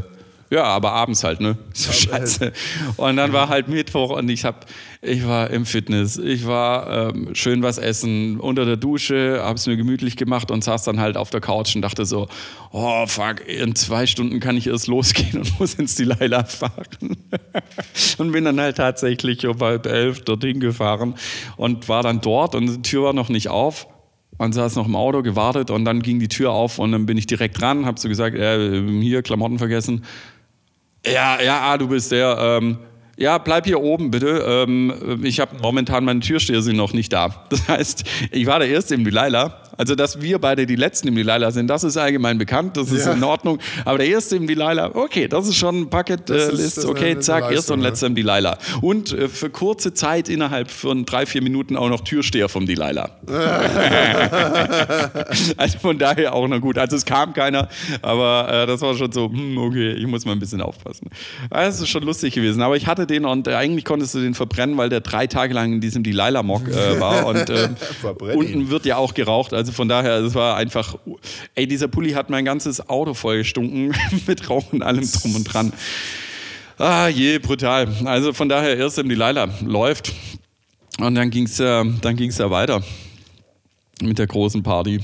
ja, 0.52 0.63
aber 0.63 0.93
abends 0.93 1.23
halt, 1.23 1.41
ne? 1.41 1.58
So 1.73 1.91
scheiße. 1.91 2.52
Und 2.97 3.17
dann 3.17 3.34
war 3.34 3.49
halt 3.49 3.67
Mittwoch 3.67 4.10
und 4.17 4.30
ich 4.30 4.45
hab, 4.45 4.65
ich 5.02 5.25
war 5.28 5.52
im 5.52 5.65
Fitness, 5.65 6.17
ich 6.17 6.47
war 6.47 7.10
ähm, 7.10 7.36
schön 7.36 7.62
was 7.62 7.78
essen, 7.78 8.39
unter 8.39 8.65
der 8.65 8.75
Dusche, 8.75 9.41
hab's 9.43 9.67
mir 9.67 9.78
gemütlich 9.78 10.17
gemacht 10.17 10.49
und 10.49 10.63
saß 10.63 10.84
dann 10.84 10.99
halt 10.99 11.17
auf 11.17 11.30
der 11.30 11.39
Couch 11.39 11.75
und 11.75 11.84
dachte 11.84 12.06
so, 12.06 12.28
oh 12.71 13.06
fuck, 13.06 13.47
in 13.47 13.75
zwei 13.75 14.08
Stunden 14.08 14.39
kann 14.39 14.58
ich 14.58 14.67
erst 14.67 14.88
losgehen 14.88 15.39
und 15.39 15.60
muss 15.60 15.75
ins 15.75 15.95
Delilah 15.95 16.45
fahren. 16.45 17.17
und 18.17 18.32
bin 18.32 18.45
dann 18.45 18.60
halt 18.60 18.78
tatsächlich 18.78 19.45
um 19.45 19.60
halb 19.60 19.86
elf 19.86 20.21
dorthin 20.21 20.60
gefahren 20.60 21.13
und 21.58 21.88
war 21.88 22.02
dann 22.02 22.21
dort 22.21 22.56
und 22.56 22.65
die 22.67 22.82
Tür 22.82 23.04
war 23.04 23.13
noch 23.13 23.30
nicht 23.30 23.49
auf 23.49 23.88
und 24.39 24.54
saß 24.54 24.75
noch 24.78 24.88
im 24.88 24.95
Auto, 24.95 25.21
gewartet 25.21 25.69
und 25.69 25.86
dann 25.86 26.02
ging 26.02 26.19
die 26.19 26.30
Tür 26.30 26.52
auf 26.52 26.80
und 26.80 26.91
dann 26.91 27.06
bin 27.06 27.17
ich 27.17 27.28
direkt 27.28 27.62
dran, 27.62 27.86
hab 27.86 27.99
so 27.99 28.10
gesagt, 28.10 28.36
äh, 28.36 28.82
hier, 29.02 29.21
Klamotten 29.21 29.60
vergessen. 29.60 30.04
Ja, 31.06 31.41
ja, 31.41 31.62
ah, 31.62 31.78
du 31.78 31.88
bist 31.88 32.12
der. 32.12 32.38
Ähm, 32.39 32.80
ja, 33.19 33.38
bleib 33.38 33.65
hier 33.65 33.82
oben 33.82 34.12
bitte. 34.12 34.45
Ähm, 34.47 35.19
ich 35.23 35.39
habe 35.39 35.58
momentan 35.62 36.05
meine 36.05 36.21
Türsteher 36.21 36.62
sind 36.62 36.77
noch 36.77 36.93
nicht 36.93 37.13
da. 37.13 37.45
Das 37.49 37.67
heißt, 37.67 38.03
ich 38.32 38.45
war 38.45 38.60
der 38.60 38.69
Erste 38.69 38.95
im 38.95 39.03
Delilah 39.03 39.60
also, 39.79 39.95
dass 39.95 40.21
wir 40.21 40.39
beide 40.39 40.65
die 40.65 40.75
Letzten 40.75 41.08
im 41.08 41.15
Delilah 41.15 41.51
sind, 41.51 41.69
das 41.69 41.86
ist 41.86 41.95
allgemein 41.95 42.38
bekannt, 42.38 42.75
das 42.75 42.91
ist 42.91 43.05
ja. 43.05 43.13
in 43.13 43.23
Ordnung. 43.23 43.60
Aber 43.86 43.97
der 43.97 44.08
Erste 44.08 44.36
im 44.36 44.45
Delilah, 44.45 44.93
okay, 44.93 45.29
das 45.29 45.47
ist 45.47 45.55
schon 45.55 45.84
ein 45.84 45.89
Bucketlist, 45.89 46.84
äh, 46.84 46.88
okay, 46.88 47.17
zack, 47.19 47.49
Erster 47.49 47.75
und 47.75 47.79
Letzter 47.79 48.08
im 48.08 48.15
Delilah. 48.15 48.58
Und 48.82 49.13
äh, 49.13 49.29
für 49.29 49.49
kurze 49.49 49.93
Zeit 49.93 50.27
innerhalb 50.27 50.69
von 50.69 51.05
drei, 51.05 51.25
vier 51.25 51.41
Minuten 51.41 51.77
auch 51.77 51.88
noch 51.88 52.01
Türsteher 52.01 52.49
vom 52.49 52.65
Delilah. 52.65 53.10
also 55.55 55.79
von 55.79 55.97
daher 55.97 56.36
auch 56.36 56.49
noch 56.49 56.60
gut. 56.60 56.77
Also 56.77 56.97
es 56.97 57.05
kam 57.05 57.32
keiner, 57.32 57.69
aber 58.01 58.49
äh, 58.51 58.67
das 58.67 58.82
war 58.82 58.97
schon 58.97 59.13
so, 59.13 59.32
hm, 59.32 59.58
okay, 59.60 59.93
ich 59.93 60.08
muss 60.08 60.25
mal 60.25 60.34
ein 60.34 60.39
bisschen 60.39 60.62
aufpassen. 60.62 61.10
Das 61.49 61.79
ist 61.79 61.88
schon 61.88 62.03
lustig 62.03 62.34
gewesen. 62.34 62.62
Aber 62.62 62.75
ich 62.75 62.86
hatte 62.86 63.08
den 63.10 63.26
und 63.26 63.48
äh, 63.48 63.56
eigentlich 63.56 63.86
konntest 63.86 64.13
du 64.13 64.19
den 64.19 64.34
verbrennen, 64.34 64.78
weil 64.78 64.89
der 64.89 65.02
drei 65.02 65.28
Tage 65.28 65.54
lang 65.54 65.74
in 65.74 65.82
diesem 65.82 66.04
Delilah-Mock 66.04 66.67
äh, 66.67 67.00
war. 67.00 67.26
Und 67.30 67.50
ähm, 67.50 67.76
unten 68.36 68.69
wird 68.69 68.86
ja 68.86 68.98
auch 68.98 69.13
geraucht. 69.13 69.54
Also 69.54 69.69
also 69.69 69.76
von 69.76 69.88
daher, 69.88 70.17
es 70.17 70.34
war 70.34 70.56
einfach, 70.56 70.95
ey, 71.54 71.67
dieser 71.67 71.88
Pulli 71.88 72.13
hat 72.13 72.32
mein 72.32 72.43
ganzes 72.43 72.89
Auto 72.89 73.13
vollgestunken 73.13 73.93
mit 74.28 74.50
Rauch 74.50 74.74
und 74.74 74.82
allem 74.82 75.08
drum 75.12 75.36
und 75.36 75.43
dran. 75.43 75.74
Ah, 76.80 77.08
je, 77.08 77.38
brutal. 77.38 77.88
Also 78.06 78.34
von 78.34 78.50
daher, 78.50 78.78
erst 78.78 78.98
im 78.98 79.10
Delilah 79.10 79.48
läuft 79.63 80.12
und 80.98 81.13
dann 81.13 81.30
ging 81.30 81.45
es 81.45 81.60
äh, 81.60 81.86
dann 82.02 82.15
ging's 82.15 82.39
ja 82.39 82.50
weiter 82.50 82.82
mit 84.02 84.17
der 84.17 84.26
großen 84.26 84.63
Party. 84.63 85.02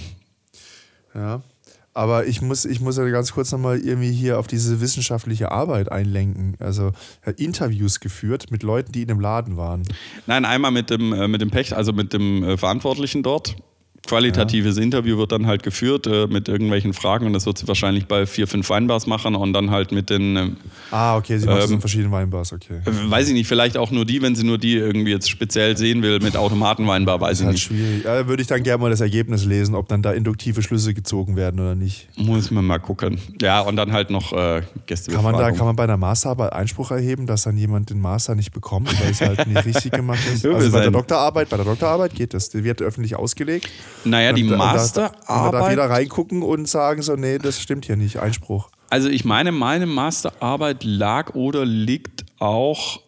Ja. 1.14 1.44
Aber 1.96 2.28
ich 2.28 2.42
muss, 2.42 2.66
ich 2.66 2.82
muss 2.82 2.98
ja 2.98 3.08
ganz 3.08 3.32
kurz 3.32 3.54
nochmal 3.54 3.80
irgendwie 3.80 4.12
hier 4.12 4.38
auf 4.38 4.48
diese 4.48 4.82
wissenschaftliche 4.82 5.52
Arbeit 5.52 5.90
einlenken. 5.92 6.58
Also 6.60 6.92
Interviews 7.38 8.02
geführt 8.02 8.52
mit 8.52 8.64
Leuten, 8.64 8.92
die 8.92 9.04
in 9.04 9.08
dem 9.08 9.22
Laden 9.22 9.56
waren. 9.56 9.84
Nein, 10.28 10.44
einmal 10.44 10.72
mit 10.72 10.90
dem, 10.90 11.14
äh, 11.14 11.30
mit 11.30 11.40
dem 11.40 11.52
Pech, 11.52 11.74
also 11.74 11.94
mit 11.94 12.12
dem 12.12 12.44
äh, 12.44 12.58
Verantwortlichen 12.58 13.24
dort 13.24 13.56
Qualitatives 14.08 14.78
ja. 14.78 14.84
Interview 14.84 15.18
wird 15.18 15.32
dann 15.32 15.48
halt 15.48 15.64
geführt 15.64 16.08
äh, 16.08 16.28
mit 16.28 16.48
irgendwelchen 16.48 16.94
Fragen 16.94 17.26
und 17.26 17.34
das 17.34 17.46
wird 17.46 17.58
sie 17.58 17.68
wahrscheinlich 17.68 18.08
bei 18.08 18.26
vier, 18.26 18.48
fünf 18.48 18.70
Weinbars 18.70 19.08
machen 19.08 19.36
und 19.36 19.54
dann 19.54 19.72
halt 19.72 19.92
mit 19.92 20.10
den. 20.10 20.36
Ähm, 20.36 20.58
ah, 20.92 21.18
okay, 21.18 21.38
sie 21.38 21.48
macht 21.48 21.68
ähm, 21.68 21.74
in 21.74 21.80
verschiedenen 21.80 22.12
Weinbars, 22.12 22.54
okay. 22.54 22.82
Äh, 22.86 23.12
weiß 23.12 23.28
ich 23.28 23.34
nicht, 23.34 23.48
vielleicht 23.48 23.78
auch 23.78 23.92
nur 23.92 24.06
die, 24.06 24.22
wenn 24.22 24.36
sie 24.36 24.44
nur 24.44 24.58
die 24.58 24.76
irgendwie 24.76 25.12
jetzt 25.12 25.30
speziell 25.30 25.78
sehen 25.78 26.02
will 26.02 26.20
mit 26.20 26.38
Automatenweinbar, 26.38 27.20
weiß 27.22 27.40
ich 27.40 27.46
halt 27.46 27.54
nicht. 27.54 27.64
Schwierig. 27.64 28.04
Ja, 28.04 28.28
würde 28.28 28.42
ich 28.42 28.48
dann 28.48 28.64
gerne 28.64 28.82
mal 28.82 28.90
das 28.90 29.02
Ergebnis 29.02 29.46
lesen, 29.46 29.76
ob 29.76 29.88
dann 29.88 30.02
da 30.02 30.12
induktive 30.12 30.62
Schlüsse 30.62 30.94
gezogen 30.94 31.36
werden 31.36 31.60
oder 31.60 31.76
nicht. 31.76 32.08
Muss 32.18 32.52
man 32.52 32.66
mal 32.66 32.80
gucken. 32.80 33.20
Ja, 33.42 33.62
und 33.62 33.76
dann 33.76 33.92
halt 33.92 34.10
noch 34.10 34.34
äh, 34.34 34.62
Gäste. 34.86 35.12
Kann 35.12 35.24
man 35.24 35.38
da, 35.38 35.52
kann 35.52 35.66
man 35.66 35.76
bei 35.76 35.84
einer 35.84 35.98
Masterarbeit 35.98 36.54
Einspruch 36.54 36.92
erheben, 36.92 37.28
dass 37.28 37.44
dann 37.44 37.58
jemand 37.58 37.90
den 37.90 38.00
Master 38.00 38.36
nicht 38.36 38.52
bekommt, 38.52 38.88
weil 39.02 39.12
es 39.12 39.22
halt 39.22 39.48
nicht 39.48 39.66
richtig 39.66 39.92
gemacht 39.92 40.20
ist? 40.34 40.46
Also 40.56 40.72
bei 40.72 40.82
der 40.82 40.92
Doktorarbeit, 40.92 41.50
bei 41.50 41.58
der 41.58 41.66
Doktorarbeit 41.66 42.16
geht 42.16 42.34
das. 42.34 42.50
Die 42.50 42.64
wird 42.64 42.82
öffentlich 42.82 43.16
ausgelegt. 43.16 43.70
Naja, 44.04 44.34
die 44.34 44.44
Master 44.44 45.02
Masterarbeit. 45.02 45.28
Da, 45.28 45.52
da 45.52 45.60
darf 45.60 45.70
jeder 45.70 45.90
reingucken 45.90 46.44
und 46.44 46.68
sagen 46.68 47.02
so, 47.02 47.16
nee, 47.16 47.38
das 47.38 47.62
stimmt 47.62 47.86
hier 47.86 47.96
nicht, 47.96 48.20
Einspruch. 48.20 48.70
Also 48.90 49.10
ich 49.10 49.26
meine, 49.26 49.52
meine 49.52 49.86
Masterarbeit 49.86 50.84
lag 50.84 51.34
oder 51.34 51.66
liegt 51.66 52.26
auch 52.40 53.02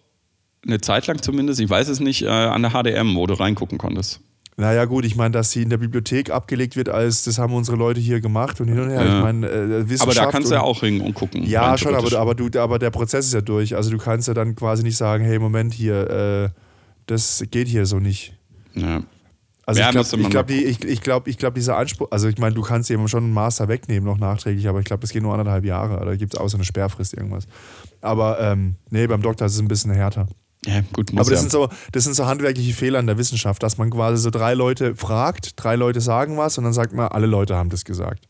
eine 0.65 0.81
Zeit 0.81 1.07
lang 1.07 1.21
zumindest, 1.21 1.59
ich 1.59 1.69
weiß 1.69 1.87
es 1.87 1.99
nicht, 1.99 2.23
äh, 2.23 2.27
an 2.27 2.61
der 2.61 2.71
HDM, 2.71 3.15
wo 3.15 3.27
du 3.27 3.35
reingucken 3.35 3.77
konntest. 3.77 4.21
Naja, 4.59 4.85
gut, 4.85 5.05
ich 5.05 5.15
meine, 5.15 5.31
dass 5.31 5.51
sie 5.51 5.61
in 5.61 5.69
der 5.69 5.77
Bibliothek 5.77 6.31
abgelegt 6.31 6.75
wird, 6.75 6.89
als 6.89 7.23
das 7.23 7.37
haben 7.37 7.53
unsere 7.53 7.77
Leute 7.77 7.99
hier 7.99 8.21
gemacht 8.21 8.59
und 8.59 8.67
hin 8.67 8.79
und 8.79 8.89
her. 8.89 9.05
Ja. 9.05 9.17
Ich 9.17 9.23
meine, 9.23 9.47
äh, 9.47 9.97
aber 9.99 10.15
da 10.15 10.31
kannst 10.31 10.49
du 10.49 10.55
ja 10.55 10.61
auch 10.61 10.81
ringen 10.81 11.01
und 11.01 11.13
gucken. 11.13 11.43
Ja, 11.45 11.77
schon, 11.77 11.93
aber, 11.93 12.11
aber, 12.17 12.33
du, 12.33 12.49
aber 12.59 12.79
der 12.79 12.89
Prozess 12.89 13.27
ist 13.27 13.33
ja 13.35 13.41
durch. 13.41 13.75
Also 13.75 13.91
du 13.91 13.99
kannst 13.99 14.27
ja 14.27 14.33
dann 14.33 14.55
quasi 14.55 14.81
nicht 14.81 14.97
sagen, 14.97 15.23
hey, 15.23 15.37
Moment 15.37 15.75
hier, 15.75 16.09
äh, 16.09 16.49
das 17.05 17.43
geht 17.51 17.67
hier 17.67 17.85
so 17.85 17.99
nicht. 17.99 18.33
Ja. 18.73 19.03
Also 19.67 19.81
ich 19.81 19.89
glaube, 19.89 20.21
ich 20.21 20.29
glaube, 20.29 20.53
ich, 20.53 20.85
ich 20.85 21.01
glaub, 21.01 21.27
ich 21.27 21.37
glaub, 21.37 21.53
dieser 21.53 21.75
Anspruch, 21.75 22.07
also 22.09 22.29
ich 22.29 22.37
meine, 22.37 22.55
du 22.55 22.61
kannst 22.61 22.89
eben 22.89 23.05
schon 23.09 23.25
einen 23.25 23.33
Master 23.33 23.67
wegnehmen 23.67 24.05
noch 24.05 24.17
nachträglich, 24.17 24.65
aber 24.69 24.79
ich 24.79 24.85
glaube, 24.85 25.01
das 25.01 25.11
geht 25.11 25.21
nur 25.21 25.33
anderthalb 25.33 25.65
Jahre. 25.65 26.05
Da 26.05 26.15
gibt 26.15 26.33
es 26.33 26.39
außer 26.39 26.55
eine 26.55 26.63
Sperrfrist 26.63 27.13
irgendwas. 27.13 27.47
Aber 27.99 28.39
ähm, 28.39 28.75
nee, 28.91 29.05
beim 29.07 29.21
Doktor 29.21 29.45
ist 29.45 29.55
es 29.55 29.59
ein 29.59 29.67
bisschen 29.67 29.91
härter. 29.91 30.27
Ja, 30.65 30.81
gut, 30.93 31.11
muss 31.11 31.19
Aber 31.19 31.31
das, 31.31 31.39
ja. 31.39 31.41
sind 31.41 31.51
so, 31.51 31.67
das 31.91 32.05
sind 32.05 32.15
so 32.15 32.25
handwerkliche 32.25 32.73
Fehler 32.73 32.99
in 32.99 33.07
der 33.07 33.17
Wissenschaft, 33.17 33.61
dass 33.61 33.77
man 33.77 33.89
quasi 33.89 34.21
so 34.23 34.29
drei 34.29 34.53
Leute 34.53 34.95
fragt, 34.95 35.61
drei 35.61 35.75
Leute 35.75 35.99
sagen 35.99 36.37
was 36.37 36.57
und 36.57 36.63
dann 36.63 36.73
sagt 36.73 36.93
man, 36.93 37.09
alle 37.09 37.27
Leute 37.27 37.57
haben 37.57 37.69
das 37.69 37.83
gesagt. 37.83 38.29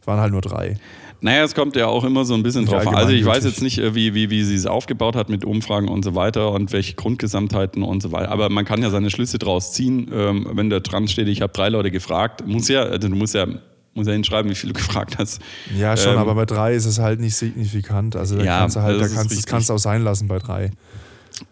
Es 0.00 0.06
waren 0.08 0.18
halt 0.18 0.32
nur 0.32 0.40
drei. 0.40 0.78
Naja, 1.22 1.44
es 1.44 1.54
kommt 1.54 1.76
ja 1.76 1.86
auch 1.86 2.02
immer 2.02 2.24
so 2.24 2.34
ein 2.34 2.42
bisschen 2.42 2.66
drauf 2.66 2.84
an. 2.84 2.96
Also 2.96 3.12
ich 3.12 3.24
weiß 3.24 3.44
jetzt 3.44 3.62
nicht, 3.62 3.78
äh, 3.78 3.94
wie, 3.94 4.12
wie, 4.12 4.28
wie 4.30 4.42
sie 4.42 4.56
es 4.56 4.66
aufgebaut 4.66 5.14
hat 5.14 5.28
mit 5.28 5.44
Umfragen 5.44 5.88
und 5.88 6.04
so 6.04 6.16
weiter 6.16 6.50
und 6.50 6.72
welche 6.72 6.94
Grundgesamtheiten 6.94 7.84
und 7.84 8.02
so 8.02 8.10
weiter. 8.10 8.30
Aber 8.30 8.50
man 8.50 8.64
kann 8.64 8.82
ja 8.82 8.90
seine 8.90 9.08
Schlüsse 9.08 9.38
draus 9.38 9.72
ziehen, 9.72 10.10
ähm, 10.12 10.48
wenn 10.52 10.68
da 10.68 10.80
dran 10.80 11.06
steht, 11.06 11.28
ich 11.28 11.40
habe 11.40 11.52
drei 11.52 11.68
Leute 11.68 11.92
gefragt. 11.92 12.44
Muss 12.44 12.66
ja, 12.66 12.82
also 12.82 13.08
du 13.08 13.14
musst 13.14 13.34
ja 13.34 13.46
muss 13.94 14.06
ja 14.06 14.14
hinschreiben, 14.14 14.50
wie 14.50 14.54
viel 14.56 14.72
du 14.72 14.74
gefragt 14.80 15.18
hast. 15.18 15.40
Ja, 15.78 15.96
schon, 15.96 16.14
ähm, 16.14 16.18
aber 16.18 16.34
bei 16.34 16.44
drei 16.44 16.74
ist 16.74 16.86
es 16.86 16.98
halt 16.98 17.20
nicht 17.20 17.36
signifikant. 17.36 18.16
Also 18.16 18.38
da 18.38 18.44
ja, 18.44 18.58
kannst 18.58 18.76
du 18.76 18.80
halt, 18.80 19.00
da 19.00 19.06
kannst, 19.06 19.36
das 19.36 19.46
kannst 19.46 19.68
du 19.68 19.74
auch 19.74 19.78
sein 19.78 20.02
lassen 20.02 20.26
bei 20.26 20.38
drei. 20.38 20.70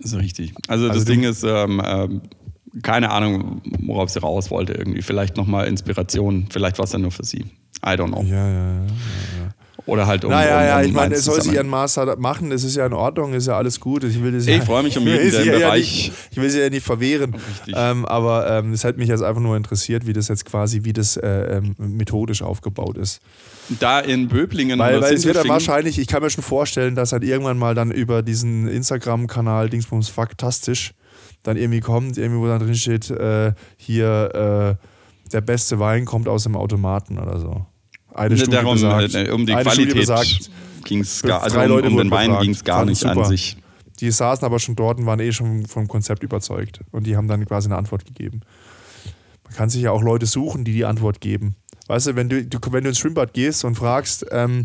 Das 0.03 0.13
ist 0.13 0.19
richtig. 0.19 0.53
Also, 0.67 0.89
also 0.89 0.99
das 0.99 1.05
Ding 1.05 1.23
ist, 1.23 1.45
ähm, 1.45 1.81
ähm, 1.85 2.23
keine 2.83 3.11
Ahnung, 3.11 3.63
worauf 3.83 4.11
sie 4.11 4.21
raus 4.21 4.51
wollte 4.51 4.73
irgendwie. 4.73 5.03
Vielleicht 5.03 5.37
nochmal 5.37 5.69
Inspiration, 5.69 6.47
vielleicht 6.51 6.79
war 6.79 6.87
es 6.87 6.93
ja 6.93 6.99
nur 6.99 7.13
für 7.13 7.25
sie. 7.25 7.45
I 7.85 7.91
don't 7.91 8.09
know. 8.09 8.23
Ja, 8.23 8.49
ja, 8.49 8.53
ja. 8.53 8.75
ja. 8.75 9.40
Oder 9.91 10.07
halt 10.07 10.25
um. 10.25 10.31
Naja, 10.31 10.57
um, 10.57 10.63
um 10.63 10.69
ja, 10.69 10.83
ich 10.83 10.93
meine, 10.93 11.15
es 11.17 11.25
soll 11.25 11.43
sie 11.43 11.55
ihren 11.55 11.69
Master 11.69 12.17
machen, 12.17 12.51
das 12.51 12.63
ist 12.63 12.77
ja 12.77 12.87
in 12.87 12.93
Ordnung, 12.93 13.35
ist 13.35 13.49
ja 13.49 13.57
alles 13.57 13.81
gut. 13.81 14.05
Ich, 14.05 14.23
will 14.23 14.33
das 14.33 14.47
ich 14.47 14.63
freue 14.63 14.85
mich 14.85 14.97
um 14.97 15.05
jeden, 15.07 15.31
der 15.31 15.43
im 15.43 15.61
Bereich. 15.61 15.63
Ja 15.63 15.75
nicht, 15.75 16.13
ich 16.31 16.37
will 16.37 16.49
sie 16.49 16.61
ja 16.61 16.71
nicht 16.71 16.87
verwehren. 16.87 17.37
Ähm, 17.75 18.05
aber 18.07 18.49
ähm, 18.49 18.73
es 18.73 18.85
ähm, 18.85 18.89
hat 18.89 18.97
mich 18.99 19.09
jetzt 19.09 19.23
einfach 19.23 19.43
nur 19.43 19.57
interessiert, 19.57 20.07
wie 20.07 20.13
das 20.13 20.29
jetzt 20.29 20.45
quasi, 20.45 20.85
wie 20.85 20.93
das 20.93 21.17
äh, 21.17 21.57
ähm, 21.57 21.75
methodisch 21.79 22.43
aufgebaut 22.43 22.97
ist. 22.97 23.21
Da 23.81 24.01
in 24.01 24.29
Böblingen. 24.29 24.79
Weil, 24.79 25.01
weil 25.01 25.15
es 25.15 25.25
wird 25.25 25.37
ja 25.37 25.49
wahrscheinlich, 25.49 25.99
ich 25.99 26.07
kann 26.07 26.23
mir 26.23 26.31
schon 26.31 26.45
vorstellen, 26.45 26.95
dass 26.95 27.13
halt 27.13 27.25
irgendwann 27.25 27.59
mal 27.59 27.75
dann 27.75 27.91
über 27.91 28.23
diesen 28.23 28.69
Instagram-Kanal 28.69 29.71
Dingsbums 29.71 30.09
Faktastisch 30.09 30.95
dann 31.43 31.57
irgendwie 31.57 31.81
kommt, 31.81 32.19
irgendwie 32.19 32.41
wo 32.41 32.47
dann 32.47 32.61
drin 32.61 32.75
steht, 32.75 33.11
äh, 33.11 33.53
hier 33.77 34.77
äh, 34.79 34.87
der 35.33 35.41
beste 35.41 35.79
Wein 35.79 36.05
kommt 36.05 36.29
aus 36.29 36.43
dem 36.45 36.57
Automaten 36.57 37.19
oder 37.19 37.39
so. 37.39 37.67
Eine 38.15 38.37
Studie 38.37 38.53
Darum, 38.53 38.75
besagt, 38.75 39.15
äh, 39.15 39.31
um 39.31 39.47
die 39.47 39.53
Qualität 39.53 40.51
ging 40.85 41.01
es 41.01 41.23
gar, 41.23 41.43
also 41.43 41.61
um, 41.61 41.73
um 41.73 41.97
den 41.97 42.11
Wein 42.11 42.39
ging 42.41 42.53
es 42.53 42.65
gar 42.65 42.85
nicht 42.85 42.99
super. 42.99 43.19
an 43.19 43.25
sich. 43.25 43.57
Die 44.01 44.11
saßen 44.11 44.45
aber 44.45 44.59
schon 44.59 44.77
dort 44.77 44.99
und 44.99 45.07
waren 45.07 45.21
eh 45.21 45.33
schon 45.33 45.67
vom 45.67 45.87
Konzept 45.87 46.23
überzeugt. 46.23 46.81
Und 46.91 47.07
die 47.07 47.17
haben 47.17 47.29
dann 47.29 47.45
quasi 47.45 47.69
eine 47.69 47.77
Antwort 47.77 48.07
gegeben. 48.07 48.41
Man 49.45 49.55
kann 49.55 49.69
sich 49.69 49.83
ja 49.83 49.91
auch 49.91 50.03
Leute 50.03 50.27
suchen, 50.27 50.65
die 50.65 50.73
die 50.73 50.85
Antwort 50.85 51.21
geben. 51.21 51.55
Weißt 51.87 52.07
du, 52.07 52.17
wenn 52.17 52.29
du, 52.29 52.45
du 52.45 52.59
wenn 52.71 52.85
du 52.85 52.91
ins 52.91 52.99
Schwimmbad 52.99 53.35
gehst 53.35 53.65
und 53.65 53.75
fragst, 53.75 54.25
ähm, 54.31 54.65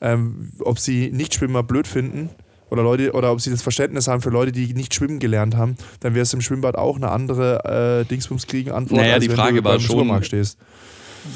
ähm, 0.00 0.52
ob 0.60 0.78
sie 0.78 1.10
Nichtschwimmer 1.12 1.62
blöd 1.62 1.86
finden 1.86 2.30
oder 2.70 2.82
Leute 2.82 3.12
oder 3.12 3.32
ob 3.32 3.40
sie 3.40 3.50
das 3.50 3.60
Verständnis 3.60 4.08
haben 4.08 4.22
für 4.22 4.30
Leute, 4.30 4.52
die 4.52 4.72
nicht 4.72 4.94
schwimmen 4.94 5.18
gelernt 5.18 5.56
haben, 5.56 5.76
dann 5.98 6.14
wirst 6.14 6.32
du 6.32 6.38
im 6.38 6.40
Schwimmbad 6.40 6.76
auch 6.76 6.96
eine 6.96 7.10
andere 7.10 8.00
äh, 8.00 8.04
Dingsbums 8.06 8.46
kriegen 8.46 8.70
Antwort, 8.70 9.00
naja, 9.00 9.14
als 9.14 9.24
die 9.24 9.30
Frage 9.30 9.56
wenn 9.56 9.56
du 9.56 9.64
war 9.64 9.72
beim 9.72 9.80
schon, 9.80 9.90
Supermarkt 9.90 10.26
stehst 10.26 10.58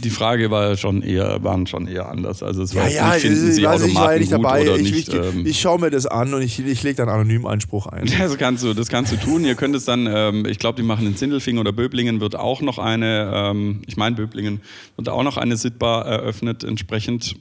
die 0.02 0.10
Frage 0.10 0.50
war 0.50 0.76
schon 0.76 1.02
eher, 1.02 1.42
waren 1.42 1.66
schon 1.66 1.86
eher 1.86 2.08
anders. 2.08 2.42
Also 2.42 2.62
es 2.62 2.74
war 2.74 2.88
ja, 2.88 2.96
ja, 2.96 3.14
nicht, 3.14 3.22
finden 3.22 3.52
Sie 3.52 3.66
also 3.66 3.86
ich 3.86 3.94
war 3.94 4.12
ja 4.12 4.18
nicht 4.18 4.32
dabei. 4.32 4.62
Oder 4.62 4.76
ich, 4.76 4.92
nicht, 4.92 5.08
ich, 5.08 5.14
ähm, 5.14 5.46
ich 5.46 5.60
schaue 5.60 5.80
mir 5.80 5.90
das 5.90 6.06
an 6.06 6.32
und 6.34 6.42
ich, 6.42 6.58
ich 6.58 6.82
lege 6.82 6.96
dann 6.96 7.08
anonym 7.08 7.46
Einspruch 7.46 7.86
ein. 7.86 8.10
Das 8.24 8.38
kannst 8.38 8.64
du, 8.64 8.72
das 8.72 8.88
kannst 8.88 9.12
du 9.12 9.16
tun. 9.16 9.44
Ihr 9.44 9.54
könnt 9.54 9.76
es 9.76 9.84
dann, 9.84 10.08
ähm, 10.10 10.46
ich 10.46 10.58
glaube, 10.58 10.76
die 10.80 10.86
machen 10.86 11.06
in 11.06 11.14
Sindelfingen 11.14 11.60
oder 11.60 11.72
Böblingen 11.72 12.20
wird 12.20 12.36
auch 12.36 12.62
noch 12.62 12.78
eine, 12.78 13.30
ähm, 13.34 13.82
ich 13.86 13.96
meine 13.96 14.16
Böblingen, 14.16 14.60
wird 14.96 15.08
auch 15.08 15.22
noch 15.22 15.36
eine 15.36 15.56
Sitbar 15.56 16.06
eröffnet 16.06 16.64
entsprechend. 16.64 17.36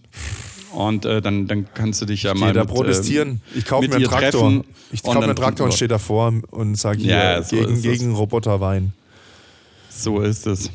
Und 0.73 1.05
äh, 1.05 1.21
dann, 1.21 1.47
dann 1.47 1.67
kannst 1.73 2.01
du 2.01 2.05
dich 2.05 2.23
ja 2.23 2.33
ich 2.33 2.39
mal. 2.39 2.51
da 2.51 2.61
mit, 2.61 2.73
protestieren. 2.73 3.41
Äh, 3.53 3.59
ich 3.59 3.65
kaufe 3.65 3.87
mir 3.87 3.95
einen 3.95 4.05
Traktor. 4.05 4.63
Ich 4.91 5.03
kaufe 5.03 5.19
mir 5.19 5.25
einen 5.25 5.35
Traktor 5.35 5.65
und 5.65 5.73
stehe 5.73 5.87
davor 5.87 6.33
und 6.51 6.75
sage 6.75 6.99
hier 6.99 7.11
ja, 7.11 7.43
so 7.43 7.55
gegen, 7.55 7.81
gegen 7.81 8.15
Roboterwein. 8.15 8.93
So 9.89 10.19
ist 10.21 10.47
es. 10.47 10.69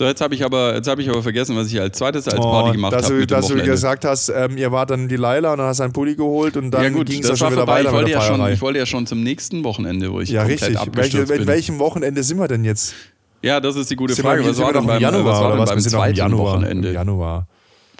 So, 0.00 0.06
jetzt 0.06 0.22
habe 0.22 0.34
ich, 0.34 0.42
aber, 0.42 0.80
hab 0.82 0.98
ich 0.98 1.10
aber 1.10 1.22
vergessen, 1.22 1.54
was 1.56 1.70
ich 1.70 1.78
als 1.78 1.98
zweites 1.98 2.26
als 2.26 2.36
Party 2.40 2.70
oh, 2.70 2.72
gemacht 2.72 2.94
habe. 2.94 3.26
Dass, 3.26 3.26
dass 3.26 3.48
du 3.48 3.62
gesagt 3.62 4.06
hast, 4.06 4.30
ähm, 4.30 4.56
ihr 4.56 4.72
wart 4.72 4.88
dann 4.88 5.08
die 5.08 5.16
Leila 5.16 5.52
und 5.52 5.58
dann 5.58 5.66
hast 5.66 5.80
du 5.80 5.82
einen 5.82 5.92
Pulli 5.92 6.16
geholt 6.16 6.56
und 6.56 6.70
dann 6.70 6.96
ja, 6.96 7.02
ging 7.02 7.22
es 7.22 7.38
schon 7.38 7.52
wieder 7.52 7.66
weiter 7.66 7.90
ich 7.90 7.94
wollte, 7.94 8.10
ja 8.10 8.22
schon, 8.22 8.50
ich 8.50 8.62
wollte 8.62 8.78
ja 8.78 8.86
schon 8.86 9.06
zum 9.06 9.22
nächsten 9.22 9.62
Wochenende, 9.62 10.10
wo 10.10 10.22
ich 10.22 10.30
ja, 10.30 10.40
komplett 10.40 10.62
richtig. 10.62 10.78
abgestürzt 10.78 11.28
Welche, 11.28 11.40
bin. 11.40 11.46
welchem 11.46 11.78
Wochenende 11.80 12.22
sind 12.22 12.38
wir 12.38 12.48
denn 12.48 12.64
jetzt? 12.64 12.94
Ja, 13.42 13.60
das 13.60 13.76
ist 13.76 13.90
die 13.90 13.96
gute 13.96 14.14
sind 14.14 14.24
Frage. 14.24 14.42
Was 14.42 14.58
war 14.58 14.72
denn 14.72 14.86
beim, 14.86 15.02
Januar, 15.02 15.24
was 15.26 15.38
war 15.38 15.54
denn 15.54 15.66
beim 15.66 15.80
zweiten 15.80 16.16
Januar, 16.16 16.54
Wochenende? 16.54 16.94
Januar. 16.94 17.46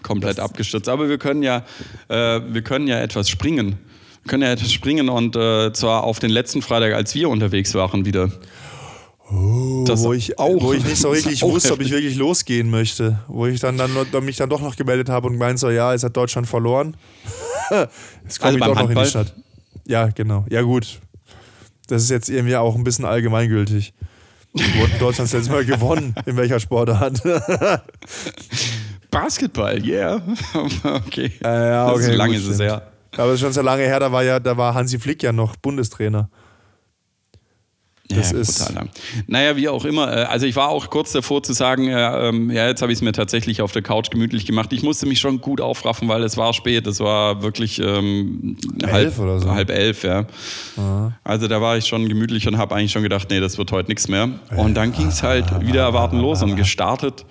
Komplett 0.01 0.39
das 0.39 0.45
abgestürzt. 0.45 0.89
Aber 0.89 1.07
wir 1.07 1.19
können 1.19 1.43
ja, 1.43 1.63
äh, 2.07 2.41
wir 2.49 2.63
können 2.63 2.87
ja 2.87 2.99
etwas 2.99 3.29
springen. 3.29 3.77
Wir 4.23 4.29
können 4.29 4.41
ja 4.41 4.51
etwas 4.51 4.73
springen 4.73 5.07
und 5.07 5.35
äh, 5.35 5.71
zwar 5.71 6.03
auf 6.05 6.17
den 6.17 6.31
letzten 6.31 6.63
Freitag, 6.63 6.95
als 6.95 7.13
wir 7.13 7.29
unterwegs 7.29 7.75
waren 7.75 8.05
wieder. 8.05 8.31
Oh, 9.33 9.85
wo, 9.87 10.13
ich, 10.13 10.37
auch, 10.37 10.61
wo 10.61 10.73
ich 10.73 10.83
nicht 10.83 10.97
so 10.97 11.09
richtig 11.09 11.41
wusste, 11.41 11.73
ob 11.73 11.79
ich 11.79 11.91
wirklich 11.91 12.15
losgehen 12.15 12.69
möchte. 12.69 13.19
Wo 13.27 13.45
ich 13.45 13.61
dann, 13.61 13.77
dann 13.77 13.91
mich 14.25 14.35
dann 14.35 14.49
doch 14.49 14.61
noch 14.61 14.75
gemeldet 14.75 15.07
habe 15.07 15.27
und 15.27 15.37
meinte 15.37 15.59
so, 15.59 15.69
ja, 15.69 15.93
jetzt 15.93 16.03
hat 16.03 16.17
Deutschland 16.17 16.47
verloren. 16.47 16.97
Jetzt 18.23 18.39
komme 18.39 18.53
also 18.53 18.57
ich 18.57 18.63
doch 18.65 18.75
noch 18.75 18.89
in 18.89 18.97
die 18.97 19.05
Stadt. 19.05 19.33
Ja, 19.87 20.07
genau. 20.07 20.45
Ja, 20.49 20.61
gut. 20.61 20.99
Das 21.87 22.03
ist 22.03 22.09
jetzt 22.09 22.29
irgendwie 22.29 22.55
auch 22.57 22.75
ein 22.75 22.83
bisschen 22.83 23.05
allgemeingültig. 23.05 23.93
Wurde 24.53 24.91
Deutschland 24.99 25.31
letztes 25.31 25.49
Mal 25.49 25.63
gewonnen? 25.63 26.13
In 26.25 26.35
welcher 26.35 26.59
Sportart? 26.59 27.21
Basketball, 29.11 29.81
yeah. 29.85 30.21
okay. 30.83 31.31
Ja, 31.41 31.65
ja, 31.65 31.91
okay. 31.91 32.03
so 32.03 32.11
lange 32.11 32.35
ist 32.35 32.47
es 32.47 32.59
her. 32.59 32.91
Aber 33.15 33.27
es 33.27 33.35
ist 33.35 33.39
schon 33.41 33.53
so 33.53 33.61
lange 33.61 33.83
her, 33.83 33.99
da 33.99 34.11
war 34.11 34.23
ja, 34.23 34.39
da 34.39 34.55
war 34.55 34.73
Hansi 34.73 34.99
Flick 34.99 35.23
ja 35.23 35.31
noch 35.31 35.55
Bundestrainer. 35.55 36.29
Das 38.15 38.31
ja, 38.31 38.39
ist 38.39 38.67
brutal. 38.67 38.89
Naja, 39.27 39.55
wie 39.55 39.69
auch 39.69 39.85
immer. 39.85 40.11
Äh, 40.11 40.23
also 40.23 40.45
ich 40.45 40.55
war 40.55 40.69
auch 40.69 40.89
kurz 40.89 41.11
davor 41.11 41.43
zu 41.43 41.53
sagen, 41.53 41.85
ja, 41.85 42.27
ähm, 42.27 42.51
ja 42.51 42.67
jetzt 42.67 42.81
habe 42.81 42.91
ich 42.91 42.99
es 42.99 43.01
mir 43.01 43.11
tatsächlich 43.11 43.61
auf 43.61 43.71
der 43.71 43.81
Couch 43.81 44.09
gemütlich 44.09 44.45
gemacht. 44.45 44.71
Ich 44.73 44.83
musste 44.83 45.05
mich 45.05 45.19
schon 45.19 45.41
gut 45.41 45.61
aufraffen, 45.61 46.07
weil 46.07 46.23
es 46.23 46.37
war 46.37 46.53
spät. 46.53 46.87
Es 46.87 46.99
war 46.99 47.41
wirklich 47.41 47.79
ähm, 47.79 48.57
halb, 48.83 49.17
oder 49.19 49.39
so. 49.39 49.51
halb 49.51 49.69
elf, 49.69 50.03
ja. 50.03 50.25
Aha. 50.77 51.13
Also 51.23 51.47
da 51.47 51.61
war 51.61 51.77
ich 51.77 51.85
schon 51.87 52.07
gemütlich 52.09 52.47
und 52.47 52.57
habe 52.57 52.75
eigentlich 52.75 52.91
schon 52.91 53.03
gedacht, 53.03 53.29
nee, 53.29 53.39
das 53.39 53.57
wird 53.57 53.71
heute 53.71 53.89
nichts 53.89 54.07
mehr. 54.07 54.29
Und 54.55 54.75
dann 54.75 54.91
ging 54.91 55.07
es 55.07 55.23
halt 55.23 55.65
wieder 55.65 55.81
erwarten 55.81 56.19
los 56.19 56.41
und 56.41 56.55
gestartet 56.55 57.25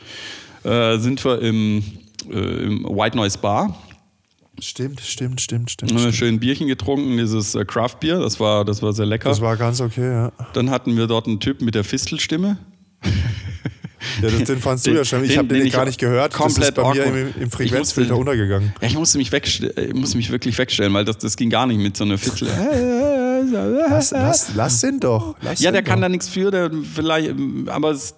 äh, 0.65 0.99
sind 0.99 1.25
wir 1.25 1.41
im, 1.41 1.83
äh, 2.31 2.39
im 2.39 2.85
White 2.85 3.17
Noise 3.17 3.39
Bar 3.39 3.77
Stimmt, 4.61 5.01
stimmt, 5.01 5.41
stimmt, 5.41 5.71
stimmt. 5.71 5.93
Haben 5.93 6.05
wir 6.05 6.13
schön 6.13 6.35
ein 6.35 6.41
Bierchen 6.41 6.67
getrunken, 6.69 7.17
dieses 7.17 7.55
äh, 7.55 7.65
Craft 7.65 7.97
Bier, 8.01 8.19
das 8.19 8.39
war, 8.41 8.65
das 8.65 8.83
war 8.83 8.93
sehr 8.93 9.07
lecker. 9.07 9.29
Das 9.29 9.41
war 9.41 9.57
ganz 9.57 9.81
okay, 9.81 10.11
ja. 10.11 10.33
Dann 10.53 10.71
hatten 10.71 10.97
wir 10.97 11.07
dort 11.07 11.27
einen 11.27 11.41
Typ 11.41 11.63
mit 11.63 11.75
der 11.75 11.85
Fistelstimme. 11.85 12.59
Ja, 14.23 14.31
das, 14.31 14.45
den 14.45 14.59
fandst 14.59 14.87
du 14.87 14.93
ja 14.93 15.05
schon. 15.05 15.25
Ich 15.25 15.37
habe 15.37 15.49
den, 15.49 15.63
den 15.63 15.71
gar 15.71 15.85
nicht 15.85 15.99
gehört. 15.99 16.33
Komplett 16.33 16.77
das 16.77 16.89
ist 16.89 16.99
bei 16.99 17.11
mir 17.11 17.23
im, 17.37 17.43
im 17.43 17.51
Frequenzfilter 17.51 18.17
untergegangen. 18.17 18.73
Ja, 18.81 18.89
ich 18.89 18.95
musste 18.95 19.19
mich, 19.19 19.33
ich 19.33 19.95
musste 19.95 20.17
mich 20.17 20.31
wirklich 20.31 20.57
wegstellen, 20.59 20.93
weil 20.95 21.05
das, 21.05 21.19
das 21.19 21.37
ging 21.37 21.51
gar 21.51 21.67
nicht 21.67 21.79
mit 21.79 21.97
so 21.97 22.05
einer 22.05 22.19
Fistel. 22.19 22.49
Lass, 23.51 24.11
lass, 24.13 24.55
lass 24.55 24.81
den 24.81 25.01
doch. 25.01 25.35
Lass 25.43 25.61
Ja, 25.61 25.71
der 25.73 25.83
kann 25.83 25.97
doch. 26.01 26.07
da 26.07 26.09
nichts 26.09 26.29
für, 26.29 26.51
der 26.51 26.71
vielleicht, 26.95 27.35
aber 27.67 27.91
es, 27.91 28.15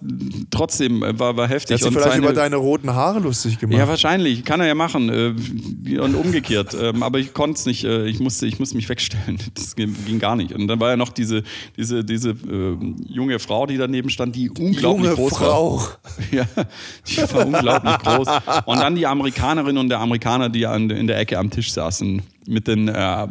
trotzdem 0.51 1.01
war, 1.01 1.17
war 1.19 1.47
Der 1.47 1.47
heftig. 1.47 1.75
hat 1.75 1.81
sich 1.83 1.91
vielleicht 1.91 2.11
seine- 2.11 2.23
über 2.25 2.33
deine 2.33 2.55
roten 2.57 2.93
Haare 2.93 3.19
lustig 3.19 3.59
gemacht. 3.59 3.77
ja, 3.77 3.87
wahrscheinlich. 3.87 4.43
Kann 4.45 4.59
er 4.61 4.67
ja 4.67 4.75
machen. 4.75 5.09
Äh, 5.09 5.97
und 5.99 6.15
umgekehrt. 6.15 6.73
Ähm, 6.83 7.03
aber 7.03 7.19
ich 7.19 7.33
konnte 7.33 7.57
es 7.57 7.65
nicht. 7.65 7.83
Äh, 7.85 8.05
ich, 8.07 8.19
musste, 8.19 8.45
ich 8.45 8.59
musste 8.59 8.75
mich 8.75 8.89
wegstellen. 8.89 9.37
Das 9.53 9.75
ging 9.75 10.19
gar 10.19 10.35
nicht. 10.35 10.53
Und 10.53 10.67
dann 10.67 10.79
war 10.79 10.89
ja 10.89 10.97
noch 10.97 11.09
diese, 11.09 11.43
diese, 11.77 12.03
diese 12.03 12.31
äh, 12.31 12.77
junge 13.07 13.39
Frau, 13.39 13.65
die 13.65 13.77
daneben 13.77 14.09
stand, 14.09 14.35
die 14.35 14.49
unglaublich 14.49 14.81
Junge 14.81 15.15
groß 15.15 15.37
Frau. 15.37 15.77
war. 15.77 15.97
Ja, 16.31 16.45
die 17.07 17.33
war 17.33 17.45
unglaublich 17.45 17.97
groß. 17.99 18.27
Und 18.65 18.79
dann 18.79 18.95
die 18.95 19.05
Amerikanerin 19.07 19.77
und 19.77 19.89
der 19.89 19.99
Amerikaner, 19.99 20.49
die 20.49 20.65
an, 20.65 20.89
in 20.89 21.07
der 21.07 21.19
Ecke 21.19 21.37
am 21.37 21.49
Tisch 21.49 21.71
saßen. 21.71 22.21
Mit 22.45 22.67
den 22.67 22.89
äh, 22.89 23.27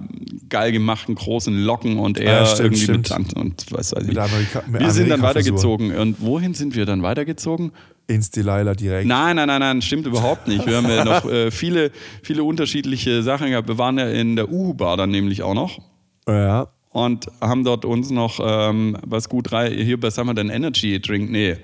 geil 0.49 0.73
gemachten 0.73 1.15
großen 1.15 1.65
Locken 1.65 1.99
und 1.99 2.19
er 2.19 2.41
Ja, 2.41 2.47
stimmt, 2.47 2.61
irgendwie 2.67 2.83
stimmt. 2.85 2.99
mit 2.99 3.07
Sand 3.09 3.35
und 3.35 3.67
was 3.71 3.93
weiß 3.95 4.03
ich. 4.05 4.09
Mit 4.09 4.19
Amerika- 4.19 4.63
mit 4.67 4.81
wir 4.81 4.91
sind 4.91 5.11
dann 5.11 5.21
weitergezogen. 5.23 5.95
Und 5.95 6.21
wohin 6.23 6.55
sind 6.55 6.75
wir 6.75 6.87
dann 6.87 7.03
weitergezogen? 7.03 7.73
Ins 8.07 8.31
Delilah 8.31 8.75
direkt. 8.75 9.07
Nein, 9.07 9.37
nein, 9.37 9.47
nein, 9.49 9.61
nein, 9.61 9.83
stimmt 9.83 10.07
überhaupt 10.07 10.49
nicht. 10.49 10.67
Wir 10.67 10.77
haben 10.79 10.89
ja 10.89 11.05
noch 11.05 11.25
äh, 11.31 11.51
viele, 11.51 11.91
viele 12.23 12.43
unterschiedliche 12.45 13.23
Sachen 13.23 13.51
gehabt. 13.51 13.69
Wir 13.69 13.79
waren 13.79 13.99
ja 13.99 14.09
in 14.09 14.35
der 14.35 14.51
Uhu-Bar 14.51 14.97
dann 14.97 15.11
nämlich 15.11 15.43
auch 15.43 15.55
noch 15.55 15.79
Ja. 16.27 16.69
und 16.91 17.27
haben 17.41 17.65
dort 17.65 17.85
uns 17.85 18.11
noch 18.11 18.41
ähm, 18.43 18.97
was 19.07 19.29
gut 19.29 19.53
rein. 19.53 19.73
Hier, 19.73 20.03
was 20.03 20.17
haben 20.19 20.27
wir 20.29 20.35
denn? 20.35 20.49
Energy 20.49 21.01
Drink? 21.01 21.31
Nee. 21.31 21.57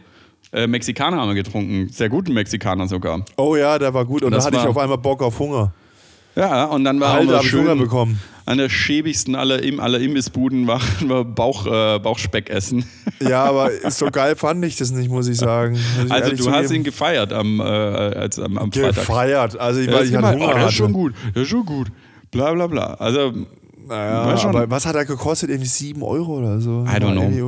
Äh, 0.52 0.66
Mexikaner 0.66 1.16
haben 1.18 1.28
wir 1.28 1.34
getrunken. 1.42 1.88
Sehr 1.88 2.08
guten 2.08 2.32
Mexikaner 2.34 2.86
sogar. 2.88 3.24
Oh 3.36 3.56
ja, 3.56 3.78
der 3.78 3.92
war 3.92 4.04
gut. 4.04 4.22
Und 4.22 4.30
Das 4.32 4.44
dann 4.44 4.54
hatte 4.54 4.64
ich 4.64 4.68
auf 4.70 4.78
einmal 4.78 4.98
Bock 4.98 5.22
auf 5.22 5.38
Hunger. 5.38 5.72
Ja, 6.36 6.64
und 6.66 6.84
dann 6.84 7.00
war 7.00 7.14
Alter, 7.14 7.40
auch 7.40 7.42
schön 7.42 7.62
Hunger 7.68 7.76
bekommen. 7.76 8.20
an 8.46 8.58
der 8.58 8.68
schäbigsten 8.68 9.34
aller, 9.34 9.62
Im 9.62 9.80
aller 9.80 9.98
Imbissbuden 9.98 10.66
waren 10.66 10.82
wir 11.08 11.24
Bauch, 11.24 11.66
äh, 11.66 11.98
Bauchspeck 11.98 12.48
essen. 12.50 12.84
Ja, 13.20 13.44
aber 13.48 13.70
so 13.90 14.10
geil 14.10 14.36
fand 14.36 14.64
ich 14.64 14.76
das 14.76 14.90
nicht, 14.92 15.10
muss 15.10 15.26
ich 15.28 15.36
sagen. 15.36 15.78
Muss 16.00 16.10
Also 16.10 16.36
du 16.36 16.50
hast 16.50 16.70
ihn 16.70 16.84
gefeiert 16.84 17.32
am, 17.32 17.60
äh, 17.60 17.64
als, 17.64 18.38
am, 18.38 18.56
am 18.58 18.72
Freitag. 18.72 18.94
gefeiert. 18.94 19.58
Also, 19.58 19.80
ich, 19.80 19.88
Ja, 19.88 19.94
weil 19.94 20.04
ich 20.04 20.12
gemein. 20.12 20.34
Hunger 20.34 20.46
oh, 20.46 20.54
hatte. 20.56 20.68
ist 20.68 20.74
schon 20.74 20.92
gut, 20.92 21.14
der 21.34 21.42
ist 21.42 21.48
schon 21.48 21.66
gut. 21.66 21.88
Bla 22.30 22.52
bla 22.52 22.66
bla. 22.66 22.94
Also 22.94 23.32
Naja, 23.88 24.36
schon- 24.38 24.50
aber 24.50 24.70
was 24.70 24.86
hat 24.86 24.96
er 24.96 25.04
gekostet? 25.04 25.50
Irgendwie 25.50 25.68
7 25.68 26.02
Euro 26.02 26.38
oder 26.38 26.60
so? 26.60 26.84
I 26.84 26.96
don't 27.00 27.12
know. 27.12 27.46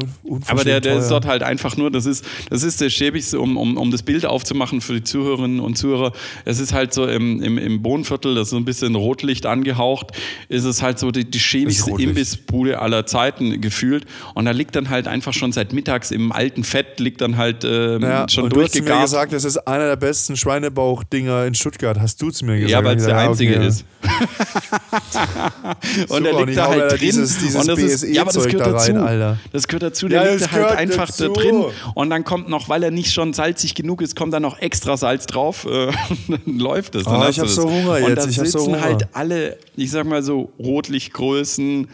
Aber 0.48 0.64
der, 0.64 0.80
der 0.80 0.96
ist 0.96 1.10
dort 1.10 1.26
halt 1.26 1.42
einfach 1.42 1.76
nur, 1.76 1.90
das 1.90 2.06
ist, 2.06 2.24
das 2.48 2.62
ist 2.62 2.80
der 2.80 2.90
schäbigste, 2.90 3.40
um, 3.40 3.56
um, 3.56 3.76
um 3.76 3.90
das 3.90 4.02
Bild 4.02 4.26
aufzumachen 4.26 4.80
für 4.80 4.94
die 4.94 5.04
Zuhörerinnen 5.04 5.60
und 5.60 5.76
Zuhörer. 5.76 6.12
Es 6.44 6.58
ist 6.58 6.72
halt 6.72 6.94
so 6.94 7.06
im, 7.06 7.42
im, 7.42 7.58
im 7.58 7.82
Bohnenviertel, 7.82 8.34
das 8.34 8.48
ist 8.48 8.50
so 8.50 8.56
ein 8.56 8.64
bisschen 8.64 8.94
Rotlicht 8.94 9.46
angehaucht, 9.46 10.12
ist 10.48 10.64
es 10.64 10.82
halt 10.82 10.98
so 10.98 11.10
die, 11.10 11.28
die 11.30 11.40
schäbigste. 11.40 11.90
Imbissbude 11.90 12.80
aller 12.80 13.06
Zeiten 13.06 13.60
gefühlt. 13.60 14.06
Und 14.34 14.44
da 14.46 14.52
liegt 14.52 14.76
dann 14.76 14.88
halt 14.88 15.08
einfach 15.08 15.32
schon 15.32 15.52
seit 15.52 15.72
mittags 15.72 16.10
im 16.10 16.32
alten 16.32 16.64
Fett, 16.64 17.00
liegt 17.00 17.20
dann 17.20 17.36
halt 17.36 17.64
ähm, 17.64 18.02
Ja, 18.02 18.28
schon 18.28 18.44
und 18.44 18.52
du 18.54 18.62
hast 18.62 18.74
mir 18.74 18.80
durchgegart. 18.80 19.02
gesagt, 19.02 19.32
das 19.32 19.44
ist 19.44 19.58
einer 19.66 19.86
der 19.86 19.96
besten 19.96 20.36
Schweinebauch-Dinger 20.36 21.46
in 21.46 21.54
Stuttgart. 21.54 21.98
Hast 22.00 22.20
du 22.22 22.30
zu 22.30 22.44
mir 22.44 22.56
gesagt? 22.56 22.70
Ja, 22.70 22.84
weil 22.84 22.96
es 22.96 23.04
der 23.04 23.18
einzige 23.18 23.56
okay. 23.56 23.66
ist. 23.66 23.84
und 26.08 26.24
der 26.32 26.40
und 26.40 26.46
liegt 26.48 26.58
da 26.58 26.66
halt 26.68 26.80
da 26.82 26.88
drin. 26.88 26.98
dieses- 27.00 27.38
dieses 27.38 27.56
und 27.60 27.68
das 27.68 27.78
ist, 27.78 28.02
ja, 28.04 28.22
aber 28.22 28.32
das 28.32 28.44
gehört 28.46 28.66
da 28.66 28.72
dazu. 28.72 28.92
rein, 28.92 28.96
Alter. 29.02 29.38
Das 29.52 29.68
gehört 29.68 29.82
dazu. 29.82 30.06
Ja, 30.08 30.22
Der 30.22 30.30
liegt 30.32 30.42
das 30.42 30.50
da 30.50 30.56
halt 30.56 30.78
einfach 30.78 31.06
dazu. 31.06 31.28
da 31.28 31.40
drin. 31.40 31.64
Und 31.94 32.10
dann 32.10 32.24
kommt 32.24 32.48
noch, 32.48 32.68
weil 32.68 32.82
er 32.82 32.90
nicht 32.90 33.12
schon 33.12 33.32
salzig 33.32 33.74
genug 33.74 34.02
ist, 34.02 34.16
kommt 34.16 34.32
da 34.34 34.40
noch 34.40 34.58
extra 34.60 34.96
Salz 34.96 35.26
drauf. 35.26 35.66
äh, 35.66 35.86
und 35.88 35.94
dann 36.46 36.58
läuft 36.58 36.94
es. 36.94 37.04
Dann 37.04 37.18
hast 37.18 37.30
ich 37.30 37.36
du 37.36 37.40
hab 37.42 37.46
das. 37.48 37.54
so 37.56 37.70
Hunger 37.70 37.92
Und 37.96 38.08
jetzt, 38.08 38.24
da 38.24 38.28
ich 38.30 38.38
hab 38.38 38.46
so 38.46 38.58
sitzen 38.58 38.66
Hunger. 38.74 38.80
halt 38.82 39.08
alle, 39.12 39.56
ich 39.76 39.90
sag 39.90 40.06
mal 40.06 40.22
so, 40.22 40.52
Rotlichtgrößen. 40.58 41.88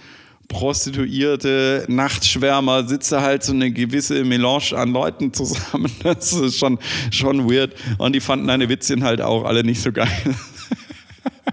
Prostituierte, 0.49 1.84
Nachtschwärmer, 1.89 2.87
sitzt 2.87 3.11
da 3.11 3.20
halt 3.20 3.43
so 3.43 3.53
eine 3.53 3.72
gewisse 3.72 4.22
Melange 4.24 4.72
an 4.76 4.93
Leuten 4.93 5.32
zusammen. 5.32 5.91
Das 6.05 6.32
ist 6.32 6.59
schon, 6.59 6.78
schon 7.11 7.51
weird. 7.51 7.74
Und 7.99 8.14
die 8.14 8.20
fanden 8.20 8.47
deine 8.47 8.68
Witzchen 8.68 9.03
halt 9.03 9.20
auch 9.20 9.45
alle 9.45 9.64
nicht 9.64 9.82
so 9.82 9.91
geil. 9.91 10.09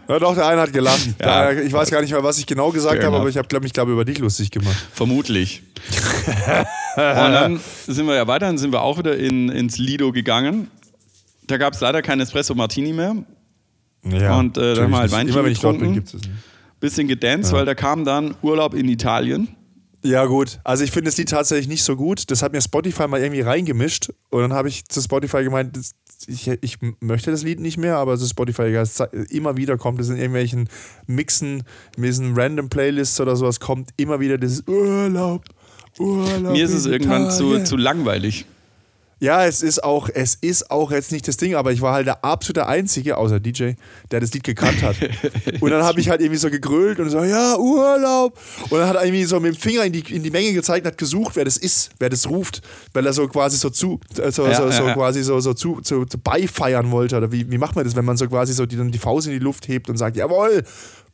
Ja, 0.08 0.20
doch, 0.20 0.36
der 0.36 0.48
eine 0.48 0.62
hat 0.62 0.74
gelacht. 0.74 1.08
Ja. 1.20 1.52
Der, 1.52 1.64
ich 1.64 1.72
weiß 1.72 1.90
gar 1.92 2.02
nicht 2.02 2.12
mehr, 2.12 2.24
was 2.24 2.38
ich 2.38 2.46
genau 2.46 2.72
gesagt 2.72 2.98
Fair 2.98 3.06
habe, 3.06 3.18
aber 3.18 3.30
ich 3.30 3.38
habe 3.38 3.48
glaub, 3.48 3.64
mich, 3.64 3.74
glaube 3.74 3.92
über 3.92 4.06
dich 4.06 4.20
lustig 4.20 4.52
gemacht. 4.52 4.76
Vermutlich. 4.94 5.64
und 6.96 6.98
dann 6.98 7.60
sind 7.88 8.06
wir 8.08 8.16
ja 8.16 8.28
weiter, 8.28 8.48
dann 8.48 8.58
sind 8.58 8.72
wir 8.72 8.82
auch 8.82 8.98
wieder 8.98 9.18
in, 9.18 9.50
ins 9.50 9.78
Lido 9.78 10.12
gegangen. 10.12 10.70
Da 11.48 11.58
gab 11.58 11.74
es 11.74 11.82
leider 11.82 12.02
kein 12.02 12.20
Espresso 12.20 12.56
Martini 12.56 12.94
mehr. 12.94 13.16
Ja, 14.06 14.38
Und, 14.38 14.58
äh, 14.58 14.74
dann 14.74 14.86
haben 14.86 14.92
wir 14.92 14.98
halt 15.00 15.12
Weinchen. 15.12 15.34
Immer 15.34 15.46
wenn 15.46 15.52
ich 15.52 15.60
dort 15.60 15.80
bin, 15.80 15.94
getrunken. 15.94 16.12
gibt 16.12 16.24
es 16.24 16.30
nicht. 16.30 16.80
Bisschen 16.80 17.08
gedanced, 17.08 17.54
weil 17.54 17.66
da 17.66 17.76
kam 17.76 18.04
dann 18.04 18.36
Urlaub 18.42 18.74
in 18.74 18.90
Italien. 18.90 19.56
Ja, 20.04 20.26
gut. 20.26 20.60
Also 20.66 20.84
ich 20.84 20.92
finde 20.92 21.10
das 21.10 21.18
Lied 21.18 21.30
tatsächlich 21.30 21.70
nicht 21.70 21.84
so 21.84 21.96
gut. 21.96 22.30
Das 22.30 22.44
hat 22.44 22.52
mir 22.52 22.62
Spotify 22.62 23.08
mal 23.08 23.22
irgendwie 23.22 23.42
reingemischt. 23.42 24.10
Und 24.30 24.42
dann 24.42 24.54
habe 24.54 24.68
ich 24.68 24.86
zu 24.90 25.02
Spotify 25.02 25.44
gemeint, 25.46 25.78
das, 25.78 25.94
ich, 26.28 26.47
ich 26.47 26.78
möchte 26.99 27.32
das 27.32 27.43
Lied 27.43 27.59
nicht 27.59 27.78
mehr, 27.78 27.97
aber 27.97 28.18
zu 28.18 28.28
Spotify 28.28 28.64
egal, 28.64 28.84
es 28.84 28.99
immer 29.30 29.57
wieder 29.57 29.78
kommt 29.78 29.99
es 29.99 30.09
in 30.09 30.18
irgendwelchen 30.18 30.70
Mixen, 31.07 31.64
in 31.97 32.03
diesen 32.03 32.36
random 32.36 32.70
Playlists 32.70 33.20
oder 33.20 33.36
sowas, 33.36 33.59
kommt 33.59 33.89
immer 33.97 34.20
wieder 34.20 34.38
dieses 34.38 34.64
Urlaub. 34.68 35.43
Urlaub 35.99 36.53
Mir 36.53 36.66
ist 36.66 36.74
es 36.74 36.86
irgendwann 36.86 37.32
zu, 37.32 37.64
zu 37.64 37.78
langweilig. 37.78 38.45
Ja, 39.24 39.46
es 39.46 39.64
ist 39.64 39.82
auch, 39.82 40.10
es 40.14 40.36
ist 40.36 40.70
auch 40.70 40.92
jetzt 40.92 41.14
nicht 41.14 41.26
das 41.30 41.38
Ding, 41.38 41.56
aber 41.56 41.72
ich 41.72 41.80
war 41.80 41.94
halt 41.94 42.08
der 42.08 42.26
absolute 42.26 42.68
Einzige, 42.68 43.16
außer 43.16 43.40
DJ, 43.40 43.76
der 44.12 44.20
das 44.20 44.34
Lied 44.34 44.44
gekannt 44.44 44.84
hat. 44.84 44.98
und 45.62 45.72
dann 45.72 45.82
habe 45.82 46.02
ich 46.02 46.10
halt 46.10 46.20
irgendwie 46.20 46.40
so 46.40 46.50
gegrölt 46.50 47.00
und 47.00 47.10
so, 47.10 47.24
ja, 47.24 47.58
Urlaub. 47.58 48.38
Und 48.70 48.80
dann 48.80 48.90
hat 48.90 48.98
er 48.98 49.06
irgendwie 49.06 49.24
so 49.24 49.40
mit 49.40 49.56
dem 49.56 49.58
Finger 49.58 49.86
in 49.86 49.94
die, 49.94 50.14
in 50.14 50.24
die 50.24 50.30
Menge 50.30 50.52
gezeigt 50.52 50.86
und 50.86 50.92
hat 50.92 50.98
gesucht, 50.98 51.38
wer 51.38 51.46
das 51.46 51.56
ist, 51.56 51.92
wer 52.00 52.10
das 52.10 52.30
ruft, 52.30 52.64
weil 52.92 53.06
er 53.06 53.14
so 53.14 53.26
quasi 53.30 53.56
so 53.56 53.70
zu, 53.70 54.02
äh, 54.22 54.30
so, 54.30 54.46
Ja, 54.46 54.56
so, 54.56 54.70
so 54.70 54.82
ja, 54.82 54.88
ja. 54.90 54.94
quasi 54.94 55.24
so, 55.24 55.40
so 55.40 55.54
zu, 55.54 55.80
zu, 55.80 56.04
zu 56.04 56.18
beifeiern 56.18 56.92
wollte. 56.92 57.16
Oder 57.16 57.32
wie, 57.32 57.50
wie 57.50 57.58
macht 57.58 57.78
man 57.78 57.86
das, 57.86 57.96
wenn 57.96 58.04
man 58.04 58.18
so 58.18 58.28
quasi 58.28 58.52
so 58.52 58.66
die, 58.66 58.76
dann 58.76 58.92
die 58.92 59.00
Faust 59.00 59.28
in 59.28 59.32
die 59.32 59.40
Luft 59.40 59.70
hebt 59.70 59.90
und 59.90 59.96
sagt, 59.96 60.18
jawohl, 60.18 60.66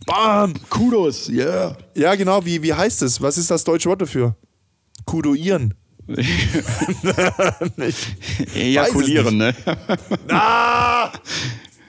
bam. 0.08 0.56
Kudos, 0.72 1.30
yeah. 1.30 1.78
Ja, 1.94 2.16
genau, 2.16 2.44
wie, 2.44 2.64
wie 2.64 2.74
heißt 2.74 3.04
es? 3.04 3.22
Was 3.22 3.38
ist 3.38 3.52
das 3.52 3.64
deutsche 3.64 3.88
Wort 3.88 4.02
dafür? 4.02 4.36
Kudoieren. 5.06 5.76
Ejakulieren, 8.56 9.38
ne? 9.38 9.54
Ah! 10.30 11.12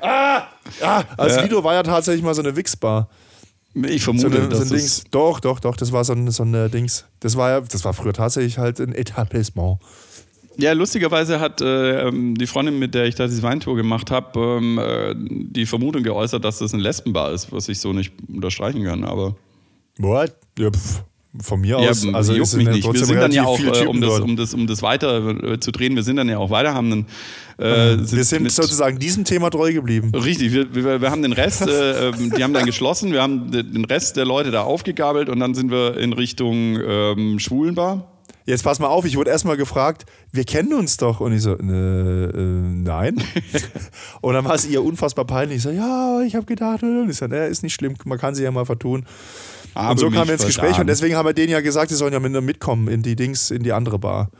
Ah! 0.01 0.43
Ah! 0.81 1.05
Also 1.17 1.37
Ja. 1.37 1.43
Lido 1.43 1.63
war 1.65 1.75
ja 1.75 1.83
tatsächlich 1.83 2.23
mal 2.23 2.35
so 2.35 2.43
eine 2.43 2.55
Wichsbar. 2.57 3.09
Ich 3.75 4.03
So, 4.03 4.13
vermute, 4.13 4.27
eine, 4.27 4.45
so 4.45 4.51
dass 4.51 4.61
ein 4.61 4.69
das 4.69 4.71
Dings. 4.71 5.05
Doch, 5.11 5.41
doch, 5.41 5.61
doch, 5.61 5.77
das 5.77 5.93
war 5.93 6.05
so 6.05 6.13
ein, 6.13 6.31
so 6.31 6.43
ein 6.43 6.55
äh, 6.55 6.69
Dings. 6.69 7.05
Das 7.21 7.37
war 7.37 7.51
ja, 7.51 7.61
das 7.61 7.85
war 7.85 7.93
früher 7.93 8.13
tatsächlich 8.13 8.59
halt 8.59 8.81
ein 8.81 8.95
Etablissement. 8.95 9.79
Ja, 10.57 10.73
lustigerweise 10.73 11.41
hat 11.41 11.61
äh, 11.61 12.09
ähm, 12.09 12.35
die 12.37 12.47
Freundin, 12.47 12.79
mit 12.79 12.95
der 12.95 13.07
ich 13.07 13.15
da 13.15 13.27
diese 13.27 13.43
Weintour 13.43 13.77
gemacht 13.77 14.11
habe, 14.11 14.59
ähm, 14.59 14.79
äh, 14.79 15.15
die 15.17 15.65
Vermutung 15.65 16.03
geäußert, 16.03 16.45
dass 16.45 16.59
das 16.59 16.75
eine 16.75 16.83
Lesbenbar 16.83 17.33
ist, 17.33 17.53
was 17.53 17.69
ich 17.69 17.79
so 17.81 17.93
nicht 17.93 18.13
unterstreichen 18.29 18.85
kann. 18.85 19.05
Aber 19.05 19.37
What? 19.99 20.35
Ja, 20.59 20.71
pff, 20.71 21.03
von 21.39 21.61
mir 21.61 21.81
ja, 21.81 21.91
aus. 21.91 22.07
Also 22.13 22.35
juckt 22.35 22.55
mich 22.55 22.69
nicht. 22.69 22.93
Wir 22.93 23.05
sind 23.05 23.17
dann 23.21 23.31
ja 23.33 23.45
auch, 23.45 23.59
äh, 23.61 23.87
um, 23.87 24.01
das, 24.01 24.19
um, 24.21 24.37
das, 24.37 24.55
um 24.55 24.67
das 24.67 24.83
weiter 24.83 25.53
äh, 25.53 25.61
zu 25.61 25.71
drehen, 25.71 25.95
wir 25.95 26.03
sind 26.03 26.17
dann 26.17 26.29
ja 26.29 26.39
auch 26.39 26.51
weiter, 26.51 26.75
haben 26.75 26.91
dann. 26.91 27.07
Äh, 27.59 27.99
Wir 27.99 28.25
sind 28.25 28.51
sozusagen 28.51 28.99
diesem 28.99 29.25
Thema 29.25 29.51
treu 29.51 29.73
geblieben. 29.73 30.13
Richtig, 30.15 30.53
wir, 30.53 30.75
wir, 30.75 31.01
wir 31.01 31.11
haben 31.11 31.23
den 31.23 31.33
Rest, 31.33 31.63
äh, 31.69 32.09
ähm, 32.09 32.33
die 32.37 32.43
haben 32.43 32.55
dann 32.55 32.67
geschlossen, 32.67 33.13
wir 33.13 33.23
haben 33.23 33.51
de- 33.51 33.63
den 33.63 33.85
Rest 33.85 34.17
der 34.17 34.25
Leute 34.25 34.51
da 34.51 34.63
aufgegabelt 34.63 35.29
und 35.29 35.39
dann 35.41 35.55
sind 35.55 35.71
wir 35.71 35.97
in 35.99 36.13
Richtung 36.13 36.79
ähm, 36.83 37.39
Schwulenbar. 37.39 38.07
Jetzt 38.47 38.65
pass 38.65 38.81
mal 38.81 38.89
auf, 38.89 39.05
ich 39.05 39.17
wurde 39.17 39.31
erstmal 39.31 39.57
gefragt, 39.57 40.07
wir 40.33 40.45
kennen 40.45 40.73
uns 40.73 40.97
doch. 40.97 41.21
Und 41.21 41.33
ich 41.33 41.43
so, 41.43 41.53
äh, 41.57 42.25
äh, 42.25 42.31
nein. 42.33 43.23
und 44.23 44.35
dann 44.35 44.45
war 44.45 44.55
es 44.55 44.67
ihr 44.67 44.83
unfassbar 44.83 45.27
peinlich. 45.27 45.59
Ich 45.59 45.63
so, 45.63 45.71
ja, 45.71 46.23
ich 46.27 46.35
habe 46.35 46.47
gedacht, 46.47 46.83
und 46.83 47.09
ich 47.11 47.17
so, 47.19 47.27
ne, 47.27 47.47
ist 47.47 47.63
nicht 47.63 47.75
schlimm, 47.75 47.95
man 48.05 48.19
kann 48.19 48.35
sie 48.35 48.43
ja 48.43 48.51
mal 48.51 48.65
vertun. 48.65 49.05
Aber 49.75 49.93
und 49.93 50.01
so 50.01 50.11
kamen 50.11 50.27
wir 50.27 50.35
ins 50.35 50.47
Gespräch 50.47 50.79
und 50.79 50.87
deswegen 50.87 51.17
haben 51.17 51.27
wir 51.27 51.33
denen 51.33 51.53
ja 51.53 51.61
gesagt, 51.61 51.91
sie 51.91 51.97
sollen 51.97 52.13
ja 52.13 52.21
mit 52.21 52.33
mitkommen 52.43 52.89
in 52.89 53.03
die 53.03 53.17
Dings, 53.17 53.51
in 53.51 53.63
die 53.63 53.73
andere 53.73 53.99
Bar. 53.99 54.31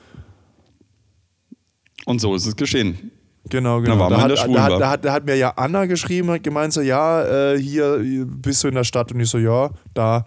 Und 2.07 2.21
so 2.21 2.35
ist 2.35 2.47
es 2.47 2.57
geschehen. 2.57 3.13
Genau, 3.49 3.81
genau. 3.81 4.09
da, 4.09 4.21
hat, 4.23 4.31
da, 4.31 4.63
hat, 4.63 4.81
da, 4.81 4.91
hat, 4.91 5.05
da 5.05 5.13
hat 5.13 5.25
mir 5.25 5.37
ja 5.37 5.51
Anna 5.57 5.87
geschrieben, 5.87 6.31
hat 6.31 6.43
gemeint 6.43 6.73
so, 6.73 6.83
ja, 6.83 7.53
äh, 7.53 7.59
hier 7.59 7.99
bist 8.27 8.63
du 8.63 8.69
in 8.69 8.75
der 8.75 8.85
Stadt. 8.85 9.13
Und 9.13 9.21
ich 9.21 9.31
so, 9.31 9.39
ja, 9.39 9.71
da. 9.95 10.27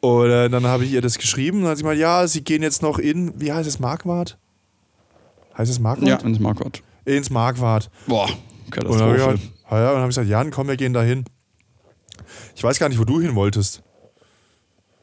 Und 0.00 0.30
äh, 0.30 0.48
dann 0.50 0.66
habe 0.66 0.84
ich 0.84 0.92
ihr 0.92 1.00
das 1.00 1.18
geschrieben 1.18 1.58
und 1.58 1.62
dann 1.64 1.70
hat 1.70 1.78
sie 1.78 1.82
gemeint, 1.82 2.00
ja, 2.00 2.26
sie 2.26 2.44
gehen 2.44 2.62
jetzt 2.62 2.82
noch 2.82 2.98
in, 2.98 3.32
wie 3.40 3.52
heißt 3.52 3.68
es, 3.68 3.78
Marquardt? 3.80 4.38
Heißt 5.56 5.70
es 5.70 5.80
Marquardt? 5.80 6.22
Ja, 6.22 6.28
ins 6.28 6.38
Marquardt. 6.38 6.82
Ins 7.06 7.30
Marquardt. 7.30 7.90
Boah, 8.06 8.28
Und 8.28 8.30
dann 8.76 8.86
habe 8.86 9.16
ich 9.16 9.22
Katastrophe. 9.22 9.32
gesagt, 9.32 9.38
ja, 9.70 9.78
ja, 9.78 9.88
und 9.88 9.94
dann 9.94 10.02
habe 10.02 10.10
ich 10.10 10.16
gesagt, 10.16 10.28
Jan, 10.28 10.50
komm, 10.50 10.68
wir 10.68 10.76
gehen 10.76 10.92
da 10.92 11.02
hin. 11.02 11.24
Ich 12.54 12.62
weiß 12.62 12.78
gar 12.78 12.88
nicht, 12.88 12.98
wo 12.98 13.04
du 13.04 13.20
hin 13.20 13.34
wolltest. 13.34 13.82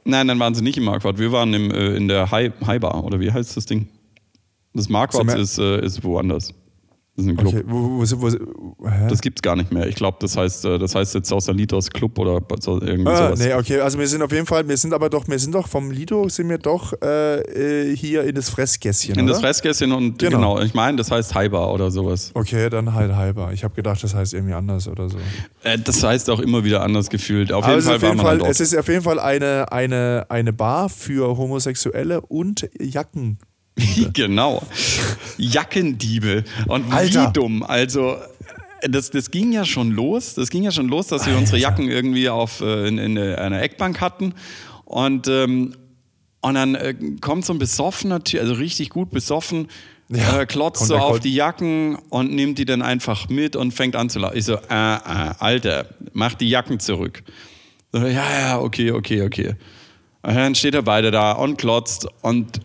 Nein, 0.06 0.28
dann 0.28 0.40
waren 0.40 0.54
sie 0.54 0.62
nicht 0.62 0.78
im 0.78 0.84
Marquardt. 0.84 1.18
Wir 1.18 1.32
waren 1.32 1.54
im, 1.54 1.72
äh, 1.72 1.96
in 1.96 2.08
der 2.08 2.30
High, 2.32 2.52
High 2.66 2.82
Bar, 2.82 3.04
oder 3.04 3.20
wie 3.20 3.32
heißt 3.32 3.56
das 3.56 3.66
Ding? 3.66 3.88
Das 4.74 4.90
Marquardt 4.90 5.34
ist, 5.36 5.58
äh, 5.60 5.84
ist 5.84 6.04
woanders. 6.04 6.54
Das 7.16 7.26
ist 7.26 7.30
ein 7.32 7.38
Club. 7.38 7.54
Okay, 7.54 7.64
wo, 7.68 8.00
wo, 8.00 8.22
wo? 8.22 8.88
Das 9.08 9.22
gibt's 9.22 9.44
gar 9.44 9.56
nicht 9.56 9.72
mehr. 9.72 9.86
Ich 9.88 9.94
glaube, 9.94 10.18
das 10.20 10.36
heißt, 10.36 10.66
äh, 10.66 10.80
das 10.80 10.96
heißt 10.96 11.14
jetzt 11.14 11.30
Sausalitos 11.30 11.92
Club 11.92 12.18
oder 12.18 12.42
irgendwie 12.42 13.08
Ah, 13.08 13.28
sowas. 13.28 13.40
nee, 13.40 13.54
okay, 13.54 13.82
also 13.82 14.00
wir 14.00 14.08
sind 14.08 14.24
auf 14.24 14.32
jeden 14.32 14.48
Fall, 14.48 14.68
wir 14.68 14.76
sind 14.78 14.96
aber 14.96 15.12
doch, 15.12 15.28
wir 15.28 15.38
sind 15.38 15.54
doch 15.54 15.68
vom 15.68 15.92
Lido, 15.92 16.28
sind 16.30 16.50
wir 16.50 16.58
doch 16.58 16.92
äh, 17.04 17.42
äh, 17.92 17.96
hier 17.96 18.24
in 18.24 18.34
das 18.34 18.50
Fressgässchen, 18.50 19.14
In 19.14 19.26
oder? 19.26 19.34
das 19.34 19.42
Fressgässchen 19.42 19.92
und 19.92 20.18
Genau. 20.18 20.38
genau, 20.38 20.62
ich 20.62 20.74
meine, 20.74 20.98
das 20.98 21.12
heißt 21.12 21.36
Haiba 21.36 21.68
oder 21.72 21.92
sowas. 21.92 22.32
Okay, 22.34 22.68
dann 22.72 22.96
halt 22.96 23.14
halber. 23.16 23.52
Ich 23.54 23.64
habe 23.64 23.76
gedacht, 23.76 24.04
das 24.04 24.16
heißt 24.16 24.34
irgendwie 24.34 24.54
anders 24.56 24.88
oder 24.88 25.08
so. 25.08 25.18
Äh, 25.64 25.78
das 25.78 26.02
heißt 26.02 26.32
auch 26.32 26.40
immer 26.40 26.64
wieder 26.64 26.82
anders 26.82 27.10
gefühlt. 27.12 27.52
Auf 27.54 27.64
Aber 27.64 27.74
jeden 27.76 27.80
es 27.80 27.86
ist 27.86 27.90
Fall 27.92 27.96
auf 27.98 28.02
war 28.02 28.10
jeden 28.10 28.24
man 28.24 28.40
Fall, 28.40 28.50
es 28.50 28.60
ist 28.60 28.76
auf 28.76 28.88
jeden 28.88 29.04
Fall 29.04 29.20
eine, 29.20 29.72
eine, 29.72 30.26
eine 30.30 30.52
Bar 30.52 30.90
für 30.90 31.38
Homosexuelle 31.38 32.22
und 32.22 32.68
Jacken. 32.80 33.38
genau. 34.14 34.66
Jackendiebe. 35.38 36.44
Und 36.68 36.92
Alter. 36.92 37.28
wie 37.28 37.34
dumm. 37.34 37.64
Also. 37.64 38.18
Das, 38.86 39.12
das 39.12 39.32
ging 39.32 39.54
ja 39.54 39.64
schon 39.64 39.92
los. 39.92 40.34
Das 40.34 40.50
ging 40.50 40.64
ja 40.64 40.72
schon 40.72 40.90
los, 40.90 41.08
dass 41.08 41.26
wir 41.26 41.38
unsere 41.38 41.58
Jacken 41.58 41.90
irgendwie 41.90 42.28
auf, 42.28 42.60
äh, 42.60 42.86
in, 42.86 42.98
in 42.98 43.18
einer 43.18 43.62
Eckbank 43.62 44.02
hatten. 44.02 44.34
Und, 44.84 45.30
ähm, 45.30 45.74
und 46.42 46.54
dann 46.56 46.76
äh, 46.76 46.94
kommt 47.22 47.46
so 47.46 47.54
ein 47.54 47.60
besoffener 47.60 48.22
Typ, 48.24 48.42
also 48.42 48.56
richtig 48.56 48.90
gut 48.90 49.10
besoffen, 49.12 49.70
Ja, 50.10 50.42
äh, 50.42 50.46
klotzt 50.46 50.86
so 50.86 50.98
auf 50.98 51.20
die 51.20 51.34
Jacken 51.34 51.96
und 52.10 52.34
nimmt 52.34 52.60
die 52.60 52.66
dann 52.66 52.82
einfach 52.82 53.30
mit 53.30 53.56
und 53.56 53.72
fängt 53.72 53.96
an 53.96 54.10
zu 54.10 54.20
laufen. 54.20 54.38
Ich 54.38 54.46
so, 54.46 54.56
äh, 54.56 54.58
äh, 54.70 55.34
Alter, 55.40 55.88
mach 56.12 56.34
die 56.34 56.50
Jacken 56.50 56.80
zurück. 56.80 57.24
So, 57.94 58.00
ja, 58.00 58.40
ja, 58.40 58.60
okay, 58.60 58.92
okay, 58.92 59.22
okay. 59.22 59.56
Und 60.24 60.36
dann 60.36 60.56
steht 60.56 60.76
er 60.76 60.84
beide 60.84 61.12
da 61.12 61.34
und 61.34 61.58
klotzt 61.58 62.08
und 62.22 62.60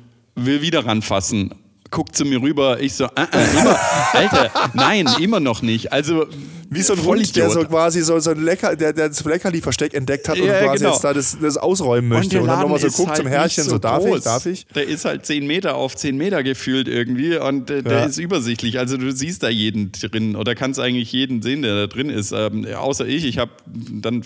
will 0.44 0.62
wieder 0.62 0.86
ranfassen. 0.86 1.54
Guckt 1.90 2.16
zu 2.16 2.24
mir 2.24 2.42
rüber, 2.42 2.80
ich 2.80 2.94
so, 2.94 3.04
äh, 3.04 3.26
äh, 3.32 3.58
immer, 3.60 3.78
Alter, 4.12 4.50
nein, 4.74 5.08
immer 5.20 5.40
noch 5.40 5.62
nicht. 5.62 5.92
Also, 5.92 6.26
Wie 6.70 6.82
so 6.82 6.92
ein 6.92 7.02
Hund, 7.02 7.34
der 7.36 7.48
so 7.50 7.64
quasi 7.64 8.02
so, 8.02 8.18
so 8.18 8.30
ein 8.30 8.42
Lecker, 8.42 8.76
der, 8.76 8.92
der 8.92 9.08
das 9.08 9.24
Leckerli-Versteck 9.24 9.94
entdeckt 9.94 10.28
hat 10.28 10.38
und 10.38 10.46
Ja, 10.46 10.62
quasi 10.64 10.84
genau. 10.84 10.94
jetzt 10.94 11.04
da 11.04 11.14
das, 11.14 11.38
das 11.40 11.56
ausräumen 11.56 12.08
möchte. 12.08 12.40
Und, 12.40 12.46
der 12.46 12.54
dann 12.54 12.62
nochmal 12.62 12.78
so 12.78 12.88
guckt 12.88 13.12
ist 13.12 13.16
zum 13.16 13.26
halt 13.26 13.34
Herrchen, 13.38 13.64
nicht 13.64 13.70
so, 13.70 13.78
darf 13.78 14.04
ich, 14.04 14.22
darf 14.22 14.46
ich? 14.46 14.66
Der 14.74 14.86
ist 14.86 15.04
halt 15.06 15.24
10 15.24 15.46
Meter 15.46 15.76
auf 15.76 15.96
10 15.96 16.16
Meter 16.16 16.42
gefühlt 16.42 16.86
irgendwie 16.88 17.36
und 17.38 17.70
äh, 17.70 17.82
der 17.82 17.98
Ja. 18.00 18.04
ist 18.04 18.18
übersichtlich. 18.18 18.78
Also 18.78 18.96
du 18.98 19.10
siehst 19.12 19.42
da 19.42 19.48
jeden 19.48 19.92
drin 19.92 20.36
oder 20.36 20.54
kannst 20.54 20.78
eigentlich 20.78 21.10
jeden 21.12 21.40
sehen, 21.40 21.62
der 21.62 21.74
da 21.74 21.86
drin 21.86 22.10
ist. 22.10 22.32
Ähm, 22.32 22.66
außer 22.66 23.06
ich. 23.06 23.24
Ich 23.24 23.38
habe 23.38 23.50
dann 23.66 24.22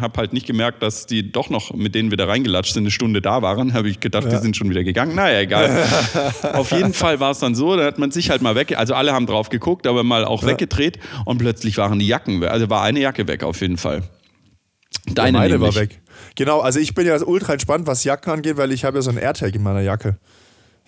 hab 0.00 0.16
halt 0.16 0.32
nicht 0.32 0.46
gemerkt, 0.46 0.82
dass 0.82 1.04
die 1.06 1.30
doch 1.32 1.50
noch, 1.50 1.74
mit 1.74 1.94
denen 1.94 2.10
wir 2.10 2.16
da 2.16 2.24
reingelatscht 2.24 2.72
sind, 2.74 2.84
eine 2.84 2.90
Stunde 2.90 3.20
da 3.20 3.42
waren. 3.42 3.74
Habe 3.74 3.90
ich 3.90 4.00
gedacht, 4.00 4.26
die 4.32 4.36
sind 4.36 4.56
schon 4.56 4.70
wieder 4.70 4.84
gegangen. 4.84 5.14
Naja, 5.14 5.40
egal. 5.40 5.84
auf 6.54 6.70
jeden 6.70 6.94
Fall 6.94 7.20
war 7.20 7.32
es 7.32 7.40
dann 7.40 7.54
so, 7.54 7.76
da 7.76 7.84
hat 7.84 7.98
man 7.98 8.10
sich 8.10 8.30
halt 8.30 8.40
mal 8.40 8.54
weg, 8.54 8.76
also 8.78 8.94
alle 8.94 9.12
haben 9.12 9.26
drauf 9.26 9.50
geguckt, 9.50 9.86
aber 9.86 10.02
mal 10.02 10.24
auch 10.24 10.44
weggedreht 10.46 10.98
und 11.26 11.36
plötzlich 11.38 11.57
waren 11.76 11.98
die 11.98 12.06
Jacken 12.06 12.40
weg. 12.40 12.50
Also 12.50 12.70
war 12.70 12.82
eine 12.82 13.00
Jacke 13.00 13.26
weg 13.26 13.42
auf 13.42 13.60
jeden 13.60 13.76
Fall. 13.76 14.02
Deine 15.06 15.38
Meine 15.38 15.54
nämlich. 15.54 15.74
war 15.74 15.82
weg. 15.82 16.00
Genau, 16.34 16.60
also 16.60 16.78
ich 16.78 16.94
bin 16.94 17.06
ja 17.06 17.20
ultra 17.22 17.52
entspannt, 17.52 17.86
was 17.86 18.04
Jacken 18.04 18.32
angeht, 18.32 18.56
weil 18.56 18.72
ich 18.72 18.84
habe 18.84 18.98
ja 18.98 19.02
so 19.02 19.10
einen 19.10 19.18
AirTag 19.18 19.54
in 19.54 19.62
meiner 19.62 19.80
Jacke. 19.80 20.18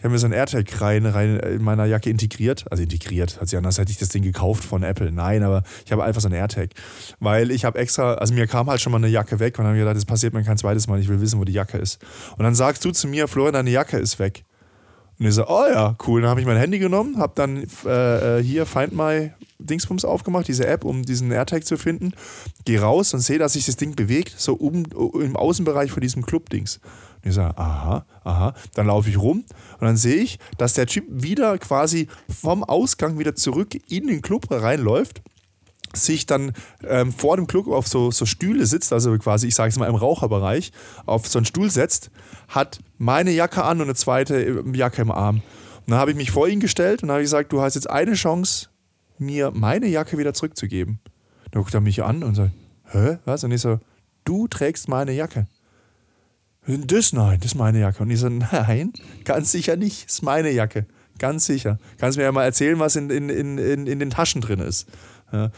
Ich 0.01 0.05
habe 0.05 0.13
mir 0.13 0.19
so 0.19 0.27
einen 0.27 0.33
AirTag 0.33 0.81
rein, 0.81 1.05
rein 1.05 1.39
in 1.41 1.63
meiner 1.63 1.85
Jacke 1.85 2.09
integriert. 2.09 2.65
Also 2.71 2.83
integriert, 2.83 3.39
hat 3.39 3.51
sich 3.51 3.59
anders, 3.59 3.77
hätte 3.77 3.93
ich 3.93 3.99
das 3.99 4.09
Ding 4.09 4.23
gekauft 4.23 4.65
von 4.65 4.83
Apple. 4.83 5.13
Nein, 5.13 5.43
aber 5.43 5.63
ich 5.85 5.93
habe 5.93 6.05
einfach 6.05 6.23
so 6.23 6.29
einen 6.29 6.37
AirTag. 6.37 6.71
Weil 7.19 7.51
ich 7.51 7.67
habe 7.67 7.79
extra, 7.79 8.15
also 8.15 8.33
mir 8.33 8.47
kam 8.47 8.71
halt 8.71 8.81
schon 8.81 8.93
mal 8.93 8.97
eine 8.97 9.09
Jacke 9.09 9.41
weg 9.41 9.59
und 9.59 9.65
dann 9.65 9.73
habe 9.73 9.77
ich 9.77 9.83
gedacht, 9.83 9.97
das 9.97 10.07
passiert 10.07 10.33
mir 10.33 10.43
kein 10.43 10.57
zweites 10.57 10.87
Mal, 10.87 10.99
ich 11.01 11.09
will 11.09 11.21
wissen, 11.21 11.39
wo 11.39 11.45
die 11.45 11.53
Jacke 11.53 11.77
ist. 11.77 12.01
Und 12.39 12.45
dann 12.45 12.55
sagst 12.55 12.83
du 12.83 12.93
zu 12.93 13.09
mir, 13.09 13.29
Florian, 13.29 13.53
deine 13.53 13.71
Jacke 13.71 13.99
ist 13.99 14.19
weg. 14.19 14.45
Und 15.21 15.27
ich 15.27 15.35
so, 15.35 15.47
oh 15.47 15.67
ja, 15.71 15.97
cool. 16.07 16.23
Dann 16.23 16.31
habe 16.31 16.41
ich 16.41 16.47
mein 16.47 16.57
Handy 16.57 16.79
genommen, 16.79 17.19
habe 17.19 17.35
dann 17.37 17.67
äh, 17.85 18.39
äh, 18.39 18.43
hier 18.43 18.65
Find 18.65 18.95
My 18.95 19.33
Dingsbums 19.59 20.07
aufgemacht, 20.07 20.49
diese 20.49 20.67
App, 20.67 20.83
um 20.83 21.05
diesen 21.05 21.31
AirTag 21.31 21.67
zu 21.67 21.77
finden. 21.77 22.15
Gehe 22.65 22.81
raus 22.81 23.13
und 23.13 23.21
sehe, 23.21 23.39
dass 23.39 23.53
sich 23.53 23.67
das 23.67 23.77
Ding 23.77 23.95
bewegt, 23.95 24.35
so 24.39 24.55
um, 24.55 24.85
im 25.21 25.37
Außenbereich 25.37 25.93
von 25.93 26.01
diesem 26.01 26.25
Club-Dings. 26.25 26.81
Und 27.23 27.29
ich 27.29 27.35
sage, 27.35 27.57
aha, 27.59 28.07
aha. 28.25 28.55
Dann 28.73 28.87
laufe 28.87 29.11
ich 29.11 29.19
rum 29.19 29.45
und 29.79 29.87
dann 29.87 29.99
sehe 29.99 30.23
ich, 30.23 30.39
dass 30.57 30.73
der 30.73 30.87
Typ 30.87 31.05
wieder 31.11 31.59
quasi 31.59 32.09
vom 32.35 32.65
Ausgang 32.65 33.19
wieder 33.19 33.35
zurück 33.35 33.79
in 33.91 34.07
den 34.07 34.23
Club 34.23 34.47
reinläuft 34.51 35.21
sich 35.95 36.27
dann 36.27 36.53
ähm, 36.87 37.13
vor 37.13 37.37
dem 37.37 37.47
Club 37.47 37.69
auf 37.69 37.89
so, 37.89 38.11
so 38.11 38.27
Stühle 38.27 38.67
sitzt, 38.67 38.93
also 38.93 39.17
quasi, 39.19 39.49
ich 39.49 39.55
sage 39.55 39.71
es 39.71 39.79
mal 39.79 39.89
im 39.89 39.95
Raucherbereich, 39.95 40.73
auf 41.07 41.27
so 41.27 41.39
einen 41.39 41.47
Stuhl 41.47 41.71
setzt, 41.71 42.11
hat 42.49 42.79
meine 42.99 43.31
Jacke 43.31 43.65
an 43.65 43.79
und 43.79 43.85
eine 43.85 43.95
zweite 43.95 44.45
äh, 44.45 44.77
Jacke 44.77 45.03
im 45.03 45.11
Arm. 45.11 45.37
Und 45.37 45.91
dann 45.91 45.99
habe 45.99 46.13
ich 46.13 46.17
mich 46.17 46.31
vor 46.31 46.49
ihn 46.49 46.61
gestellt 46.61 47.03
und 47.03 47.11
habe 47.11 47.23
gesagt, 47.23 47.53
du 47.53 47.61
hast 47.61 47.75
jetzt 47.75 47.91
eine 47.91 48.15
Chance, 48.15 48.69
mir 49.19 49.51
meine 49.53 49.87
Jacke 49.87 50.19
wieder 50.19 50.35
zurückzugeben. 50.35 51.01
Dann 51.51 51.63
guckt 51.63 51.75
er 51.75 51.81
mich 51.81 52.03
an 52.03 52.23
und 52.23 52.35
sagt, 52.35 52.53
hä, 52.93 53.19
was? 53.25 53.45
Und 53.45 53.53
ich 53.53 53.61
so, 53.61 53.81
du 54.25 54.47
trägst 54.49 54.89
meine 54.89 55.13
Jacke. 55.13 55.47
Das 56.67 57.13
nein, 57.13 57.41
das 57.41 57.53
ist 57.53 57.55
meine 57.57 57.81
Jacke. 57.81 58.03
Und 58.03 58.11
ich 58.11 58.21
so, 58.21 58.29
nein, 58.29 58.93
ganz 59.25 59.51
sicher 59.51 59.77
nicht, 59.77 60.07
das 60.07 60.15
ist 60.15 60.23
meine 60.23 60.51
Jacke. 60.51 60.87
Ganz 61.19 61.45
sicher. 61.45 61.79
Kannst 61.99 62.17
mir 62.17 62.25
ja 62.25 62.33
mal 62.33 62.45
erzählen, 62.45 62.79
was 62.79 62.97
in, 62.97 63.11
in, 63.11 63.29
in, 63.29 63.87
in 63.87 63.99
den 63.99 64.09
Taschen 64.09 64.41
drin 64.41 64.59
ist. 64.59 64.89
Ja, 65.33 65.51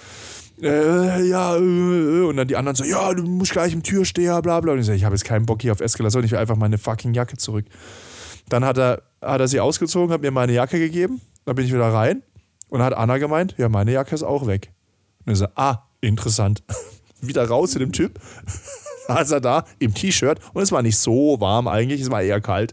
äh, 0.63 1.27
ja, 1.27 1.57
äh, 1.57 2.25
und 2.25 2.37
dann 2.37 2.47
die 2.47 2.57
anderen 2.57 2.77
so, 2.77 2.85
ja, 2.85 3.13
du 3.15 3.25
musst 3.25 3.53
gleich 3.53 3.73
im 3.73 3.83
Türsteher, 3.83 4.41
bla 4.43 4.61
bla. 4.61 4.73
Und 4.73 4.81
ich 4.81 4.87
so, 4.87 4.93
ich 4.93 5.05
habe 5.05 5.15
jetzt 5.15 5.25
keinen 5.25 5.47
Bock 5.47 5.63
hier 5.63 5.73
auf 5.73 5.81
Eskalation, 5.81 6.25
ich 6.25 6.31
will 6.31 6.39
einfach 6.39 6.57
meine 6.57 6.79
fucking 6.79 7.15
Jacke 7.15 7.37
zurück. 7.37 7.67
Dann 8.49 8.65
hat 8.65 8.79
er, 8.79 9.03
hat 9.21 9.41
er 9.41 9.49
sie 9.49 9.61
ausgezogen, 9.61 10.13
hat 10.13 10.23
mir 10.23 10.31
meine 10.31 10.53
Jacke 10.53 10.79
gegeben, 10.79 11.21
dann 11.45 11.57
bin 11.57 11.65
ich 11.65 11.73
wieder 11.73 11.93
rein 11.93 12.23
und 12.69 12.83
hat 12.83 12.95
Anna 12.95 13.19
gemeint, 13.19 13.55
ja, 13.59 13.69
meine 13.69 13.93
Jacke 13.93 14.15
ist 14.15 14.23
auch 14.23 14.47
weg. 14.47 14.73
Und 15.25 15.33
ich 15.33 15.39
so, 15.39 15.47
ah, 15.55 15.89
interessant. 16.01 16.63
wieder 17.21 17.47
raus 17.49 17.73
zu 17.73 17.79
dem 17.79 17.93
Typ. 17.93 18.19
saß 19.07 19.33
er 19.33 19.41
da 19.41 19.65
im 19.79 19.95
T-Shirt 19.95 20.39
und 20.53 20.63
es 20.63 20.73
war 20.73 20.83
nicht 20.83 20.97
so 20.97 21.41
warm 21.41 21.69
eigentlich, 21.69 22.01
es 22.01 22.11
war 22.11 22.23
eher 22.23 22.41
kalt. 22.41 22.73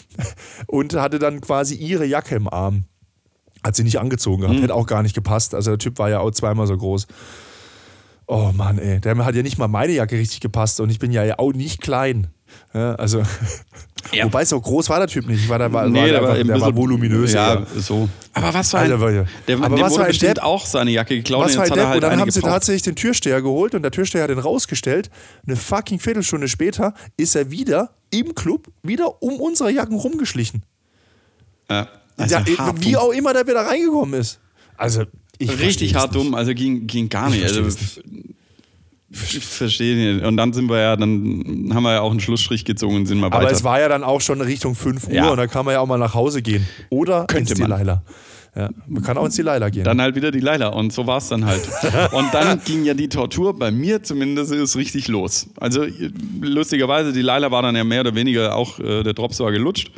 Und 0.66 0.94
hatte 0.94 1.18
dann 1.18 1.40
quasi 1.40 1.74
ihre 1.74 2.04
Jacke 2.04 2.34
im 2.34 2.48
Arm. 2.48 2.84
Hat 3.62 3.76
sie 3.76 3.84
nicht 3.84 3.98
angezogen 4.00 4.42
gehabt, 4.42 4.60
hätte 4.60 4.74
auch 4.74 4.86
gar 4.86 5.02
nicht 5.02 5.14
gepasst. 5.14 5.54
Also 5.54 5.72
der 5.72 5.78
Typ 5.78 5.98
war 5.98 6.08
ja 6.08 6.20
auch 6.20 6.30
zweimal 6.30 6.66
so 6.66 6.76
groß. 6.76 7.06
Oh 8.26 8.52
Mann, 8.54 8.78
ey. 8.78 9.00
Der 9.00 9.16
hat 9.24 9.34
ja 9.34 9.42
nicht 9.42 9.58
mal 9.58 9.68
meine 9.68 9.92
Jacke 9.92 10.16
richtig 10.16 10.40
gepasst 10.40 10.80
und 10.80 10.88
ich 10.90 10.98
bin 10.98 11.10
ja 11.10 11.38
auch 11.38 11.52
nicht 11.52 11.80
klein. 11.80 12.28
Ja, 12.74 12.94
also, 12.94 13.22
Ja. 14.12 14.24
wobei 14.24 14.44
so 14.44 14.58
groß 14.60 14.88
war 14.88 14.98
der 14.98 15.08
Typ 15.08 15.26
nicht. 15.28 15.48
War, 15.48 15.58
der 15.58 15.72
war, 15.72 15.86
Nee, 15.88 15.98
war, 15.98 16.04
der 16.06 16.12
der, 16.12 16.22
war 16.22 16.28
war, 16.30 16.36
ein 16.36 16.46
der 16.46 16.60
war 16.60 16.68
bisschen- 16.68 16.76
voluminös. 16.76 17.32
Ja, 17.32 17.66
so. 17.76 18.08
Aber 18.32 18.54
was 18.54 18.70
für 18.70 18.78
ein. 18.78 18.84
Alter, 18.84 19.00
war 19.00 19.10
der, 19.10 19.26
aber 19.56 19.76
dem 19.76 19.80
was 19.84 19.92
wurde 19.92 20.04
für 20.04 20.10
ein 20.10 20.18
Depp. 20.34 20.42
auch 20.42 20.64
seine 20.64 20.90
Jacke 20.90 21.16
geklaut 21.16 21.44
Was 21.44 21.52
und 21.52 21.58
war 21.58 21.64
ein 21.66 21.70
hat 21.70 21.76
er 21.76 21.82
Depp? 21.82 21.86
halt 21.88 22.04
und 22.04 22.10
dann 22.10 22.20
haben 22.20 22.30
sie 22.30 22.40
tatsächlich 22.40 22.82
den 22.82 22.96
Türsteher 22.96 23.42
geholt 23.42 23.74
und 23.74 23.82
der 23.82 23.90
Türsteher 23.90 24.22
hat 24.22 24.30
den 24.30 24.38
rausgestellt. 24.38 25.10
Eine 25.46 25.56
fucking 25.56 25.98
Viertelstunde 26.00 26.48
später 26.48 26.94
ist 27.16 27.34
er 27.36 27.50
wieder 27.50 27.90
im 28.10 28.34
Club 28.34 28.68
wieder 28.82 29.22
um 29.22 29.34
unsere 29.40 29.70
Jacken 29.70 29.96
rumgeschlichen. 29.96 30.64
Ja, 31.68 31.88
also 32.20 32.34
ja, 32.36 32.44
wie 32.80 32.96
auch 32.96 33.10
immer 33.12 33.32
der 33.32 33.46
wieder 33.46 33.60
reingekommen 33.66 34.20
ist. 34.20 34.40
Also, 34.76 35.04
ich 35.38 35.58
Richtig 35.60 35.94
hart 35.94 36.12
nicht. 36.14 36.24
dumm, 36.24 36.34
also 36.34 36.54
ging, 36.54 36.86
ging 36.86 37.08
gar 37.08 37.30
nicht. 37.30 37.40
verstehe 37.40 37.64
Also, 37.64 37.68
es 37.68 38.00
ich 39.12 39.44
verstehe 39.44 40.14
nicht. 40.14 40.24
Und 40.24 40.36
dann 40.36 40.52
sind 40.52 40.68
wir 40.70 40.78
ja, 40.78 40.96
dann 40.96 41.70
haben 41.74 41.82
wir 41.82 41.94
ja 41.94 42.00
auch 42.00 42.12
einen 42.12 42.20
Schlussstrich 42.20 42.64
gezogen 42.64 42.94
und 42.96 43.06
sind 43.06 43.18
mal 43.18 43.26
Aber 43.26 43.38
weiter. 43.44 43.50
es 43.50 43.64
war 43.64 43.80
ja 43.80 43.88
dann 43.88 44.04
auch 44.04 44.20
schon 44.20 44.40
Richtung 44.40 44.74
5 44.76 45.08
Uhr 45.08 45.12
Ja. 45.12 45.30
und 45.30 45.36
da 45.36 45.46
kann 45.48 45.64
man 45.64 45.74
ja 45.74 45.80
auch 45.80 45.86
mal 45.86 45.98
nach 45.98 46.14
Hause 46.14 46.42
gehen. 46.42 46.66
Oder 46.90 47.24
Könnte 47.26 47.52
ins 47.54 47.60
man. 47.60 47.70
Delilah. 47.70 48.02
Ja, 48.54 48.68
man 48.86 49.02
kann 49.02 49.16
auch 49.18 49.24
ins 49.24 49.34
Delilah 49.36 49.68
gehen. 49.70 49.82
dann 49.84 50.00
halt 50.00 50.14
wieder 50.14 50.30
die 50.30 50.40
Leila 50.40 50.68
und 50.68 50.92
so 50.92 51.06
war 51.08 51.18
es 51.18 51.28
dann 51.28 51.44
halt. 51.44 51.62
Und 52.12 52.32
dann 52.34 52.60
ging 52.64 52.84
ja 52.84 52.94
die 52.94 53.08
Tortur 53.08 53.56
bei 53.58 53.70
mir 53.70 54.02
zumindest 54.02 54.52
ist 54.52 54.76
richtig 54.76 55.06
los. 55.08 55.48
Also 55.56 55.86
lustigerweise, 56.40 57.12
die 57.12 57.22
Leila 57.22 57.50
war 57.50 57.62
dann 57.62 57.76
ja 57.76 57.84
mehr 57.84 58.00
oder 58.00 58.14
weniger 58.14 58.54
auch, 58.56 58.78
äh, 58.80 59.02
der 59.02 59.14
Drops 59.14 59.38
war 59.40 59.50
gelutscht. 59.52 59.90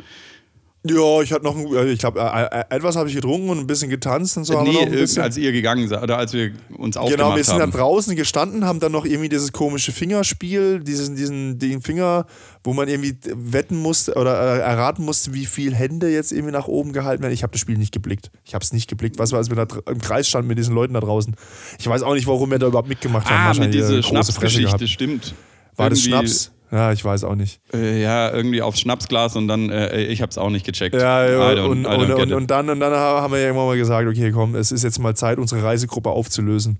Ja, 0.85 1.21
ich 1.21 1.31
hatte 1.31 1.43
noch, 1.45 1.55
ich 1.85 1.99
glaube, 1.99 2.19
äh, 2.19 2.43
äh, 2.59 2.63
etwas 2.75 2.95
habe 2.97 3.07
ich 3.07 3.15
getrunken 3.15 3.49
und 3.49 3.57
ein 3.59 3.67
bisschen 3.67 3.89
getanzt 3.89 4.35
und 4.35 4.43
so. 4.43 4.59
haben 4.59 4.69
nee, 4.69 4.79
ein 4.81 4.93
äh, 4.93 4.97
bisschen. 4.97 5.23
als 5.23 5.37
ihr 5.37 5.51
gegangen 5.53 5.87
seid 5.87 6.03
oder 6.03 6.17
als 6.17 6.33
wir 6.33 6.51
uns 6.77 6.95
Genau, 6.95 7.05
aufgemacht 7.05 7.37
wir 7.37 7.43
sind 7.45 7.53
haben. 7.53 7.59
dann 7.61 7.71
draußen 7.71 8.15
gestanden, 8.17 8.65
haben 8.65 8.81
dann 8.81 8.91
noch 8.91 9.05
irgendwie 9.05 9.29
dieses 9.29 9.53
komische 9.53 9.93
Fingerspiel, 9.93 10.81
diesen, 10.81 11.15
diesen 11.15 11.57
den 11.57 11.81
Finger, 11.81 12.25
wo 12.65 12.73
man 12.73 12.89
irgendwie 12.89 13.15
wetten 13.33 13.77
musste 13.77 14.15
oder 14.15 14.33
erraten 14.33 15.05
musste, 15.05 15.33
wie 15.33 15.45
viel 15.45 15.73
Hände 15.73 16.09
jetzt 16.11 16.31
irgendwie 16.33 16.51
nach 16.51 16.67
oben 16.67 16.91
gehalten 16.91 17.23
werden. 17.23 17.33
Ich 17.33 17.43
habe 17.43 17.51
das 17.51 17.61
Spiel 17.61 17.77
nicht 17.77 17.93
geblickt. 17.93 18.29
Ich 18.43 18.53
habe 18.53 18.63
es 18.63 18.73
nicht 18.73 18.89
geblickt. 18.89 19.17
Was 19.19 19.31
war, 19.31 19.39
als 19.39 19.49
wir 19.49 19.55
da 19.55 19.65
im 19.89 19.99
Kreis 19.99 20.27
standen 20.27 20.47
mit 20.49 20.57
diesen 20.57 20.75
Leuten 20.75 20.93
da 20.93 20.99
draußen? 20.99 21.35
Ich 21.79 21.87
weiß 21.87 22.03
auch 22.03 22.13
nicht, 22.13 22.27
warum 22.27 22.51
wir 22.51 22.59
da 22.59 22.67
überhaupt 22.67 22.89
mitgemacht 22.89 23.29
haben. 23.29 23.57
ah, 23.57 23.63
mit 23.63 23.73
dieser 23.73 24.03
Schnapsgeschichte, 24.03 24.87
stimmt. 24.87 25.33
War 25.77 25.89
das 25.89 25.99
Irgendwie, 26.05 26.09
Schnaps? 26.27 26.51
Ja, 26.73 26.91
ich 26.91 27.05
weiß 27.05 27.23
auch 27.25 27.35
nicht. 27.35 27.61
Äh, 27.71 28.01
ja, 28.01 28.31
irgendwie 28.31 28.63
aufs 28.63 28.79
Schnapsglas 28.79 29.35
und 29.35 29.47
dann, 29.47 29.69
äh, 29.69 30.05
ich 30.05 30.23
hab's 30.23 30.39
auch 30.39 30.49
nicht 30.49 30.65
gecheckt. 30.65 30.95
Ja, 30.95 31.23
ja 31.23 31.63
und, 31.65 31.85
und, 31.85 31.85
und, 31.85 32.33
und, 32.33 32.49
dann, 32.49 32.67
und 32.67 32.79
dann 32.79 32.93
haben 32.93 33.31
wir 33.31 33.39
ja 33.39 33.45
irgendwann 33.45 33.67
mal 33.67 33.77
gesagt, 33.77 34.09
okay, 34.09 34.31
komm, 34.31 34.55
es 34.55 34.71
ist 34.71 34.83
jetzt 34.83 34.97
mal 34.97 35.15
Zeit, 35.15 35.37
unsere 35.37 35.63
Reisegruppe 35.63 36.09
aufzulösen. 36.09 36.79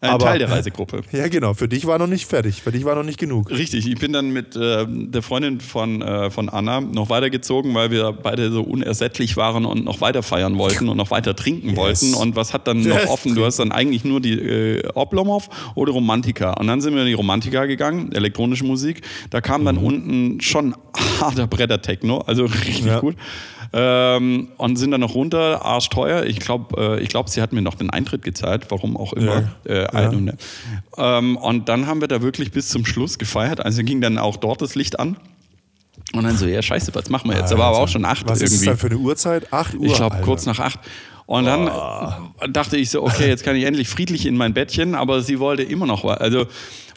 Ein 0.00 0.10
Aber- 0.10 0.24
Teil 0.26 0.38
der 0.38 0.50
Reisegruppe. 0.50 1.00
Ja, 1.12 1.26
genau. 1.28 1.54
Für 1.54 1.68
dich 1.68 1.86
war 1.86 1.98
noch 1.98 2.06
nicht 2.06 2.26
fertig. 2.26 2.60
Für 2.62 2.70
dich 2.70 2.84
war 2.84 2.94
noch 2.94 3.02
nicht 3.02 3.18
genug. 3.18 3.50
Richtig, 3.50 3.86
ich 3.88 3.98
bin 3.98 4.12
dann 4.12 4.30
mit 4.30 4.54
äh, 4.54 4.84
der 4.86 5.22
Freundin 5.22 5.60
von, 5.60 6.02
äh, 6.02 6.30
von 6.30 6.50
Anna 6.50 6.82
noch 6.82 7.08
weitergezogen, 7.08 7.74
weil 7.74 7.90
wir 7.90 8.12
beide 8.12 8.50
so 8.52 8.62
unersättlich 8.62 9.36
waren 9.38 9.64
und 9.64 9.84
noch 9.84 10.02
weiter 10.02 10.22
feiern 10.22 10.58
wollten 10.58 10.88
und 10.90 10.98
noch 10.98 11.10
weiter 11.10 11.34
trinken 11.34 11.76
wollten. 11.76 12.12
Und 12.12 12.36
was 12.36 12.52
hat 12.52 12.66
dann 12.68 12.82
noch 12.82 12.94
Yes. 12.94 13.08
offen? 13.08 13.34
Du 13.34 13.44
hast 13.46 13.58
dann 13.58 13.72
eigentlich 13.72 14.04
nur 14.04 14.20
die 14.20 14.34
äh, 14.34 14.86
Oblomov 14.94 15.48
oder 15.74 15.92
Romantika. 15.92 16.52
Und 16.52 16.66
dann 16.66 16.82
sind 16.82 16.94
wir 16.94 17.00
in 17.02 17.08
die 17.08 17.14
Romantika 17.14 17.64
gegangen, 17.64 18.12
elektronische 18.12 18.64
Musik. 18.64 19.00
Da 19.30 19.40
kam 19.40 19.64
dann 19.64 19.78
unten 19.78 20.40
schon 20.42 20.74
harter 21.20 21.46
Bretter-Techno, 21.46 22.18
also 22.18 22.44
richtig 22.66 22.84
Ja. 22.84 23.00
gut. 23.00 23.16
Ähm, 23.72 24.48
und 24.56 24.76
sind 24.76 24.90
dann 24.90 25.00
noch 25.00 25.14
runter, 25.14 25.64
arschteuer. 25.64 26.24
Ich 26.24 26.38
glaube, 26.38 26.96
äh, 26.98 27.02
ich 27.02 27.08
glaub, 27.08 27.28
sie 27.28 27.42
hat 27.42 27.52
mir 27.52 27.62
noch 27.62 27.74
den 27.74 27.90
Eintritt 27.90 28.22
gezahlt, 28.22 28.66
warum 28.70 28.96
auch 28.96 29.12
immer. 29.12 29.50
Äh, 29.64 29.84
I 29.84 29.86
don't 29.86 30.22
know. 30.22 30.32
ähm, 30.96 31.36
und 31.36 31.68
dann 31.68 31.86
haben 31.86 32.00
wir 32.00 32.08
da 32.08 32.22
wirklich 32.22 32.52
bis 32.52 32.68
zum 32.68 32.84
Schluss 32.86 33.18
gefeiert. 33.18 33.64
Also 33.64 33.82
ging 33.82 34.00
dann 34.00 34.18
auch 34.18 34.36
dort 34.36 34.62
das 34.62 34.74
Licht 34.74 34.98
an. 34.98 35.16
Und 36.12 36.24
dann 36.24 36.36
so, 36.36 36.46
ja, 36.46 36.62
scheiße, 36.62 36.94
was 36.94 37.10
machen 37.10 37.30
wir 37.30 37.38
jetzt? 37.38 37.50
Da 37.50 37.58
war 37.58 37.68
aber 37.68 37.78
auch 37.78 37.88
schon 37.88 38.04
acht 38.04 38.28
Was 38.28 38.40
ist 38.40 38.52
irgendwie. 38.52 38.66
dann 38.66 38.76
für 38.76 38.86
eine 38.86 38.98
Uhrzeit? 38.98 39.52
8 39.52 39.74
Uhr. 39.74 39.86
Ich 39.86 39.94
glaube, 39.94 40.16
kurz 40.22 40.46
nach 40.46 40.60
acht. 40.60 40.78
Und 41.26 41.44
dann 41.44 41.68
dachte 42.52 42.76
ich 42.76 42.90
so, 42.90 43.02
okay, 43.02 43.26
jetzt 43.28 43.42
kann 43.44 43.56
ich 43.56 43.64
endlich 43.64 43.88
friedlich 43.88 44.26
in 44.26 44.36
mein 44.36 44.54
Bettchen, 44.54 44.94
aber 44.94 45.22
sie 45.22 45.40
wollte 45.40 45.64
immer 45.64 45.84
noch, 45.86 46.04
also 46.04 46.46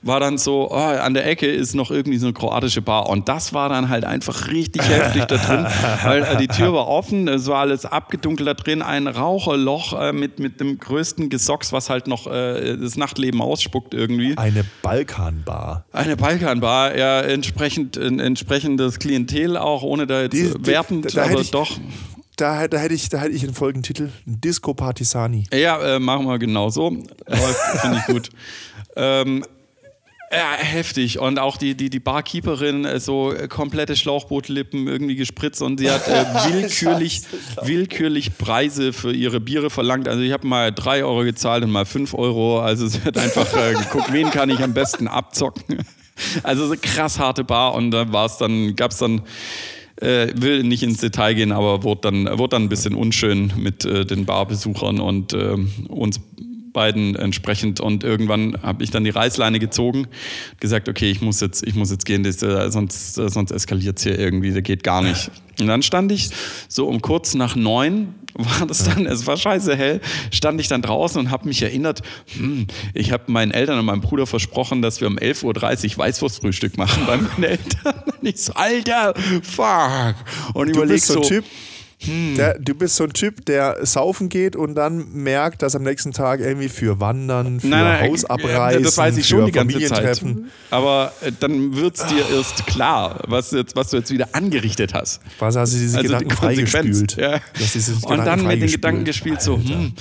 war 0.01 0.21
dann 0.21 0.37
so, 0.37 0.69
oh, 0.71 0.75
an 0.75 1.13
der 1.13 1.25
Ecke 1.27 1.47
ist 1.47 1.73
noch 1.75 1.91
irgendwie 1.91 2.19
so 2.19 2.27
eine 2.27 2.33
kroatische 2.33 2.81
Bar. 2.81 3.09
Und 3.09 3.27
das 3.27 3.53
war 3.53 3.67
dann 3.67 3.89
halt 3.89 4.05
einfach 4.05 4.47
richtig 4.47 4.81
heftig 4.87 5.25
da 5.25 5.35
drin, 5.37 5.65
weil 6.03 6.23
äh, 6.23 6.37
die 6.37 6.47
Tür 6.47 6.71
war 6.73 6.87
offen, 6.87 7.27
es 7.27 7.47
war 7.47 7.59
alles 7.61 7.85
abgedunkelt 7.85 8.47
da 8.47 8.53
drin, 8.53 8.81
ein 8.81 9.07
Raucherloch 9.07 9.99
äh, 9.99 10.13
mit, 10.13 10.39
mit 10.39 10.61
dem 10.61 10.79
größten 10.79 11.29
Gesocks, 11.29 11.73
was 11.73 11.89
halt 11.89 12.07
noch 12.07 12.27
äh, 12.27 12.77
das 12.77 12.95
Nachtleben 12.95 13.41
ausspuckt 13.41 13.93
irgendwie. 13.93 14.37
Eine 14.37 14.63
Balkanbar. 14.83 15.83
Eine 15.91 16.15
Balkanbar, 16.15 16.95
ja, 16.97 17.19
entsprechend, 17.21 17.97
entsprechendes 17.97 18.99
Klientel 18.99 19.57
auch, 19.57 19.81
ohne 19.83 20.07
da 20.07 20.21
jetzt 20.21 20.33
Die- 20.33 20.43
die- 20.53 20.65
wertend, 20.67 21.17
da 21.17 21.23
aber 21.25 21.41
ich- 21.41 21.51
doch. 21.51 21.71
Da, 22.39 22.69
da, 22.69 22.77
hätte 22.77 22.93
ich, 22.93 23.09
da 23.09 23.19
hätte 23.19 23.35
ich 23.35 23.43
einen 23.43 23.53
Folgentitel. 23.53 24.09
Disco 24.25 24.73
Partisani. 24.73 25.45
Ja, 25.53 25.95
äh, 25.95 25.99
machen 25.99 26.25
wir 26.25 26.39
genauso. 26.39 26.89
Läuft, 27.27 27.81
Finde 27.81 27.97
ich 27.97 28.05
gut. 28.05 28.29
Ähm, 28.95 29.43
ja, 30.31 30.53
heftig. 30.57 31.19
Und 31.19 31.37
auch 31.37 31.57
die, 31.57 31.75
die, 31.75 31.89
die 31.89 31.99
Barkeeperin, 31.99 32.85
äh, 32.85 32.99
so 33.01 33.33
äh, 33.33 33.47
komplette 33.47 33.97
Schlauchbootlippen 33.97 34.87
irgendwie 34.87 35.15
gespritzt 35.15 35.61
und 35.61 35.79
sie 35.79 35.91
hat 35.91 36.07
äh, 36.07 36.23
willkürlich, 36.53 37.23
willkürlich 37.61 38.37
Preise 38.37 38.93
für 38.93 39.11
ihre 39.11 39.41
Biere 39.41 39.69
verlangt. 39.69 40.07
Also 40.07 40.21
ich 40.21 40.31
habe 40.31 40.47
mal 40.47 40.71
drei 40.71 41.03
Euro 41.03 41.23
gezahlt 41.23 41.63
und 41.65 41.71
mal 41.71 41.85
fünf 41.85 42.13
Euro. 42.13 42.61
Also 42.61 42.87
sie 42.87 43.01
hat 43.01 43.17
einfach 43.17 43.51
äh, 43.57 43.73
geguckt, 43.73 44.13
wen 44.13 44.29
kann 44.29 44.49
ich 44.49 44.61
am 44.61 44.73
besten 44.73 45.07
abzocken. 45.07 45.83
Also 46.43 46.67
so 46.67 46.75
krass 46.81 47.17
harte 47.17 47.45
Bar 47.45 47.75
und 47.75 47.91
da 47.91 48.11
war 48.11 48.25
es 48.25 48.35
dann, 48.35 48.75
gab 48.75 48.91
es 48.91 48.97
dann 48.97 49.21
äh, 50.01 50.27
will 50.35 50.63
nicht 50.63 50.83
ins 50.83 50.99
Detail 50.99 51.33
gehen, 51.33 51.51
aber 51.51 51.83
wurde 51.83 52.01
dann, 52.01 52.37
wurde 52.37 52.55
dann 52.55 52.63
ein 52.63 52.69
bisschen 52.69 52.95
unschön 52.95 53.53
mit 53.57 53.85
äh, 53.85 54.05
den 54.05 54.25
Barbesuchern 54.25 54.99
und 54.99 55.33
äh, 55.33 55.55
uns 55.87 56.19
beiden 56.71 57.15
entsprechend. 57.15 57.79
Und 57.79 58.03
irgendwann 58.03 58.61
habe 58.61 58.83
ich 58.83 58.91
dann 58.91 59.03
die 59.03 59.09
Reißleine 59.09 59.59
gezogen, 59.59 60.07
gesagt, 60.59 60.87
okay, 60.87 61.11
ich 61.11 61.21
muss 61.21 61.41
jetzt, 61.41 61.65
ich 61.65 61.75
muss 61.75 61.91
jetzt 61.91 62.05
gehen, 62.05 62.23
das, 62.23 62.41
äh, 62.41 62.71
sonst, 62.71 63.17
äh, 63.17 63.29
sonst 63.29 63.51
eskaliert 63.51 63.97
es 63.97 64.03
hier 64.03 64.17
irgendwie, 64.17 64.53
das 64.53 64.63
geht 64.63 64.83
gar 64.83 65.01
nicht. 65.01 65.31
Und 65.59 65.67
dann 65.67 65.81
stand 65.81 66.11
ich 66.11 66.29
so 66.67 66.87
um 66.87 67.01
kurz 67.01 67.33
nach 67.33 67.55
neun, 67.55 68.15
war 68.33 68.67
das 68.67 68.83
dann, 68.83 69.05
es 69.05 69.25
war 69.27 69.37
scheiße 69.37 69.75
hell, 69.75 70.01
stand 70.31 70.59
ich 70.61 70.67
dann 70.67 70.81
draußen 70.81 71.19
und 71.19 71.31
habe 71.31 71.47
mich 71.47 71.61
erinnert, 71.61 72.01
hm, 72.37 72.67
ich 72.93 73.11
habe 73.11 73.31
meinen 73.31 73.51
Eltern 73.51 73.79
und 73.79 73.85
meinem 73.85 74.01
Bruder 74.01 74.27
versprochen, 74.27 74.81
dass 74.81 75.01
wir 75.01 75.07
um 75.07 75.17
11.30 75.17 75.91
Uhr 75.91 75.97
Weißwurstfrühstück 75.97 76.77
machen 76.77 77.03
bei 77.05 77.17
meinen 77.17 77.43
Eltern. 77.43 77.93
Und 78.19 78.27
ich 78.27 78.41
so, 78.41 78.53
Alter, 78.53 79.13
fuck. 79.43 80.15
Und 80.53 80.67
Du 80.67 80.73
überleg 80.73 80.95
bist 80.95 81.07
so 81.07 81.13
so, 81.13 81.21
Typ. 81.21 81.45
Hm. 82.01 82.35
Der, 82.35 82.57
du 82.57 82.73
bist 82.75 82.95
so 82.95 83.03
ein 83.03 83.11
Typ, 83.11 83.45
der 83.45 83.85
saufen 83.85 84.29
geht 84.29 84.55
und 84.55 84.75
dann 84.75 85.11
merkt, 85.11 85.61
dass 85.61 85.75
am 85.75 85.83
nächsten 85.83 86.13
Tag 86.13 86.39
irgendwie 86.39 86.69
für 86.69 87.01
Wandern, 87.01 87.59
für 87.59 87.67
Nein, 87.67 87.83
nein, 87.83 88.09
Hausabreisen, 88.09 88.83
das 88.83 88.97
weiß 88.97 89.17
ich 89.17 89.25
für 89.27 89.35
schon 89.35 89.45
die 89.47 89.51
ganze 89.51 89.79
Zeit. 89.81 90.21
Aber 90.71 91.11
äh, 91.21 91.31
dann 91.37 91.75
wird 91.75 91.97
es 91.97 92.05
dir 92.05 92.23
erst 92.33 92.65
klar, 92.67 93.19
was, 93.27 93.51
jetzt, 93.51 93.75
was 93.75 93.89
du 93.89 93.97
jetzt 93.97 94.11
wieder 94.11 94.29
angerichtet 94.31 94.93
hast. 94.93 95.19
Was 95.39 95.57
hast 95.57 95.73
du 95.73 95.77
diese 95.77 95.97
Also 95.97 96.07
die 96.07 96.13
Gedanken 96.23 96.35
Konsequenz. 96.35 96.69
freigespült? 96.71 97.17
Ja. 97.17 97.41
Und 98.09 98.25
dann 98.25 98.47
mit 98.47 98.61
den. 98.61 98.69
Gedanken 98.71 99.03
gespielt, 99.03 99.41
so, 99.41 99.57
hm, 99.57 99.93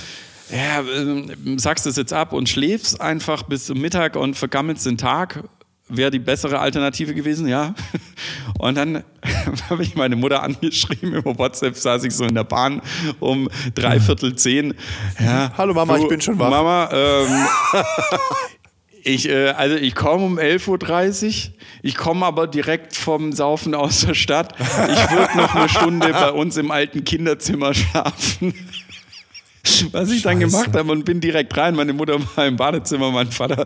ja, 0.51 0.81
ähm, 0.81 1.59
sagst 1.59 1.85
es 1.85 1.95
jetzt 1.97 2.13
ab 2.13 2.31
und 2.33 2.47
schläfst 2.47 3.01
einfach 3.01 3.43
bis 3.43 3.65
zum 3.65 3.79
Mittag 3.79 4.15
und 4.15 4.35
vergammelst 4.37 4.85
den 4.85 4.97
Tag. 4.97 5.43
Wäre 5.89 6.11
die 6.11 6.19
bessere 6.19 6.59
Alternative 6.59 7.15
gewesen, 7.15 7.47
ja. 7.47 7.73
Und 8.59 8.75
dann 8.75 9.03
habe 9.69 9.83
ich 9.83 9.95
meine 9.95 10.15
Mutter 10.15 10.43
angeschrieben, 10.43 11.13
über 11.13 11.37
WhatsApp 11.37 11.75
saß 11.75 12.03
ich 12.03 12.15
so 12.15 12.25
in 12.25 12.35
der 12.35 12.43
Bahn 12.43 12.81
um 13.19 13.49
dreiviertel 13.73 14.35
zehn. 14.35 14.75
Ja, 15.19 15.51
Hallo 15.57 15.73
Mama, 15.73 15.97
ich 15.97 16.07
bin 16.07 16.21
schon 16.21 16.37
wach. 16.37 16.49
Mama, 16.49 16.89
ähm, 16.91 17.47
ich, 19.03 19.29
äh, 19.29 19.49
also 19.49 19.75
ich 19.75 19.95
komme 19.95 20.25
um 20.25 20.37
11.30 20.37 21.25
Uhr, 21.25 21.53
ich 21.81 21.95
komme 21.95 22.25
aber 22.25 22.47
direkt 22.47 22.95
vom 22.95 23.31
Saufen 23.33 23.73
aus 23.73 24.01
der 24.01 24.13
Stadt. 24.13 24.55
Ich 24.59 25.11
würde 25.11 25.37
noch 25.37 25.55
eine 25.55 25.69
Stunde 25.69 26.09
bei 26.11 26.31
uns 26.31 26.57
im 26.57 26.69
alten 26.71 27.03
Kinderzimmer 27.03 27.73
schlafen. 27.73 28.53
Was 29.91 30.11
ich 30.11 30.21
dann 30.21 30.39
Scheiße. 30.41 30.51
gemacht 30.51 30.75
habe 30.75 30.91
und 30.91 31.05
bin 31.05 31.19
direkt 31.19 31.55
rein. 31.57 31.75
Meine 31.75 31.93
Mutter 31.93 32.19
war 32.35 32.45
im 32.47 32.55
Badezimmer, 32.55 33.11
mein 33.11 33.31
Vater, 33.31 33.65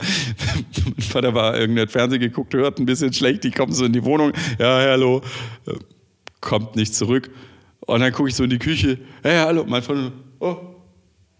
mein 0.83 1.01
Vater 1.01 1.33
war 1.33 1.57
irgendein 1.57 1.87
Fernsehen 1.87 2.19
geguckt, 2.21 2.53
hört 2.53 2.79
ein 2.79 2.85
bisschen 2.85 3.13
schlecht, 3.13 3.45
ich 3.45 3.55
komme 3.55 3.73
so 3.73 3.85
in 3.85 3.93
die 3.93 4.03
Wohnung, 4.03 4.31
ja, 4.59 4.79
hallo, 4.79 5.21
Äh, 5.65 5.73
kommt 6.41 6.75
nicht 6.75 6.93
zurück. 6.93 7.29
Und 7.81 7.99
dann 7.99 8.11
gucke 8.11 8.29
ich 8.29 8.35
so 8.35 8.43
in 8.43 8.49
die 8.49 8.59
Küche, 8.59 8.97
hey, 9.23 9.37
hallo, 9.37 9.65
mein 9.67 9.81
Vater, 9.81 10.11
oh, 10.39 10.57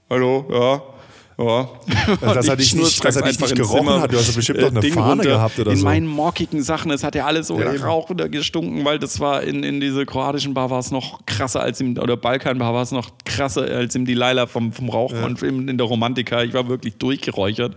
hallo, 0.10 0.48
ja. 0.52 0.93
Ja. 1.38 1.68
Dass 2.22 2.48
er 2.48 2.54
Und 2.54 2.62
ich 2.62 2.72
dich 2.72 2.76
nicht- 2.76 3.04
dass 3.06 3.16
er 3.16 3.24
dich 3.24 3.40
nicht 3.40 3.56
gerochen 3.56 3.78
Zimmer, 3.88 4.02
hat. 4.02 4.14
Du 4.14 4.18
hast 4.18 4.36
bestimmt 4.36 4.62
noch 4.62 4.70
eine 4.70 4.80
Ding 4.82 4.94
Fahne 4.94 5.10
runter. 5.12 5.24
gehabt 5.30 5.60
oder 5.60 5.72
in 5.72 5.78
so. 5.78 5.84
meinen 5.86 6.06
mockigen 6.08 6.62
Sachen, 6.62 6.92
es 6.92 7.04
hat 7.04 7.16
ja 7.16 7.26
alles 7.26 7.48
so 7.48 7.60
Ja, 7.60 7.74
nach 7.74 7.84
Rauch 7.86 8.10
runter 8.10 8.30
gestunken, 8.30 8.86
weil 8.86 9.00
das 9.00 9.20
war 9.20 9.42
in, 9.44 9.64
in 9.64 9.80
dieser 9.80 10.06
kroatischen 10.06 10.54
Bar 10.54 10.70
war 10.70 10.80
es 10.80 10.92
noch 10.92 11.26
krasser 11.26 11.62
als 11.62 11.82
im, 11.82 11.98
oder 11.98 12.18
Balkanbar 12.18 12.74
war 12.74 12.84
es 12.84 12.92
noch 12.92 13.10
krasser 13.26 13.62
als 13.64 13.96
im 13.96 14.06
Delilah 14.06 14.46
vom, 14.48 14.72
vom 14.72 14.90
Rauch 14.90 15.12
und 15.24 15.42
in, 15.42 15.68
in 15.68 15.78
der 15.78 15.88
Romantika. 15.88 16.44
Ich 16.44 16.54
war 16.54 16.70
wirklich 16.70 16.98
durchgeräuchert. 16.98 17.76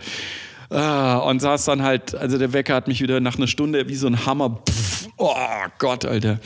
Ah, 0.71 1.19
und 1.19 1.41
saß 1.41 1.65
dann 1.67 1.83
halt, 1.83 2.15
also 2.15 2.39
der 2.39 2.53
Wecker 2.53 2.75
hat 2.75 2.89
mich 2.89 3.01
wieder 3.01 3.21
nach 3.21 3.37
einer 3.37 3.47
Stunde 3.47 3.89
wie 3.89 3.95
so 3.95 4.07
ein 4.07 4.27
Hammer. 4.27 4.59
Pff, 4.69 5.09
oh 5.17 5.35
Gott, 5.79 6.05
Alter. 6.05 6.41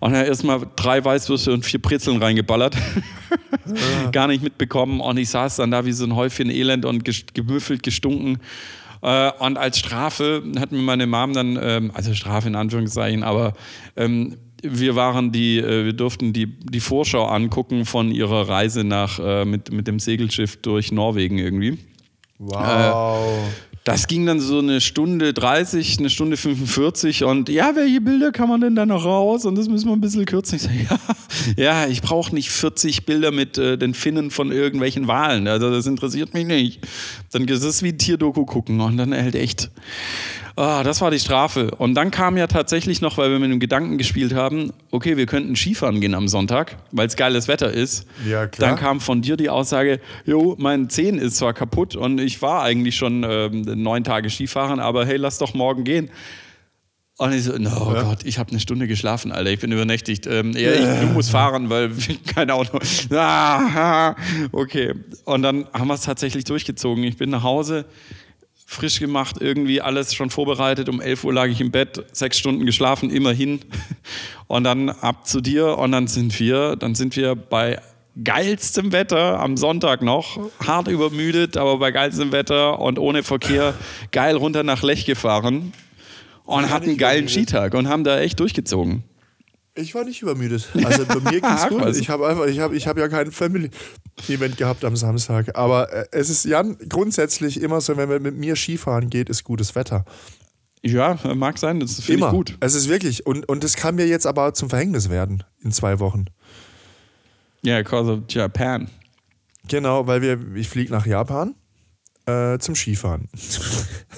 Und 0.00 0.12
dann 0.12 0.24
erstmal 0.24 0.60
drei 0.76 1.04
Weißwürste 1.04 1.52
und 1.52 1.64
vier 1.64 1.82
Brezeln 1.82 2.22
reingeballert. 2.22 2.76
Gar 4.12 4.28
nicht 4.28 4.42
mitbekommen. 4.42 5.00
Und 5.00 5.16
ich 5.18 5.30
saß 5.30 5.56
dann 5.56 5.70
da 5.70 5.84
wie 5.84 5.92
so 5.92 6.04
ein 6.04 6.14
Häufchen 6.14 6.50
Elend 6.50 6.84
und 6.84 7.04
gemüffelt, 7.34 7.82
gestunken. 7.82 8.38
Äh, 9.02 9.32
Und 9.38 9.58
als 9.58 9.78
Strafe 9.78 10.42
hat 10.58 10.72
mir 10.72 10.82
meine 10.82 11.06
Mom 11.06 11.32
dann, 11.32 11.58
ähm, 11.60 11.90
also 11.94 12.14
Strafe 12.14 12.48
in 12.48 12.54
Anführungszeichen, 12.54 13.22
aber 13.22 13.52
ähm, 13.96 14.36
wir 14.62 14.96
waren 14.96 15.32
die, 15.32 15.58
äh, 15.58 15.84
wir 15.84 15.92
durften 15.92 16.32
die, 16.32 16.46
die 16.46 16.80
Vorschau 16.80 17.26
angucken 17.26 17.84
von 17.84 18.10
ihrer 18.10 18.48
Reise 18.48 18.84
nach, 18.84 19.18
äh, 19.18 19.44
mit, 19.44 19.72
mit 19.72 19.86
dem 19.86 19.98
Segelschiff 19.98 20.56
durch 20.56 20.92
Norwegen 20.92 21.38
irgendwie. 21.38 21.78
Wow. 22.38 23.50
Das 23.86 24.08
ging 24.08 24.26
dann 24.26 24.40
so 24.40 24.58
eine 24.58 24.80
Stunde 24.80 25.32
30, 25.32 26.00
eine 26.00 26.10
Stunde 26.10 26.36
45 26.36 27.22
und 27.22 27.48
ja, 27.48 27.76
welche 27.76 28.00
Bilder 28.00 28.32
kann 28.32 28.48
man 28.48 28.60
denn 28.60 28.74
da 28.74 28.84
noch 28.84 29.04
raus? 29.04 29.44
Und 29.44 29.54
das 29.54 29.68
müssen 29.68 29.86
wir 29.86 29.92
ein 29.92 30.00
bisschen 30.00 30.24
kürzen. 30.24 30.56
Ich 30.56 30.62
sage, 30.62 30.74
ja, 31.56 31.84
ja, 31.84 31.86
ich 31.86 32.02
brauche 32.02 32.34
nicht 32.34 32.50
40 32.50 33.06
Bilder 33.06 33.30
mit 33.30 33.58
äh, 33.58 33.78
den 33.78 33.94
Finnen 33.94 34.32
von 34.32 34.50
irgendwelchen 34.50 35.06
Walen. 35.06 35.46
Also 35.46 35.70
das 35.70 35.86
interessiert 35.86 36.34
mich 36.34 36.46
nicht. 36.46 36.84
Dann 37.30 37.46
ist 37.46 37.62
es 37.62 37.84
wie 37.84 37.90
ein 37.90 37.98
Tierdoku 37.98 38.44
gucken 38.44 38.80
und 38.80 38.96
dann 38.96 39.14
halt 39.14 39.36
echt. 39.36 39.70
Ah, 40.58 40.82
das 40.82 41.02
war 41.02 41.10
die 41.10 41.18
Strafe. 41.18 41.70
Und 41.72 41.94
dann 41.94 42.10
kam 42.10 42.38
ja 42.38 42.46
tatsächlich 42.46 43.02
noch, 43.02 43.18
weil 43.18 43.30
wir 43.30 43.38
mit 43.38 43.50
dem 43.50 43.60
Gedanken 43.60 43.98
gespielt 43.98 44.34
haben, 44.34 44.72
okay, 44.90 45.18
wir 45.18 45.26
könnten 45.26 45.54
Skifahren 45.54 46.00
gehen 46.00 46.14
am 46.14 46.28
Sonntag, 46.28 46.78
weil 46.92 47.06
es 47.06 47.16
geiles 47.16 47.46
Wetter 47.46 47.70
ist. 47.70 48.06
Ja, 48.26 48.46
klar. 48.46 48.70
Dann 48.70 48.78
kam 48.78 49.00
von 49.00 49.20
dir 49.20 49.36
die 49.36 49.50
Aussage, 49.50 50.00
jo, 50.24 50.56
mein 50.58 50.88
Zehen 50.88 51.18
ist 51.18 51.36
zwar 51.36 51.52
kaputt 51.52 51.94
und 51.94 52.18
ich 52.22 52.40
war 52.40 52.62
eigentlich 52.62 52.96
schon 52.96 53.22
ähm, 53.28 53.64
neun 53.82 54.04
Tage 54.04 54.30
Skifahren, 54.30 54.80
aber 54.80 55.06
hey, 55.06 55.16
lass 55.16 55.38
doch 55.38 55.54
morgen 55.54 55.84
gehen. 55.84 56.10
Und 57.18 57.32
ich 57.32 57.44
so, 57.44 57.56
no, 57.56 57.70
oh 57.80 57.92
Gott, 57.94 58.24
ich 58.24 58.38
habe 58.38 58.50
eine 58.50 58.60
Stunde 58.60 58.86
geschlafen, 58.86 59.32
Alter, 59.32 59.50
ich 59.50 59.58
bin 59.58 59.72
übernächtigt. 59.72 60.26
Ähm, 60.26 60.52
ja, 60.52 60.72
ich, 60.72 61.00
du 61.00 61.06
musst 61.14 61.30
fahren, 61.30 61.70
weil 61.70 61.90
kein 62.34 62.50
Auto. 62.50 62.78
Ah, 63.10 64.14
okay. 64.52 64.92
Und 65.24 65.40
dann 65.40 65.66
haben 65.72 65.88
wir 65.88 65.94
es 65.94 66.02
tatsächlich 66.02 66.44
durchgezogen. 66.44 67.02
Ich 67.04 67.16
bin 67.16 67.30
nach 67.30 67.42
Hause, 67.42 67.86
frisch 68.66 69.00
gemacht, 69.00 69.36
irgendwie 69.40 69.80
alles 69.80 70.12
schon 70.14 70.28
vorbereitet. 70.28 70.90
Um 70.90 71.00
11 71.00 71.24
Uhr 71.24 71.32
lag 71.32 71.46
ich 71.46 71.62
im 71.62 71.70
Bett, 71.70 72.04
sechs 72.12 72.38
Stunden 72.38 72.66
geschlafen, 72.66 73.10
immerhin. 73.10 73.60
Und 74.46 74.64
dann 74.64 74.90
ab 74.90 75.26
zu 75.26 75.40
dir 75.40 75.78
und 75.78 75.92
dann 75.92 76.08
sind 76.08 76.38
wir, 76.38 76.76
dann 76.76 76.94
sind 76.94 77.16
wir 77.16 77.34
bei 77.34 77.80
geilstem 78.22 78.92
Wetter 78.92 79.40
am 79.40 79.56
Sonntag 79.56 80.02
noch, 80.02 80.38
hart 80.64 80.88
übermüdet, 80.88 81.56
aber 81.56 81.78
bei 81.78 81.90
geilstem 81.90 82.32
Wetter 82.32 82.78
und 82.78 82.98
ohne 82.98 83.22
Verkehr 83.22 83.74
geil 84.12 84.36
runter 84.36 84.62
nach 84.62 84.82
Lech 84.82 85.04
gefahren 85.04 85.72
und 86.44 86.70
hatten 86.70 86.90
einen 86.90 86.98
geilen 86.98 87.28
Skitag 87.28 87.74
und 87.74 87.88
haben 87.88 88.04
da 88.04 88.18
echt 88.20 88.40
durchgezogen. 88.40 89.04
Ich 89.78 89.94
war 89.94 90.04
nicht 90.04 90.22
übermüdet. 90.22 90.70
Also 90.84 91.04
bei 91.04 91.20
mir 91.20 91.40
ging's 91.42 91.68
gut. 91.68 91.96
Ich 91.96 92.08
habe 92.08 92.26
einfach, 92.26 92.46
ich 92.46 92.60
habe, 92.60 92.74
ich 92.74 92.86
habe 92.86 92.98
ja 92.98 93.08
kein 93.08 93.30
Family-Event 93.30 94.56
gehabt 94.56 94.86
am 94.86 94.96
Samstag. 94.96 95.54
Aber 95.54 95.92
äh, 95.92 96.06
es 96.12 96.30
ist 96.30 96.46
Jan 96.46 96.78
grundsätzlich 96.88 97.60
immer 97.60 97.82
so, 97.82 97.98
wenn 97.98 98.08
man 98.08 98.22
mit 98.22 98.36
mir 98.36 98.56
Skifahren 98.56 99.10
geht, 99.10 99.28
ist 99.28 99.44
gutes 99.44 99.74
Wetter. 99.74 100.06
Ja, 100.82 101.18
mag 101.34 101.58
sein, 101.58 101.80
das 101.80 101.96
finde 101.96 102.14
Immer. 102.14 102.26
ich 102.28 102.32
gut. 102.32 102.56
Es 102.60 102.74
ist 102.74 102.88
wirklich. 102.88 103.26
Und, 103.26 103.46
und 103.48 103.64
das 103.64 103.74
kann 103.74 103.96
mir 103.96 104.06
jetzt 104.06 104.26
aber 104.26 104.54
zum 104.54 104.70
Verhängnis 104.70 105.10
werden 105.10 105.44
in 105.62 105.72
zwei 105.72 105.98
Wochen. 105.98 106.26
Ja, 107.62 107.78
because 107.78 108.10
of 108.12 108.20
Japan. 108.28 108.88
Genau, 109.68 110.06
weil 110.06 110.22
wir, 110.22 110.38
ich 110.54 110.68
fliege 110.68 110.92
nach 110.92 111.06
Japan 111.06 111.54
äh, 112.26 112.58
zum 112.58 112.74
Skifahren. 112.74 113.28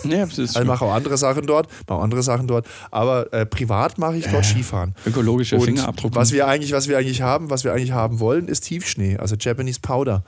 Ja, 0.05 0.25
das 0.27 0.39
ist 0.39 0.57
Also 0.57 0.65
mache 0.69 0.85
auch 0.85 0.93
andere 0.93 1.19
Sachen 1.19 1.45
dort, 1.45 1.69
mache 1.89 1.99
auch 1.99 2.05
andere 2.05 2.23
Sachen 2.23 2.47
dort. 2.47 2.69
Aber 2.93 3.33
äh, 3.33 3.45
privat 3.45 3.99
mache 3.99 4.17
ich 4.17 4.27
dort 4.29 4.45
Skifahren. 4.45 4.95
ökologischer 5.05 5.57
Und 5.57 5.65
Fingerabdruck. 5.65 6.15
was 6.15 6.31
wir 6.31 6.47
eigentlich, 6.47 6.71
was 6.71 6.87
wir 6.87 6.97
eigentlich 6.97 7.21
haben, 7.23 7.51
was 7.51 7.65
wir 7.65 7.73
eigentlich 7.73 7.91
haben 7.91 8.21
wollen, 8.21 8.47
ist 8.47 8.61
Tiefschnee, 8.61 9.17
also 9.17 9.35
Japanese 9.35 9.81
Powder. 9.81 10.23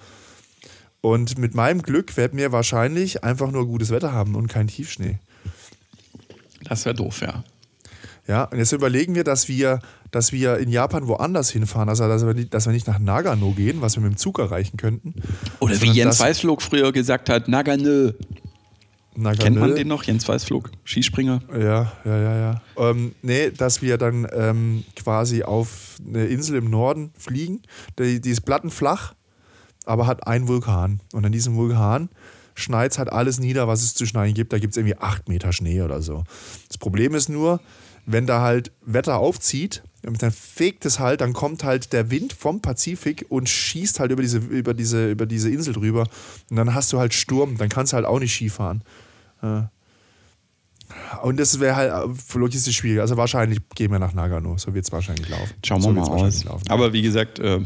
Und 1.02 1.38
mit 1.38 1.54
meinem 1.54 1.82
Glück 1.82 2.16
werden 2.16 2.36
wir 2.36 2.50
wahrscheinlich 2.50 3.22
einfach 3.22 3.52
nur 3.52 3.64
gutes 3.64 3.90
Wetter 3.90 4.12
haben 4.12 4.34
und 4.34 4.48
kein 4.48 4.66
Tiefschnee. 4.66 5.20
Das 6.64 6.84
wäre 6.84 6.96
doof, 6.96 7.20
ja. 7.20 7.44
Ja, 8.30 8.44
und 8.44 8.58
jetzt 8.58 8.70
überlegen 8.70 9.16
wir, 9.16 9.24
dass 9.24 9.48
wir, 9.48 9.80
dass 10.12 10.30
wir 10.30 10.58
in 10.58 10.68
Japan 10.68 11.08
woanders 11.08 11.50
hinfahren, 11.50 11.88
also 11.88 12.06
dass 12.06 12.24
wir, 12.24 12.32
nicht, 12.32 12.54
dass 12.54 12.64
wir 12.64 12.72
nicht 12.72 12.86
nach 12.86 13.00
Nagano 13.00 13.50
gehen, 13.50 13.80
was 13.80 13.96
wir 13.96 14.04
mit 14.04 14.12
dem 14.12 14.18
Zug 14.18 14.38
erreichen 14.38 14.76
könnten. 14.76 15.14
Oder 15.58 15.82
wie 15.82 15.90
Jens 15.90 16.20
Weißflug 16.20 16.62
früher 16.62 16.92
gesagt 16.92 17.28
hat, 17.28 17.48
Nagano. 17.48 18.12
Nagano, 19.16 19.42
Kennt 19.42 19.56
man 19.56 19.74
den 19.74 19.88
noch? 19.88 20.04
Jens 20.04 20.28
Weißflug, 20.28 20.70
Skispringer. 20.84 21.42
Ja, 21.52 21.92
ja, 22.04 22.18
ja, 22.22 22.36
ja. 22.36 22.62
Ähm, 22.76 23.16
nee, 23.22 23.50
dass 23.50 23.82
wir 23.82 23.98
dann 23.98 24.28
ähm, 24.32 24.84
quasi 24.94 25.42
auf 25.42 25.96
eine 26.06 26.26
Insel 26.26 26.58
im 26.58 26.70
Norden 26.70 27.10
fliegen. 27.18 27.62
Die, 27.98 28.20
die 28.20 28.30
ist 28.30 28.42
plattenflach, 28.42 29.14
aber 29.86 30.06
hat 30.06 30.28
einen 30.28 30.46
Vulkan. 30.46 31.00
Und 31.12 31.26
an 31.26 31.32
diesem 31.32 31.56
Vulkan 31.56 32.10
schneit 32.54 32.96
halt 32.96 33.12
alles 33.12 33.40
nieder, 33.40 33.66
was 33.66 33.82
es 33.82 33.94
zu 33.94 34.06
schneien 34.06 34.34
gibt. 34.34 34.52
Da 34.52 34.60
gibt 34.60 34.74
es 34.74 34.76
irgendwie 34.76 34.98
acht 34.98 35.28
Meter 35.28 35.52
Schnee 35.52 35.82
oder 35.82 36.00
so. 36.00 36.22
Das 36.68 36.78
Problem 36.78 37.16
ist 37.16 37.28
nur, 37.28 37.60
wenn 38.12 38.26
da 38.26 38.40
halt 38.40 38.72
Wetter 38.84 39.18
aufzieht, 39.18 39.82
dann 40.02 40.30
fegt 40.30 40.86
es 40.86 40.98
halt, 40.98 41.20
dann 41.20 41.32
kommt 41.32 41.62
halt 41.62 41.92
der 41.92 42.10
Wind 42.10 42.32
vom 42.32 42.62
Pazifik 42.62 43.26
und 43.28 43.48
schießt 43.48 44.00
halt 44.00 44.10
über 44.10 44.22
diese, 44.22 44.38
über 44.38 44.72
diese, 44.72 45.10
über 45.10 45.26
diese 45.26 45.50
Insel 45.50 45.74
drüber. 45.74 46.06
Und 46.48 46.56
dann 46.56 46.74
hast 46.74 46.92
du 46.92 46.98
halt 46.98 47.12
Sturm, 47.12 47.58
dann 47.58 47.68
kannst 47.68 47.92
du 47.92 47.96
halt 47.96 48.06
auch 48.06 48.18
nicht 48.18 48.34
Skifahren. 48.34 48.82
Ja. 49.42 49.70
Und 51.22 51.40
das 51.40 51.58
wäre 51.60 51.76
halt 51.76 51.92
äh, 51.92 52.38
logistisch 52.38 52.76
schwierig. 52.76 53.00
Also 53.00 53.16
wahrscheinlich 53.16 53.60
gehen 53.74 53.90
wir 53.90 53.98
nach 53.98 54.14
Nagano. 54.14 54.56
So 54.58 54.74
wird 54.74 54.84
es 54.84 54.92
wahrscheinlich 54.92 55.28
laufen. 55.28 55.54
Schauen 55.64 55.78
wir 55.78 55.82
so 55.82 55.88
mal 55.90 55.96
wird's 55.96 56.10
wahrscheinlich 56.10 56.36
aus. 56.38 56.44
Laufen. 56.44 56.70
Aber 56.70 56.92
wie 56.92 57.02
gesagt, 57.02 57.38
äh, 57.40 57.60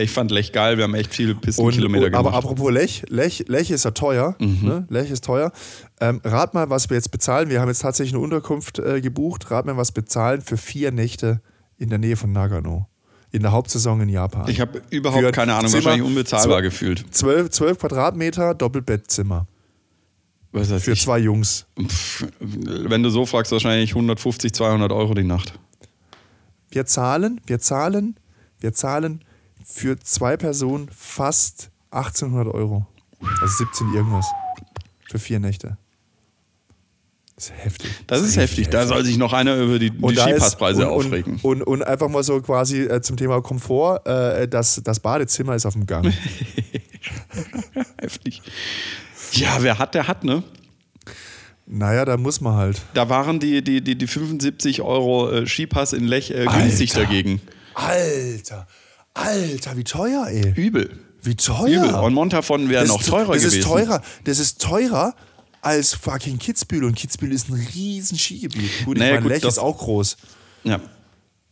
ich 0.00 0.10
fand 0.10 0.30
Lech 0.30 0.52
geil. 0.52 0.76
Wir 0.76 0.84
haben 0.84 0.94
echt 0.94 1.12
viele 1.14 1.34
Pistenkilometer 1.34 2.06
und, 2.06 2.14
aber 2.14 2.30
gemacht. 2.30 2.44
apropos 2.44 2.70
Lech, 2.72 3.04
Lech, 3.08 3.44
Lech 3.48 3.70
ist 3.70 3.84
ja 3.84 3.90
teuer. 3.90 4.36
Mhm. 4.38 4.58
Ne? 4.62 4.86
Lech 4.90 5.10
ist 5.10 5.24
teuer. 5.24 5.50
Ähm, 6.00 6.20
rat 6.24 6.54
mal, 6.54 6.70
was 6.70 6.88
wir 6.90 6.96
jetzt 6.96 7.10
bezahlen. 7.10 7.48
Wir 7.50 7.60
haben 7.60 7.68
jetzt 7.68 7.80
tatsächlich 7.82 8.14
eine 8.14 8.22
Unterkunft 8.22 8.78
äh, 8.78 9.00
gebucht. 9.00 9.50
Rat 9.50 9.66
mal, 9.66 9.76
was 9.76 9.92
bezahlen 9.92 10.40
für 10.40 10.56
vier 10.56 10.92
Nächte 10.92 11.40
in 11.76 11.88
der 11.90 11.98
Nähe 11.98 12.16
von 12.16 12.30
Nagano. 12.32 12.86
In 13.32 13.42
der 13.42 13.50
Hauptsaison 13.50 14.00
in 14.00 14.08
Japan. 14.08 14.48
Ich 14.48 14.60
habe 14.60 14.80
überhaupt 14.90 15.20
Für 15.24 15.32
keine 15.32 15.54
Ahnung, 15.54 15.68
Zimmer- 15.68 15.84
wahrscheinlich 15.86 16.06
unbezahlbar 16.06 16.58
Zwe- 16.60 16.62
gefühlt. 16.62 17.04
12, 17.10 17.50
12 17.50 17.78
Quadratmeter, 17.80 18.54
Doppelbettzimmer. 18.54 19.48
Für 20.54 20.92
ich. 20.92 21.02
zwei 21.02 21.18
Jungs. 21.18 21.66
Pff, 21.80 22.26
wenn 22.38 23.02
du 23.02 23.10
so 23.10 23.26
fragst, 23.26 23.50
wahrscheinlich 23.50 23.90
150, 23.90 24.52
200 24.52 24.92
Euro 24.92 25.14
die 25.14 25.24
Nacht. 25.24 25.58
Wir 26.70 26.86
zahlen, 26.86 27.40
wir 27.46 27.58
zahlen, 27.58 28.16
wir 28.60 28.72
zahlen 28.72 29.24
für 29.64 29.98
zwei 29.98 30.36
Personen 30.36 30.88
fast 30.94 31.70
1800 31.90 32.54
Euro. 32.54 32.86
Also 33.40 33.64
17 33.64 33.94
irgendwas. 33.94 34.26
Für 35.08 35.18
vier 35.18 35.40
Nächte. 35.40 35.76
Das 37.36 37.46
ist 37.46 37.56
heftig. 37.64 37.90
Das 38.06 38.20
ist 38.20 38.36
heftig. 38.36 38.68
Da 38.68 38.86
soll 38.86 39.04
sich 39.04 39.18
noch 39.18 39.32
einer 39.32 39.56
über 39.56 39.78
die, 39.78 39.90
die 39.90 40.12
ist- 40.12 40.20
Skipasspreise 40.20 40.88
und, 40.88 41.06
aufregen. 41.06 41.40
Und, 41.42 41.62
und, 41.62 41.80
und 41.80 41.82
einfach 41.82 42.08
mal 42.08 42.22
so 42.22 42.40
quasi 42.40 42.82
äh, 42.82 43.00
zum 43.02 43.16
Thema 43.16 43.40
Komfort, 43.42 44.06
äh, 44.06 44.46
das, 44.46 44.80
das 44.84 45.00
Badezimmer 45.00 45.56
ist 45.56 45.66
auf 45.66 45.72
dem 45.72 45.86
Gang. 45.86 46.12
Heftig. 48.00 48.40
Ja, 49.32 49.56
wer 49.60 49.78
hat, 49.78 49.94
der 49.94 50.06
hat, 50.06 50.22
ne? 50.22 50.44
naja, 51.66 52.04
da 52.04 52.16
muss 52.16 52.40
man 52.40 52.54
halt. 52.54 52.82
Da 52.94 53.08
waren 53.08 53.40
die, 53.40 53.62
die, 53.62 53.82
die, 53.82 53.96
die 53.96 54.06
75 54.06 54.82
Euro 54.82 55.30
äh, 55.30 55.46
Skipass 55.46 55.92
in 55.92 56.04
Lech 56.06 56.30
äh, 56.30 56.44
günstig 56.46 56.92
dagegen. 56.92 57.40
Alter, 57.74 58.66
Alter, 59.14 59.76
wie 59.76 59.84
teuer, 59.84 60.26
ey. 60.28 60.52
Übel. 60.54 60.90
Wie 61.22 61.34
teuer. 61.34 61.84
Übel. 61.84 61.94
Und 61.94 62.14
Montafon 62.14 62.68
wäre 62.68 62.82
das 62.82 62.88
noch 62.88 63.02
teurer 63.02 63.32
das 63.32 63.42
gewesen. 63.42 63.58
Ist 63.60 63.66
teurer, 63.66 64.02
das 64.24 64.38
ist 64.38 64.60
teurer 64.60 65.14
als 65.64 65.94
fucking 65.94 66.38
Kitzbühel. 66.38 66.84
Und 66.84 66.94
Kitzbühel 66.94 67.32
ist 67.32 67.48
ein 67.48 67.66
riesen 67.74 68.18
Skigebiet. 68.18 68.84
Gut, 68.84 68.96
ich 68.96 69.00
Naja, 69.00 69.14
meine, 69.14 69.22
gut, 69.22 69.32
Lech 69.32 69.44
ist 69.44 69.58
auch 69.58 69.78
groß. 69.78 70.16
Ja. 70.64 70.80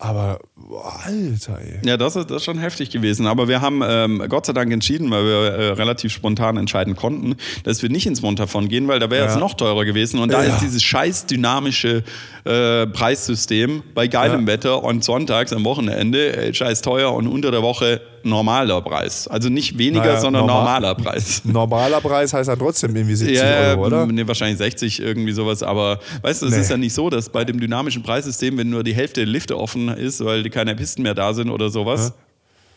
Aber, 0.04 0.40
boah, 0.56 0.98
Alter, 1.06 1.60
ey. 1.60 1.78
Ja, 1.88 1.96
das 1.96 2.16
ist, 2.16 2.28
das 2.28 2.38
ist 2.38 2.44
schon 2.44 2.58
heftig 2.58 2.90
gewesen. 2.90 3.28
Aber 3.28 3.46
wir 3.46 3.60
haben 3.60 3.82
ähm, 3.86 4.20
Gott 4.28 4.46
sei 4.46 4.52
Dank 4.52 4.72
entschieden, 4.72 5.10
weil 5.12 5.24
wir 5.24 5.32
äh, 5.52 5.68
relativ 5.74 6.12
spontan 6.12 6.56
entscheiden 6.56 6.96
konnten, 6.96 7.36
dass 7.62 7.82
wir 7.82 7.88
nicht 7.88 8.06
ins 8.06 8.20
Montafon 8.20 8.68
gehen, 8.68 8.88
weil 8.88 8.98
da 8.98 9.10
wäre 9.10 9.26
es 9.26 9.34
Ja. 9.34 9.38
noch 9.40 9.54
teurer 9.54 9.84
gewesen. 9.84 10.18
Und 10.18 10.32
da 10.32 10.42
Ja. 10.42 10.54
ist 10.54 10.60
dieses 10.60 10.82
scheiß 10.82 11.26
dynamische 11.26 12.02
äh, 12.44 12.86
Preissystem 12.88 13.84
bei 13.94 14.08
geilem 14.08 14.40
Ja. 14.40 14.46
Wetter 14.48 14.82
und 14.82 15.04
sonntags 15.04 15.52
am 15.52 15.64
Wochenende 15.64 16.34
äh, 16.36 16.52
scheiß 16.52 16.82
teuer 16.82 17.12
und 17.14 17.28
unter 17.28 17.52
der 17.52 17.62
Woche 17.62 18.00
normaler 18.24 18.80
Preis. 18.82 19.26
Also 19.28 19.48
nicht 19.48 19.78
weniger, 19.78 20.04
Naja, 20.06 20.20
sondern 20.20 20.46
normal- 20.46 20.80
normaler 20.80 20.94
Preis. 20.94 21.42
Normaler 21.44 22.00
Preis 22.00 22.32
heißt 22.32 22.48
dann 22.48 22.58
trotzdem 22.58 22.94
irgendwie 22.94 23.16
70 23.16 23.36
Ja, 23.38 23.70
Euro, 23.70 23.86
oder? 23.86 24.06
nee, 24.06 24.26
wahrscheinlich 24.26 24.58
60 24.58 25.00
irgendwie 25.00 25.32
sowas, 25.32 25.62
aber 25.64 25.98
weißt 26.22 26.42
du, 26.42 26.46
es 26.46 26.52
Nee. 26.54 26.60
ist 26.60 26.70
ja 26.70 26.76
nicht 26.76 26.94
so, 26.94 27.10
dass 27.10 27.28
bei 27.28 27.44
dem 27.44 27.58
dynamischen 27.58 28.02
Preissystem, 28.04 28.56
wenn 28.58 28.70
nur 28.70 28.84
die 28.84 28.94
Hälfte 28.94 29.20
der 29.24 29.26
Lifte 29.28 29.58
offen 29.58 29.91
ist, 29.92 30.24
weil 30.24 30.42
die 30.42 30.50
keine 30.50 30.74
Pisten 30.74 31.02
mehr 31.02 31.14
da 31.14 31.32
sind 31.34 31.50
oder 31.50 31.70
sowas, 31.70 32.12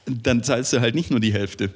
dann 0.06 0.44
zahlst 0.44 0.74
du 0.74 0.82
halt 0.82 0.96
nicht 0.96 1.12
nur 1.12 1.20
die 1.20 1.34
Hälfte. 1.34 1.72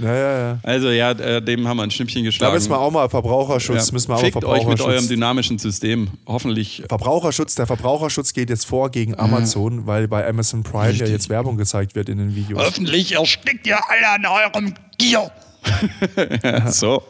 Ja, 0.00 0.14
ja, 0.14 0.38
ja. 0.38 0.58
Also 0.62 0.90
ja, 0.90 1.12
äh, 1.12 1.40
dem 1.40 1.66
haben 1.68 1.76
wir 1.76 1.84
ein 1.84 1.90
Schnippchen 1.90 2.22
Da 2.22 2.28
geschlagen. 2.28 2.54
müssen 2.54 2.70
wir 2.70 2.78
auch 2.80 2.90
mal 2.90 3.08
Verbraucherschutz, 3.08 3.86
ja. 3.88 3.92
müssen 3.92 4.08
wir 4.08 4.16
auch 4.16 4.20
Fickt 4.20 4.34
mal 4.34 4.44
euch 4.46 4.58
mit 4.58 4.66
eurem 4.66 4.76
Verbraucherschutz. 4.78 5.08
dynamischen 5.08 5.58
System. 5.58 6.08
Hoffentlich. 6.26 6.82
Verbraucherschutz, 6.88 7.54
der 7.54 7.66
Verbraucherschutz 7.66 8.32
geht 8.32 8.50
jetzt 8.50 8.66
vor 8.66 8.90
gegen 8.90 9.14
Amazon, 9.18 9.86
weil 9.86 10.08
bei 10.08 10.26
Amazon 10.26 10.64
Prime 10.64 10.84
ja 10.86 10.90
Richtig. 10.90 11.08
jetzt 11.10 11.28
Werbung 11.28 11.56
gezeigt 11.56 11.94
wird 11.94 12.08
in 12.08 12.18
den 12.18 12.34
Videos. 12.34 12.60
Hoffentlich 12.64 13.12
erstickt 13.12 13.66
ihr 13.66 13.78
alle 13.88 14.08
an 14.08 14.26
eurem 14.26 14.74
Gier. 14.98 15.30
so, 16.66 17.02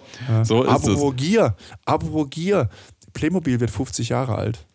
so 0.42 0.62
ist 0.62 0.70
es. 0.70 0.74
Apropos 0.74 1.16
Gier, 1.16 1.56
apropos 1.84 2.28
Gier, 2.30 2.68
Playmobil 3.12 3.58
wird 3.60 3.70
50 3.70 4.10
Jahre 4.10 4.34
alt. 4.36 4.66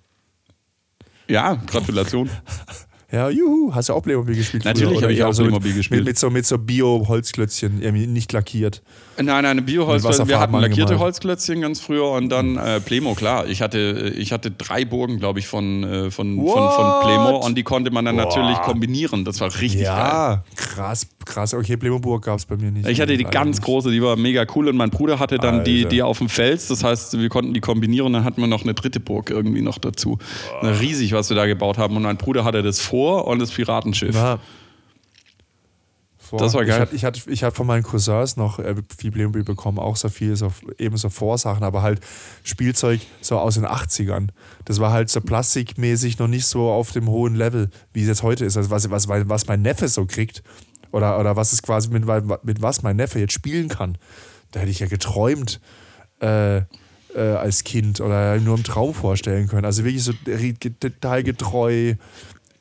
Ja, 1.28 1.56
Gratulation. 1.68 2.30
Ja, 3.12 3.30
juhu, 3.30 3.74
hast 3.76 3.90
du 3.90 3.94
auch 3.94 4.02
Playmobil 4.04 4.36
gespielt? 4.36 4.64
Natürlich 4.64 5.02
habe 5.02 5.12
ich 5.12 5.22
auch 5.24 5.34
so 5.34 5.44
mit- 5.44 5.52
Playmobil 5.52 5.74
gespielt. 5.74 6.00
Mit, 6.02 6.08
mit 6.08 6.18
so, 6.18 6.30
mit 6.30 6.46
so 6.46 6.58
Bio-Holzklötzchen, 6.58 7.82
irgendwie 7.82 8.08
nicht 8.08 8.32
lackiert. 8.32 8.82
Nein, 9.22 9.44
nein, 9.44 9.66
Bioholz. 9.66 10.04
Mit 10.04 10.28
Wir 10.30 10.40
hatten 10.40 10.54
lackierte 10.54 10.82
angemalt. 10.84 11.00
Holzklötzchen 11.02 11.62
ganz 11.62 11.80
früher 11.82 12.10
und 12.12 12.30
dann 12.30 12.56
äh, 12.58 12.80
Plemo, 12.80 13.14
klar. 13.14 13.46
Ich 13.48 13.62
hatte, 13.62 14.14
ich 14.18 14.32
hatte 14.32 14.50
drei 14.50 14.86
Burgen, 14.86 15.20
glaube 15.20 15.40
ich, 15.40 15.48
von, 15.48 15.84
äh, 15.84 16.10
von, 16.10 16.38
von, 16.38 16.48
von? 16.72 17.02
Plemo 17.04 17.38
und 17.46 17.56
die 17.58 17.64
konnte 17.64 17.92
man 17.92 18.06
dann 18.06 18.16
Boah. 18.16 18.26
natürlich 18.26 18.58
kombinieren. 18.62 19.26
Das 19.26 19.40
war 19.42 19.50
richtig 19.60 19.84
geil. 19.84 19.98
Ja, 19.98 20.44
krass, 20.56 21.06
krass. 21.26 21.54
Okay, 21.54 21.76
Playmobil 21.78 22.20
gab 22.20 22.40
es 22.40 22.46
bei 22.46 22.56
mir 22.56 22.72
nicht. 22.72 22.88
Ich 22.88 23.00
hatte 23.02 23.16
die 23.18 23.26
ganz 23.26 23.58
nicht. 23.58 23.66
große, 23.66 23.92
die 23.92 24.02
war 24.02 24.16
mega 24.16 24.46
cool 24.56 24.70
und 24.70 24.78
mein 24.78 24.90
Bruder 24.90 25.20
hatte 25.20 25.38
dann 25.38 25.64
die, 25.66 25.80
Alter. 25.80 25.90
die 25.90 26.02
auf 26.02 26.18
dem 26.18 26.30
Fels. 26.30 26.70
Das 26.70 26.84
heißt, 26.84 27.20
wir 27.20 27.30
konnten 27.30 27.54
die 27.54 27.60
kombinieren. 27.62 28.14
Dann 28.14 28.24
hatten 28.24 28.40
wir 28.42 28.48
noch 28.48 28.64
eine 28.64 28.74
dritte 28.74 29.02
Burg 29.02 29.30
irgendwie 29.30 29.62
noch 29.62 29.78
dazu. 29.78 30.18
Riesig, 30.64 31.12
was 31.12 31.30
wir 31.30 31.36
da 31.36 31.46
gebaut 31.46 31.78
haben. 31.78 31.96
Und 31.98 32.04
mein 32.04 32.18
Bruder 32.18 32.44
hatte 32.46 32.64
das 32.64 32.80
Vor 32.80 33.01
und 33.10 33.40
das 33.40 33.52
Piratenschiff. 33.52 34.14
Na. 34.14 34.40
Das 36.38 36.54
war 36.54 36.64
geil. 36.64 36.76
Ich 36.76 36.82
hatte, 36.82 36.96
ich 36.96 37.06
hatte, 37.06 37.32
ich 37.32 37.44
hatte 37.44 37.56
von 37.56 37.68
meinen 37.68 37.84
Cousins 37.84 38.38
noch 38.38 38.60
äh, 38.60 38.76
viel 38.98 39.12
Playmobil 39.12 39.44
bekommen, 39.44 39.80
auch 39.80 39.96
so 39.96 40.10
viel, 40.10 40.36
so, 40.36 40.52
eben 40.78 40.96
so 40.96 41.10
Vorsachen, 41.10 41.64
aber 41.64 41.82
halt 41.82 42.00
Spielzeug 42.44 43.02
so 43.20 43.38
aus 43.38 43.56
den 43.56 43.66
80ern. 43.66 44.30
Das 44.66 44.80
war 44.80 44.92
halt 44.92 45.10
so 45.10 45.20
plastikmäßig 45.20 46.20
noch 46.20 46.28
nicht 46.28 46.46
so 46.46 46.70
auf 46.70 46.92
dem 46.92 47.10
hohen 47.10 47.36
Level, 47.36 47.70
wie 47.94 48.02
es 48.02 48.08
jetzt 48.08 48.24
heute 48.24 48.46
ist. 48.46 48.56
Also 48.56 48.70
was, 48.70 48.90
was, 48.90 49.08
was 49.10 49.48
mein 49.48 49.62
Neffe 49.62 49.88
so 49.88 50.06
kriegt 50.06 50.44
oder, 50.92 51.20
oder 51.20 51.36
was 51.36 51.54
es 51.54 51.62
quasi 51.62 51.90
mit, 51.90 52.06
mit 52.44 52.62
was 52.62 52.82
mein 52.82 52.96
Neffe 52.96 53.20
jetzt 53.20 53.34
spielen 53.34 53.68
kann. 53.68 53.98
Da 54.52 54.62
hätte 54.62 54.72
ich 54.72 54.80
ja 54.80 54.88
geträumt. 54.88 55.60
Äh, 56.22 56.62
äh, 57.16 57.20
als 57.20 57.64
Kind 57.64 58.00
oder 58.00 58.38
nur 58.38 58.56
im 58.58 58.64
Traum 58.64 58.94
vorstellen 58.94 59.48
können. 59.48 59.66
Also 59.66 59.84
wirklich 59.84 60.04
so 60.04 60.14
detailgetreu, 60.24 61.96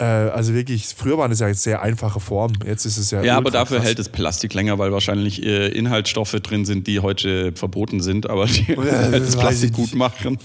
Äh, 0.01 0.05
also 0.05 0.55
wirklich, 0.55 0.86
früher 0.96 1.18
waren 1.18 1.30
es 1.30 1.40
ja 1.40 1.48
jetzt 1.48 1.62
sehr 1.62 1.82
einfache 1.82 2.20
Formen. 2.20 2.57
Jetzt 2.66 2.86
ist 2.86 2.96
es 2.96 3.11
ja. 3.11 3.22
Ja, 3.22 3.36
aber 3.36 3.51
dafür 3.51 3.76
krass. 3.78 3.86
hält 3.88 3.98
das 3.98 4.09
Plastik 4.09 4.55
länger, 4.55 4.78
weil 4.78 4.92
wahrscheinlich 4.92 5.44
äh, 5.44 5.68
Inhaltsstoffe 5.68 6.32
drin 6.42 6.64
sind, 6.64 6.86
die 6.86 7.01
heute 7.01 7.53
verboten 7.55 8.01
sind, 8.01 8.28
aber 8.30 8.46
die 8.46 8.64
Ja, 8.76 9.11
das 9.11 9.36
Plastik 9.36 9.74
gut 9.74 9.94
machen. 9.94 10.38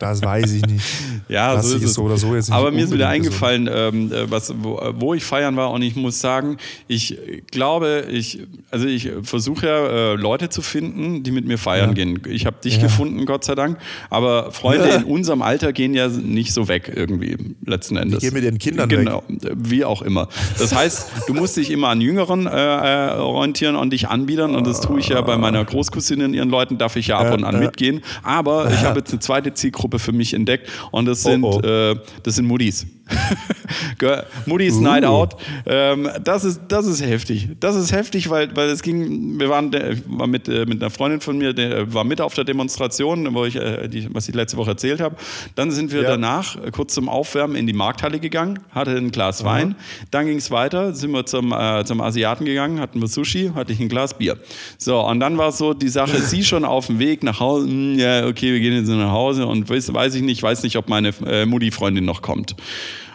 Das 0.00 0.22
weiß 0.22 0.52
ich 0.52 0.62
nicht. 0.66 0.84
Ja, 1.28 1.52
Plastik 1.52 1.70
so 1.70 1.76
ist 1.78 1.82
ist 1.84 1.88
es. 1.90 1.94
so 1.94 2.02
oder 2.02 2.16
so 2.18 2.34
jetzt 2.36 2.52
Aber 2.52 2.70
mir 2.70 2.84
ist 2.84 2.92
wieder 2.92 3.08
eingefallen, 3.08 3.68
ähm, 3.72 4.12
äh, 4.12 4.30
was, 4.30 4.52
wo, 4.58 4.80
wo 4.94 5.14
ich 5.14 5.24
feiern 5.24 5.56
war 5.56 5.70
und 5.72 5.82
ich 5.82 5.96
muss 5.96 6.20
sagen, 6.20 6.56
ich 6.88 7.18
glaube, 7.50 8.06
ich, 8.10 8.40
also 8.70 8.86
ich 8.86 9.10
versuche 9.22 9.66
ja 9.66 9.86
äh, 9.86 10.14
Leute 10.14 10.48
zu 10.50 10.62
finden, 10.62 11.22
die 11.24 11.30
mit 11.32 11.44
mir 11.46 11.58
feiern 11.58 11.90
Ja. 11.90 11.94
gehen. 11.94 12.20
Ich 12.28 12.46
habe 12.46 12.56
dich 12.62 12.76
Ja. 12.76 12.82
gefunden, 12.82 13.24
Gott 13.26 13.44
sei 13.44 13.54
Dank, 13.56 13.78
aber 14.10 14.52
Freunde 14.52 14.88
in 14.96 15.04
unserem 15.04 15.42
Alter 15.42 15.72
gehen 15.72 15.94
ja 15.94 16.08
nicht 16.08 16.52
so 16.52 16.68
weg 16.68 16.92
irgendwie 16.94 17.36
letzten 17.64 17.96
Endes. 17.96 18.20
gehen 18.20 18.34
mit 18.34 18.44
ihren 18.44 18.58
Kindern 18.58 18.88
genau, 19.04 19.22
wie 19.28 19.84
auch 19.84 20.02
immer. 20.02 20.28
Das 20.58 20.74
heißt, 20.74 21.10
du 21.28 21.34
musst 21.34 21.56
dich 21.56 21.70
immer 21.70 21.88
an 21.88 22.00
Jüngeren 22.00 22.46
äh, 22.46 22.50
äh, 22.50 23.18
orientieren 23.18 23.76
und 23.76 23.92
dich 23.92 24.08
anbiedern 24.08 24.54
und 24.54 24.66
das 24.66 24.80
tue 24.80 25.00
ich 25.00 25.08
ja 25.08 25.20
bei 25.20 25.36
meiner 25.36 25.64
Großcousine 25.64 26.24
und 26.24 26.34
ihren 26.34 26.50
Leuten, 26.50 26.78
darf 26.78 26.96
ich 26.96 27.08
ja 27.08 27.18
ab 27.18 27.32
und 27.34 27.44
an 27.44 27.58
mitgehen. 27.58 28.02
Aber 28.22 28.70
ich 28.72 28.82
habe 28.82 28.98
jetzt 29.00 29.10
eine 29.12 29.20
zweite 29.20 29.54
Zielgruppe 29.54 29.98
für 29.98 30.12
mich 30.12 30.34
entdeckt 30.34 30.68
und 30.90 31.06
das 31.06 31.22
sind, 31.22 31.44
Oh, 31.44 31.60
oh. 31.62 31.66
Äh, 31.66 31.96
das 32.22 32.36
sind 32.36 32.46
Moody's. 32.46 32.86
Gell? 33.98 34.24
Moody's 34.46 34.74
Uh. 34.76 34.80
Night 34.80 35.04
Out. 35.04 35.36
Ähm, 35.66 36.08
das, 36.24 36.44
ist, 36.44 36.60
das 36.68 36.86
ist 36.86 37.02
heftig. 37.04 37.48
Das 37.60 37.76
ist 37.76 37.92
heftig, 37.92 38.30
weil, 38.30 38.54
weil 38.56 38.68
es 38.68 38.82
ging, 38.82 39.38
wir 39.38 39.48
waren, 39.48 39.70
war 40.06 40.26
mit, 40.26 40.48
äh, 40.48 40.66
mit 40.66 40.82
einer 40.82 40.90
Freundin 40.90 41.20
von 41.20 41.38
mir, 41.38 41.52
der 41.52 41.92
war 41.94 42.04
mit 42.04 42.20
auf 42.20 42.34
der 42.34 42.44
Demonstration, 42.44 43.32
wo 43.34 43.44
ich, 43.44 43.56
äh, 43.56 43.88
die, 43.88 44.12
was 44.12 44.28
ich 44.28 44.34
letzte 44.34 44.56
Woche 44.56 44.70
erzählt 44.70 45.00
habe. 45.00 45.16
Dann 45.54 45.70
sind 45.70 45.92
wir 45.92 46.02
Ja. 46.02 46.10
danach 46.10 46.56
kurz 46.72 46.94
zum 46.94 47.08
Aufwärmen 47.08 47.56
in 47.56 47.66
die 47.66 47.72
Markthalle 47.72 48.18
gegangen, 48.18 48.58
hatte 48.86 48.96
ein 48.96 49.10
Glas 49.10 49.44
Wein. 49.44 49.74
Dann 50.10 50.26
ging 50.26 50.38
es 50.38 50.50
weiter, 50.50 50.94
sind 50.94 51.10
wir 51.10 51.26
zum, 51.26 51.52
äh, 51.52 51.84
zum 51.84 52.00
Asiaten 52.00 52.44
gegangen, 52.44 52.80
hatten 52.80 53.00
wir 53.00 53.08
Sushi, 53.08 53.52
hatte 53.54 53.72
ich 53.72 53.80
ein 53.80 53.88
Glas 53.88 54.16
Bier. 54.16 54.36
So, 54.78 55.00
und 55.00 55.20
dann 55.20 55.38
war 55.38 55.52
so 55.52 55.74
die 55.74 55.88
Sache, 55.88 56.18
sie 56.22 56.44
schon 56.44 56.64
auf 56.64 56.86
dem 56.86 56.98
Weg 56.98 57.22
nach 57.22 57.40
Hause, 57.40 57.66
hm, 57.66 57.98
ja, 57.98 58.26
okay, 58.26 58.52
wir 58.52 58.60
gehen 58.60 58.74
jetzt 58.74 58.88
nach 58.88 59.10
Hause 59.10 59.46
und 59.46 59.68
weiß, 59.68 59.92
weiß 59.92 60.14
ich 60.14 60.22
nicht, 60.22 60.42
weiß 60.42 60.62
nicht, 60.62 60.76
ob 60.76 60.88
meine 60.88 61.12
äh, 61.26 61.46
Mutti-Freundin 61.46 62.04
noch 62.04 62.22
kommt. 62.22 62.56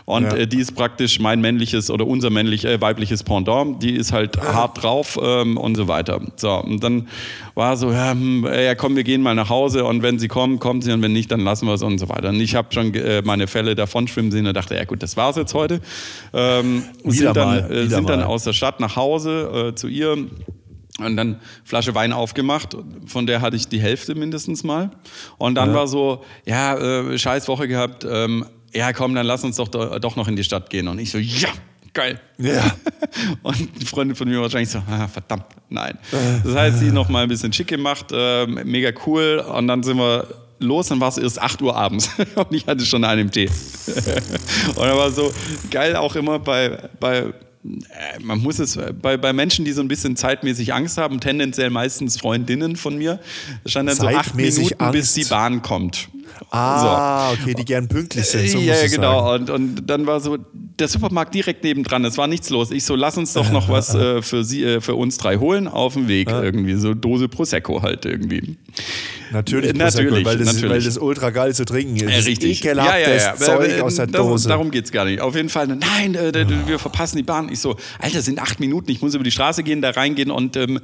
Und 0.05 0.23
Ja. 0.23 0.33
äh, 0.35 0.47
die 0.47 0.57
ist 0.59 0.75
praktisch 0.75 1.19
mein 1.19 1.41
männliches 1.41 1.89
oder 1.91 2.07
unser 2.07 2.29
männlich, 2.29 2.65
äh, 2.65 2.81
weibliches 2.81 3.23
Pendant. 3.23 3.81
Die 3.83 3.91
ist 3.91 4.11
halt 4.11 4.37
hart 4.41 4.81
drauf 4.81 5.19
ähm, 5.21 5.57
und 5.57 5.75
so 5.75 5.87
weiter. 5.87 6.19
So, 6.37 6.51
und 6.55 6.83
dann 6.83 7.07
war 7.55 7.77
so, 7.77 7.91
ja, 7.91 8.11
hm, 8.11 8.45
äh, 8.45 8.65
ja, 8.65 8.75
komm, 8.75 8.95
wir 8.95 9.03
gehen 9.03 9.21
mal 9.21 9.35
nach 9.35 9.49
Hause 9.49 9.85
und 9.85 10.01
wenn 10.03 10.17
sie 10.19 10.27
kommen, 10.27 10.59
kommt 10.59 10.83
sie 10.83 10.91
und 10.91 11.01
wenn 11.01 11.13
nicht, 11.13 11.31
dann 11.31 11.41
lassen 11.41 11.67
wir 11.67 11.73
es 11.75 11.83
und 11.83 11.97
so 11.99 12.09
weiter. 12.09 12.29
Und 12.29 12.39
ich 12.39 12.55
habe 12.55 12.67
schon 12.73 12.93
äh, 12.93 13.21
meine 13.23 13.47
Fälle 13.47 13.75
davon 13.75 14.07
schwimmen 14.07 14.31
sehen 14.31 14.47
und 14.47 14.53
dachte, 14.55 14.75
ja 14.75 14.85
gut, 14.85 15.03
das 15.03 15.17
war's 15.17 15.35
jetzt 15.35 15.53
heute. 15.53 15.81
Ähm, 16.33 16.83
sind 17.05 17.35
dann, 17.35 17.47
mal, 17.47 17.71
äh, 17.71 17.87
sind 17.87 18.09
dann 18.09 18.19
mal. 18.21 18.25
aus 18.25 18.43
der 18.43 18.53
Stadt 18.53 18.79
nach 18.79 18.95
Hause 18.95 19.69
äh, 19.71 19.75
zu 19.75 19.87
ihr. 19.87 20.17
Und 20.99 21.15
dann 21.17 21.39
Flasche 21.63 21.95
Wein 21.95 22.11
aufgemacht, 22.13 22.77
von 23.07 23.25
der 23.25 23.41
hatte 23.41 23.55
ich 23.55 23.67
die 23.67 23.79
Hälfte 23.79 24.13
mindestens 24.13 24.63
mal. 24.63 24.91
Und 25.37 25.55
dann 25.55 25.69
Ja. 25.69 25.75
war 25.75 25.87
so, 25.87 26.23
ja, 26.45 26.75
äh, 26.77 27.17
scheiß 27.17 27.47
Woche 27.47 27.67
gehabt, 27.67 28.05
ähm, 28.07 28.45
ja 28.73 28.93
komm, 28.93 29.15
dann 29.15 29.25
lass 29.25 29.43
uns 29.43 29.57
doch, 29.57 29.67
doch 29.67 30.15
noch 30.15 30.27
in 30.27 30.35
die 30.35 30.43
Stadt 30.43 30.69
gehen. 30.69 30.87
Und 30.87 30.99
ich 30.99 31.11
so, 31.11 31.17
ja, 31.17 31.49
geil. 31.93 32.19
Ja. 32.37 32.75
Und 33.43 33.81
die 33.81 33.85
Freundin 33.85 34.15
von 34.15 34.29
mir 34.29 34.41
wahrscheinlich 34.41 34.69
so, 34.69 34.79
ah, 34.79 35.07
verdammt, 35.07 35.45
nein. 35.69 35.97
Das 36.43 36.55
heißt, 36.55 36.79
sie 36.79 36.91
noch 36.91 37.09
mal 37.09 37.23
ein 37.23 37.29
bisschen 37.29 37.51
schick 37.51 37.67
gemacht, 37.67 38.07
ähm, 38.13 38.59
mega 38.65 38.91
cool. 39.05 39.43
Und 39.55 39.67
dann 39.67 39.83
sind 39.83 39.97
wir 39.97 40.27
los, 40.59 40.87
dann 40.87 40.99
war 40.99 41.09
es 41.09 41.17
erst 41.17 41.41
8 41.41 41.61
Uhr 41.61 41.75
abends. 41.75 42.09
Und 42.35 42.53
ich 42.53 42.65
hatte 42.67 42.85
schon 42.85 43.03
einen 43.03 43.21
im 43.21 43.31
Tee. 43.31 43.47
Und 44.67 44.77
dann 44.77 44.97
war 44.97 45.11
so 45.11 45.31
geil 45.69 45.95
auch 45.95 46.15
immer 46.15 46.39
bei, 46.39 46.89
bei 46.99 47.17
äh, 47.63 48.19
man 48.21 48.39
muss 48.39 48.59
es 48.59 48.79
bei, 49.01 49.17
bei 49.17 49.33
Menschen, 49.33 49.65
die 49.65 49.71
so 49.71 49.81
ein 49.81 49.87
bisschen 49.87 50.15
zeitmäßig 50.15 50.73
Angst 50.73 50.97
haben, 50.97 51.19
tendenziell 51.19 51.69
meistens 51.69 52.19
Freundinnen 52.19 52.75
von 52.75 52.97
mir, 52.97 53.19
stand 53.65 53.89
dann 53.89 53.97
so 53.97 54.07
acht 54.07 54.35
Minuten, 54.35 54.59
bis 54.59 54.79
Angst. 54.79 55.17
die 55.17 55.25
Bahn 55.25 55.61
kommt. 55.61 56.09
Ah, 56.49 57.31
okay, 57.31 57.53
die 57.53 57.63
gern 57.65 57.87
pünktlich 57.87 58.25
sind. 58.25 58.49
So 58.49 58.59
ja, 58.59 58.75
ja, 58.75 58.87
genau. 58.87 59.25
Sagen. 59.25 59.43
Und, 59.43 59.49
und 59.49 59.85
dann 59.89 60.05
war 60.05 60.19
so 60.19 60.37
der 60.53 60.87
Supermarkt 60.87 61.33
direkt 61.33 61.63
nebendran. 61.63 62.03
Es 62.05 62.17
war 62.17 62.27
nichts 62.27 62.49
los. 62.49 62.71
Ich 62.71 62.83
so, 62.83 62.95
lass 62.95 63.17
uns 63.17 63.33
doch 63.33 63.49
noch 63.51 63.69
was 63.69 63.93
äh, 63.95 64.21
für, 64.21 64.43
sie, 64.43 64.63
äh, 64.63 64.81
für 64.81 64.95
uns 64.95 65.17
drei 65.17 65.37
holen 65.37 65.67
auf 65.67 65.93
dem 65.93 66.07
Weg. 66.07 66.29
Irgendwie 66.29 66.75
so 66.75 66.93
Dose 66.93 67.27
Prosecco 67.29 67.81
halt 67.81 68.05
irgendwie. 68.05 68.57
Natürlich, 69.31 69.69
Äh, 69.69 69.73
Prosecco, 69.73 70.03
natürlich, 70.03 70.25
weil, 70.25 70.37
das, 70.37 70.45
natürlich. 70.47 70.69
weil 70.71 70.81
das 70.81 70.97
ultra 70.97 71.29
geil 71.29 71.53
zu 71.55 71.63
trinken 71.65 71.95
ist. 71.95 72.03
Ja, 72.03 72.19
richtig. 72.29 72.65
Ekelhaftes 72.65 73.45
Zeug 73.45 73.69
Äh, 73.69 73.81
aus 73.81 73.95
der 73.95 74.07
das, 74.07 74.21
Dose. 74.21 74.49
Darum 74.49 74.71
geht's 74.71 74.91
gar 74.91 75.05
nicht. 75.05 75.21
Auf 75.21 75.35
jeden 75.35 75.49
Fall, 75.49 75.67
nein, 75.67 76.15
äh, 76.15 76.29
äh, 76.29 76.45
wir 76.67 76.79
verpassen 76.79 77.17
die 77.17 77.23
Bahn. 77.23 77.49
Ich 77.51 77.59
so, 77.59 77.77
Alter, 77.99 78.21
sind 78.21 78.39
acht 78.39 78.59
Minuten, 78.59 78.91
ich 78.91 79.01
muss 79.01 79.13
über 79.15 79.23
die 79.23 79.31
Straße 79.31 79.63
gehen, 79.63 79.81
da 79.81 79.91
reingehen 79.91 80.31
und 80.31 80.57
ähm, 80.57 80.79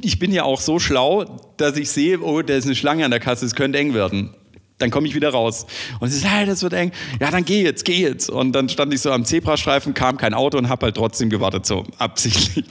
ich 0.00 0.18
bin 0.18 0.32
ja 0.32 0.44
auch 0.44 0.60
so 0.60 0.78
schlau, 0.78 1.24
dass 1.56 1.76
ich 1.76 1.90
sehe, 1.90 2.20
oh, 2.20 2.42
da 2.42 2.54
ist 2.54 2.64
eine 2.66 2.74
Schlange 2.74 3.04
an 3.04 3.10
der 3.10 3.20
Kasse, 3.20 3.44
es 3.46 3.54
könnte 3.54 3.78
eng 3.78 3.94
werden. 3.94 4.30
Dann 4.78 4.90
komme 4.90 5.06
ich 5.06 5.14
wieder 5.14 5.30
raus. 5.30 5.66
Und 6.00 6.10
sie 6.10 6.18
sagt, 6.18 6.34
hey, 6.34 6.46
das 6.46 6.62
wird 6.62 6.72
eng. 6.72 6.90
Ja, 7.20 7.30
dann 7.30 7.44
geh 7.44 7.62
jetzt, 7.62 7.84
geh 7.84 8.00
jetzt. 8.02 8.28
Und 8.28 8.52
dann 8.52 8.68
stand 8.68 8.92
ich 8.92 9.00
so 9.00 9.12
am 9.12 9.24
Zebrastreifen, 9.24 9.94
kam 9.94 10.16
kein 10.16 10.34
Auto 10.34 10.58
und 10.58 10.68
habe 10.68 10.86
halt 10.86 10.96
trotzdem 10.96 11.30
gewartet, 11.30 11.64
so 11.64 11.84
absichtlich. 11.98 12.64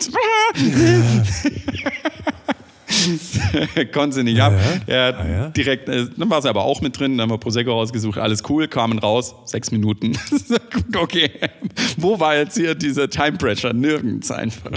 Konnte 3.93 4.15
sie 4.15 4.23
nicht 4.23 4.39
ab. 4.41 4.53
Ja, 4.87 5.09
Ah, 5.09 5.27
ja. 5.27 5.47
Direkt, 5.49 5.89
äh, 5.89 6.05
dann 6.15 6.29
war 6.29 6.41
sie 6.41 6.49
aber 6.49 6.63
auch 6.63 6.81
mit 6.81 6.97
drin, 6.99 7.17
dann 7.17 7.23
haben 7.23 7.31
wir 7.31 7.37
Prosecco 7.39 7.71
rausgesucht, 7.71 8.17
alles 8.17 8.43
cool, 8.49 8.67
kamen 8.67 8.99
raus, 8.99 9.35
sechs 9.45 9.71
Minuten. 9.71 10.13
Gut, 10.71 10.97
okay. 10.97 11.31
Wo 11.97 12.19
war 12.19 12.35
jetzt 12.35 12.55
hier 12.57 12.75
dieser 12.75 13.09
Time 13.09 13.37
Pressure? 13.37 13.73
Nirgends 13.73 14.29
einfach. 14.31 14.71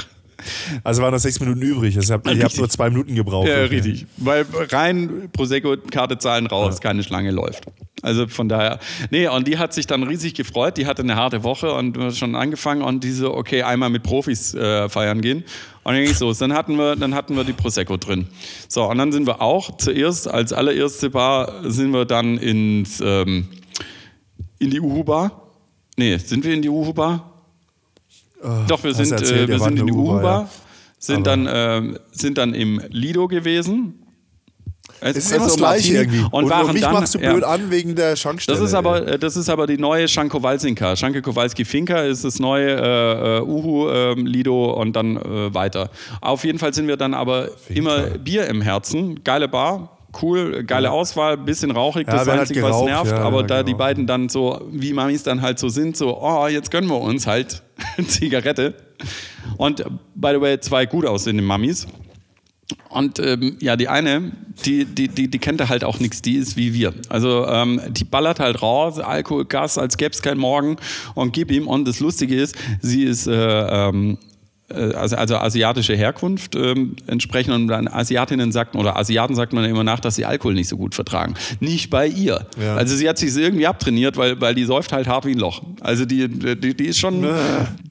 Also 0.85 1.03
waren 1.03 1.13
noch 1.13 1.21
sechs 1.21 1.41
Minuten 1.41 1.63
übrig. 1.63 1.97
Ich 1.97 2.11
habe 2.11 2.57
nur 2.57 2.69
zwei 2.69 2.91
Minuten 2.91 3.15
gebraucht. 3.15 3.49
Ja, 3.49 3.63
richtig. 3.65 4.07
Weil 4.17 4.47
rein 4.71 5.29
Prosecco, 5.33 5.77
Karte 5.91 6.19
zahlen 6.19 6.47
raus, 6.47 6.81
keine 6.81 7.03
Schlange 7.03 7.31
läuft. 7.31 7.65
Also 8.03 8.29
von 8.29 8.49
daher, 8.49 8.79
nee, 9.11 9.27
und 9.27 9.49
die 9.49 9.59
hat 9.59 9.73
sich 9.73 9.87
dann 9.87 10.03
riesig 10.03 10.35
gefreut. 10.35 10.77
Die 10.77 10.87
hatte 10.87 11.03
eine 11.03 11.17
harte 11.17 11.43
Woche 11.43 11.73
und 11.73 12.15
schon 12.15 12.35
angefangen 12.35 12.83
und 12.83 13.03
die 13.03 13.11
so, 13.11 13.35
okay, 13.35 13.63
einmal 13.63 13.91
mit 13.91 14.03
Profis 14.03 14.55
äh, 14.55 14.89
feiern 14.89 15.23
gehen. 15.23 15.45
Und 15.83 15.95
dann 15.95 16.05
ging's 16.05 16.21
los. 16.21 16.39
Dann 16.39 16.53
hatten 16.53 16.77
wir, 16.77 16.97
dann 16.97 17.15
hatten 17.15 17.37
wir 17.37 17.45
die 17.45 17.53
Prosecco 17.53 17.97
drin. 17.97 18.27
So, 18.69 18.85
und 18.85 18.99
dann 18.99 19.13
sind 19.13 19.27
wir 19.27 19.41
auch 19.41 19.77
zuerst, 19.79 20.29
als 20.29 20.53
allererste 20.53 21.11
Bar, 21.11 21.71
sind 21.71 21.93
wir 21.93 22.05
dann 22.05 22.39
ins, 22.39 23.01
ähm, 23.01 23.49
in 24.59 24.71
die 24.71 24.81
Uhu-Bar. 24.81 25.43
Nee, 25.97 26.19
sind 26.19 26.45
wir 26.45 26.53
in 26.53 26.63
die 26.63 26.69
Uhu-Bar? 26.69 27.36
Doch, 28.69 28.83
wir 28.85 28.95
sind, 28.95 29.13
erzählt, 29.13 29.49
äh, 29.49 29.53
wir 29.53 29.59
sind 29.59 29.79
in 29.79 29.87
die 29.87 29.93
Uhu-Bar, 29.93 30.43
ja. 30.43 30.49
sind, 30.99 31.27
dann, 31.27 31.49
ähm, 31.51 31.99
sind 32.13 32.39
dann 32.39 32.55
im 32.55 32.81
Lido 32.91 33.29
gewesen. 33.29 34.07
Es 35.01 35.17
ist 35.17 35.33
immer 35.33 35.47
das 35.47 35.57
Gleiche 35.57 35.95
irgendwie. 35.95 36.21
Und, 36.21 36.45
Und, 36.45 36.51
waren 36.51 36.73
mich 36.73 36.83
dann, 36.83 36.95
machst 36.95 37.15
du 37.15 37.19
ja. 37.19 37.33
blöd 37.33 37.45
an 37.45 37.71
wegen 37.71 37.95
der 37.95 38.17
Schankstelle. 38.17 38.59
Das 38.59 38.67
ist 38.67 38.75
aber, 38.75 39.07
äh, 39.07 39.19
das 39.19 39.37
ist 39.37 39.49
aber 39.49 39.67
die 39.67 39.79
neue 39.79 40.09
Schanko 40.09 40.43
Walsinka. 40.43 40.97
Schanke 40.97 41.23
Kowalski 41.23 41.65
Finca 41.65 42.01
ist 42.03 42.25
das 42.25 42.39
neue 42.39 42.71
äh, 42.71 43.39
äh, 43.39 43.41
Uhu, 43.43 43.91
ähm, 43.91 44.27
Lido 44.27 44.73
und 44.73 44.95
dann 44.95 45.17
äh, 45.17 45.53
weiter. 45.53 45.91
Auf 46.21 46.45
jeden 46.45 46.59
Fall 46.59 46.73
sind 46.73 46.89
wir 46.89 46.97
dann 46.97 47.15
aber 47.15 47.49
immer 47.69 48.03
Bier 48.19 48.47
im 48.47 48.63
Herzen. 48.63 49.23
Geile 49.23 49.49
Bar. 49.49 49.93
Cool, 50.23 50.65
geile 50.65 50.93
Auswahl, 50.93 51.37
bisschen 51.37 51.73
rauchig, 51.73 52.07
Ja, 52.07 52.15
das 52.15 52.27
werden 52.27 52.39
halt 52.39 52.49
Einzige, 52.49 52.63
was 52.63 52.81
nervt, 52.81 53.11
ja, 53.11 53.19
aber 53.19 53.43
ja, 53.43 53.47
da 53.49 53.63
die 53.63 53.73
genau. 53.73 53.79
beiden 53.79 54.07
dann 54.07 54.31
so, 54.31 54.63
wie 54.71 54.95
Mamis 54.95 55.25
dann 55.25 55.43
halt 55.43 55.59
so 55.59 55.69
sind, 55.69 55.95
so, 55.95 56.19
oh, 56.23 56.47
jetzt 56.47 56.71
gönnen 56.71 56.89
wir 56.89 56.99
uns 57.03 57.27
halt 57.27 57.63
Zigarette. 58.07 58.75
Und 59.57 59.85
by 60.15 60.31
the 60.35 60.41
way, 60.41 60.61
zwei 60.61 60.87
gut 60.87 61.07
aussehende 61.07 61.43
Mamis. 61.43 61.87
Und 62.89 63.19
ähm, 63.19 63.57
ja, 63.61 63.77
die 63.77 63.89
eine, 63.89 64.33
die, 64.65 64.85
die, 64.85 65.09
die, 65.09 65.29
die 65.29 65.39
kennt 65.39 65.61
da 65.61 65.69
halt 65.69 65.85
auch 65.85 66.01
nichts, 66.01 66.23
die 66.23 66.37
ist 66.37 66.57
wie 66.57 66.73
wir. 66.75 66.95
Also 67.09 67.47
ähm, 67.47 67.81
die 67.91 68.05
ballert 68.05 68.41
halt 68.41 68.63
raus, 68.63 68.99
Alkohol, 68.99 69.45
Gas, 69.45 69.79
als 69.79 69.97
gäbe 69.97 70.13
es 70.13 70.23
keinen 70.23 70.39
Morgen 70.39 70.77
und 71.15 71.33
gib 71.33 71.51
ihm. 71.51 71.69
Und 71.69 71.87
das 71.87 72.01
Lustige 72.01 72.35
ist, 72.41 72.57
sie 72.81 73.05
ist 73.05 73.27
äh, 73.27 73.33
ähm, 73.35 74.13
äh, 74.15 74.36
also, 74.69 75.17
also 75.17 75.37
asiatische 75.37 75.95
Herkunft 75.95 76.57
ähm, 76.57 76.97
entsprechend 77.07 77.55
und 77.55 77.69
dann 77.69 77.87
Asiatinnen 77.87 78.51
sagten 78.51 78.79
oder 78.79 78.97
Asiaten 78.97 79.37
sagt 79.37 79.53
man 79.53 79.65
immer 79.65 79.85
nach, 79.85 80.01
dass 80.01 80.17
sie 80.17 80.25
Alkohol 80.25 80.55
nicht 80.55 80.69
so 80.69 80.77
gut 80.77 80.95
vertragen. 80.95 81.35
Nicht 81.61 81.89
bei 81.89 82.09
ihr. 82.09 82.47
Ja. 82.61 82.75
Also 82.75 82.97
sie 82.97 83.09
hat 83.09 83.17
sich 83.17 83.37
irgendwie 83.37 83.67
abtrainiert, 83.67 84.17
weil, 84.17 84.41
weil 84.41 84.57
die 84.57 84.65
säuft 84.65 84.93
halt 84.93 85.07
hart 85.07 85.25
wie 85.25 85.33
ein 85.33 85.39
Loch. 85.39 85.63
Also 85.81 86.05
die, 86.05 86.29
die, 86.29 86.77
die 86.77 86.85
ist 86.85 86.99
schon, 86.99 87.25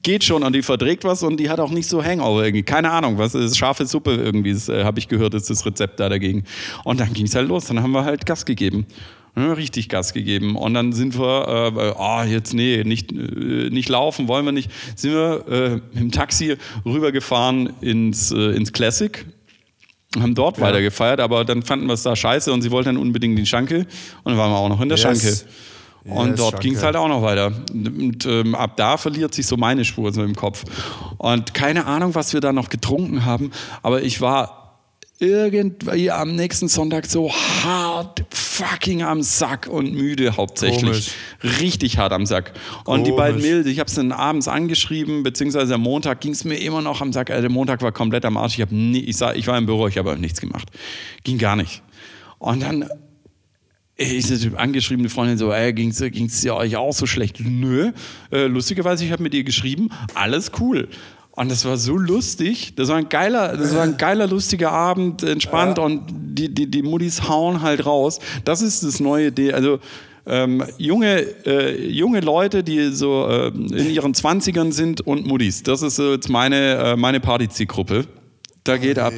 geht 0.02 0.22
schon 0.22 0.42
und 0.42 0.52
die 0.54 0.62
verträgt 0.62 1.04
was 1.04 1.22
und 1.22 1.38
die 1.38 1.48
hat 1.48 1.60
auch 1.60 1.70
nicht 1.70 1.88
so 1.88 2.04
Hangover 2.04 2.44
irgendwie. 2.44 2.62
Keine 2.62 2.90
Ahnung, 2.90 3.16
was 3.16 3.34
ist 3.34 3.56
scharfe 3.56 3.86
Suppe 3.86 4.14
irgendwie, 4.14 4.50
äh, 4.50 4.84
habe 4.84 4.98
ich 4.98 5.08
gehört, 5.08 5.32
ist 5.32 5.48
das 5.48 5.64
Rezept 5.64 5.98
da 5.98 6.10
dagegen. 6.10 6.44
Und 6.84 7.00
dann 7.00 7.14
ging 7.14 7.24
es 7.24 7.34
halt 7.34 7.48
los, 7.48 7.64
dann 7.64 7.82
haben 7.82 7.92
wir 7.92 8.04
halt 8.04 8.26
Gas 8.26 8.44
gegeben. 8.44 8.86
Ja, 9.36 9.52
richtig 9.52 9.90
Gas 9.90 10.14
gegeben. 10.14 10.56
Und 10.56 10.72
dann 10.72 10.94
sind 10.94 11.18
wir, 11.18 11.72
äh, 11.76 12.00
ah, 12.00 12.24
jetzt 12.24 12.54
nee, 12.54 12.82
nicht, 12.84 13.12
äh, 13.12 13.68
nicht 13.70 13.88
laufen, 13.90 14.28
wollen 14.28 14.46
wir 14.46 14.52
nicht. 14.52 14.70
Sind 14.94 15.12
wir 15.12 15.82
äh, 15.94 15.98
im 15.98 16.10
Taxi 16.10 16.56
rübergefahren 16.86 17.70
ins, 17.82 18.32
äh, 18.32 18.56
ins 18.56 18.72
Classic, 18.72 19.26
haben 20.18 20.34
dort 20.34 20.58
weiter 20.60 20.80
gefeiert, 20.80 21.20
aber 21.20 21.44
dann 21.44 21.62
fanden 21.62 21.86
wir 21.86 21.92
es 21.92 22.02
da 22.02 22.16
scheiße 22.16 22.50
und 22.50 22.62
sie 22.62 22.70
wollten 22.70 22.86
dann 22.86 22.96
unbedingt 22.96 23.38
die 23.38 23.44
Schanke 23.44 23.80
und 23.80 23.86
dann 24.24 24.38
waren 24.38 24.50
wir 24.50 24.56
auch 24.56 24.70
noch 24.70 24.80
in 24.80 24.88
der 24.88 24.96
Yes. 24.96 25.02
Schanke. 25.02 25.36
Und 26.06 26.30
Yes, 26.30 26.36
dort 26.38 26.60
ging 26.60 26.74
es 26.74 26.82
halt 26.82 26.96
auch 26.96 27.08
noch 27.08 27.20
weiter. 27.20 27.52
Und 27.72 28.24
ähm, 28.24 28.54
ab 28.54 28.76
da 28.76 28.96
verliert 28.96 29.34
sich 29.34 29.46
so 29.46 29.56
meine 29.56 29.84
Spur 29.84 30.12
so 30.14 30.22
im 30.22 30.36
Kopf. 30.36 30.64
Und 31.18 31.52
keine 31.52 31.84
Ahnung, 31.86 32.14
was 32.14 32.32
wir 32.32 32.40
da 32.40 32.52
noch 32.52 32.70
getrunken 32.70 33.24
haben, 33.26 33.50
aber 33.82 34.02
ich 34.02 34.20
war 34.20 34.65
irgendwie 35.18 36.10
am 36.10 36.34
nächsten 36.34 36.68
Sonntag 36.68 37.06
so 37.06 37.32
hart 37.32 38.24
fucking 38.30 39.02
am 39.02 39.22
Sack 39.22 39.66
und 39.66 39.94
müde 39.94 40.36
hauptsächlich. 40.36 41.12
Richtig 41.60 41.98
hart 41.98 42.12
am 42.12 42.26
Sack. 42.26 42.52
Und 42.84 43.06
die 43.06 43.10
Komisch. 43.10 43.16
beiden 43.16 43.40
Mädels, 43.40 43.66
ich 43.66 43.78
habe 43.78 43.88
es 43.88 43.94
dann 43.94 44.12
abends 44.12 44.48
angeschrieben, 44.48 45.22
beziehungsweise 45.22 45.74
am 45.74 45.82
Montag 45.82 46.20
ging 46.20 46.32
es 46.32 46.44
mir 46.44 46.56
immer 46.56 46.82
noch 46.82 47.00
am 47.00 47.12
Sack. 47.12 47.30
Also 47.30 47.42
der 47.42 47.50
Montag 47.50 47.80
war 47.82 47.92
komplett 47.92 48.24
am 48.24 48.36
Arsch. 48.36 48.54
Ich, 48.54 48.60
hab 48.60 48.72
nie, 48.72 49.00
ich, 49.00 49.16
sah, 49.16 49.32
ich 49.32 49.46
war 49.46 49.56
im 49.56 49.66
Büro, 49.66 49.88
ich 49.88 49.96
habe 49.96 50.18
nichts 50.18 50.40
gemacht. 50.40 50.68
Ging 51.24 51.38
gar 51.38 51.56
nicht. 51.56 51.82
Und 52.38 52.62
dann 52.62 52.88
ich 53.98 54.26
diese 54.26 54.58
angeschriebene 54.58 55.08
Freundin 55.08 55.38
so, 55.38 55.50
ey, 55.50 55.72
ging's, 55.72 55.98
ging's 55.98 56.42
ja 56.42 56.54
euch 56.54 56.76
auch 56.76 56.92
so 56.92 57.06
schlecht? 57.06 57.40
Nö. 57.40 57.92
Äh, 58.30 58.46
lustigerweise, 58.46 59.06
ich 59.06 59.12
habe 59.12 59.22
mit 59.22 59.32
ihr 59.32 59.42
geschrieben, 59.42 59.88
alles 60.12 60.52
cool. 60.60 60.88
Und 61.36 61.50
das 61.50 61.66
war 61.66 61.76
so 61.76 61.96
lustig. 61.96 62.72
Das 62.76 62.88
war 62.88 62.96
ein 62.96 63.10
geiler, 63.10 63.56
das 63.56 63.74
war 63.74 63.82
ein 63.82 63.98
geiler, 63.98 64.26
lustiger 64.26 64.72
Abend, 64.72 65.22
entspannt 65.22 65.78
und 65.78 66.02
die, 66.08 66.52
die, 66.52 66.66
die 66.66 66.82
Muttis 66.82 67.28
hauen 67.28 67.60
halt 67.60 67.84
raus. 67.84 68.18
Das 68.44 68.62
ist 68.62 68.82
das 68.82 69.00
neue, 69.00 69.30
D 69.32 69.52
also 69.52 69.78
ähm, 70.24 70.64
junge, 70.78 71.20
äh, 71.46 71.88
junge 71.88 72.20
Leute, 72.20 72.64
die 72.64 72.90
so 72.90 73.28
äh, 73.28 73.48
in 73.48 73.90
ihren 73.90 74.14
Zwanzigern 74.14 74.72
sind 74.72 75.02
und 75.02 75.26
Muttis. 75.26 75.62
Das 75.62 75.82
ist 75.82 75.96
so 75.96 76.12
jetzt 76.12 76.30
meine, 76.30 76.76
äh, 76.76 76.96
meine 76.96 77.20
Partyzielgruppe. 77.20 78.06
Da 78.64 78.78
geht 78.78 78.98
ab. 78.98 79.12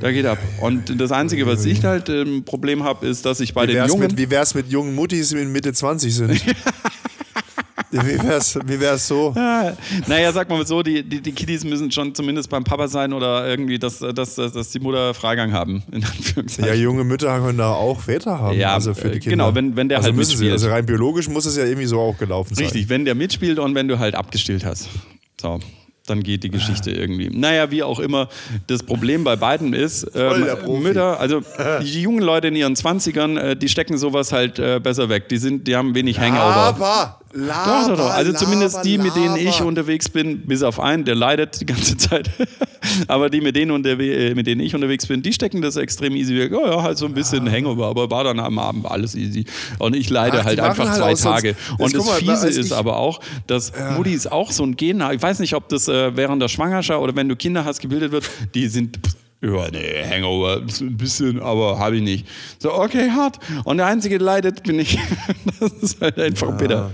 Da 0.00 0.10
geht 0.10 0.26
ab. 0.26 0.38
Und 0.62 0.98
das 0.98 1.12
Einzige, 1.12 1.46
was 1.46 1.64
ich 1.66 1.84
halt 1.84 2.08
ein 2.08 2.42
Problem 2.44 2.82
habe, 2.82 3.06
ist, 3.06 3.24
dass 3.24 3.38
ich 3.38 3.54
bei 3.54 3.68
Wie 3.68 3.74
den 3.74 3.86
Jungen. 3.86 4.00
mit, 4.00 4.16
wie 4.18 4.30
wär's 4.30 4.54
mit 4.54 4.68
jungen 4.68 4.94
Muttis, 4.94 5.28
die 5.28 5.36
in 5.36 5.52
Mitte 5.52 5.72
20 5.72 6.12
sind? 6.12 6.42
wie, 7.90 8.22
wär's, 8.22 8.58
wie 8.66 8.78
wär's 8.80 9.06
so? 9.08 9.32
Ah, 9.36 9.72
Naja, 10.06 10.32
sag 10.32 10.48
mal 10.48 10.64
so, 10.66 10.82
die, 10.82 11.02
die, 11.02 11.20
die 11.20 11.32
Kiddies 11.32 11.64
müssen 11.64 11.90
schon 11.90 12.14
zumindest 12.14 12.48
beim 12.50 12.62
Papa 12.64 12.86
sein 12.88 13.12
oder 13.12 13.46
irgendwie, 13.48 13.78
dass, 13.78 13.98
dass, 13.98 14.34
dass, 14.36 14.52
dass 14.52 14.70
die 14.70 14.78
Mutter 14.80 15.12
Freigang 15.14 15.52
haben, 15.52 15.82
Ja, 16.58 16.74
junge 16.74 17.04
Mütter 17.04 17.38
können 17.40 17.58
da 17.58 17.72
auch 17.72 18.00
Väter 18.00 18.38
haben. 18.38 18.56
Ja, 18.58 18.74
also 18.74 18.94
für 18.94 19.08
die 19.10 19.16
äh, 19.16 19.20
Kinder. 19.20 19.30
genau, 19.30 19.54
wenn- 19.54 19.76
wenn 19.76 19.88
der 19.88 19.98
also 19.98 20.06
halt 20.08 20.16
müssen 20.16 20.30
sie, 20.36 20.44
mitspielt. 20.44 20.52
Also 20.52 20.68
rein 20.70 20.86
biologisch 20.86 21.28
muss 21.28 21.46
es 21.46 21.56
ja 21.56 21.64
irgendwie 21.64 21.86
so 21.86 22.00
auch 22.00 22.16
gelaufen 22.18 22.54
sein. 22.54 22.64
Richtig, 22.64 22.88
wenn 22.88 23.04
der 23.04 23.14
mitspielt 23.14 23.58
und 23.58 23.74
wenn 23.74 23.88
du 23.88 23.98
halt 23.98 24.14
abgestillt 24.14 24.64
hast. 24.64 24.88
So. 25.40 25.58
Dann 26.06 26.22
geht 26.24 26.42
die 26.42 26.50
Geschichte 26.50 26.90
irgendwie. 26.90 27.28
Naja, 27.30 27.70
wie 27.70 27.84
auch 27.84 28.00
immer. 28.00 28.28
Das 28.66 28.82
Problem 28.82 29.22
bei 29.22 29.36
beiden 29.36 29.74
ist, 29.74 30.10
Profi. 30.12 30.82
Mütter, 30.82 31.20
also 31.20 31.40
die 31.82 32.02
jungen 32.02 32.22
Leute 32.22 32.48
in 32.48 32.56
ihren 32.56 32.74
20ern, 32.74 33.38
äh, 33.38 33.56
die 33.56 33.68
stecken 33.68 33.96
sowas 33.96 34.32
halt 34.32 34.58
äh, 34.58 34.80
besser 34.82 35.08
weg. 35.08 35.28
Die, 35.28 35.36
sind, 35.36 35.68
die 35.68 35.76
haben 35.76 35.94
wenig 35.94 36.18
Hangover. 36.18 36.40
Aber, 36.42 37.20
laber, 37.32 37.88
doch, 37.90 37.96
doch. 37.96 38.10
Also 38.10 38.32
zumindest 38.32 38.76
laber, 38.76 38.84
die, 38.88 38.98
mit 38.98 39.14
denen 39.16 39.36
ich 39.36 39.62
unterwegs 39.62 40.08
bin, 40.08 40.42
bis 40.46 40.62
auf 40.62 40.80
einen, 40.80 41.04
der 41.04 41.14
leidet 41.14 41.60
die 41.60 41.66
ganze 41.66 41.96
Zeit. 41.96 42.30
aber 43.08 43.30
die, 43.30 43.40
mit 43.40 43.56
denen, 43.56 43.70
unterwe 43.70 44.04
äh, 44.04 44.34
mit 44.34 44.46
denen 44.46 44.60
ich 44.60 44.74
unterwegs 44.74 45.06
bin, 45.06 45.22
die 45.22 45.32
stecken 45.32 45.62
das 45.62 45.76
extrem 45.76 46.16
easy 46.16 46.36
weg. 46.36 46.52
Oh 46.54 46.66
ja, 46.66 46.82
halt 46.82 46.98
so 46.98 47.06
ein 47.06 47.14
bisschen 47.14 47.50
Hangover, 47.50 47.86
aber 47.86 48.10
war 48.10 48.24
dann 48.24 48.40
am 48.40 48.58
Abend 48.58 48.86
alles 48.86 49.14
easy. 49.14 49.44
Und 49.78 49.94
ich 49.96 50.10
leide 50.10 50.40
Ach, 50.40 50.44
halt 50.44 50.60
einfach 50.60 50.88
halt 50.88 50.98
zwei 50.98 51.14
Tage. 51.14 51.56
Und 51.78 51.94
das 51.94 52.04
mal, 52.06 52.14
Fiese 52.16 52.46
als 52.46 52.56
ist 52.56 52.66
ich- 52.66 52.76
aber 52.76 52.96
auch, 52.96 53.20
dass 53.46 53.72
Muttis 53.96 54.26
auch 54.26 54.50
so 54.52 54.64
ein 54.64 54.76
Gen. 54.76 55.02
Ich 55.12 55.22
weiß 55.22 55.38
nicht, 55.40 55.54
ob 55.54 55.68
das 55.68 55.88
äh, 55.88 56.16
während 56.16 56.42
der 56.42 56.48
Schwangerschaft 56.48 57.00
oder 57.00 57.14
wenn 57.16 57.28
du 57.28 57.36
Kinder 57.36 57.64
hast, 57.64 57.80
gebildet 57.80 58.12
wird. 58.12 58.28
Die 58.54 58.68
sind. 58.68 58.98
Ja, 59.42 59.68
nee, 59.70 60.04
Hangover, 60.06 60.60
ein 60.80 60.96
bisschen, 60.98 61.40
aber 61.40 61.78
habe 61.78 61.96
ich 61.96 62.02
nicht. 62.02 62.26
So, 62.58 62.74
okay, 62.74 63.10
hart. 63.10 63.38
Und 63.64 63.78
der 63.78 63.86
Einzige, 63.86 64.18
der 64.18 64.26
leidet, 64.26 64.62
bin 64.64 64.78
ich. 64.78 64.98
Das 65.60 65.72
ist 65.72 66.00
halt 66.00 66.18
einfach 66.18 66.56
bitter. 66.56 66.90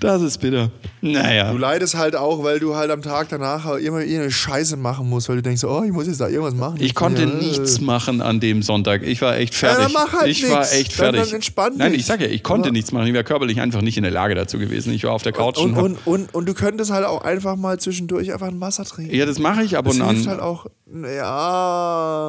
Das 0.00 0.20
ist 0.22 0.38
bitter. 0.38 0.72
Naja. 1.02 1.52
Du 1.52 1.58
leidest 1.58 1.94
halt 1.96 2.16
auch, 2.16 2.42
weil 2.42 2.58
du 2.58 2.74
halt 2.74 2.90
am 2.90 3.00
Tag 3.00 3.28
danach 3.28 3.64
immer 3.76 4.00
irgendeine 4.00 4.32
Scheiße 4.32 4.76
machen 4.76 5.08
musst, 5.08 5.28
weil 5.28 5.36
du 5.36 5.42
denkst, 5.42 5.62
oh, 5.62 5.84
ich 5.84 5.92
muss 5.92 6.08
jetzt 6.08 6.20
da 6.20 6.26
irgendwas 6.28 6.54
machen. 6.54 6.78
Ich 6.80 6.96
konnte 6.96 7.22
Ja, 7.22 7.28
nichts 7.28 7.80
machen 7.80 8.20
an 8.20 8.40
dem 8.40 8.62
Sonntag. 8.62 9.04
Ich 9.04 9.22
war 9.22 9.36
echt 9.36 9.54
fertig. 9.54 9.84
dann 9.84 9.92
mach 9.92 10.12
halt 10.14 10.26
ich 10.26 10.50
war 10.50 10.58
nix. 10.60 10.72
echt 10.72 10.90
Dann- 10.98 11.14
fertig. 11.14 11.20
dann 11.26 11.34
entspann 11.36 11.72
Nein, 11.76 11.94
ich 11.94 12.06
sage 12.06 12.26
ja, 12.26 12.30
ich 12.32 12.42
konnte 12.42 12.68
Aber- 12.68 12.72
nichts 12.72 12.90
machen. 12.90 13.06
Ich 13.06 13.14
war 13.14 13.22
körperlich 13.22 13.60
einfach 13.60 13.82
nicht 13.82 13.96
in 13.96 14.02
der 14.02 14.10
Lage 14.12 14.34
dazu 14.34 14.58
gewesen. 14.58 14.92
Ich 14.92 15.04
war 15.04 15.12
auf 15.12 15.22
der 15.22 15.32
Couch 15.32 15.58
Und, 15.58 15.74
und, 15.74 15.78
und, 15.84 16.06
und, 16.06 16.34
und 16.34 16.46
du 16.48 16.54
könntest 16.54 16.90
halt 16.90 17.06
auch 17.06 17.22
einfach 17.22 17.54
mal 17.54 17.78
zwischendurch 17.78 18.32
einfach 18.32 18.48
ein 18.48 18.60
Wasser 18.60 18.84
trinken. 18.84 19.14
Ja, 19.14 19.26
das 19.26 19.38
mache 19.38 19.62
ich 19.62 19.76
ab 19.76 19.84
das 19.84 19.94
und 20.00 20.04
hilft 20.08 20.24
an. 20.26 20.30
halt 20.32 20.40
auch. 20.40 20.66
Ja, 20.90 21.87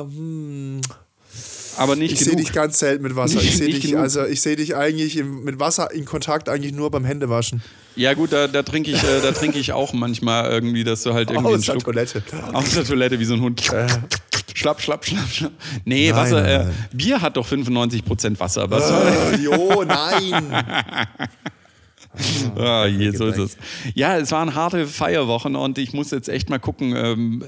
hm. 0.10 0.82
aber 1.78 1.96
nicht 1.96 2.14
Ich 2.14 2.20
sehe 2.20 2.36
dich 2.36 2.52
ganz 2.52 2.80
selten 2.80 3.04
mit 3.04 3.16
Wasser. 3.16 3.38
Ich 3.40 3.46
Nicht- 3.46 3.58
sehe 3.58 3.68
nicht 3.68 3.78
dich, 3.84 3.92
genug. 3.92 4.04
also 4.04 4.26
ich 4.26 4.42
sehe 4.42 4.56
dich 4.56 4.76
eigentlich 4.76 5.18
im, 5.18 5.44
mit 5.44 5.60
Wasser 5.60 5.92
in 5.94 6.06
Kontakt 6.06 6.50
eigentlich 6.50 6.74
nur 6.74 6.92
beim 6.92 7.06
Händewaschen. 7.06 7.62
Ja 7.96 8.14
gut, 8.14 8.32
da, 8.32 8.48
da 8.48 8.64
trinke 8.64 8.92
ich, 8.92 9.04
äh, 9.04 9.22
da 9.22 9.32
trinke 9.32 9.60
ich 9.60 9.74
auch 9.74 9.92
manchmal 9.94 10.50
irgendwie, 10.52 10.84
dass 10.84 11.04
du 11.04 11.14
halt 11.14 11.32
irgendwie 11.32 11.56
Aus 11.56 11.62
der 11.66 11.78
Toilette. 11.78 12.24
aus 12.54 12.72
der 12.74 12.84
Toilette 12.86 13.20
wie 13.20 13.26
so 13.26 13.34
ein 13.34 13.42
Hund. 13.42 13.62
Schlapp, 14.56 14.82
schlapp, 14.82 15.06
schlapp, 15.06 15.30
schlapp. 15.32 15.52
Nee, 15.86 16.10
Nein, 16.10 16.16
Wasser, 16.18 16.42
nein, 16.42 16.50
äh, 16.50 16.64
nein. 16.66 16.74
Bier 16.94 17.22
hat 17.22 17.36
doch 17.38 17.48
95% 17.48 18.40
Wasser. 18.40 18.70
Was 18.70 18.90
Äh, 18.92 19.36
jo, 19.38 19.84
nein. 19.86 20.44
Ah, 22.58 22.86
je, 22.86 23.12
so 23.12 23.28
ist 23.28 23.38
es. 23.38 23.58
Ja, 23.96 24.18
es 24.18 24.32
waren 24.32 24.56
harte 24.56 24.88
Feierwochen 24.88 25.56
und 25.56 25.78
ich 25.78 25.94
muss 25.94 26.12
jetzt 26.12 26.30
echt 26.30 26.50
mal 26.50 26.60
gucken. 26.60 26.94
Ähm, 26.96 27.44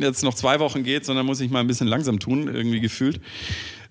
jetzt 0.00 0.22
noch 0.24 0.34
zwei 0.34 0.60
Wochen 0.60 0.82
geht, 0.84 1.04
sondern 1.04 1.26
muss 1.26 1.40
ich 1.40 1.50
mal 1.50 1.60
ein 1.60 1.66
bisschen 1.66 1.86
langsam 1.88 2.18
tun, 2.18 2.48
irgendwie 2.52 2.80
gefühlt. 2.80 3.20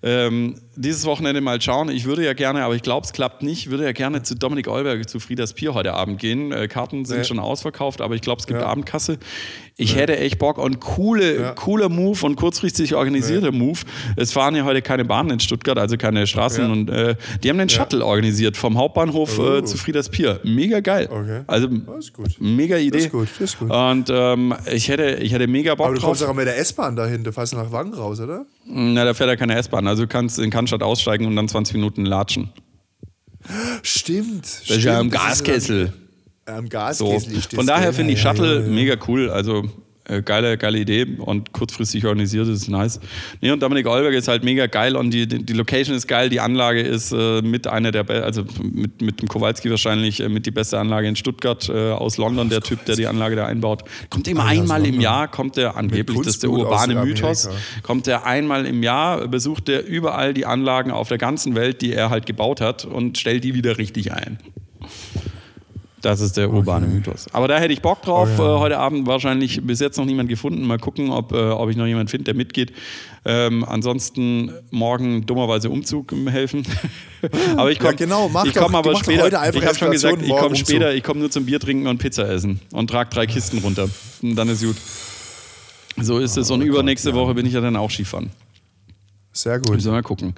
Ähm, 0.00 0.54
dieses 0.76 1.04
Wochenende 1.06 1.40
mal 1.40 1.60
schauen. 1.60 1.88
Ich 1.90 2.04
würde 2.04 2.24
ja 2.24 2.32
gerne, 2.32 2.62
aber 2.62 2.76
ich 2.76 2.82
glaube, 2.82 3.04
es 3.04 3.12
klappt 3.12 3.42
nicht. 3.42 3.58
Ich 3.66 3.70
würde 3.70 3.82
ja 3.84 3.90
gerne 3.92 4.22
zu 4.22 4.36
Dominik 4.36 4.68
Eulberg, 4.68 5.08
zu 5.08 5.18
Frieders 5.18 5.54
Pier 5.54 5.74
heute 5.74 5.94
Abend 5.94 6.20
gehen. 6.20 6.52
Äh, 6.52 6.68
Karten 6.68 7.04
sind 7.04 7.18
Ja. 7.18 7.24
schon 7.24 7.40
ausverkauft, 7.40 8.00
aber 8.00 8.14
ich 8.14 8.20
glaube, 8.20 8.38
es 8.40 8.46
gibt 8.46 8.60
Ja. 8.60 8.66
Abendkasse. 8.68 9.18
Ich 9.80 9.94
hätte 9.94 10.16
echt 10.18 10.40
Bock 10.40 10.58
und 10.58 10.80
coole, 10.80 11.40
Ja. 11.40 11.52
cooler 11.52 11.88
Move 11.88 12.18
und 12.26 12.34
kurzfristig 12.34 12.96
organisierter 12.96 13.52
Move. 13.52 13.78
Es 14.16 14.32
fahren 14.32 14.56
ja 14.56 14.64
heute 14.64 14.82
keine 14.82 15.04
Bahnen 15.04 15.30
in 15.30 15.38
Stuttgart, 15.40 15.78
also 15.78 15.96
keine 15.96 16.26
Straßen. 16.26 16.64
Ja. 16.64 16.72
Und 16.72 16.90
äh, 16.90 17.14
die 17.44 17.48
haben 17.48 17.58
den 17.58 17.68
Shuttle 17.68 18.04
organisiert 18.04 18.56
vom 18.56 18.76
Hauptbahnhof 18.76 19.38
Oh. 19.38 19.58
äh, 19.58 19.64
zu 19.64 19.78
Frieders 19.78 20.08
Pier. 20.08 20.40
Mega 20.42 20.80
geil. 20.80 21.08
Okay. 21.08 21.42
Also 21.46 21.68
mega 22.40 22.76
Idee. 22.76 22.90
Das 22.90 23.04
ist 23.04 23.12
gut, 23.12 23.28
das 23.38 23.50
ist 23.50 23.58
gut. 23.60 23.70
Und 23.70 24.08
ähm, 24.10 24.52
ich, 24.72 24.88
hätte, 24.88 25.18
ich 25.22 25.32
hätte 25.32 25.46
mega 25.46 25.76
Bock 25.76 25.86
Aber 25.86 25.94
du 25.94 26.00
drauf. 26.00 26.08
kommst 26.10 26.24
auch 26.24 26.34
mit 26.34 26.48
der 26.48 26.58
S-Bahn 26.58 26.96
dahin, 26.96 27.22
du 27.22 27.30
fährst 27.32 27.54
nach 27.54 27.70
Wangen 27.70 27.94
raus, 27.94 28.18
oder? 28.18 28.46
Na, 28.66 29.04
da 29.04 29.14
fährt 29.14 29.30
ja 29.30 29.36
keine 29.36 29.54
S-Bahn. 29.58 29.86
Also 29.86 30.02
du 30.02 30.08
kannst 30.08 30.40
in 30.40 30.50
Cannstatt 30.50 30.82
aussteigen 30.82 31.24
und 31.26 31.36
dann 31.36 31.46
20 31.46 31.74
Minuten 31.74 32.04
latschen. 32.04 32.50
Stimmt. 33.82 34.44
Das 34.44 34.76
ist 34.76 34.82
ja 34.84 35.00
ist 35.02 35.10
Gaskessel. 35.12 35.92
Am 36.48 36.68
am 36.72 36.94
So. 36.94 37.18
Von 37.54 37.66
daher 37.66 37.92
finde 37.92 38.12
ich 38.14 38.20
Shuttle 38.20 38.60
mega 38.60 38.96
cool. 39.06 39.30
Also 39.30 39.64
äh, 40.10 40.22
geile, 40.22 40.56
geile 40.56 40.78
Idee 40.78 41.06
und 41.18 41.52
kurzfristig 41.52 42.06
organisiert, 42.06 42.48
ist 42.48 42.68
nice. 42.70 42.98
Nee, 43.42 43.50
und 43.50 43.62
Dominik 43.62 43.86
Olberg 43.86 44.14
ist 44.14 44.26
halt 44.26 44.42
mega 44.42 44.66
geil 44.66 44.96
und 44.96 45.10
die, 45.10 45.26
die, 45.28 45.44
die 45.44 45.52
Location 45.52 45.94
ist 45.94 46.08
geil, 46.08 46.30
die 46.30 46.40
Anlage 46.40 46.80
ist 46.80 47.12
äh, 47.12 47.42
mit 47.42 47.66
einer 47.66 47.90
der, 47.90 48.04
be- 48.04 48.24
also 48.24 48.44
mit, 48.62 49.02
mit 49.02 49.20
dem 49.20 49.28
Kowalski 49.28 49.68
wahrscheinlich 49.68 50.20
äh, 50.20 50.30
mit 50.30 50.46
die 50.46 50.50
beste 50.50 50.78
Anlage 50.78 51.08
in 51.08 51.14
Stuttgart 51.16 51.68
äh, 51.68 51.90
aus 51.90 52.16
London, 52.16 52.48
der 52.48 52.62
Typ, 52.62 52.86
der 52.86 52.96
die 52.96 53.06
Anlage 53.06 53.36
da 53.36 53.44
einbaut. 53.44 53.82
Kommt 54.08 54.26
immer 54.28 54.44
Ah, 54.44 54.48
einmal 54.48 54.86
im. 54.86 54.98
Jahr, 54.98 55.28
kommt 55.28 55.58
der 55.58 55.76
angeblich, 55.76 56.16
das 56.20 56.36
ist 56.36 56.42
der 56.42 56.48
urbane. 56.50 56.94
Mythos, 57.04 57.50
kommt 57.82 58.06
der 58.06 58.24
einmal 58.24 58.64
im 58.64 58.82
Jahr, 58.82 59.28
besucht 59.28 59.68
der 59.68 59.86
überall 59.86 60.32
die 60.32 60.46
Anlagen 60.46 60.90
auf 60.90 61.08
der 61.08 61.18
ganzen 61.18 61.54
Welt, 61.54 61.82
die 61.82 61.92
er 61.92 62.08
halt 62.08 62.24
gebaut 62.24 62.62
hat 62.62 62.86
und 62.86 63.18
stellt 63.18 63.44
die 63.44 63.52
wieder 63.52 63.76
richtig 63.76 64.10
ein. 64.14 64.38
Das 66.00 66.20
ist 66.20 66.36
der 66.36 66.52
urbane 66.52 66.86
Mythos. 66.86 67.26
Aber 67.32 67.48
da 67.48 67.58
hätte 67.58 67.72
ich 67.72 67.82
Bock 67.82 68.02
drauf. 68.02 68.28
Okay. 68.38 68.42
Äh, 68.42 68.58
heute 68.58 68.78
Abend 68.78 69.06
wahrscheinlich 69.06 69.60
bis 69.62 69.80
jetzt 69.80 69.96
noch 69.98 70.04
niemand 70.04 70.28
gefunden. 70.28 70.64
Mal 70.64 70.78
gucken, 70.78 71.10
ob, 71.10 71.32
äh, 71.32 71.36
ob 71.36 71.70
ich 71.70 71.76
noch 71.76 71.86
jemanden 71.86 72.08
finde, 72.08 72.24
der 72.24 72.34
mitgeht. 72.34 72.72
Ähm, 73.24 73.64
ansonsten 73.64 74.52
morgen 74.70 75.26
dummerweise 75.26 75.70
Umzug 75.70 76.12
helfen. 76.28 76.64
aber 77.56 77.72
ich 77.72 77.78
komme 77.80 77.92
Ja, 77.92 77.96
genau, 77.96 78.28
mach 78.28 78.44
ich 78.44 78.54
komm 78.54 78.74
aber 78.74 78.96
später. 78.96 79.24
heute 79.24 79.40
einfach 79.40 79.60
ich 79.60 79.66
habe 79.66 79.76
schon 79.76 79.90
gesagt, 79.90 80.22
ich 80.22 80.30
komme 80.30 80.56
später. 80.56 80.94
Ich 80.94 81.02
komme 81.02 81.20
nur 81.20 81.30
zum 81.30 81.46
Bier 81.46 81.58
trinken 81.58 81.88
und 81.88 81.98
Pizza 81.98 82.28
essen 82.28 82.60
und 82.72 82.88
trage 82.88 83.10
drei 83.10 83.26
Kisten 83.26 83.58
runter. 83.58 83.88
Und 84.22 84.36
dann 84.36 84.48
ist 84.48 84.62
gut. 84.62 84.76
So 86.00 86.18
ist 86.18 86.36
es. 86.36 86.50
Und 86.50 86.62
übernächste 86.62 87.12
Woche 87.14 87.34
bin 87.34 87.44
ich 87.44 87.54
ja 87.54 87.60
dann 87.60 87.74
auch 87.74 87.90
Skifahren. 87.90 88.30
Sehr 89.32 89.58
gut. 89.58 89.72
Müssen 89.72 89.86
wir 89.86 89.92
mal 89.92 90.02
gucken. 90.02 90.34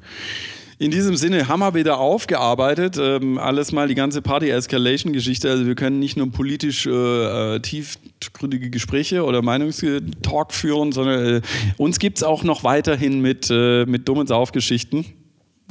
In 0.81 0.91
diesem 0.91 1.14
Sinne 1.14 1.47
haben 1.47 1.61
wir 1.61 1.74
wieder 1.74 1.99
aufgearbeitet, 1.99 2.97
ähm, 2.99 3.37
alles 3.37 3.70
mal 3.70 3.87
die 3.87 3.95
ganze 3.95 4.22
Party-Escalation-Geschichte. 4.22 5.51
Also 5.51 5.66
wir 5.66 5.74
können 5.74 5.99
nicht 5.99 6.16
nur 6.16 6.33
politisch 6.33 6.87
äh, 6.87 7.57
äh, 7.57 7.61
tiefgründige 7.61 8.70
Gespräche 8.70 9.26
oder 9.26 9.43
Meinungstalk 9.43 10.55
führen, 10.55 10.93
sondern 10.93 11.26
äh, 11.26 11.41
uns 11.76 11.99
gibt 11.99 12.16
es 12.16 12.24
auch 12.24 12.45
noch 12.45 12.64
weiterhin 12.64 13.20
mit, 13.20 13.51
äh, 13.51 13.85
mit 13.85 14.09
dummen 14.09 14.26
Saufgeschichten 14.26 15.05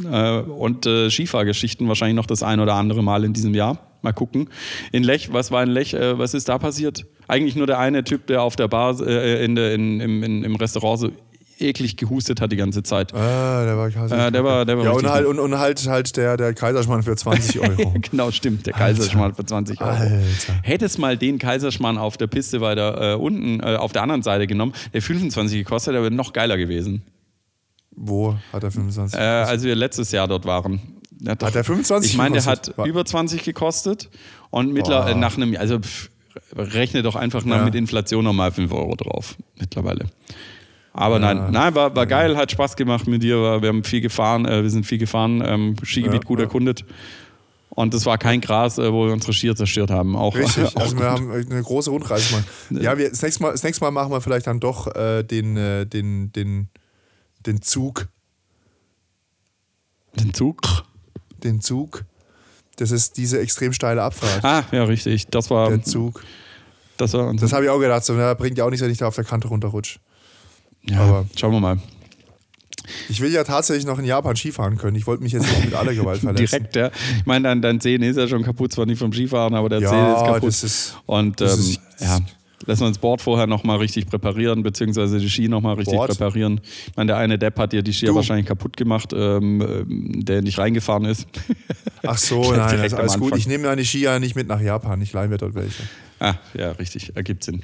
äh, 0.03 0.41
und 0.41 0.85
äh, 0.85 1.09
Skifahrgeschichten 1.09 1.87
wahrscheinlich 1.87 2.15
noch 2.15 2.27
das 2.27 2.43
ein 2.43 2.59
oder 2.59 2.75
andere 2.75 3.01
Mal 3.01 3.23
in 3.23 3.33
diesem 3.33 3.55
Jahr. 3.55 3.79
Mal 4.03 4.13
gucken. 4.13 4.47
In 4.91 5.01
Lech, 5.01 5.33
was 5.33 5.49
war 5.49 5.63
in 5.63 5.69
Lech, 5.69 5.95
äh, 5.95 6.19
was 6.19 6.35
ist 6.35 6.49
da 6.49 6.59
passiert? 6.59 7.07
Eigentlich 7.27 7.55
nur 7.55 7.65
der 7.65 7.79
eine 7.79 8.03
Typ, 8.03 8.27
der 8.27 8.43
auf 8.43 8.55
der 8.55 8.67
Bar, 8.67 8.99
äh, 9.01 9.43
in 9.43 9.55
der, 9.55 9.73
in, 9.73 10.01
in, 10.01 10.43
im 10.43 10.55
Restaurant 10.55 10.99
so 10.99 11.09
eklig 11.61 11.97
gehustet 11.97 12.41
hat 12.41 12.51
die 12.51 12.55
ganze 12.55 12.83
Zeit. 12.83 13.13
Ah, 13.13 13.65
der 13.65 13.77
war 13.77 13.87
Äh, 13.87 14.31
der 14.31 14.43
war, 14.43 14.65
der 14.65 14.77
war 14.77 14.85
Ja, 14.85 14.91
und 14.91 15.07
halt, 15.09 15.25
und, 15.25 15.39
und 15.39 15.57
halt, 15.59 15.87
halt 15.87 16.15
der, 16.17 16.37
der 16.37 16.53
Kaiserschmarrn 16.53 17.03
für 17.03 17.15
20 17.15 17.59
Euro. 17.61 17.93
genau, 18.09 18.31
stimmt. 18.31 18.65
Der 18.65 18.73
Kaiserschmarrn 18.73 19.35
für 19.35 19.45
20 19.45 19.79
Euro. 19.81 19.89
Alter. 19.89 20.09
Hättest 20.63 20.99
mal 20.99 21.17
den 21.17 21.37
Kaiserschmarrn 21.39 21.97
auf 21.97 22.17
der 22.17 22.27
Piste 22.27 22.61
weiter 22.61 23.13
äh, 23.13 23.15
unten, 23.15 23.59
äh, 23.59 23.75
auf 23.75 23.91
der 23.91 24.03
anderen 24.03 24.23
Seite 24.23 24.47
genommen, 24.47 24.73
der 24.93 25.01
25 25.01 25.57
gekostet, 25.59 25.93
der 25.93 26.01
wäre 26.01 26.11
noch 26.11 26.33
geiler 26.33 26.57
gewesen. 26.57 27.01
Wo 27.95 28.35
hat 28.53 28.63
er 28.63 28.71
25? 28.71 29.19
Äh, 29.19 29.23
als 29.23 29.63
wir 29.63 29.75
letztes 29.75 30.11
Jahr 30.11 30.27
dort 30.27 30.45
waren. 30.45 30.79
Der 31.11 31.31
Hat 31.33 31.53
der 31.53 31.63
25 31.65 32.11
Ich 32.11 32.17
meine, 32.17 32.33
der 32.37 32.41
gekostet? 32.43 32.67
hat 32.69 32.77
War- 32.77 32.85
über 32.87 33.03
20 33.03 33.43
gekostet 33.43 34.09
und 34.51 34.71
mittlerweile 34.71 35.15
Boah. 35.15 35.19
nach 35.19 35.35
einem, 35.35 35.55
also 35.57 35.79
pff, 35.79 36.09
rechne 36.55 37.01
doch 37.03 37.17
einfach 37.17 37.45
Ja. 37.45 37.63
mit 37.65 37.75
Inflation 37.75 38.23
nochmal 38.23 38.53
5 38.53 38.71
Euro 38.71 38.95
drauf 38.95 39.35
mittlerweile. 39.59 40.05
Aber 40.93 41.19
nein, 41.19 41.51
nein, 41.51 41.75
war, 41.75 41.95
war 41.95 42.05
geil, 42.05 42.35
hat 42.35 42.51
Spaß 42.51 42.75
gemacht 42.75 43.07
mit 43.07 43.23
dir. 43.23 43.61
Wir 43.61 43.69
haben 43.69 43.83
viel 43.83 44.01
gefahren, 44.01 44.45
äh, 44.45 44.63
wir 44.63 44.69
sind 44.69 44.85
viel 44.85 44.97
gefahren, 44.97 45.41
ähm, 45.45 45.75
Skigebiet 45.83 46.23
Ja, 46.23 46.27
gut 46.27 46.39
ja. 46.39 46.45
erkundet. 46.45 46.83
Und 47.69 47.93
das 47.93 48.05
war 48.05 48.17
kein 48.17 48.41
Gras, 48.41 48.77
äh, 48.77 48.91
wo 48.91 49.05
wir 49.05 49.13
unsere 49.13 49.31
Skier 49.31 49.55
zerstört 49.55 49.91
haben. 49.91 50.15
Auch, 50.15 50.35
Richtig, 50.35 50.65
auch 50.75 50.81
also 50.81 50.95
gut. 50.95 51.03
wir 51.03 51.11
haben 51.11 51.31
eine 51.31 51.61
große 51.61 51.89
Rundreise 51.91 52.29
gemacht. 52.29 52.45
Ja, 52.71 52.97
wir, 52.97 53.09
das, 53.09 53.21
nächste 53.21 53.43
Mal, 53.43 53.51
das 53.51 53.63
nächste 53.63 53.83
Mal 53.83 53.91
machen 53.91 54.11
wir 54.11 54.19
vielleicht 54.19 54.47
dann 54.47 54.59
doch 54.59 54.93
äh, 54.95 55.23
den, 55.23 55.55
äh, 55.55 55.85
den, 55.85 56.31
den, 56.33 56.67
den 57.45 57.61
Zug. 57.61 58.07
den 60.15 60.33
Zug. 60.33 60.61
Den 61.43 61.61
Zug. 61.61 62.03
Das 62.77 62.91
ist 62.91 63.17
diese 63.17 63.39
extrem 63.39 63.73
steile 63.73 64.01
Abfahrt. 64.03 64.43
Ah, 64.43 64.63
ja, 64.71 64.83
richtig. 64.83 65.27
Das 65.27 65.49
war, 65.49 65.69
Der 65.69 65.83
Zug. 65.83 66.23
das 66.97 67.13
war 67.13 67.33
Das 67.33 67.53
habe 67.53 67.65
ich 67.65 67.69
auch 67.69 67.79
gedacht. 67.79 68.03
So, 68.03 68.13
na, 68.13 68.33
bringt 68.33 68.57
ja 68.57 68.65
auch 68.65 68.69
nichts, 68.69 68.83
wenn 68.83 68.91
ich 68.91 68.97
da 68.97 69.07
auf 69.07 69.15
der 69.15 69.25
Kante 69.25 69.47
runterrutsche. 69.47 69.99
Ja, 70.89 70.99
aber- 71.01 71.25
Schauen 71.37 71.51
wir 71.53 71.59
mal. 71.59 71.79
Ich 73.07 73.19
will 73.21 73.31
ja 73.31 73.43
tatsächlich 73.43 73.85
noch 73.85 73.99
in 73.99 74.05
Japan 74.05 74.35
Skifahren 74.35 74.77
können. 74.77 74.95
Ich 74.95 75.05
wollte 75.05 75.21
mich 75.21 75.31
jetzt 75.33 75.43
nicht 75.47 75.65
mit 75.65 75.73
aller 75.75 75.93
Gewalt 75.93 76.19
verletzen. 76.21 76.45
Direkt, 76.47 76.75
ja. 76.75 76.89
Ich 77.19 77.25
meine, 77.25 77.43
dein, 77.47 77.61
dein 77.61 77.79
Zehen 77.79 78.01
ist 78.01 78.17
ja 78.17 78.27
schon 78.27 78.41
kaputt, 78.43 78.71
zwar 78.73 78.85
nicht 78.87 78.97
vom 78.97 79.13
Skifahren, 79.13 79.53
aber 79.53 79.69
der 79.69 79.79
Ja, 79.81 79.89
Zehen 79.89 80.07
ist 80.15 80.33
kaputt. 80.33 80.47
das 80.47 80.63
ist- 80.63 80.97
Und 81.05 81.39
das 81.39 81.53
ähm, 81.53 81.59
ist- 81.59 81.79
ja, 82.01 82.19
lassen 82.65 82.81
wir 82.81 82.87
uns 82.87 82.97
Board 82.97 83.21
vorher 83.21 83.45
nochmal 83.45 83.77
richtig 83.77 84.07
präparieren, 84.07 84.63
beziehungsweise 84.63 85.19
die 85.19 85.29
Ski 85.29 85.47
nochmal 85.47 85.75
richtig 85.75 85.95
Board? 85.95 86.09
präparieren. 86.09 86.61
Ich 86.87 86.95
meine, 86.95 87.07
der 87.09 87.17
eine 87.17 87.37
Depp 87.37 87.59
hat 87.59 87.73
dir 87.73 87.83
die 87.83 87.93
Skier 87.93 88.09
Du. 88.09 88.15
wahrscheinlich 88.15 88.47
kaputt 88.47 88.75
gemacht, 88.75 89.13
ähm, 89.13 89.61
ähm, 89.61 90.25
der 90.25 90.41
nicht 90.41 90.57
reingefahren 90.57 91.05
ist. 91.05 91.27
Ach 92.07 92.17
so, 92.17 92.41
nein, 92.55 92.91
am 92.91 92.97
alles 92.99 93.19
gut. 93.19 93.37
Ich 93.37 93.45
nehme 93.45 93.67
meine 93.67 93.85
Skier 93.85 94.19
nicht 94.19 94.35
mit 94.35 94.47
nach 94.47 94.61
Japan. 94.61 94.99
Ich 95.01 95.13
leihe 95.13 95.27
mir 95.27 95.37
dort 95.37 95.53
welche. 95.53 95.83
ah, 96.19 96.35
ja, 96.55 96.71
richtig, 96.71 97.15
ergibt 97.15 97.43
Sinn. 97.43 97.61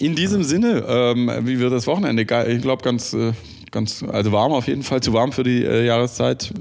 In 0.00 0.14
diesem 0.16 0.42
Sinne, 0.44 0.82
ähm, 0.88 1.30
wie 1.42 1.58
wird 1.58 1.74
das 1.74 1.86
Wochenende? 1.86 2.22
Ich 2.22 2.62
glaube, 2.62 2.82
ganz, 2.82 3.12
äh, 3.12 3.34
ganz, 3.70 4.02
also 4.02 4.32
warm 4.32 4.52
auf 4.52 4.66
jeden 4.66 4.82
Fall, 4.82 5.02
zu 5.02 5.12
warm 5.12 5.30
für 5.30 5.42
die 5.42 5.62
äh, 5.62 5.84
Jahreszeit. 5.84 6.54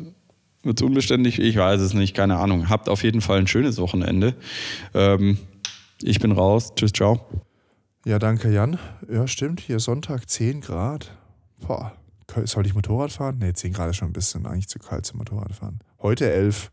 Wird 0.63 0.81
es 0.81 0.85
unbeständig? 0.85 1.39
Ich 1.39 1.55
weiß 1.55 1.79
es 1.79 1.93
nicht, 1.93 2.13
keine 2.13 2.35
Ahnung. 2.35 2.67
Habt 2.67 2.89
auf 2.89 3.01
jeden 3.01 3.21
Fall 3.21 3.39
ein 3.39 3.47
schönes 3.47 3.77
Wochenende. 3.77 4.35
Ähm, 4.93 5.37
ich 6.01 6.19
bin 6.19 6.33
raus. 6.33 6.73
Tschüss, 6.75 6.91
ciao. 6.91 7.25
Ja, 8.05 8.19
danke, 8.19 8.51
Jan. 8.51 8.77
Ja, 9.09 9.25
stimmt. 9.25 9.61
Hier 9.61 9.79
Sonntag 9.79 10.29
10 10.29 10.59
Grad. 10.59 11.09
Boah. 11.65 11.93
Soll 12.43 12.65
ich 12.65 12.75
Motorrad 12.75 13.13
fahren? 13.13 13.37
Nee, 13.39 13.53
10 13.53 13.71
Grad 13.71 13.89
ist 13.91 13.95
schon 13.95 14.09
ein 14.09 14.13
bisschen 14.13 14.47
eigentlich 14.47 14.67
zu 14.67 14.79
kalt 14.79 15.05
zum 15.05 15.17
Motorradfahren. 15.19 15.79
Heute 16.01 16.29
11. 16.29 16.71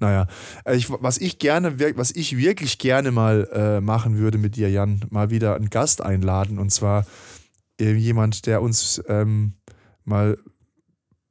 Naja, 0.00 0.26
Äh, 0.64 0.76
ich, 0.76 0.90
was 0.90 1.18
ich 1.18 1.38
gerne, 1.38 1.78
was 1.96 2.10
ich 2.12 2.36
wirklich 2.36 2.78
gerne 2.78 3.10
mal 3.10 3.48
äh, 3.52 3.80
machen 3.80 4.18
würde 4.18 4.38
mit 4.38 4.56
dir, 4.56 4.70
Jan, 4.70 5.00
mal 5.10 5.30
wieder 5.30 5.56
einen 5.56 5.70
Gast 5.70 6.00
einladen 6.02 6.58
und 6.58 6.70
zwar 6.70 7.06
äh, 7.80 7.92
jemand, 7.94 8.46
der 8.46 8.62
uns 8.62 9.02
ähm, 9.08 9.54
mal 10.04 10.38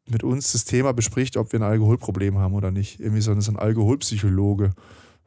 mit 0.10 0.24
uns 0.24 0.52
das 0.52 0.66
Thema 0.66 0.94
bespricht, 0.94 1.38
ob 1.38 1.52
wir 1.54 1.60
ein 1.60 1.64
Alkoholproblem 1.64 2.38
haben 2.38 2.54
oder 2.54 2.72
nicht. 2.72 3.00
Irgendwie 3.00 3.22
so, 3.22 3.32
ein- 3.32 3.42
so 3.42 3.52
ein 3.52 3.58
Alkoholpsychologe 3.60 4.72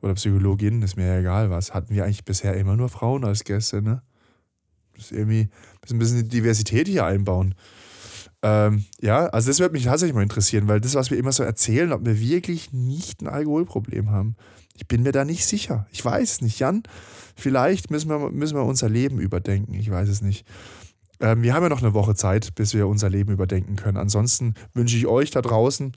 oder 0.03 0.15
Psychologin, 0.15 0.83
ist 0.83 0.97
mir 0.97 1.07
ja 1.07 1.19
egal 1.21 1.49
was. 1.51 1.73
Hatten 1.73 1.95
wir 1.95 2.05
eigentlich 2.05 2.25
bisher 2.25 2.55
immer 2.57 2.77
nur 2.77 2.89
Frauen 2.91 3.25
als 3.25 3.45
Gäste, 3.45 3.81
ne? 3.81 4.03
Das 4.95 5.07
ist 5.07 5.13
irgendwie 5.13 5.49
ein 5.91 5.99
bisschen 5.99 6.19
die 6.25 6.29
Diversität 6.29 6.87
hier 6.87 7.05
einbauen. 7.07 7.55
Ähm, 8.45 8.85
ja, 9.01 9.25
also 9.29 9.49
das 9.49 9.59
würde 9.59 9.73
mich 9.73 9.85
tatsächlich 9.85 10.15
mal 10.15 10.23
interessieren, 10.23 10.69
weil 10.69 10.79
das, 10.79 10.95
was 10.95 11.11
wir 11.11 11.17
immer 11.17 11.33
so 11.33 11.43
erzählen, 11.43 11.95
ob 11.95 12.05
wir 12.05 12.21
wirklich 12.21 12.75
nicht 12.75 13.23
ein 13.23 13.27
Alkoholproblem 13.27 14.11
haben. 14.11 14.37
Ich 14.77 14.87
bin 14.87 15.03
mir 15.03 15.13
da 15.13 15.25
nicht 15.25 15.47
sicher. 15.47 15.87
Ich 15.91 16.05
weiß 16.05 16.31
es 16.31 16.41
nicht. 16.43 16.59
Jan, 16.59 16.83
vielleicht 17.37 17.91
müssen 17.91 18.11
wir, 18.11 18.19
müssen 18.31 18.55
wir 18.55 18.65
unser 18.65 18.91
Leben 18.91 19.19
überdenken. 19.19 19.73
Ich 19.73 19.91
weiß 19.91 20.11
es 20.11 20.21
nicht. 20.21 20.47
Ähm, 21.21 21.43
wir 21.43 21.55
haben 21.55 21.63
ja 21.63 21.71
noch 21.71 21.83
eine 21.83 21.95
Woche 21.95 22.15
Zeit, 22.17 22.55
bis 22.55 22.75
wir 22.75 22.87
unser 22.87 23.09
Leben 23.09 23.33
überdenken 23.33 23.77
können. 23.77 23.97
Ansonsten 23.97 24.53
wünsche 24.75 24.99
ich 24.99 25.07
euch 25.07 25.31
da 25.31 25.41
draußen 25.41 25.93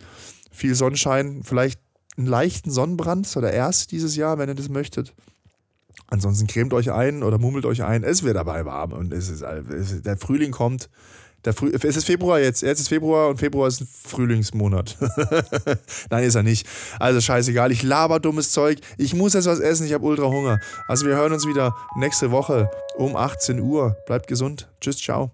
viel 0.50 0.74
Sonnenschein, 0.74 1.42
vielleicht 1.44 1.82
einen 2.16 2.28
leichten 2.28 2.72
Sonnenbrand, 2.72 3.28
so 3.28 3.42
der 3.42 3.52
erste 3.52 3.90
dieses 3.90 4.16
Jahr, 4.16 4.38
wenn 4.38 4.48
ihr 4.48 4.56
das 4.56 4.70
möchtet. 4.70 5.14
Ansonsten 6.08 6.48
cremt 6.48 6.74
euch 6.74 6.94
ein 6.94 7.24
oder 7.24 7.40
mummelt 7.40 7.66
euch 7.66 7.84
ein. 7.84 8.06
Es 8.06 8.24
wird 8.24 8.38
dabei 8.38 8.64
warm 8.64 8.94
und 8.94 9.12
es 9.12 9.28
ist, 9.28 9.44
der 9.44 10.16
Frühling 10.16 10.52
kommt. 10.52 10.90
Der 11.46 11.54
Früh, 11.54 11.72
es 11.72 11.96
ist 11.96 12.06
Februar 12.06 12.40
jetzt. 12.40 12.62
Jetzt 12.62 12.80
ist 12.80 12.90
Februar 12.90 13.30
und 13.30 13.38
Februar 13.38 13.68
ist 13.68 13.82
ein 13.82 13.88
Frühlingsmonat. 13.88 14.98
Nein, 16.10 16.24
ist 16.24 16.36
er 16.36 16.44
nicht. 16.44 16.68
Also 17.00 17.22
scheißegal. 17.22 17.72
Ich 17.72 17.84
laber 17.84 18.20
dummes 18.20 18.52
Zeug. 18.52 18.80
Ich 18.98 19.14
muss 19.14 19.34
jetzt 19.34 19.46
was 19.46 19.60
essen. 19.60 19.86
Ich 19.86 19.94
habe 19.94 20.06
ultra 20.06 20.26
Hunger. 20.26 20.60
Also 20.88 21.06
wir 21.06 21.16
hören 21.16 21.32
uns 21.32 21.48
wieder 21.48 21.76
nächste 21.96 22.32
Woche 22.32 22.70
um 22.96 23.16
18 23.16 23.60
Uhr. 23.60 23.96
Bleibt 24.08 24.28
gesund. 24.28 24.68
Tschüss, 24.82 24.98
ciao. 24.98 25.32